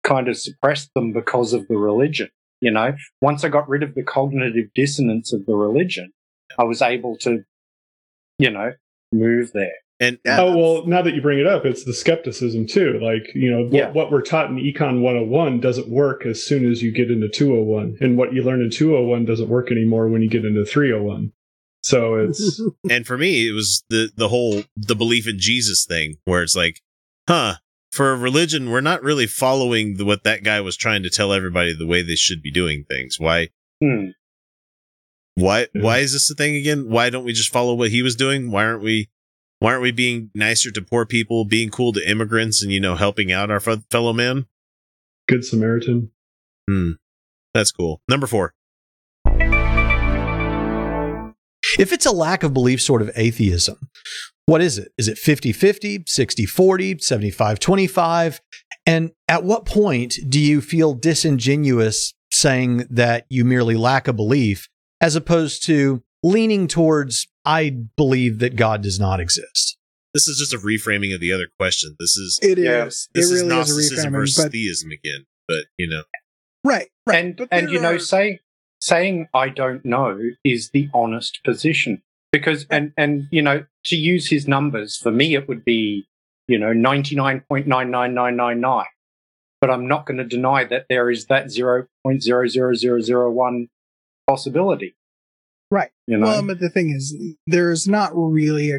kind 0.04 0.28
of 0.28 0.36
suppressed 0.36 0.90
them 0.94 1.12
because 1.12 1.52
of 1.52 1.66
the 1.68 1.76
religion. 1.76 2.28
You 2.60 2.70
know, 2.70 2.94
once 3.20 3.44
I 3.44 3.48
got 3.48 3.68
rid 3.68 3.82
of 3.82 3.94
the 3.94 4.02
cognitive 4.02 4.70
dissonance 4.74 5.32
of 5.32 5.44
the 5.46 5.54
religion, 5.54 6.12
I 6.58 6.64
was 6.64 6.80
able 6.80 7.16
to, 7.18 7.44
you 8.38 8.50
know, 8.50 8.72
move 9.12 9.52
there. 9.52 9.74
And 9.98 10.18
oh 10.26 10.54
well, 10.56 10.86
now 10.86 11.00
that 11.00 11.14
you 11.14 11.22
bring 11.22 11.38
it 11.38 11.46
up, 11.46 11.64
it's 11.64 11.84
the 11.84 11.94
skepticism 11.94 12.66
too. 12.66 12.98
Like 13.02 13.34
you 13.34 13.50
know, 13.50 13.62
what, 13.62 13.72
Yeah. 13.72 13.90
what 13.92 14.12
we're 14.12 14.20
taught 14.22 14.50
in 14.50 14.56
Econ 14.56 15.00
101 15.00 15.60
doesn't 15.60 15.88
work 15.88 16.26
as 16.26 16.44
soon 16.44 16.70
as 16.70 16.82
you 16.82 16.92
get 16.92 17.10
into 17.10 17.28
201, 17.30 17.96
and 18.00 18.18
what 18.18 18.34
you 18.34 18.42
learn 18.42 18.60
in 18.60 18.70
201 18.70 19.24
doesn't 19.24 19.48
work 19.48 19.70
anymore 19.70 20.08
when 20.08 20.20
you 20.20 20.28
get 20.28 20.44
into 20.44 20.66
301. 20.66 21.32
So 21.82 22.16
it's 22.16 22.60
and 22.90 23.06
for 23.06 23.16
me, 23.16 23.48
it 23.48 23.52
was 23.52 23.84
the 23.88 24.10
the 24.16 24.28
whole 24.28 24.64
the 24.76 24.94
belief 24.96 25.26
in 25.26 25.38
Jesus 25.38 25.86
thing, 25.86 26.16
where 26.26 26.42
it's 26.42 26.56
like, 26.56 26.82
huh, 27.26 27.54
for 27.90 28.12
a 28.12 28.16
religion, 28.18 28.68
we're 28.70 28.82
not 28.82 29.02
really 29.02 29.26
following 29.26 29.96
the, 29.96 30.04
what 30.04 30.24
that 30.24 30.42
guy 30.42 30.60
was 30.60 30.76
trying 30.76 31.04
to 31.04 31.10
tell 31.10 31.32
everybody 31.32 31.74
the 31.74 31.86
way 31.86 32.02
they 32.02 32.16
should 32.16 32.42
be 32.42 32.50
doing 32.50 32.84
things. 32.86 33.18
Why? 33.18 33.48
Hmm. 33.82 34.08
Why? 35.36 35.68
Why 35.74 35.98
is 35.98 36.12
this 36.12 36.30
a 36.30 36.34
thing 36.34 36.54
again? 36.56 36.90
Why 36.90 37.08
don't 37.08 37.24
we 37.24 37.32
just 37.32 37.52
follow 37.52 37.74
what 37.74 37.90
he 37.90 38.02
was 38.02 38.16
doing? 38.16 38.50
Why 38.50 38.64
aren't 38.64 38.82
we? 38.82 39.08
Why 39.58 39.70
aren't 39.70 39.82
we 39.82 39.92
being 39.92 40.30
nicer 40.34 40.70
to 40.70 40.82
poor 40.82 41.06
people, 41.06 41.46
being 41.46 41.70
cool 41.70 41.92
to 41.94 42.10
immigrants, 42.10 42.62
and 42.62 42.70
you 42.70 42.80
know, 42.80 42.94
helping 42.94 43.32
out 43.32 43.50
our 43.50 43.60
fe- 43.60 43.82
fellow 43.90 44.12
man? 44.12 44.46
good 45.28 45.44
Samaritan. 45.44 46.10
Hmm, 46.68 46.92
that's 47.52 47.72
cool. 47.72 48.00
Number 48.08 48.26
four. 48.26 48.54
If 51.78 51.92
it's 51.92 52.06
a 52.06 52.12
lack 52.12 52.42
of 52.42 52.54
belief 52.54 52.80
sort 52.80 53.02
of 53.02 53.10
atheism, 53.16 53.76
what 54.46 54.60
is 54.60 54.78
it? 54.78 54.92
Is 54.96 55.08
it 55.08 55.18
50 55.18 55.52
50, 55.52 56.04
60 56.06 56.46
40, 56.46 56.98
75 56.98 57.58
25? 57.58 58.40
And 58.86 59.10
at 59.26 59.42
what 59.42 59.64
point 59.64 60.16
do 60.28 60.38
you 60.38 60.60
feel 60.60 60.94
disingenuous 60.94 62.14
saying 62.30 62.86
that 62.90 63.26
you 63.28 63.44
merely 63.44 63.74
lack 63.74 64.06
a 64.06 64.12
belief 64.12 64.68
as 65.00 65.16
opposed 65.16 65.64
to 65.66 66.02
leaning 66.22 66.68
towards, 66.68 67.26
I 67.46 67.70
believe 67.96 68.40
that 68.40 68.56
God 68.56 68.82
does 68.82 68.98
not 69.00 69.20
exist? 69.20 69.78
This 70.12 70.28
is 70.28 70.36
just 70.38 70.52
a 70.52 70.58
reframing 70.58 71.14
of 71.14 71.20
the 71.20 71.32
other 71.32 71.46
question. 71.58 71.94
This 72.00 72.16
is 72.16 72.38
It 72.42 72.58
is. 72.58 72.64
Yeah. 72.64 72.84
This 72.84 73.08
it 73.14 73.18
is 73.20 73.30
really 73.30 73.36
is 73.36 73.42
a 73.42 73.46
Gnosticism 73.54 74.12
reframing, 74.12 74.16
versus 74.16 74.44
but 74.44 74.52
theism 74.52 74.90
again. 74.90 75.24
But 75.46 75.66
you 75.78 75.88
know, 75.88 76.02
right, 76.64 76.88
right. 77.06 77.24
and 77.24 77.36
but 77.36 77.48
and 77.52 77.68
there 77.68 77.74
you 77.74 77.80
know 77.80 77.94
are- 77.94 77.98
say, 78.00 78.40
saying 78.80 79.28
i 79.32 79.48
don't 79.48 79.84
know 79.84 80.18
is 80.44 80.70
the 80.70 80.88
honest 80.92 81.38
position 81.44 82.02
because 82.32 82.66
and 82.70 82.92
and 82.96 83.28
you 83.30 83.42
know 83.42 83.64
to 83.84 83.94
use 83.96 84.28
his 84.28 84.48
numbers 84.48 84.96
for 84.96 85.10
me 85.10 85.34
it 85.34 85.48
would 85.48 85.64
be 85.64 86.06
you 86.48 86.58
know 86.58 86.72
99.99999 86.72 88.84
but 89.60 89.70
i'm 89.70 89.86
not 89.88 90.06
going 90.06 90.18
to 90.18 90.24
deny 90.24 90.64
that 90.64 90.86
there 90.88 91.10
is 91.10 91.26
that 91.26 91.46
0.00001 91.46 93.68
possibility 94.26 94.95
Right. 95.70 95.90
you 96.06 96.16
know 96.16 96.26
Well, 96.26 96.46
but 96.46 96.60
the 96.60 96.70
thing 96.70 96.90
is, 96.90 97.16
there's 97.46 97.88
not 97.88 98.10
really 98.14 98.70
a. 98.70 98.78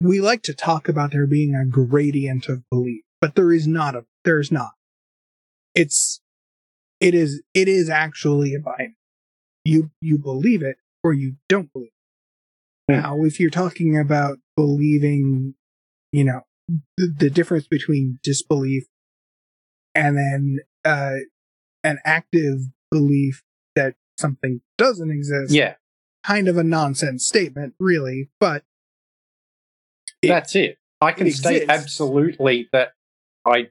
We 0.00 0.20
like 0.20 0.42
to 0.44 0.54
talk 0.54 0.88
about 0.88 1.12
there 1.12 1.26
being 1.26 1.54
a 1.54 1.64
gradient 1.64 2.48
of 2.48 2.62
belief, 2.70 3.02
but 3.20 3.34
there 3.34 3.52
is 3.52 3.66
not 3.66 3.94
a. 3.94 4.04
There's 4.24 4.52
not. 4.52 4.72
It's. 5.74 6.20
It 7.00 7.14
is. 7.14 7.42
It 7.54 7.68
is 7.68 7.88
actually 7.88 8.54
a 8.54 8.60
binary. 8.60 8.96
You 9.64 9.90
you 10.00 10.18
believe 10.18 10.62
it 10.62 10.76
or 11.04 11.12
you 11.12 11.36
don't 11.48 11.72
believe. 11.72 11.90
It. 12.88 12.94
Hmm. 12.94 13.00
Now, 13.00 13.24
if 13.24 13.38
you're 13.40 13.50
talking 13.50 13.98
about 13.98 14.38
believing, 14.56 15.54
you 16.12 16.24
know, 16.24 16.42
the, 16.96 17.14
the 17.18 17.30
difference 17.30 17.66
between 17.66 18.18
disbelief 18.22 18.84
and 19.94 20.16
then 20.16 20.58
uh, 20.84 21.16
an 21.84 21.98
active 22.04 22.60
belief 22.90 23.42
something 24.18 24.60
doesn't 24.76 25.10
exist 25.10 25.52
yeah 25.52 25.74
kind 26.24 26.48
of 26.48 26.58
a 26.58 26.64
nonsense 26.64 27.24
statement, 27.24 27.74
really, 27.80 28.28
but 28.40 28.64
It- 30.20 30.28
that's 30.28 30.54
it 30.56 30.76
i 31.00 31.12
can 31.12 31.26
it 31.28 31.32
state 31.34 31.62
exists. 31.62 31.70
absolutely 31.70 32.68
that 32.72 32.92
i 33.46 33.68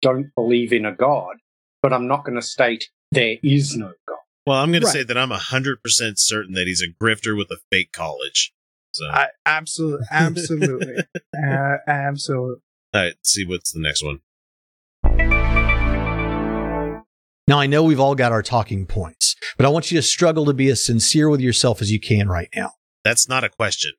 don't 0.00 0.32
believe 0.36 0.72
in 0.72 0.86
a 0.86 0.92
god 0.94 1.36
but 1.82 1.92
i'm 1.92 2.06
not 2.06 2.24
going 2.24 2.36
to 2.36 2.42
state 2.42 2.88
there 3.10 3.36
is 3.42 3.76
no 3.76 3.92
god 4.06 4.18
well, 4.46 4.56
I'm 4.62 4.70
going 4.70 4.80
to 4.80 4.88
say 4.88 5.02
that 5.02 5.18
I'm 5.18 5.28
hundred 5.30 5.82
percent 5.82 6.18
certain 6.18 6.54
that 6.54 6.64
he's 6.66 6.80
a 6.82 6.88
grifter 7.04 7.36
with 7.36 7.50
a 7.50 7.58
fake 7.70 7.92
college. 7.92 8.50
So, 8.92 9.04
I, 9.06 9.26
absolutely, 9.44 10.06
absolutely, 10.10 10.94
uh, 11.36 11.76
absolutely. 11.86 12.62
all 12.94 13.00
right, 13.02 13.08
let's 13.08 13.30
see 13.30 13.44
what's 13.44 13.72
the 13.72 13.80
next 13.80 14.02
one. 14.02 14.20
Now, 17.46 17.58
I 17.60 17.66
know 17.66 17.82
we've 17.82 18.00
all 18.00 18.14
got 18.14 18.32
our 18.32 18.42
talking 18.42 18.86
points, 18.86 19.27
but 19.56 19.66
I 19.66 19.68
want 19.70 19.90
you 19.90 19.98
to 19.98 20.02
struggle 20.02 20.44
to 20.46 20.52
be 20.52 20.68
as 20.68 20.84
sincere 20.84 21.28
with 21.28 21.40
yourself 21.40 21.80
as 21.80 21.90
you 21.92 22.00
can 22.00 22.28
right 22.28 22.48
now. 22.54 22.72
That's 23.04 23.28
not 23.28 23.44
a 23.44 23.48
question. 23.48 23.92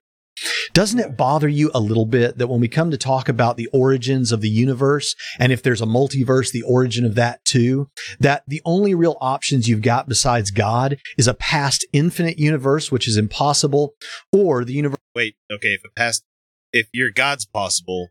Doesn't 0.72 0.98
it 1.00 1.16
bother 1.16 1.48
you 1.48 1.70
a 1.74 1.80
little 1.80 2.06
bit 2.06 2.38
that 2.38 2.46
when 2.46 2.60
we 2.60 2.68
come 2.68 2.90
to 2.90 2.96
talk 2.96 3.28
about 3.28 3.56
the 3.56 3.68
origins 3.72 4.32
of 4.32 4.40
the 4.40 4.48
universe, 4.48 5.14
and 5.38 5.52
if 5.52 5.62
there's 5.62 5.82
a 5.82 5.86
multiverse, 5.86 6.50
the 6.50 6.62
origin 6.62 7.04
of 7.04 7.14
that 7.16 7.44
too, 7.44 7.88
that 8.20 8.44
the 8.46 8.62
only 8.64 8.94
real 8.94 9.18
options 9.20 9.68
you've 9.68 9.82
got 9.82 10.08
besides 10.08 10.50
God 10.50 10.96
is 11.18 11.28
a 11.28 11.34
past 11.34 11.86
infinite 11.92 12.38
universe, 12.38 12.90
which 12.90 13.06
is 13.06 13.16
impossible, 13.16 13.94
or 14.32 14.64
the 14.64 14.72
universe. 14.72 14.98
Wait, 15.14 15.34
okay, 15.52 15.74
if 15.74 15.82
a 15.84 15.90
past, 15.94 16.24
if 16.72 16.88
your 16.94 17.10
God's 17.10 17.44
possible, 17.44 18.08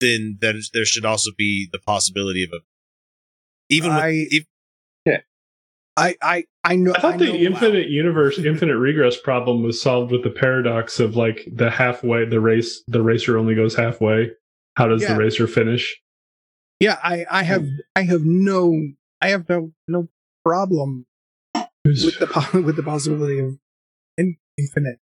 then 0.00 0.38
there, 0.40 0.54
there 0.72 0.84
should 0.84 1.04
also 1.04 1.30
be 1.36 1.68
the 1.70 1.78
possibility 1.78 2.42
of 2.42 2.50
a 2.52 2.60
even 3.68 3.94
with, 3.94 4.04
I- 4.04 4.26
ev- 4.34 4.46
I, 5.96 6.16
I, 6.22 6.44
I 6.64 6.76
know. 6.76 6.92
I 6.96 7.00
thought 7.00 7.18
know- 7.18 7.26
the 7.26 7.44
infinite 7.44 7.88
universe, 7.88 8.38
infinite 8.38 8.78
regress 8.78 9.18
problem 9.20 9.62
was 9.62 9.80
solved 9.80 10.10
with 10.12 10.22
the 10.22 10.30
paradox 10.30 11.00
of 11.00 11.16
like 11.16 11.46
the 11.52 11.70
halfway, 11.70 12.24
the 12.24 12.40
race, 12.40 12.82
the 12.88 13.02
racer 13.02 13.36
only 13.38 13.54
goes 13.54 13.74
halfway. 13.76 14.30
How 14.76 14.86
does 14.88 15.02
Yeah. 15.02 15.14
the 15.14 15.20
racer 15.20 15.46
finish? 15.46 16.00
Yeah, 16.80 16.98
I, 17.02 17.26
I 17.30 17.42
have, 17.42 17.66
I 17.94 18.02
have 18.02 18.22
no, 18.24 18.74
I 19.20 19.28
have 19.28 19.48
no, 19.48 19.72
no 19.86 20.08
problem 20.44 21.06
with 21.84 22.18
the 22.18 22.62
with 22.64 22.76
the 22.76 22.82
possibility 22.82 23.38
of 23.38 23.58
infinite. 24.58 24.98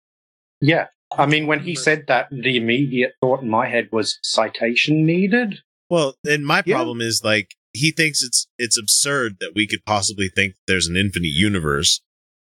Yeah. 0.61 0.87
I 1.17 1.27
mean, 1.27 1.47
when 1.47 1.61
he 1.61 1.75
said 1.75 2.05
that, 2.09 2.29
the 2.31 2.57
immediate 2.57 3.13
thought 3.21 3.43
in 3.43 3.49
my 3.51 3.69
head 3.69 3.89
was 3.93 4.19
citation 4.23 5.05
needed. 5.07 5.59
well, 5.91 6.15
and 6.25 6.47
my 6.47 6.63
Yeah. 6.65 6.77
problem 6.77 7.01
is 7.01 7.23
like 7.25 7.55
he 7.77 7.91
thinks 7.93 8.23
it's 8.23 8.47
it's 8.59 8.79
absurd 8.79 9.37
that 9.41 9.53
we 9.55 9.67
could 9.67 9.85
possibly 9.85 10.29
think 10.29 10.55
there's 10.67 10.87
an 10.89 10.97
infinite 10.97 11.33
universe, 11.33 12.01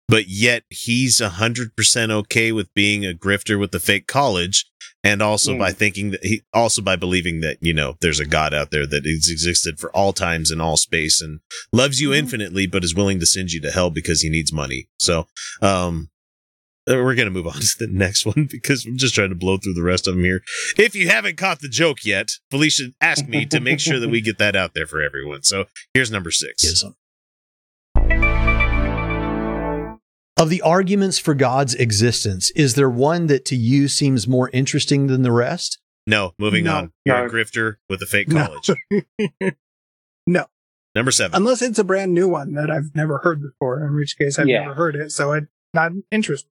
but 0.07 0.25
yet 0.27 0.63
he's 0.69 1.19
hundred 1.19 1.75
percent 1.75 2.11
okay 2.11 2.51
with 2.51 2.73
being 2.73 3.05
a 3.05 3.13
grifter 3.13 3.59
with 3.59 3.71
the 3.71 3.79
fake 3.79 4.07
college 4.07 4.65
and 5.03 5.21
also 5.21 5.53
Mm. 5.53 5.59
by 5.59 5.71
thinking 5.73 6.11
that 6.11 6.23
he 6.25 6.41
also 6.53 6.81
by 6.81 6.95
believing 6.95 7.41
that 7.41 7.57
you 7.61 7.73
know 7.73 7.95
there's 8.01 8.19
a 8.21 8.25
god 8.25 8.53
out 8.53 8.71
there 8.71 8.87
that 8.87 9.05
has 9.05 9.29
existed 9.29 9.79
for 9.79 9.89
all 9.91 10.13
times 10.13 10.49
and 10.51 10.61
all 10.61 10.77
space 10.77 11.21
and 11.21 11.39
loves 11.73 11.99
you 11.99 12.13
infinitely 12.13 12.67
but 12.67 12.83
is 12.83 12.95
willing 12.95 13.19
to 13.19 13.25
send 13.25 13.51
you 13.51 13.59
to 13.61 13.71
hell 13.71 13.89
because 13.89 14.21
he 14.21 14.29
needs 14.29 14.53
money 14.53 14.87
so 14.99 15.27
um 15.61 16.09
uh, 16.89 16.95
we're 16.95 17.15
gonna 17.15 17.29
move 17.29 17.47
on 17.47 17.53
to 17.61 17.75
the 17.79 17.87
next 17.87 18.25
one 18.25 18.47
because 18.49 18.85
i'm 18.85 18.97
just 18.97 19.15
trying 19.15 19.29
to 19.29 19.35
blow 19.35 19.57
through 19.57 19.73
the 19.73 19.83
rest 19.83 20.07
of 20.07 20.15
them 20.15 20.23
here 20.23 20.41
if 20.77 20.93
you 20.95 21.07
haven't 21.09 21.37
caught 21.37 21.59
the 21.61 21.69
joke 21.69 22.03
yet 22.03 22.29
felicia 22.51 22.85
asked 23.01 23.27
me 23.27 23.45
to 23.45 23.59
make 23.59 23.79
sure 23.79 23.99
that 23.99 24.09
we 24.09 24.21
get 24.21 24.37
that 24.37 24.55
out 24.55 24.73
there 24.73 24.87
for 24.87 25.01
everyone 25.01 25.41
so 25.43 25.65
here's 25.93 26.11
number 26.11 26.31
six 26.31 26.63
Ism. 26.63 26.95
Of 30.35 30.49
the 30.49 30.61
arguments 30.63 31.19
for 31.19 31.35
God's 31.35 31.73
existence, 31.75 32.51
is 32.51 32.73
there 32.75 32.89
one 32.89 33.27
that 33.27 33.45
to 33.45 33.55
you 33.55 33.87
seems 33.87 34.27
more 34.27 34.49
interesting 34.51 35.07
than 35.07 35.21
the 35.21 35.31
rest? 35.31 35.79
no 36.05 36.33
moving 36.37 36.65
No. 36.65 36.75
on 36.75 36.91
you're 37.05 37.17
No. 37.17 37.25
a 37.27 37.29
grifter 37.29 37.75
with 37.87 38.01
a 38.01 38.05
fake 38.05 38.27
No. 38.27 38.47
college 38.47 38.71
no, 40.27 40.47
number 40.95 41.11
seven 41.11 41.37
unless 41.37 41.61
it's 41.61 41.79
a 41.79 41.83
brand 41.85 42.13
new 42.13 42.27
one 42.27 42.55
that 42.55 42.69
I've 42.69 42.93
never 42.93 43.19
heard 43.19 43.41
before, 43.41 43.85
in 43.87 43.95
which 43.95 44.17
case 44.17 44.37
I've 44.37 44.47
Yeah. 44.49 44.61
never 44.63 44.73
heard 44.73 44.97
it, 44.97 45.11
so 45.13 45.31
I'm 45.31 45.47
not 45.73 45.93
interested. 46.11 46.49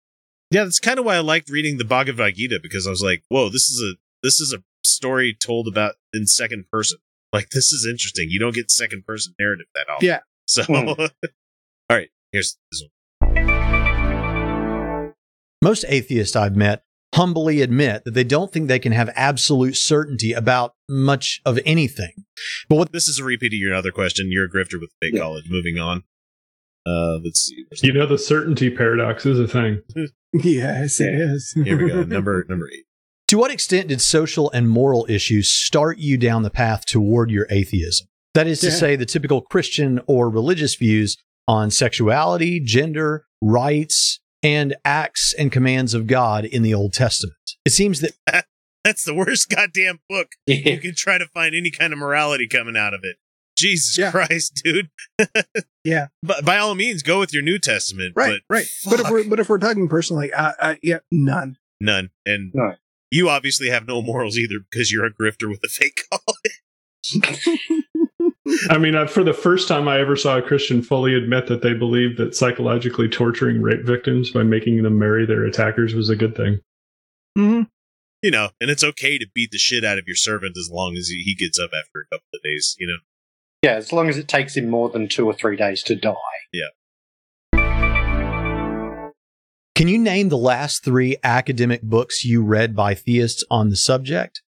Yeah, 0.52 0.64
that's 0.64 0.78
kind 0.80 0.98
of 0.98 1.06
why 1.06 1.16
I 1.16 1.20
liked 1.20 1.48
reading 1.48 1.78
the 1.78 1.84
Bhagavad 1.84 2.34
Gita 2.34 2.60
because 2.62 2.86
I 2.86 2.90
was 2.90 3.02
like, 3.02 3.22
"Whoa, 3.28 3.48
this 3.48 3.70
is 3.70 3.80
a 3.82 3.96
this 4.22 4.38
is 4.38 4.52
a 4.52 4.62
story 4.84 5.34
told 5.34 5.66
about 5.66 5.94
in 6.12 6.26
second 6.26 6.66
person. 6.70 6.98
Like 7.32 7.48
this 7.50 7.72
is 7.72 7.86
interesting. 7.90 8.26
You 8.28 8.38
don't 8.38 8.54
get 8.54 8.70
second 8.70 9.06
person 9.06 9.34
narrative 9.38 9.66
that 9.74 9.86
often." 9.90 10.06
Yeah. 10.06 10.18
So, 10.46 10.64
Hmm. 10.64 10.88
all 10.88 11.08
right, 11.90 12.10
here's 12.32 12.58
this 12.70 12.84
one. 13.18 15.14
Most 15.62 15.86
atheists 15.88 16.36
I've 16.36 16.56
met 16.56 16.82
humbly 17.14 17.62
admit 17.62 18.04
that 18.04 18.12
they 18.12 18.24
don't 18.24 18.52
think 18.52 18.68
they 18.68 18.78
can 18.78 18.92
have 18.92 19.08
absolute 19.14 19.76
certainty 19.76 20.32
about 20.34 20.74
much 20.88 21.40
of 21.46 21.58
anything. 21.64 22.12
But 22.68 22.76
what 22.76 22.92
This 22.92 23.08
is 23.08 23.18
a 23.18 23.24
repeat 23.24 23.54
of 23.54 23.58
your 23.58 23.74
other 23.74 23.90
question. 23.90 24.30
You're 24.30 24.46
a 24.46 24.50
grifter 24.50 24.78
with 24.80 24.90
fake 25.00 25.18
college. 25.18 25.44
Moving 25.48 25.78
on. 25.78 26.04
Uh, 26.84 27.18
let's 27.24 27.40
see. 27.72 27.86
You 27.86 27.92
know, 27.94 28.06
the 28.06 28.18
certainty 28.18 28.68
paradox 28.68 29.24
is 29.24 29.38
a 29.38 29.48
thing. 29.48 29.82
Yes, 30.32 31.00
it 31.00 31.14
is. 31.14 31.52
Here 31.64 31.80
we 31.82 31.88
go. 31.90 32.02
Number 32.04 32.44
number 32.48 32.68
eight. 32.72 32.84
To 33.28 33.38
what 33.38 33.50
extent 33.50 33.88
did 33.88 34.00
social 34.00 34.50
and 34.50 34.68
moral 34.68 35.06
issues 35.09 35.50
start 35.50 35.98
you 35.98 36.18
down 36.18 36.42
the 36.42 36.50
path 36.50 36.84
toward 36.86 37.30
your 37.30 37.46
atheism? 37.50 38.06
That 38.34 38.46
is 38.46 38.60
to 38.60 38.66
Yeah. 38.68 38.72
say, 38.72 38.96
the 38.96 39.06
typical 39.06 39.40
Christian 39.42 40.00
or 40.06 40.28
religious 40.30 40.74
views 40.74 41.16
on 41.48 41.70
sexuality, 41.70 42.60
gender, 42.60 43.24
rights, 43.40 44.20
and 44.42 44.74
acts 44.84 45.34
and 45.38 45.50
commands 45.52 45.94
of 45.94 46.06
God 46.06 46.44
in 46.44 46.62
the 46.62 46.74
Old 46.74 46.92
Testament. 46.92 47.36
It 47.64 47.70
seems 47.70 48.00
that 48.00 48.12
That's 48.84 49.04
the 49.04 49.14
worst 49.14 49.48
goddamn 49.48 50.00
book. 50.09 50.28
You 50.46 50.78
can 50.80 50.94
try 50.96 51.16
to 51.16 51.26
find 51.26 51.54
any 51.54 51.70
kind 51.70 51.92
of 51.92 51.98
morality 52.00 52.48
coming 52.48 52.76
out 52.76 52.94
of 52.94 53.00
it. 53.04 53.16
Jesus 53.56 54.10
Christ, 54.10 54.60
dude. 54.64 54.90
yeah. 55.84 56.08
But 56.22 56.44
by 56.44 56.58
all 56.58 56.74
means, 56.74 57.02
go 57.02 57.20
with 57.20 57.32
your 57.32 57.42
New 57.42 57.58
Testament. 57.58 58.14
Right, 58.16 58.40
but 58.48 58.54
right. 58.54 58.66
But 58.88 59.00
if 59.00 59.10
we're 59.10 59.28
but 59.28 59.40
if 59.40 59.48
we're 59.48 59.58
talking 59.58 59.88
personally, 59.88 60.32
uh, 60.32 60.52
uh, 60.58 60.74
yeah, 60.82 60.98
none. 61.10 61.58
None. 61.80 62.10
And 62.24 62.52
you 63.10 63.28
obviously 63.28 63.68
have 63.68 63.86
no 63.86 64.00
morals 64.02 64.38
either 64.38 64.56
because 64.70 64.90
you're 64.90 65.04
a 65.04 65.12
grifter 65.12 65.48
with 65.48 65.60
a 65.64 65.68
fake 65.68 66.00
college. 66.10 67.42
I 68.70 68.78
mean, 68.78 68.94
uh, 68.94 69.06
for 69.06 69.24
the 69.24 69.34
first 69.34 69.68
time 69.68 69.88
I 69.88 70.00
ever 70.00 70.16
saw 70.16 70.38
a 70.38 70.42
Christian 70.42 70.82
fully 70.82 71.14
admit 71.14 71.46
that 71.46 71.62
they 71.62 71.74
believed 71.74 72.18
that 72.18 72.34
psychologically 72.34 73.08
torturing 73.08 73.60
rape 73.60 73.84
victims 73.84 74.30
by 74.30 74.42
making 74.42 74.82
them 74.82 74.98
marry 74.98 75.26
their 75.26 75.44
attackers 75.44 75.94
was 75.94 76.08
a 76.08 76.16
good 76.16 76.36
thing. 76.36 76.60
Mm-hmm. 77.36 77.62
You 78.22 78.30
know, 78.30 78.50
and 78.60 78.70
it's 78.70 78.84
okay 78.84 79.18
to 79.18 79.26
beat 79.34 79.50
the 79.50 79.58
shit 79.58 79.84
out 79.84 79.98
of 79.98 80.06
your 80.06 80.16
servant 80.16 80.56
as 80.56 80.70
long 80.72 80.94
as 80.96 81.08
he 81.08 81.22
he 81.22 81.34
gets 81.34 81.58
up 81.58 81.70
after 81.76 82.00
a 82.00 82.14
couple 82.14 82.28
of 82.34 82.42
days, 82.42 82.76
you 82.78 82.86
know? 82.86 82.98
Yeah, 83.62 83.74
as 83.74 83.93
long 83.93 84.09
as 84.09 84.18
it 84.18 84.26
takes 84.26 84.56
him 84.56 84.68
more 84.68 84.89
than 84.89 85.06
two 85.06 85.24
or 85.24 85.34
three 85.34 85.56
days 85.56 85.84
to 85.84 85.94
die. 85.94 86.16
Yeah. 86.52 86.66
Can 89.76 89.86
you 89.86 89.98
name 89.98 90.30
the 90.30 90.36
last 90.36 90.84
three 90.84 91.16
academic 91.22 91.80
books 91.82 92.24
you 92.24 92.43
read 92.43 92.74
by 92.74 92.94
theists 92.94 93.44
on 93.52 93.68
the 93.68 93.76
subject? 93.76 94.43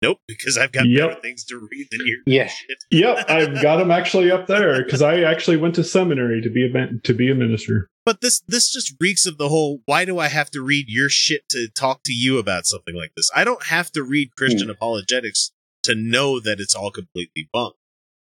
Nope, 0.00 0.18
because 0.26 0.56
I've 0.56 0.72
got 0.72 0.86
Yep. 0.86 1.08
better 1.08 1.20
things 1.20 1.44
to 1.44 1.68
read 1.70 1.88
than 1.90 2.06
your 2.06 2.18
Yeah. 2.24 2.46
shit. 2.46 2.78
Yep, 2.90 3.24
I've 3.28 3.60
got 3.60 3.76
them 3.76 3.90
actually 3.90 4.30
up 4.30 4.46
there 4.46 4.82
because 4.82 5.02
I 5.02 5.20
actually 5.20 5.58
went 5.58 5.74
to 5.74 5.84
seminary 5.84 6.40
to 6.40 6.48
be 6.48 6.64
a 6.64 6.86
to 7.04 7.12
be 7.12 7.30
a 7.30 7.34
minister. 7.34 7.88
But 8.06 8.22
this 8.22 8.40
this 8.48 8.72
just 8.72 8.94
reeks 8.98 9.26
of 9.26 9.36
the 9.36 9.50
whole 9.50 9.82
why 9.84 10.06
do 10.06 10.18
I 10.18 10.28
have 10.28 10.50
to 10.52 10.62
read 10.62 10.86
your 10.88 11.10
shit 11.10 11.42
to 11.50 11.68
talk 11.68 12.00
to 12.04 12.12
you 12.14 12.38
about 12.38 12.64
something 12.64 12.94
like 12.94 13.12
this? 13.14 13.30
I 13.34 13.44
don't 13.44 13.66
have 13.66 13.92
to 13.92 14.02
read 14.02 14.36
Christian 14.36 14.68
hmm. 14.68 14.72
apologetics 14.72 15.50
to 15.82 15.94
know 15.94 16.40
that 16.40 16.60
it's 16.60 16.74
all 16.74 16.90
completely 16.90 17.50
bunk. 17.52 17.74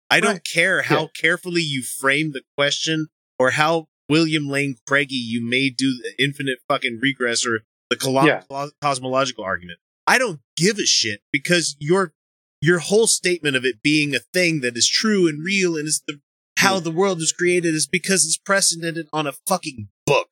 I 0.09 0.19
don't 0.19 0.43
care 0.45 0.81
how 0.83 1.07
carefully 1.15 1.61
you 1.61 1.83
frame 1.83 2.31
the 2.31 2.41
question 2.57 3.07
or 3.37 3.51
how 3.51 3.87
William 4.09 4.47
Lane 4.49 4.75
Craigie 4.87 5.15
you 5.15 5.41
may 5.47 5.69
do 5.69 5.93
the 6.01 6.13
infinite 6.23 6.59
fucking 6.67 6.99
regress 7.01 7.45
or 7.45 7.61
the 7.89 7.95
colo- 7.95 8.25
Yeah. 8.25 8.43
cosmological 8.81 9.43
argument. 9.43 9.79
I 10.07 10.17
don't 10.17 10.39
give 10.57 10.77
a 10.79 10.85
shit 10.85 11.21
because 11.31 11.75
your 11.79 12.13
your 12.61 12.79
whole 12.79 13.07
statement 13.07 13.55
of 13.55 13.63
it 13.63 13.81
being 13.81 14.13
a 14.15 14.19
thing 14.33 14.61
that 14.61 14.75
is 14.75 14.87
true 14.89 15.27
and 15.29 15.43
real 15.43 15.77
and 15.77 15.87
is 15.87 16.01
the 16.07 16.19
how 16.57 16.79
the 16.79 16.91
world 16.91 17.19
was 17.19 17.31
created 17.31 17.73
is 17.73 17.87
because 17.87 18.25
it's 18.25 18.37
precedented 18.37 19.07
on 19.13 19.25
a 19.27 19.31
fucking 19.47 19.87
book. 20.05 20.29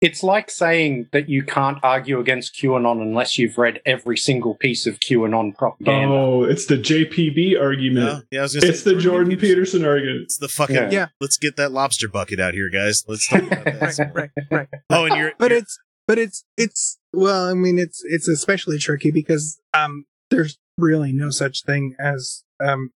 It's 0.00 0.22
like 0.22 0.50
saying 0.50 1.08
that 1.12 1.28
you 1.28 1.42
can't 1.42 1.76
argue 1.82 2.20
against 2.20 2.54
QAnon 2.54 3.02
unless 3.02 3.36
you've 3.36 3.58
read 3.58 3.80
every 3.84 4.16
single 4.16 4.54
piece 4.54 4.86
of 4.86 4.98
QAnon 5.00 5.54
propaganda. 5.54 6.14
Oh, 6.14 6.44
it's 6.44 6.64
the 6.66 6.76
JPB 6.78 7.60
argument. 7.60 8.06
Yeah, 8.06 8.20
yeah, 8.30 8.38
I 8.40 8.42
was 8.44 8.54
gonna 8.54 8.66
it's 8.72 8.82
say, 8.82 8.94
the 8.94 9.00
Jordan 9.00 9.36
Peterson 9.36 9.84
argument. 9.84 10.22
It's 10.22 10.38
the 10.38 10.48
fucking 10.48 10.74
Yeah. 10.76 10.90
Yeah. 10.90 11.06
let's 11.20 11.36
get 11.36 11.56
that 11.56 11.70
lobster 11.72 12.08
bucket 12.08 12.40
out 12.40 12.54
here, 12.54 12.70
guys. 12.70 13.04
Let's 13.06 13.28
talk 13.28 13.42
about 13.42 13.64
that. 13.64 14.10
right, 14.14 14.30
right, 14.34 14.46
right. 14.50 14.68
oh, 14.90 15.04
and 15.04 15.16
you're 15.16 15.32
but 15.38 15.52
it's 15.52 15.78
but 16.08 16.18
it's 16.18 16.44
it's 16.56 16.98
well, 17.12 17.48
I 17.50 17.52
mean, 17.54 17.78
it's 17.78 18.02
it's 18.04 18.26
especially 18.26 18.78
tricky 18.78 19.10
because 19.10 19.60
um, 19.74 20.06
there's 20.30 20.58
really 20.78 21.12
no 21.12 21.28
such 21.28 21.62
thing 21.64 21.94
as 22.00 22.42
um 22.58 22.90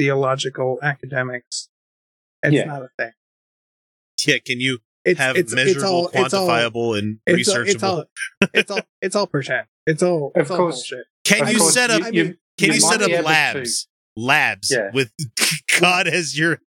theological 0.00 0.78
academics. 0.82 1.68
It's 2.42 2.54
Yeah. 2.54 2.64
not 2.64 2.82
a 2.82 2.88
thing. 2.98 3.12
yeah, 4.26 4.38
can 4.44 4.58
you 4.60 4.78
It's 5.04 5.18
have 5.18 5.36
it's 5.36 5.54
measurable, 5.54 6.08
it's 6.12 6.16
all 6.16 6.24
it's 6.24 6.34
all 6.34 6.48
quantifiable, 6.48 6.98
and 6.98 7.18
it's 7.26 7.48
all, 7.48 7.56
researchable? 7.56 7.66
it's 7.72 7.82
all 7.82 8.04
it's 8.54 8.70
all 8.70 8.80
it's 9.02 9.16
all 9.16 9.26
pretend. 9.26 9.66
It's 9.86 10.02
all 10.02 10.32
Of 10.34 10.42
it's 10.42 10.50
all 10.50 10.56
course. 10.58 10.74
bullshit. 10.76 11.06
can 11.24 11.42
Of 11.42 11.52
you 11.52 11.58
course, 11.58 11.74
set 11.74 11.90
up? 11.90 12.12
you- 12.12 12.24
you- 12.24 12.34
can 12.58 12.68
you 12.68 12.74
you 12.74 12.80
set 12.80 13.00
up 13.00 13.08
be 13.08 13.14
able 13.14 13.24
labs? 13.26 13.88
Labs 14.16 14.70
Yeah. 14.70 14.90
with 14.92 15.12
God 15.80 16.06
as 16.06 16.38
your. 16.38 16.60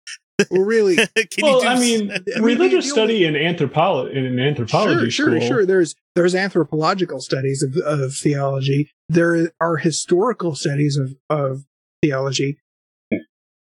Really, 0.51 0.97
can 1.17 1.43
well, 1.43 1.57
you 1.57 1.61
do 1.63 1.69
I 1.69 1.79
mean, 1.79 2.11
I 2.13 2.19
mean, 2.37 2.43
religious 2.43 2.87
the 2.87 2.91
study 2.91 3.25
in 3.27 3.37
anthropology 3.37 4.17
in 4.19 4.25
an 4.25 4.41
anthropology 4.41 5.11
sure, 5.11 5.31
sure, 5.39 5.41
sure. 5.41 5.67
There's 5.67 5.95
there's 6.17 6.35
anthropological 6.35 7.21
studies 7.21 7.63
of, 7.63 7.77
of 7.85 8.15
theology. 8.15 8.91
There 9.11 9.53
are 9.61 9.77
historical 9.77 10.55
studies 10.55 10.97
of, 10.97 11.15
of 11.29 11.65
theology, 12.03 12.59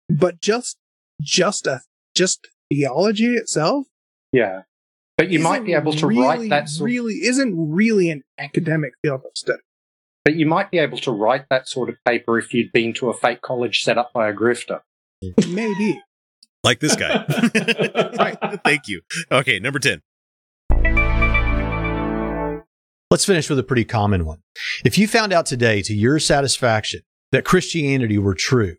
but 0.08 0.40
just 0.40 0.76
just 1.22 1.66
a 1.66 1.80
just 2.14 2.46
theology 2.70 3.36
itself 3.36 3.86
Yeah. 4.32 4.62
But 5.16 5.30
you 5.30 5.38
might 5.40 5.56
isn't 5.56 5.64
be 5.66 5.72
able 5.72 5.92
to 5.94 6.06
really, 6.06 6.22
write 6.22 6.50
that 6.50 6.68
sort 6.68 6.90
really 6.90 7.14
isn't 7.14 7.54
really 7.56 8.10
an 8.10 8.22
academic 8.38 8.92
field 9.02 9.22
of 9.24 9.30
study. 9.34 9.62
but 10.24 10.34
you 10.34 10.44
might 10.44 10.70
be 10.70 10.78
able 10.78 10.98
to 10.98 11.10
write 11.10 11.46
that 11.48 11.68
sort 11.68 11.88
of 11.88 11.96
paper 12.04 12.38
if 12.38 12.52
you'd 12.52 12.70
been 12.72 12.92
to 12.94 13.08
a 13.08 13.14
fake 13.14 13.40
college 13.40 13.82
set 13.82 13.96
up 13.96 14.12
by 14.12 14.28
a 14.28 14.34
grifter. 14.34 14.80
Maybe. 15.48 16.02
like 16.62 16.80
this 16.80 16.94
guy. 16.96 17.24
Thank 18.64 18.88
you. 18.88 19.00
Okay, 19.32 19.58
number 19.58 19.78
ten. 19.78 20.02
Let's 23.10 23.24
finish 23.24 23.48
with 23.48 23.58
a 23.58 23.62
pretty 23.62 23.84
common 23.84 24.26
one. 24.26 24.40
If 24.84 24.98
you 24.98 25.06
found 25.06 25.32
out 25.32 25.46
today, 25.46 25.80
to 25.82 25.94
your 25.94 26.18
satisfaction, 26.18 27.00
that 27.32 27.44
Christianity 27.44 28.18
were 28.18 28.34
true, 28.34 28.76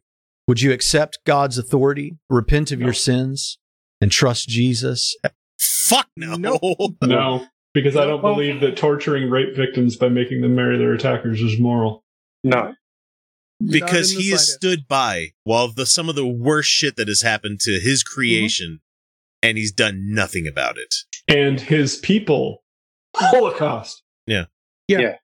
would 0.47 0.61
you 0.61 0.71
accept 0.73 1.19
God's 1.25 1.57
authority, 1.57 2.17
repent 2.29 2.71
of 2.71 2.81
your 2.81 2.93
sins, 2.93 3.57
and 4.01 4.11
trust 4.11 4.47
Jesus? 4.49 5.15
Fuck 5.59 6.09
no. 6.15 6.95
No, 7.01 7.45
because 7.73 7.95
I 7.95 8.05
don't 8.05 8.21
believe 8.21 8.59
that 8.61 8.77
torturing 8.77 9.29
rape 9.29 9.55
victims 9.55 9.95
by 9.95 10.09
making 10.09 10.41
them 10.41 10.55
marry 10.55 10.77
their 10.77 10.93
attackers 10.93 11.41
is 11.41 11.59
moral. 11.59 12.03
No. 12.43 12.73
because 13.63 14.11
he 14.11 14.29
has 14.31 14.53
stood 14.53 14.87
by 14.87 15.33
while 15.43 15.71
the 15.71 15.85
some 15.85 16.09
of 16.09 16.15
the 16.15 16.27
worst 16.27 16.69
shit 16.69 16.95
that 16.97 17.07
has 17.07 17.21
happened 17.21 17.59
to 17.61 17.79
his 17.79 18.03
mm-hmm. 18.03 18.13
creation, 18.13 18.79
and 19.41 19.57
he's 19.57 19.71
done 19.71 20.13
nothing 20.13 20.47
about 20.47 20.77
it. 20.77 20.93
And 21.27 21.59
his 21.59 21.97
people, 21.97 22.63
Holocaust, 23.15 24.03
Yeah. 24.25 24.45
Yeah. 24.87 24.99
Yeah. 24.99 25.15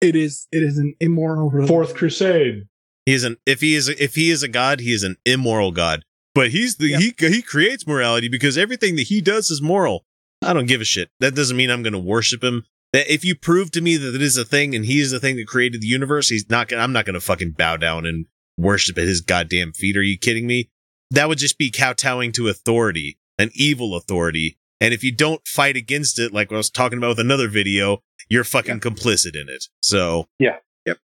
It 0.00 0.16
is 0.16 0.48
it 0.50 0.62
is 0.62 0.78
an 0.78 0.94
immoral 1.00 1.50
religion. 1.50 1.68
Fourth 1.68 1.94
Crusade. 1.94 2.64
He 3.06 3.14
is 3.14 3.24
an 3.24 3.36
if 3.46 3.60
he 3.60 3.74
is 3.74 3.88
if 3.88 4.14
he 4.14 4.30
is 4.30 4.42
a 4.42 4.48
god, 4.48 4.80
he 4.80 4.92
is 4.92 5.04
an 5.04 5.16
immoral 5.24 5.70
god. 5.70 6.04
But 6.34 6.50
he's 6.50 6.76
the 6.76 6.94
he 6.94 7.14
he 7.18 7.42
creates 7.42 7.86
morality 7.86 8.28
because 8.28 8.56
everything 8.56 8.96
that 8.96 9.08
he 9.08 9.20
does 9.20 9.50
is 9.50 9.60
moral. 9.60 10.04
I 10.42 10.52
don't 10.52 10.66
give 10.66 10.80
a 10.80 10.84
shit. 10.84 11.10
That 11.20 11.34
doesn't 11.34 11.56
mean 11.56 11.70
I'm 11.70 11.82
going 11.82 11.92
to 11.92 11.98
worship 11.98 12.42
him. 12.42 12.64
That 12.92 13.12
if 13.12 13.24
you 13.24 13.34
prove 13.34 13.70
to 13.72 13.80
me 13.80 13.96
that 13.96 14.14
it 14.14 14.22
is 14.22 14.36
a 14.36 14.44
thing 14.44 14.74
and 14.74 14.84
he 14.84 15.00
is 15.00 15.12
the 15.12 15.20
thing 15.20 15.36
that 15.36 15.46
created 15.46 15.80
the 15.80 15.86
universe, 15.86 16.28
he's 16.28 16.48
not 16.50 16.68
gonna 16.68 16.82
I'm 16.82 16.92
not 16.92 17.06
gonna 17.06 17.20
fucking 17.20 17.52
bow 17.52 17.76
down 17.76 18.06
and 18.06 18.26
worship 18.58 18.98
at 18.98 19.04
his 19.04 19.20
goddamn 19.20 19.72
feet. 19.72 19.96
Are 19.96 20.02
you 20.02 20.18
kidding 20.18 20.46
me? 20.46 20.70
That 21.10 21.28
would 21.28 21.38
just 21.38 21.58
be 21.58 21.70
kowtowing 21.70 22.32
to 22.32 22.48
authority, 22.48 23.18
an 23.38 23.50
evil 23.54 23.94
authority. 23.94 24.58
And 24.80 24.92
if 24.92 25.04
you 25.04 25.14
don't 25.14 25.46
fight 25.46 25.76
against 25.76 26.18
it, 26.18 26.32
like 26.32 26.52
I 26.52 26.56
was 26.56 26.70
talking 26.70 26.98
about 26.98 27.10
with 27.10 27.20
another 27.20 27.48
video, 27.48 28.02
you're 28.28 28.44
fucking 28.44 28.80
complicit 28.80 29.40
in 29.40 29.48
it. 29.48 29.66
So 29.82 30.26
Yeah. 30.38 30.56
Yep. 30.86 30.98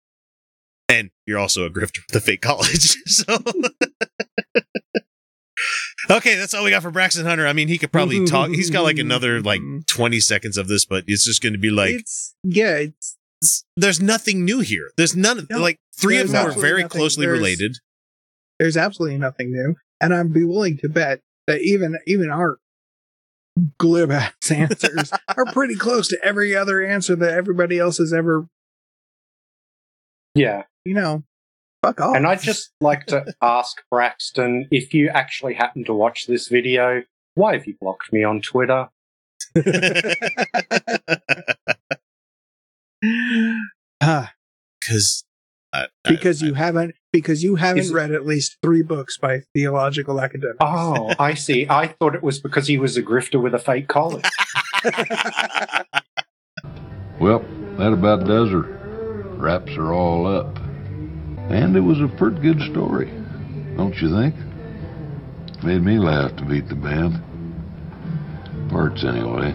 And 0.88 1.10
you're 1.26 1.38
also 1.38 1.64
a 1.66 1.70
grifter 1.70 1.98
with 1.98 2.12
the 2.12 2.20
fake 2.20 2.42
college. 2.42 2.96
So 3.06 3.38
Okay, 6.10 6.36
that's 6.36 6.54
all 6.54 6.64
we 6.64 6.70
got 6.70 6.82
for 6.82 6.90
Braxton 6.90 7.26
Hunter. 7.26 7.46
I 7.46 7.52
mean, 7.52 7.68
he 7.68 7.78
could 7.78 7.92
probably 7.92 8.26
talk. 8.26 8.50
He's 8.50 8.70
got 8.70 8.82
like 8.82 8.98
another 8.98 9.40
like 9.40 9.60
mm-hmm. 9.60 9.80
20 9.86 10.20
seconds 10.20 10.56
of 10.56 10.68
this, 10.68 10.84
but 10.84 11.04
it's 11.06 11.24
just 11.24 11.42
going 11.42 11.52
to 11.52 11.58
be 11.58 11.70
like 11.70 11.94
it's 11.94 12.34
yeah, 12.44 12.76
it's 12.76 13.16
there's 13.76 14.00
nothing 14.00 14.44
new 14.44 14.60
here. 14.60 14.90
There's 14.96 15.16
none 15.16 15.46
like 15.50 15.78
three 15.96 16.18
of 16.18 16.30
them 16.30 16.46
are 16.46 16.52
very 16.52 16.82
nothing. 16.82 16.98
closely 16.98 17.26
There's- 17.26 17.38
related. 17.38 17.76
there's 18.58 18.76
absolutely 18.76 19.18
nothing 19.18 19.50
new, 19.52 19.74
and 20.00 20.14
I'd 20.14 20.32
be 20.32 20.44
willing 20.44 20.78
to 20.78 20.88
bet 20.88 21.20
that 21.46 21.60
even 21.62 21.98
even 22.06 22.30
our 22.30 22.58
glib 23.78 24.10
ass 24.10 24.32
answers 24.50 25.12
are 25.36 25.46
pretty 25.46 25.74
close 25.74 26.08
to 26.08 26.18
every 26.22 26.54
other 26.54 26.84
answer 26.84 27.16
that 27.16 27.32
everybody 27.32 27.78
else 27.78 27.98
has 27.98 28.12
ever. 28.12 28.48
Yeah. 30.34 30.64
You 30.84 30.94
know, 30.94 31.24
fuck 31.82 32.00
off. 32.00 32.16
And 32.16 32.26
I'd 32.26 32.40
just 32.40 32.70
like 32.80 33.06
to 33.06 33.24
ask 33.42 33.82
Braxton 33.90 34.68
if 34.70 34.92
you 34.94 35.08
actually 35.08 35.54
happen 35.54 35.84
to 35.84 35.94
watch 35.94 36.26
this 36.26 36.48
video, 36.48 37.02
why 37.34 37.52
have 37.54 37.66
you 37.66 37.76
blocked 37.80 38.12
me 38.12 38.24
on 38.24 38.40
Twitter? 38.40 38.88
Ah, 44.02 44.32
Because 44.80 45.24
because 46.04 46.40
you 46.42 46.54
haven't 46.54 46.94
because 47.12 47.42
you 47.42 47.56
haven't 47.56 47.92
read 47.92 48.10
at 48.12 48.24
least 48.24 48.56
three 48.62 48.82
books 48.82 49.18
by 49.18 49.40
theological 49.54 50.20
academics. 50.20 50.58
Oh, 50.60 51.12
I 51.18 51.34
see. 51.46 51.66
I 51.68 51.88
thought 51.88 52.14
it 52.14 52.22
was 52.22 52.38
because 52.40 52.66
he 52.68 52.78
was 52.78 52.96
a 52.96 53.02
grifter 53.02 53.42
with 53.42 53.54
a 53.54 53.58
fake 53.58 53.88
college. 53.88 54.24
Well, 57.18 57.42
that 57.78 57.94
about 57.94 58.26
does 58.26 58.50
her. 58.50 58.60
Wraps 59.38 59.72
are 59.78 59.94
all 59.94 60.26
up. 60.26 60.58
And 61.50 61.76
it 61.76 61.80
was 61.80 62.00
a 62.00 62.08
pretty 62.16 62.40
good 62.40 62.60
story, 62.72 63.06
don't 63.76 63.94
you 63.96 64.10
think? 64.10 64.34
Made 65.62 65.82
me 65.82 65.98
laugh 65.98 66.36
to 66.36 66.44
beat 66.44 66.68
the 66.68 66.74
band. 66.74 67.22
Parts, 68.68 69.04
anyway. 69.04 69.54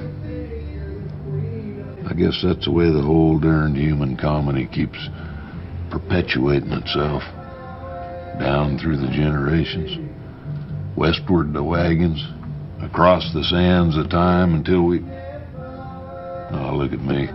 I 2.10 2.14
guess 2.14 2.42
that's 2.44 2.66
the 2.66 2.72
way 2.72 2.92
the 2.92 3.02
whole 3.02 3.40
darned 3.40 3.78
human 3.78 4.18
comedy 4.18 4.68
keeps 4.68 4.98
perpetuating 5.90 6.72
itself. 6.72 7.24
Down 8.40 8.80
through 8.80 8.98
the 8.98 9.12
generations. 9.12 10.00
Westward 10.96 11.54
the 11.54 11.64
wagons. 11.64 12.26
Across 12.82 13.34
the 13.34 13.44
sands 13.44 13.96
of 13.98 14.10
time 14.10 14.56
until 14.56 14.84
we. 14.84 15.00
Oh, 16.54 16.76
look 16.76 16.94
at 16.94 17.02
me. 17.02 17.28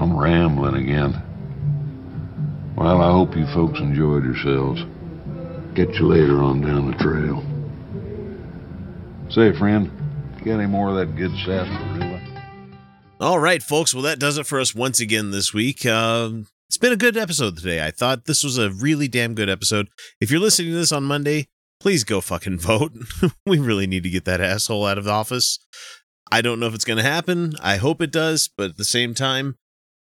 I'm 0.00 0.16
rambling 0.16 0.76
again. 0.76 1.31
Well, 2.76 3.02
I 3.02 3.12
hope 3.12 3.36
you 3.36 3.46
folks 3.48 3.78
enjoyed 3.80 4.24
yourselves. 4.24 4.82
Get 5.74 5.94
you 5.94 6.08
later 6.08 6.42
on 6.42 6.60
down 6.62 6.90
the 6.90 6.96
trail. 6.96 7.44
Say, 9.30 9.56
friend, 9.58 9.90
got 10.44 10.58
any 10.58 10.66
more 10.66 10.90
of 10.90 10.96
that 10.96 11.16
good 11.16 11.32
sarsaparilla? 11.44 12.20
All 13.20 13.38
right, 13.38 13.62
folks. 13.62 13.94
Well, 13.94 14.02
that 14.02 14.18
does 14.18 14.36
it 14.38 14.46
for 14.46 14.58
us 14.58 14.74
once 14.74 15.00
again 15.00 15.30
this 15.30 15.54
week. 15.54 15.86
Um, 15.86 16.48
it's 16.68 16.78
been 16.78 16.92
a 16.92 16.96
good 16.96 17.16
episode 17.16 17.56
today. 17.56 17.84
I 17.84 17.90
thought 17.90 18.24
this 18.24 18.42
was 18.42 18.58
a 18.58 18.70
really 18.70 19.06
damn 19.06 19.34
good 19.34 19.48
episode. 19.50 19.88
If 20.20 20.30
you're 20.30 20.40
listening 20.40 20.72
to 20.72 20.76
this 20.78 20.92
on 20.92 21.04
Monday, 21.04 21.48
please 21.78 22.04
go 22.04 22.20
fucking 22.20 22.58
vote. 22.60 22.92
we 23.46 23.58
really 23.58 23.86
need 23.86 24.02
to 24.02 24.10
get 24.10 24.24
that 24.24 24.40
asshole 24.40 24.86
out 24.86 24.98
of 24.98 25.06
office. 25.06 25.58
I 26.30 26.40
don't 26.40 26.58
know 26.58 26.66
if 26.66 26.74
it's 26.74 26.86
going 26.86 26.96
to 26.96 27.02
happen. 27.02 27.52
I 27.62 27.76
hope 27.76 28.00
it 28.00 28.10
does, 28.10 28.48
but 28.56 28.70
at 28.70 28.76
the 28.78 28.84
same 28.84 29.14
time, 29.14 29.56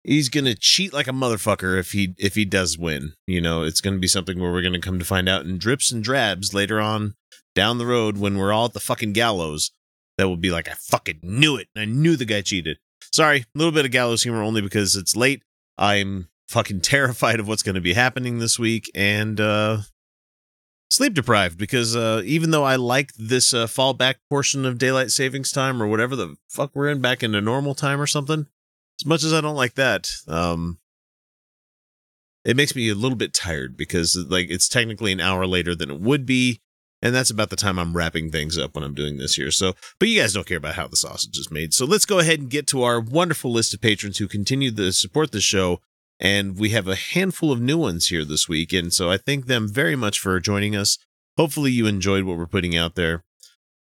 he's 0.10 0.28
to 0.46 0.56
cheat 0.56 0.92
like 0.92 1.08
a 1.08 1.12
motherfucker 1.12 1.80
if 1.80 1.92
he 1.92 2.16
if 2.18 2.36
he 2.36 2.44
does 2.44 2.78
win. 2.78 3.14
You 3.28 3.40
know, 3.40 3.64
it's 3.64 3.80
to 3.96 4.02
be 4.02 4.08
something 4.08 4.40
where 4.40 4.52
we're 4.52 4.64
to 4.74 4.80
come 4.80 5.00
to 5.00 5.06
find 5.06 5.30
out 5.30 5.46
in 5.46 5.58
drips 5.58 5.92
and 5.92 6.04
drabs 6.04 6.54
later 6.54 6.82
on 6.82 7.16
down 7.56 7.78
the 7.78 7.86
road 7.86 8.18
when 8.18 8.38
we're 8.38 8.52
all 8.52 8.66
at 8.66 8.74
the 8.74 8.80
fucking 8.80 9.14
gallows. 9.14 9.72
That 10.18 10.28
will 10.28 10.38
be 10.38 10.52
like, 10.52 10.68
I 10.68 10.74
fucking 10.74 11.20
knew 11.24 11.56
it. 11.56 11.70
I 11.78 11.86
knew 11.86 12.18
the 12.18 12.26
guy 12.26 12.42
cheated. 12.42 12.78
Sorry, 13.14 13.40
a 13.40 13.58
little 13.58 13.72
bit 13.72 13.86
of 13.86 13.92
gallows 13.92 14.24
humor 14.24 14.44
only 14.44 14.62
because 14.62 14.98
it's 14.98 15.16
late. 15.16 15.44
I'm 15.78 16.28
fucking 16.50 16.82
terrified 16.82 17.40
of 17.40 17.48
what's 17.48 17.64
to 17.76 17.82
be 17.82 17.94
happening 17.94 18.40
this 18.40 18.60
week 18.60 18.92
and 18.94 19.40
uh 19.40 19.78
sleep 20.90 21.14
deprived 21.14 21.58
because 21.58 21.96
uh 21.96 22.22
even 22.26 22.52
though 22.52 22.66
I 22.66 22.76
like 22.76 23.14
this 23.14 23.54
uh 23.54 23.68
fallback 23.68 24.16
portion 24.30 24.66
of 24.66 24.78
daylight 24.78 25.12
savings 25.12 25.52
time 25.52 25.82
or 25.82 25.88
whatever 25.88 26.16
the 26.16 26.36
fuck 26.50 26.72
we're 26.74 26.90
in 26.90 27.00
back 27.00 27.24
into 27.24 27.40
normal 27.40 27.76
time 27.76 28.02
or 28.02 28.08
something, 28.08 28.48
as 29.02 29.06
much 29.06 29.24
as 29.24 29.34
I 29.34 29.42
don't 29.42 29.56
like 29.56 29.76
that, 29.76 30.10
um 30.28 30.80
it 32.46 32.56
makes 32.56 32.74
me 32.74 32.90
a 32.90 32.96
little 32.96 33.18
bit 33.18 33.34
tired 33.34 33.76
because 33.76 34.16
like 34.30 34.50
it's 34.50 34.70
technically 34.70 35.12
an 35.12 35.20
hour 35.20 35.46
later 35.46 35.76
than 35.76 35.92
it 35.92 36.00
would 36.00 36.26
be 36.26 36.62
and 37.02 37.16
that's 37.16 37.30
about 37.30 37.50
the 37.50 37.56
time 37.56 37.80
I'm 37.80 37.96
wrapping 37.96 38.30
things 38.30 38.58
up 38.58 38.76
when 38.76 38.84
I'm 38.84 38.94
doing 38.94 39.18
this 39.18 39.36
here. 39.36 39.52
So, 39.52 39.74
but 40.00 40.10
you 40.10 40.20
guys 40.20 40.34
don't 40.34 40.46
care 40.46 40.58
about 40.58 40.76
how 40.76 40.88
the 40.88 40.98
sausage 40.98 41.38
is 41.38 41.50
made. 41.50 41.74
So 41.74 41.86
let's 41.86 42.06
go 42.06 42.20
ahead 42.20 42.40
and 42.40 42.50
get 42.50 42.68
to 42.68 42.84
our 42.84 43.00
wonderful 43.00 43.52
list 43.52 43.74
of 43.74 43.82
patrons 43.82 44.18
who 44.18 44.28
continue 44.28 44.72
to 44.72 44.92
support 44.92 45.32
the 45.32 45.40
show. 45.40 45.80
And 46.20 46.58
we 46.58 46.70
have 46.70 46.88
a 46.88 46.96
handful 46.96 47.54
of 47.54 47.62
new 47.62 47.78
ones 47.78 48.08
here 48.08 48.26
this 48.26 48.50
week. 48.50 48.74
And 48.74 48.92
so 48.92 49.10
I 49.10 49.16
thank 49.18 49.46
them 49.46 49.70
very 49.72 49.96
much 49.96 50.20
for 50.20 50.38
joining 50.42 50.76
us. 50.76 50.98
Hopefully 51.38 51.72
you 51.72 51.88
enjoyed 51.88 52.26
what 52.26 52.38
we're 52.38 52.46
putting 52.46 52.76
out 52.76 52.96
there. 52.96 53.24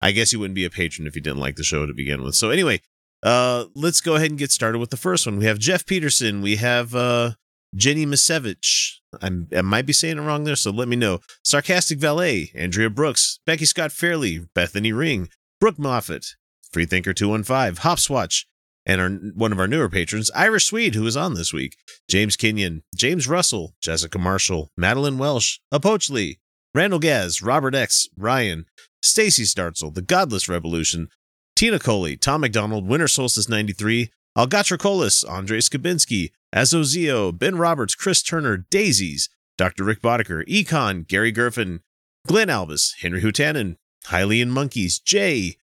I 0.01 0.11
guess 0.11 0.33
you 0.33 0.39
wouldn't 0.39 0.55
be 0.55 0.65
a 0.65 0.69
patron 0.69 1.07
if 1.07 1.15
you 1.15 1.21
didn't 1.21 1.39
like 1.39 1.55
the 1.55 1.63
show 1.63 1.85
to 1.85 1.93
begin 1.93 2.21
with. 2.21 2.35
So 2.35 2.49
anyway, 2.49 2.81
uh, 3.23 3.65
let's 3.75 4.01
go 4.01 4.15
ahead 4.15 4.29
and 4.29 4.39
get 4.39 4.51
started 4.51 4.79
with 4.79 4.89
the 4.89 4.97
first 4.97 5.25
one. 5.25 5.37
We 5.37 5.45
have 5.45 5.59
Jeff 5.59 5.85
Peterson. 5.85 6.41
We 6.41 6.57
have, 6.57 6.93
uh, 6.95 7.31
Jenny 7.75 8.05
Misevich. 8.05 8.99
I 9.21 9.61
might 9.61 9.85
be 9.85 9.93
saying 9.93 10.17
it 10.17 10.21
wrong 10.21 10.45
there, 10.45 10.55
so 10.55 10.71
let 10.71 10.87
me 10.87 10.95
know. 10.95 11.19
Sarcastic 11.43 11.99
Valet, 11.99 12.51
Andrea 12.55 12.89
Brooks, 12.89 13.39
Becky 13.45 13.65
Scott 13.65 13.91
Fairley, 13.91 14.45
Bethany 14.53 14.93
Ring, 14.93 15.29
Brooke 15.59 15.79
Moffat, 15.79 16.35
Freethinker215, 16.73 17.79
Hopswatch, 17.79 18.45
and 18.85 19.01
our, 19.01 19.09
one 19.09 19.51
of 19.51 19.59
our 19.59 19.67
newer 19.67 19.89
patrons, 19.89 20.31
Irish 20.35 20.65
Swede, 20.67 20.95
who 20.95 21.07
is 21.07 21.17
on 21.17 21.33
this 21.33 21.51
week, 21.51 21.75
James 22.09 22.35
Kenyon, 22.35 22.83
James 22.95 23.27
Russell, 23.27 23.73
Jessica 23.81 24.19
Marshall, 24.19 24.69
Madeline 24.77 25.17
Welsh, 25.17 25.59
Apochli, 25.73 26.39
Randall 26.73 26.99
Gaz, 26.99 27.41
Robert 27.41 27.75
X, 27.75 28.07
Ryan, 28.17 28.65
Stacy 29.01 29.43
Startzel, 29.43 29.93
The 29.93 30.01
Godless 30.01 30.47
Revolution, 30.47 31.09
Tina 31.55 31.79
Coley, 31.79 32.17
Tom 32.17 32.41
McDonald, 32.41 32.85
Winter 32.85 33.07
Solstice 33.07 33.47
93, 33.47 34.09
Algatrocolis, 34.37 35.23
Andre 35.23 35.59
Skabinski, 35.59 36.31
Azozio, 36.53 37.37
Ben 37.37 37.57
Roberts, 37.57 37.95
Chris 37.95 38.21
Turner, 38.21 38.57
Daisies, 38.57 39.29
Dr. 39.57 39.85
Rick 39.85 40.01
Boddicker, 40.01 40.45
Econ, 40.47 41.07
Gary 41.07 41.31
Gerfin, 41.31 41.79
Glenn 42.27 42.49
Albus, 42.49 42.95
Henry 43.01 43.21
Hutanen, 43.21 43.77
Hylian 44.07 44.49
Monkeys, 44.49 44.99
Jay, 44.99 45.55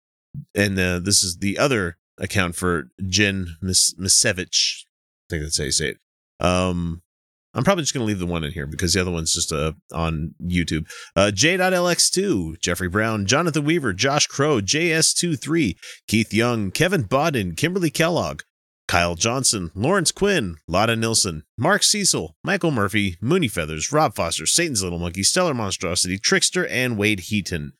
and 0.55 0.80
uh, 0.80 0.99
this 0.99 1.23
is 1.23 1.39
the 1.39 1.57
other 1.57 1.97
account 2.18 2.55
for 2.55 2.89
Jen 3.05 3.57
Mis- 3.61 3.93
Misevich. 3.95 4.84
I 4.85 5.26
think 5.30 5.43
that's 5.43 5.57
how 5.57 5.65
you 5.65 5.72
say 5.72 5.89
it. 5.89 6.45
Um, 6.45 7.01
I'm 7.53 7.63
probably 7.63 7.83
just 7.83 7.93
going 7.93 8.01
to 8.01 8.07
leave 8.07 8.19
the 8.19 8.25
one 8.25 8.43
in 8.43 8.53
here 8.53 8.65
because 8.65 8.93
the 8.93 9.01
other 9.01 9.11
one's 9.11 9.33
just 9.33 9.51
uh, 9.51 9.73
on 9.93 10.35
YouTube. 10.41 10.85
Uh, 11.15 11.31
J.LX2, 11.31 12.59
Jeffrey 12.61 12.87
Brown, 12.87 13.25
Jonathan 13.25 13.65
Weaver, 13.65 13.93
Josh 13.93 14.27
Crow, 14.27 14.61
JS23, 14.61 15.75
Keith 16.07 16.33
Young, 16.33 16.71
Kevin 16.71 17.03
Bodden, 17.03 17.55
Kimberly 17.55 17.89
Kellogg, 17.89 18.43
Kyle 18.87 19.15
Johnson, 19.15 19.71
Lawrence 19.73 20.11
Quinn, 20.11 20.57
Lotta 20.67 20.95
Nilsson, 20.95 21.43
Mark 21.57 21.83
Cecil, 21.83 22.35
Michael 22.43 22.71
Murphy, 22.71 23.17
Mooney 23.21 23.47
Feathers, 23.47 23.91
Rob 23.91 24.15
Foster, 24.15 24.45
Satan's 24.45 24.83
Little 24.83 24.99
Monkey, 24.99 25.23
Stellar 25.23 25.53
Monstrosity, 25.53 26.17
Trickster, 26.17 26.67
and 26.67 26.97
Wade 26.97 27.21
Heaton. 27.21 27.73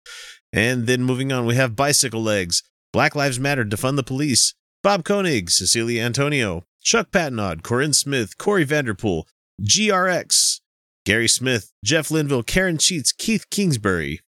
And 0.54 0.88
then 0.88 1.04
moving 1.04 1.32
on, 1.32 1.46
we 1.46 1.56
have 1.56 1.76
Bicycle 1.76 2.22
Legs, 2.22 2.64
Black 2.94 3.16
Lives 3.16 3.40
Matter, 3.40 3.64
Defund 3.64 3.96
the 3.96 4.04
Police, 4.04 4.54
Bob 4.84 5.04
Koenig, 5.04 5.50
Cecilia 5.50 6.04
Antonio, 6.04 6.64
Chuck 6.82 7.12
Patnod, 7.12 7.62
Corinne 7.62 7.94
Smith, 7.94 8.38
Corey 8.38 8.64
Vanderpool, 8.64 9.28
GRX, 9.62 10.60
Gary 11.06 11.28
Smith, 11.28 11.72
Jeff 11.84 12.10
Linville, 12.10 12.44
Karen 12.44 12.78
Sheets, 12.80 13.12
Keith 13.12 13.50
Kingsbury, 13.50 14.22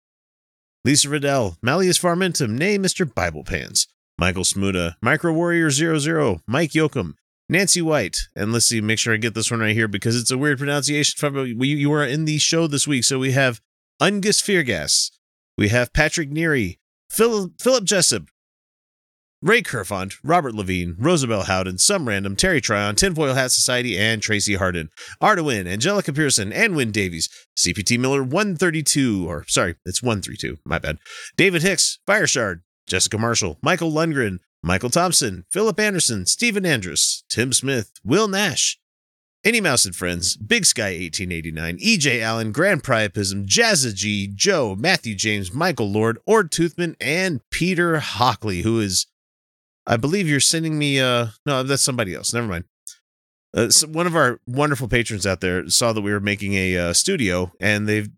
Lisa 0.83 1.09
Riddell, 1.09 1.57
Malleus 1.61 1.97
Farmentum, 1.97 2.51
nay 2.51 2.77
Mr. 2.77 3.11
Bible 3.11 3.43
Pants, 3.43 3.87
Michael 4.17 4.43
Smuda, 4.43 4.95
Micro 5.01 5.31
Warrior 5.31 5.69
00, 5.69 6.41
Mike 6.47 6.71
Yoakum, 6.71 7.13
Nancy 7.47 7.81
White, 7.81 8.17
and 8.35 8.51
let's 8.51 8.65
see, 8.65 8.81
make 8.81 8.99
sure 8.99 9.13
I 9.13 9.17
get 9.17 9.33
this 9.33 9.51
one 9.51 9.61
right 9.61 9.75
here 9.75 9.87
because 9.87 10.19
it's 10.19 10.31
a 10.31 10.37
weird 10.37 10.57
pronunciation. 10.57 11.17
From 11.17 11.35
we, 11.57 11.67
you 11.67 11.91
are 11.93 12.05
in 12.05 12.25
the 12.25 12.37
show 12.37 12.67
this 12.67 12.87
week, 12.87 13.03
so 13.03 13.19
we 13.19 13.31
have 13.31 13.61
Ungus 14.01 14.41
Feargas, 14.41 15.11
we 15.57 15.69
have 15.69 15.93
Patrick 15.93 16.29
Neary, 16.29 16.79
Phil, 17.09 17.51
Philip 17.59 17.83
Jessup, 17.85 18.23
Ray 19.43 19.63
Kerfont, 19.63 20.17
Robert 20.23 20.53
Levine, 20.53 20.95
Rosabelle 20.99 21.43
Howden, 21.43 21.79
Some 21.79 22.07
Random, 22.07 22.35
Terry 22.35 22.61
Tryon, 22.61 22.95
Tinfoil 22.95 23.33
Hat 23.33 23.51
Society, 23.51 23.97
and 23.97 24.21
Tracy 24.21 24.53
Harden. 24.53 24.91
Arda 25.19 25.41
Angelica 25.49 26.13
Pearson, 26.13 26.53
and 26.53 26.75
Win 26.75 26.91
Davies. 26.91 27.27
CPT 27.57 27.97
Miller 27.97 28.21
132, 28.21 29.27
or 29.27 29.43
sorry, 29.47 29.77
it's 29.83 30.03
132, 30.03 30.59
my 30.63 30.77
bad. 30.77 30.99
David 31.37 31.63
Hicks, 31.63 31.97
Fireshard, 32.05 32.61
Jessica 32.85 33.17
Marshall, 33.17 33.57
Michael 33.63 33.91
Lundgren, 33.91 34.41
Michael 34.61 34.91
Thompson, 34.91 35.45
Philip 35.49 35.79
Anderson, 35.79 36.27
Stephen 36.27 36.63
Andrus, 36.63 37.23
Tim 37.27 37.51
Smith, 37.51 37.93
Will 38.03 38.27
Nash, 38.27 38.79
any 39.43 39.59
Mouse 39.59 39.85
and 39.85 39.95
Friends, 39.95 40.37
Big 40.37 40.65
Sky 40.67 40.91
1889, 40.99 41.79
EJ 41.79 42.21
Allen, 42.21 42.51
Grand 42.51 42.83
Priapism, 42.83 43.47
Jazza 43.47 43.91
G, 43.91 44.27
Joe, 44.27 44.75
Matthew 44.77 45.15
James, 45.15 45.51
Michael 45.51 45.91
Lord, 45.91 46.19
Ord 46.27 46.51
Toothman, 46.51 46.95
and 47.01 47.41
Peter 47.49 47.97
Hockley, 47.97 48.61
who 48.61 48.79
is, 48.79 49.07
I 49.85 49.97
believe 49.97 50.27
you're 50.27 50.39
sending 50.39 50.77
me, 50.77 50.99
uh, 50.99 51.27
no, 51.45 51.63
that's 51.63 51.81
somebody 51.81 52.13
else. 52.13 52.33
Never 52.33 52.47
mind. 52.47 52.65
Uh, 53.53 53.69
so 53.69 53.87
one 53.87 54.07
of 54.07 54.15
our 54.15 54.39
wonderful 54.47 54.87
patrons 54.87 55.27
out 55.27 55.41
there 55.41 55.67
saw 55.69 55.91
that 55.91 56.01
we 56.01 56.11
were 56.11 56.19
making 56.19 56.53
a 56.53 56.77
uh, 56.77 56.93
studio 56.93 57.51
and 57.59 57.87
they've 57.87 58.09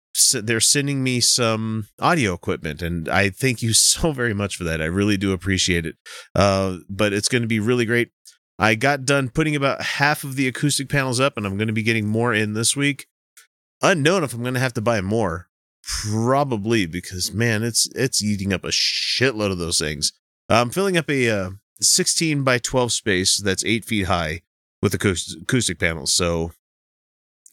they're 0.44 0.60
sending 0.60 1.02
me 1.02 1.19
some 1.19 1.88
audio 1.99 2.35
equipment 2.35 2.84
and 2.84 3.10
i 3.10 3.31
thank 3.31 3.64
you 3.64 3.73
so 3.73 4.11
very 4.11 4.35
much 4.35 4.56
for 4.56 4.64
that 4.64 4.80
i 4.80 4.85
really 4.85 5.18
do 5.18 5.31
appreciate 5.31 5.88
it 5.88 5.95
uh, 6.35 6.77
but 6.88 7.14
it's 7.14 7.27
going 7.27 7.41
to 7.41 7.48
be 7.48 7.60
really 7.60 7.84
great 7.84 8.11
I 8.60 8.76
got 8.76 9.06
done 9.06 9.30
putting 9.30 9.56
about 9.56 9.81
half 9.81 10.23
of 10.23 10.35
the 10.35 10.48
acoustic 10.48 10.90
panels 10.90 11.19
up, 11.19 11.38
and 11.38 11.45
I'm 11.45 11.57
going 11.57 11.68
to 11.68 11.73
be 11.73 11.84
getting 11.84 12.07
more 12.07 12.34
in 12.34 12.53
this 12.53 12.76
week. 12.76 13.07
Unknown 13.81 14.23
if 14.23 14.34
I'm 14.34 14.41
going 14.41 14.53
to 14.53 14.60
have 14.60 14.73
to 14.76 14.81
buy 14.81 15.02
more, 15.02 15.49
probably 15.84 16.85
because 16.85 17.34
man, 17.34 17.64
it's 17.64 17.90
it's 17.95 18.23
eating 18.23 18.53
up 18.53 18.64
a 18.64 18.69
shitload 18.69 19.52
of 19.52 19.57
those 19.57 19.80
things. 19.80 20.14
I'm 20.49 20.70
filling 20.70 20.98
up 20.98 21.10
a 21.10 21.30
uh, 21.30 21.49
16 21.80 22.44
by 22.44 22.57
12 22.57 22.91
space 22.91 23.41
that's 23.41 23.65
eight 23.65 23.86
feet 23.86 24.07
high 24.07 24.41
with 24.82 24.94
acoustic, 24.94 25.80
panels. 25.80 26.14
So 26.14 26.52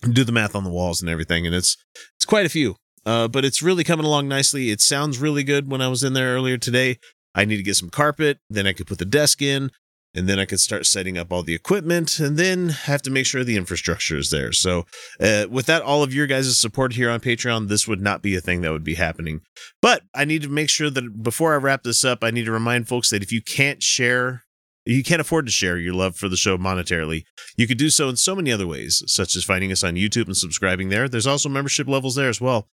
do 0.02 0.24
the 0.24 0.32
math 0.32 0.54
on 0.54 0.64
the 0.64 0.70
walls 0.70 1.00
and 1.00 1.10
everything, 1.10 1.46
and 1.46 1.54
it's 1.54 1.76
it's 2.16 2.24
quite 2.24 2.46
a 2.46 2.50
few. 2.50 2.76
Uh, 3.06 3.28
but 3.28 3.44
it's 3.44 3.62
really 3.62 3.84
coming 3.84 4.04
along 4.04 4.28
nicely. 4.28 4.70
It 4.70 4.80
sounds 4.80 5.18
really 5.18 5.42
good 5.42 5.70
when 5.70 5.80
I 5.80 5.88
was 5.88 6.02
in 6.02 6.12
there 6.12 6.34
earlier 6.34 6.58
today. 6.58 6.98
I 7.34 7.44
need 7.44 7.56
to 7.56 7.62
get 7.62 7.76
some 7.76 7.90
carpet, 7.90 8.38
then 8.50 8.66
I 8.66 8.72
could 8.72 8.86
put 8.86 8.98
the 8.98 9.04
desk 9.04 9.40
in 9.40 9.70
and 10.14 10.28
then 10.28 10.38
I 10.38 10.44
could 10.44 10.60
start 10.60 10.86
setting 10.86 11.16
up 11.16 11.32
all 11.32 11.42
the 11.42 11.54
equipment 11.54 12.18
and 12.18 12.36
then 12.36 12.70
have 12.70 13.02
to 13.02 13.10
make 13.10 13.26
sure 13.26 13.44
the 13.44 13.56
infrastructure 13.56 14.16
is 14.16 14.30
there. 14.30 14.52
So, 14.52 14.86
uh, 15.20 15.46
without 15.48 15.82
all 15.82 16.02
of 16.02 16.12
your 16.12 16.26
guys' 16.26 16.58
support 16.58 16.94
here 16.94 17.10
on 17.10 17.20
Patreon, 17.20 17.68
this 17.68 17.86
would 17.86 18.00
not 18.00 18.22
be 18.22 18.34
a 18.34 18.40
thing 18.40 18.62
that 18.62 18.72
would 18.72 18.84
be 18.84 18.94
happening. 18.94 19.40
But 19.80 20.02
I 20.14 20.24
need 20.24 20.42
to 20.42 20.48
make 20.48 20.68
sure 20.68 20.90
that 20.90 21.22
before 21.22 21.54
I 21.54 21.58
wrap 21.58 21.84
this 21.84 22.04
up, 22.04 22.24
I 22.24 22.30
need 22.30 22.46
to 22.46 22.52
remind 22.52 22.88
folks 22.88 23.10
that 23.10 23.22
if 23.22 23.32
you 23.32 23.42
can't 23.42 23.82
share, 23.82 24.44
you 24.84 25.04
can't 25.04 25.20
afford 25.20 25.46
to 25.46 25.52
share 25.52 25.78
your 25.78 25.94
love 25.94 26.16
for 26.16 26.28
the 26.28 26.36
show 26.36 26.58
monetarily, 26.58 27.22
you 27.56 27.66
could 27.66 27.78
do 27.78 27.90
so 27.90 28.08
in 28.08 28.16
so 28.16 28.34
many 28.34 28.50
other 28.50 28.66
ways, 28.66 29.02
such 29.06 29.36
as 29.36 29.44
finding 29.44 29.70
us 29.70 29.84
on 29.84 29.94
YouTube 29.94 30.26
and 30.26 30.36
subscribing 30.36 30.88
there. 30.88 31.08
There's 31.08 31.26
also 31.26 31.48
membership 31.48 31.86
levels 31.86 32.16
there 32.16 32.28
as 32.28 32.40
well 32.40 32.68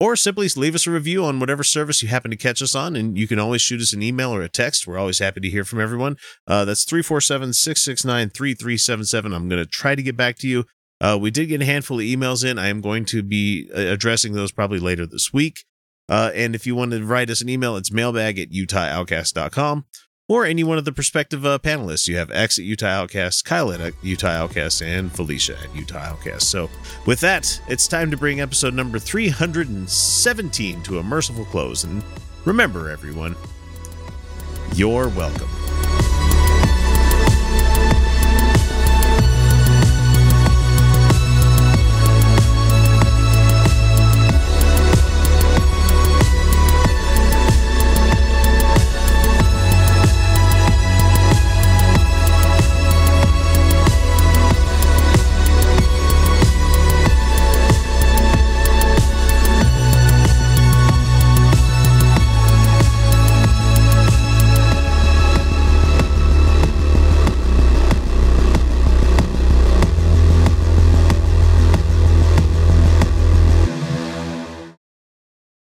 or 0.00 0.16
simply 0.16 0.48
leave 0.56 0.74
us 0.74 0.86
a 0.86 0.90
review 0.90 1.24
on 1.24 1.40
whatever 1.40 1.64
service 1.64 2.02
you 2.02 2.08
happen 2.08 2.30
to 2.30 2.36
catch 2.36 2.62
us 2.62 2.74
on. 2.74 2.94
And 2.94 3.18
you 3.18 3.26
can 3.26 3.38
always 3.38 3.62
shoot 3.62 3.80
us 3.80 3.92
an 3.92 4.02
email 4.02 4.32
or 4.32 4.42
a 4.42 4.48
text. 4.48 4.86
We're 4.86 4.98
always 4.98 5.18
happy 5.18 5.40
to 5.40 5.50
hear 5.50 5.64
from 5.64 5.80
everyone. 5.80 6.16
Uh, 6.46 6.64
that's 6.64 6.84
347 6.84 7.52
669 7.52 8.30
3377. 8.30 9.32
I'm 9.32 9.48
going 9.48 9.62
to 9.62 9.68
try 9.68 9.94
to 9.94 10.02
get 10.02 10.16
back 10.16 10.36
to 10.38 10.48
you. 10.48 10.64
Uh, 11.00 11.18
we 11.20 11.30
did 11.30 11.46
get 11.46 11.62
a 11.62 11.64
handful 11.64 11.98
of 11.98 12.04
emails 12.04 12.48
in. 12.48 12.58
I 12.58 12.68
am 12.68 12.80
going 12.80 13.04
to 13.06 13.22
be 13.22 13.70
uh, 13.74 13.78
addressing 13.80 14.32
those 14.32 14.52
probably 14.52 14.78
later 14.78 15.06
this 15.06 15.32
week. 15.32 15.64
Uh, 16.08 16.30
and 16.34 16.54
if 16.54 16.66
you 16.66 16.74
want 16.74 16.92
to 16.92 17.04
write 17.04 17.30
us 17.30 17.40
an 17.40 17.48
email, 17.48 17.76
it's 17.76 17.92
mailbag 17.92 18.38
at 18.38 18.50
utahoutcast.com 18.50 19.84
or 20.28 20.44
any 20.44 20.62
one 20.62 20.78
of 20.78 20.84
the 20.84 20.92
prospective 20.92 21.44
uh, 21.44 21.58
panelists. 21.58 22.06
You 22.06 22.18
have 22.18 22.30
X 22.30 22.58
at 22.58 22.64
Utah 22.64 22.86
Outcast, 22.86 23.44
Kyle 23.44 23.72
at 23.72 23.94
Utah 24.02 24.28
Outcast, 24.28 24.82
and 24.82 25.10
Felicia 25.10 25.58
at 25.58 25.74
Utah 25.74 25.98
Outcast. 25.98 26.48
So, 26.50 26.70
with 27.06 27.20
that, 27.20 27.60
it's 27.66 27.88
time 27.88 28.10
to 28.10 28.16
bring 28.16 28.40
episode 28.40 28.74
number 28.74 28.98
317 28.98 30.82
to 30.82 30.98
a 30.98 31.02
merciful 31.02 31.46
close. 31.46 31.84
And 31.84 32.04
remember, 32.44 32.90
everyone, 32.90 33.34
you're 34.74 35.08
welcome. 35.08 35.48